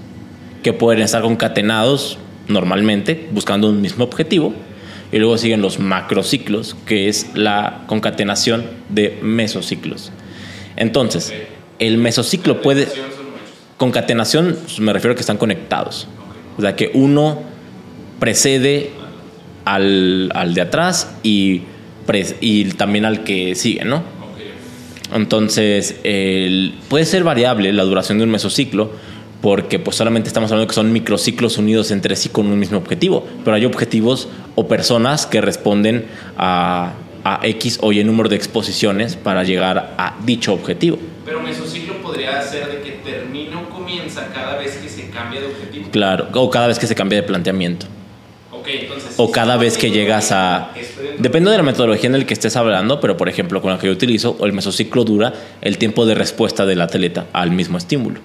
[0.64, 2.18] que pueden estar concatenados
[2.48, 4.54] normalmente, buscando un mismo objetivo.
[5.12, 10.12] Y luego siguen los macrociclos, que es la concatenación de mesociclos.
[10.76, 11.34] Entonces,
[11.80, 12.88] el mesociclo puede...
[13.78, 16.08] Concatenación, me refiero a que están conectados.
[16.58, 17.44] O sea, que uno
[18.20, 18.90] precede
[19.66, 21.62] al, al de atrás y,
[22.42, 24.04] y también al que sigue, ¿no?
[25.14, 28.92] Entonces, el- puede ser variable la duración de un mesociclo
[29.42, 33.26] porque pues solamente estamos hablando que son microciclos unidos entre sí con un mismo objetivo,
[33.46, 36.06] pero hay objetivos o personas que responden
[36.38, 40.98] a, a X o Y número de exposiciones para llegar a dicho objetivo.
[41.24, 45.48] Pero mesociclo podría ser de que termina o comienza cada vez que se cambia de
[45.48, 45.90] objetivo.
[45.92, 47.86] Claro, o cada vez que se cambia de planteamiento.
[48.68, 49.14] Entonces.
[49.18, 50.72] O cada vez que llegas a...
[51.18, 53.88] Depende de la metodología en la que estés hablando, pero por ejemplo, con la que
[53.88, 58.20] yo utilizo, el mesociclo dura el tiempo de respuesta del atleta al mismo estímulo.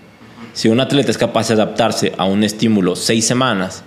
[0.53, 3.85] Si un atleta es capaz de adaptarse a un estímulo seis semanas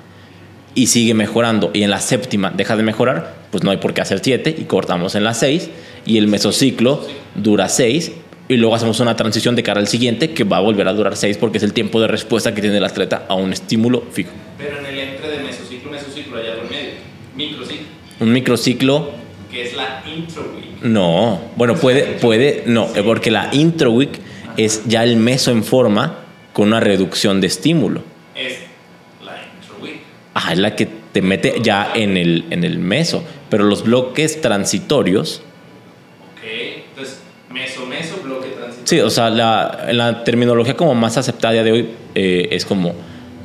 [0.74, 4.02] y sigue mejorando y en la séptima deja de mejorar, pues no hay por qué
[4.02, 5.70] hacer siete y cortamos en la seis
[6.06, 8.14] y el mesociclo dura seis
[8.48, 11.16] y luego hacemos una transición de cara al siguiente que va a volver a durar
[11.16, 14.32] seis porque es el tiempo de respuesta que tiene el atleta a un estímulo fijo.
[14.58, 17.16] Pero en el entre de mesociclo, mesociclo, hay algo en medio.
[17.36, 17.86] Microciclo,
[18.20, 19.10] Un microciclo
[19.52, 20.82] que es la intro week.
[20.84, 24.20] No, bueno, puede, puede, no, eh, porque la intro week
[24.58, 26.20] es ya el meso en forma
[26.54, 28.02] con una reducción de estímulo.
[28.36, 28.60] Es
[29.24, 30.00] la intro week.
[30.34, 33.24] Ah, es la que te mete ya en el, en el meso.
[33.50, 35.42] Pero los bloques transitorios,
[36.34, 36.44] Ok,
[36.90, 37.20] entonces,
[37.52, 38.86] meso, meso, bloque transitorio.
[38.88, 42.94] sí, o sea, la, la terminología como más aceptada de hoy eh, es como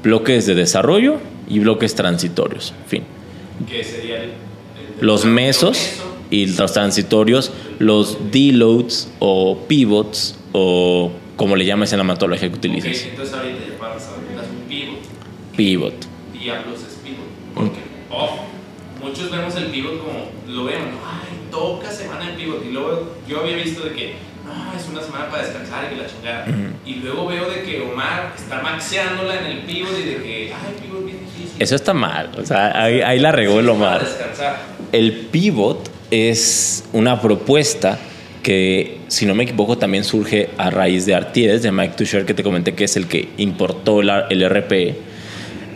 [0.03, 3.05] bloques de desarrollo y bloques transitorios, fin.
[3.69, 4.23] Que sería el.
[4.31, 4.33] el-
[5.01, 6.17] Los mesos meso.
[6.31, 12.57] y los transitorios, los deloads o pivots o como le llames en la metodología que
[12.57, 13.07] utilices.
[13.11, 14.99] entonces ahorita ya para un pivot.
[15.57, 15.95] Pivot.
[16.39, 17.27] Diablos es pivot.
[17.55, 17.81] Porque,
[18.11, 18.45] ojo,
[19.03, 22.65] muchos vemos el pivot como, lo vemos, ay, toca semana el pivot.
[22.67, 24.15] Y luego yo había visto de que,
[24.55, 26.47] no, es una semana para descansar y que la chingada.
[26.87, 30.75] Y luego veo de que Omar está maxeándola en el pivot y de que, ay,
[30.83, 31.61] pivot bien difícil.
[31.63, 32.31] Eso está mal.
[32.39, 34.05] O sea, ahí, ahí la regó el Omar.
[34.93, 37.99] El pivot es una propuesta
[38.43, 42.35] que, si no me equivoco, también surge a raíz de Artides, de Mike Tusher, que
[42.35, 44.97] te comenté que es el que importó la- el RPE.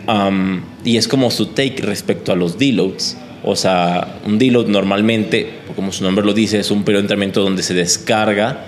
[0.06, 3.16] Um, y es como su take respecto a los deloads.
[3.42, 7.42] O sea, un deload normalmente, como su nombre lo dice, es un periodo de entrenamiento
[7.42, 8.64] donde se descarga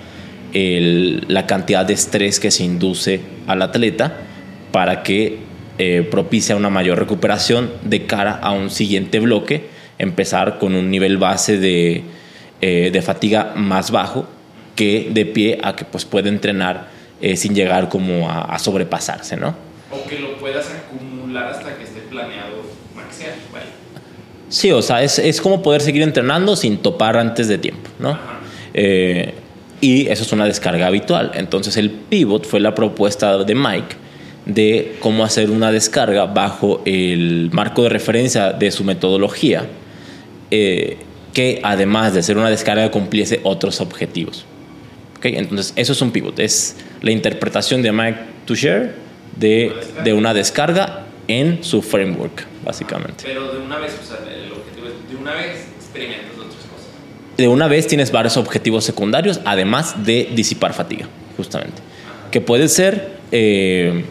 [0.53, 4.17] el- la cantidad de estrés que se induce al atleta
[4.71, 5.39] para que
[5.79, 9.67] eh, propicia una mayor recuperación de cara a un siguiente bloque,
[9.99, 12.03] empezar con un nivel base de,
[12.61, 14.27] eh, de fatiga más bajo
[14.75, 16.87] que de pie a que pues puede entrenar
[17.21, 19.55] eh, sin llegar como a, a sobrepasarse, ¿no?
[19.91, 22.56] o que lo puedas acumular hasta que esté planeado.
[24.49, 28.17] Sí, o sea, es, es como poder seguir entrenando sin topar antes de tiempo, ¿no?
[28.73, 29.33] Eh,
[29.81, 31.31] y eso es una descarga habitual.
[31.35, 33.95] Entonces el pivot fue la propuesta de Mike
[34.45, 39.65] de cómo hacer una descarga bajo el marco de referencia de su metodología,
[40.49, 40.97] eh,
[41.33, 44.45] que además de ser una descarga cumpliese otros objetivos.
[45.17, 45.25] ¿Ok?
[45.25, 48.95] Entonces eso es un pivot, es la interpretación de Mike Toucher
[49.35, 53.23] de, de una descarga en su framework, básicamente.
[53.25, 57.37] Pero de una vez, o sea, el objetivo es de una vez experimentas otras cosas.
[57.37, 61.81] de una vez tienes varios objetivos secundarios, además de disipar fatiga, justamente.
[62.29, 64.03] Que puede ser eh,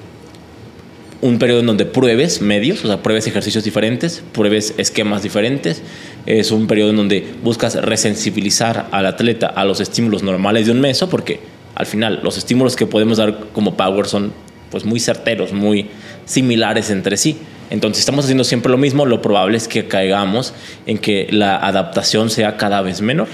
[1.20, 5.82] un periodo en donde pruebes medios, o sea, pruebes ejercicios diferentes, pruebes esquemas diferentes.
[6.24, 10.80] Es un periodo en donde buscas resensibilizar al atleta a los estímulos normales de un
[10.80, 11.40] meso, porque
[11.74, 14.32] al final los estímulos que podemos dar como power son
[14.70, 15.90] pues muy certeros, muy
[16.24, 17.36] similares entre sí.
[17.70, 20.54] Entonces, estamos haciendo siempre lo mismo, lo probable es que caigamos
[20.86, 23.28] en que la adaptación sea cada vez menor.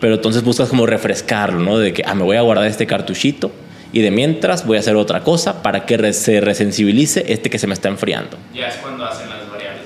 [0.00, 1.78] Pero entonces buscas como refrescarlo, ¿no?
[1.78, 3.50] De que, ah, me voy a guardar este cartuchito
[3.92, 7.68] y de mientras voy a hacer otra cosa para que se resensibilice este que se
[7.68, 8.36] me está enfriando.
[8.52, 9.82] Ya es cuando hacen las variables.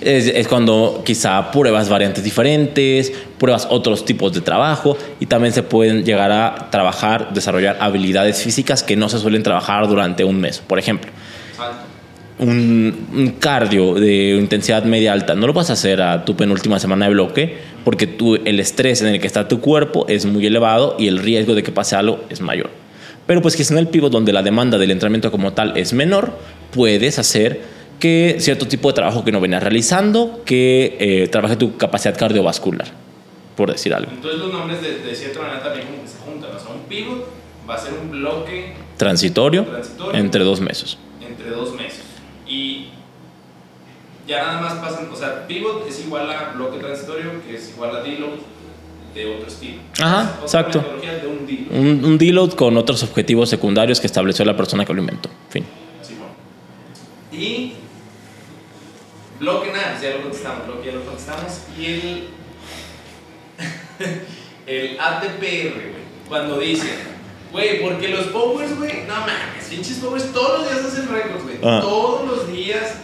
[0.00, 5.62] Es, es cuando quizá pruebas variantes diferentes, pruebas otros tipos de trabajo y también se
[5.62, 10.58] pueden llegar a trabajar, desarrollar habilidades físicas que no se suelen trabajar durante un mes.
[10.58, 11.10] Por ejemplo,
[11.56, 11.95] Salto.
[12.38, 16.78] Un, un cardio de intensidad media alta no lo vas a hacer a tu penúltima
[16.78, 20.44] semana de bloque porque tú, el estrés en el que está tu cuerpo es muy
[20.46, 22.70] elevado y el riesgo de que pase algo es mayor.
[23.26, 26.32] Pero pues quizá en el pivot donde la demanda del entrenamiento como tal es menor,
[26.72, 27.60] puedes hacer
[27.98, 32.88] que cierto tipo de trabajo que no venías realizando, que eh, trabaje tu capacidad cardiovascular,
[33.56, 34.10] por decir algo.
[34.12, 36.54] Entonces los nombres de, de cierta manera también como que se juntan.
[36.54, 37.26] O sea, un pivot
[37.68, 40.18] va a ser un bloque Transitorio, Transitorio.
[40.20, 40.98] entre dos meses.
[41.26, 42.00] entre dos meses.
[42.46, 42.88] Y
[44.26, 47.96] ya nada más pasan, o sea, pivot es igual a bloque transitorio, que es igual
[47.96, 48.38] a deload
[49.14, 49.80] de otro estilo.
[50.00, 50.78] Ajá, Es exacto.
[50.80, 51.72] de un deload.
[51.72, 55.30] Un, un deload con otros objetivos secundarios que estableció la persona que lo inventó.
[55.48, 55.64] Fin.
[57.32, 57.74] Y
[59.38, 61.60] bloque nada, ya lo contestamos, bloque ya lo contestamos.
[61.78, 62.28] Y el,
[64.66, 67.15] el ATPR, güey, cuando dicen,
[67.56, 71.56] güey, porque los powers, güey, no mames, pinches powers todos los días hacen récords, güey.
[71.62, 71.80] Ah.
[71.82, 72.96] Todos los días,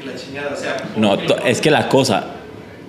[0.00, 2.26] que la chingada, o sea, ¿por No, es que la cosa,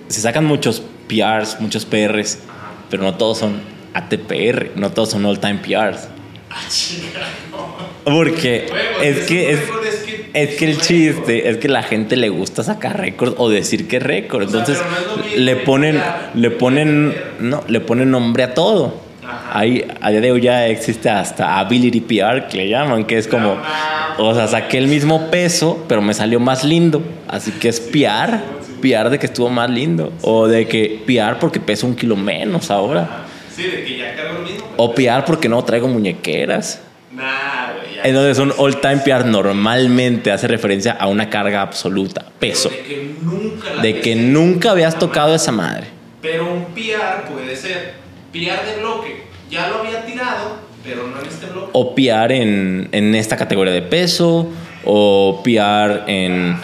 [0.08, 2.72] se sacan muchos PRs, muchos PRs, Ajá.
[2.88, 3.60] pero no todos son
[3.94, 6.08] ATPR, no todos son all-time PRs.
[6.50, 7.90] Ah, chingada, no.
[8.04, 8.66] Porque
[9.02, 12.98] es que es, que es que el chiste es que la gente le gusta sacar
[12.98, 14.48] récord o decir que récord.
[14.48, 16.02] O sea, Entonces no le ponen,
[16.34, 19.09] le ponen, no, le ponen nombre a todo.
[19.24, 19.58] Ajá.
[19.58, 23.28] Ahí, a día de hoy ya existe hasta Ability PR que le llaman, que es
[23.28, 23.56] como,
[24.18, 27.02] o sea, saqué el mismo peso, pero me salió más lindo.
[27.28, 28.38] Así que es PR,
[28.80, 30.12] PR de que estuvo más lindo.
[30.22, 33.24] O de que PR porque peso un kilo menos ahora.
[33.54, 34.66] Sí, de que ya cargo lo mismo.
[34.76, 36.80] O PR porque no traigo muñequeras.
[37.12, 37.90] Nah, güey.
[38.04, 42.70] Entonces un all-time PR normalmente hace referencia a una carga absoluta, peso.
[42.70, 44.16] De que nunca la De que pesé.
[44.16, 45.88] nunca habías tocado esa madre.
[46.22, 47.94] Pero un PR puede ser
[48.32, 49.24] PR de bloque.
[49.50, 51.70] Ya lo había tirado, pero no en este bloque.
[51.72, 54.48] O PR en, en esta categoría de peso,
[54.84, 56.56] o PR en,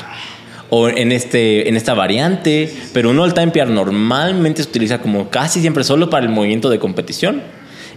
[0.70, 2.72] o en, este, en esta variante.
[2.92, 6.78] Pero un all-time PR normalmente se utiliza como casi siempre solo para el movimiento de
[6.78, 7.42] competición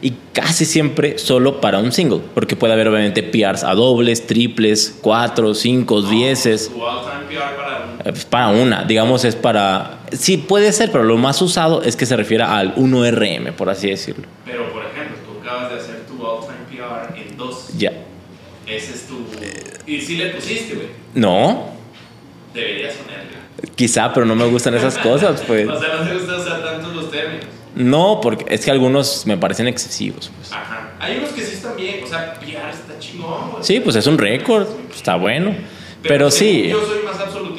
[0.02, 2.22] y casi siempre solo para un single.
[2.34, 6.70] Porque puede haber obviamente PRs a dobles, triples, cuatro, cinco, dieces.
[6.70, 6.80] Tu
[8.04, 8.56] PR para un.
[8.56, 10.00] Para una, digamos, es para.
[10.12, 13.90] Sí, puede ser, pero lo más usado es que se refiera al 1RM, por así
[13.90, 14.26] decirlo.
[14.46, 17.70] Pero, por ejemplo, tú acabas de hacer tu all-time PR en dos.
[17.78, 17.92] Ya.
[18.68, 19.26] Ese es tu.
[19.86, 20.88] Y si le pusiste, güey.
[21.16, 21.70] No,
[22.54, 23.38] Deberías ponerle.
[23.76, 25.68] quizá, pero no me gustan esas cosas, pues.
[25.68, 27.46] O sea, no te gusta usar tantos los términos.
[27.76, 30.52] No, porque es que algunos me parecen excesivos, pues.
[30.52, 30.92] Ajá.
[31.00, 32.04] Hay unos que sí están bien.
[32.04, 33.64] O sea, PR está chingón, güey.
[33.64, 35.56] Sí, pues es un récord, está bueno.
[36.02, 37.59] Pero según sí, Yo soy más absolutista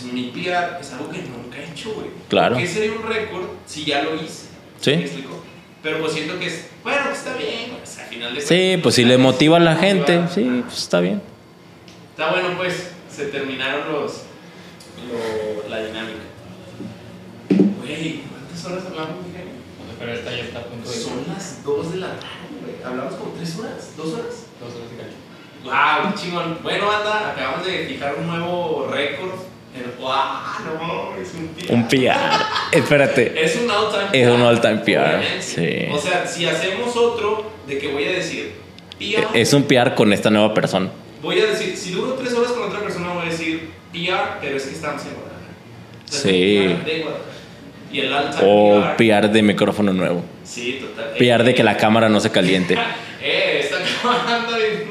[0.00, 2.06] güey, pues mi PR es algo que nunca he hecho, güey.
[2.28, 2.54] Claro.
[2.54, 4.46] ¿Por qué sería un récord si ya lo hice?
[4.80, 4.90] Sí.
[4.96, 5.42] ¿Me explico?
[5.82, 7.82] Pero pues siento que es, bueno, pues está bien, güey.
[7.82, 10.16] O sea, al final de sí, cuentas, pues si le motiva a la motiva gente,
[10.18, 11.20] a- sí, pues está bien.
[12.10, 14.12] Está bueno, pues se terminaron los.
[15.08, 16.20] lo- la dinámica.
[17.80, 19.48] Güey, ¿cuántas horas hablamos, Miguel?
[19.98, 20.96] Pero esta ya está a punto de.
[20.96, 22.74] Son las 2 de la tarde, güey.
[22.84, 24.46] Hablamos como 3 horas, 2 horas.
[24.60, 25.16] Dos horas y cacho.
[25.64, 26.58] Wow, chingón.
[26.62, 29.30] Bueno, banda, acabamos de fijar un nuevo récord.
[29.74, 30.10] El- ¡Wow!
[30.80, 31.72] No, es un PR.
[31.74, 32.16] Un PR.
[32.72, 33.44] Espérate.
[33.44, 35.86] Es un all-time Es un all-time PR, sí.
[35.90, 38.52] O sea, si hacemos otro de que voy a decir
[38.98, 39.28] PR.
[39.34, 40.90] Es un PR con esta nueva persona.
[41.22, 44.56] Voy a decir, si duro tres horas con otra persona, voy a decir PR, pero
[44.56, 45.54] es que estamos en Guadalajara.
[46.04, 46.28] O sea, Sí.
[46.30, 47.32] PR de Guadalajara.
[47.92, 48.96] Y el alta O PR.
[48.96, 50.22] PR de micrófono nuevo.
[50.44, 51.12] Sí, total.
[51.18, 52.76] PR de Eh, que la cámara no se caliente.
[54.04, 54.88] Anda bien.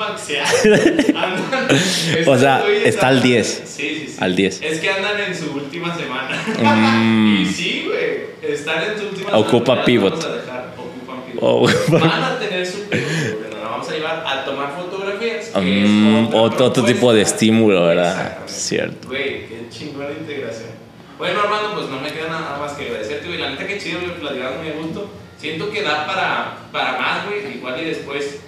[1.15, 3.47] Andan- O sea, está al andan- 10.
[3.65, 4.15] Sí, sí, sí.
[4.19, 4.61] Al 10.
[4.61, 6.41] Es que andan en su última semana.
[6.57, 7.37] Mm.
[7.41, 8.31] y sí, güey.
[8.53, 9.85] Están en su última Ocupa semana.
[9.85, 10.11] pivot.
[10.13, 11.43] Vamos a dejar, ocupan pivot.
[11.43, 11.67] Oh,
[11.99, 13.51] Van a tener su pivot.
[13.51, 15.49] Nos vamos a llevar a tomar fotografías.
[15.49, 18.39] que Mm, es otro, otro tipo de estímulo, ¿verdad?
[18.47, 19.07] Cierto.
[19.09, 20.69] Güey, qué chingona integración.
[21.17, 23.39] Bueno, Armando, pues no me queda nada más que agradecerte, güey.
[23.39, 25.11] La neta, que chido, güey, platicamos muy a gusto.
[25.39, 27.57] Siento que da para, para más, güey.
[27.57, 28.39] Igual y después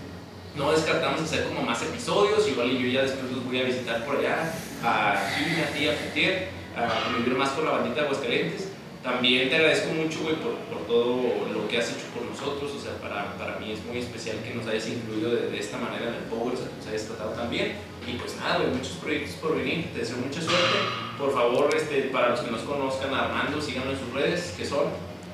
[0.55, 2.47] no descartamos hacer como más episodios.
[2.47, 4.53] Igual y yo ya después los voy a visitar por allá.
[4.83, 6.49] A Jimmy, a ti, a Fetier.
[6.75, 8.69] A convivir más con la bandita de Aguascalientes.
[9.03, 11.17] También te agradezco mucho, güey, por, por todo
[11.53, 12.71] lo que has hecho por nosotros.
[12.71, 15.77] O sea, para, para mí es muy especial que nos hayas incluido de, de esta
[15.77, 17.73] manera en el Power, o sea, que nos hayas tratado tan bien.
[18.07, 19.89] Y pues nada, güey, muchos proyectos por venir.
[19.93, 20.77] Te deseo mucha suerte.
[21.17, 24.65] Por favor, este, para los que nos conozcan a Armando, síganlo en sus redes, que
[24.65, 24.85] son.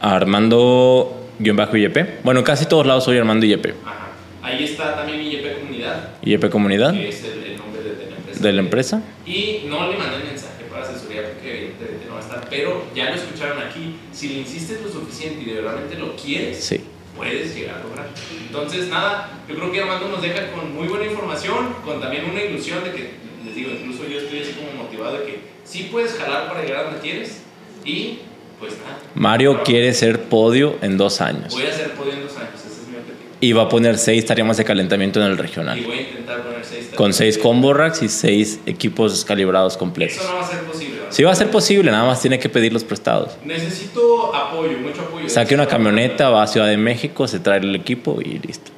[0.02, 2.24] Armando-YP.
[2.24, 3.74] Bueno, casi todos lados soy Armando YP.
[3.86, 4.09] Ajá.
[4.50, 8.16] Ahí está también IEP Comunidad, YP Comunidad que es el, el nombre de, de la
[8.18, 8.42] empresa.
[8.42, 9.04] de la empresa.
[9.26, 13.10] Y no le mandé mensaje para asesoría porque evidentemente no va a estar, pero ya
[13.10, 13.96] lo escucharon aquí.
[14.12, 16.82] Si le insistes lo suficiente y de verdad lo quieres, Sí.
[17.16, 18.08] puedes llegar a lograr.
[18.48, 22.42] Entonces, nada, yo creo que Armando nos deja con muy buena información, con también una
[22.42, 23.10] ilusión de que,
[23.46, 26.80] les digo, incluso yo estoy así como motivado de que sí puedes jalar para llegar
[26.82, 27.42] a donde quieres
[27.86, 28.20] y
[28.60, 29.00] pues nada.
[29.16, 31.54] Mario quiere ser podio en dos años.
[31.54, 33.29] Voy a hacer podio en dos años, ese es mi objetivo.
[33.42, 35.82] Y va a poner seis tareas de calentamiento en el Y regional.
[35.86, 36.90] voy a intentar poner seis.
[36.96, 40.18] Con seis combo racks y seis equipos calibrados completos.
[40.18, 40.96] Eso no va a ser posible.
[40.98, 41.12] ¿verdad?
[41.12, 43.38] Sí va a ser posible, nada más tiene que pedir los prestados.
[43.46, 45.30] Necesito apoyo, mucho apoyo.
[45.30, 48.72] Saque una camioneta, va a Ciudad de México, se trae el equipo y listo.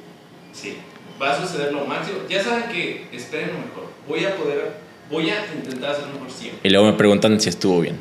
[0.52, 0.76] Sí,
[1.20, 2.18] va a suceder lo máximo.
[2.28, 3.84] Ya saben que esperen lo mejor.
[4.08, 4.72] Voy a poder,
[5.10, 6.60] voy a intentar hacer lo mejor siempre.
[6.62, 7.98] Y luego me preguntan si estuvo bien.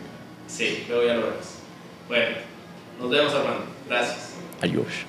[0.48, 1.46] Sí, luego ya lo vemos.
[2.08, 2.36] Bueno,
[3.00, 3.64] nos vemos, Armando.
[3.90, 4.30] Gracias.
[4.62, 5.06] Ayush.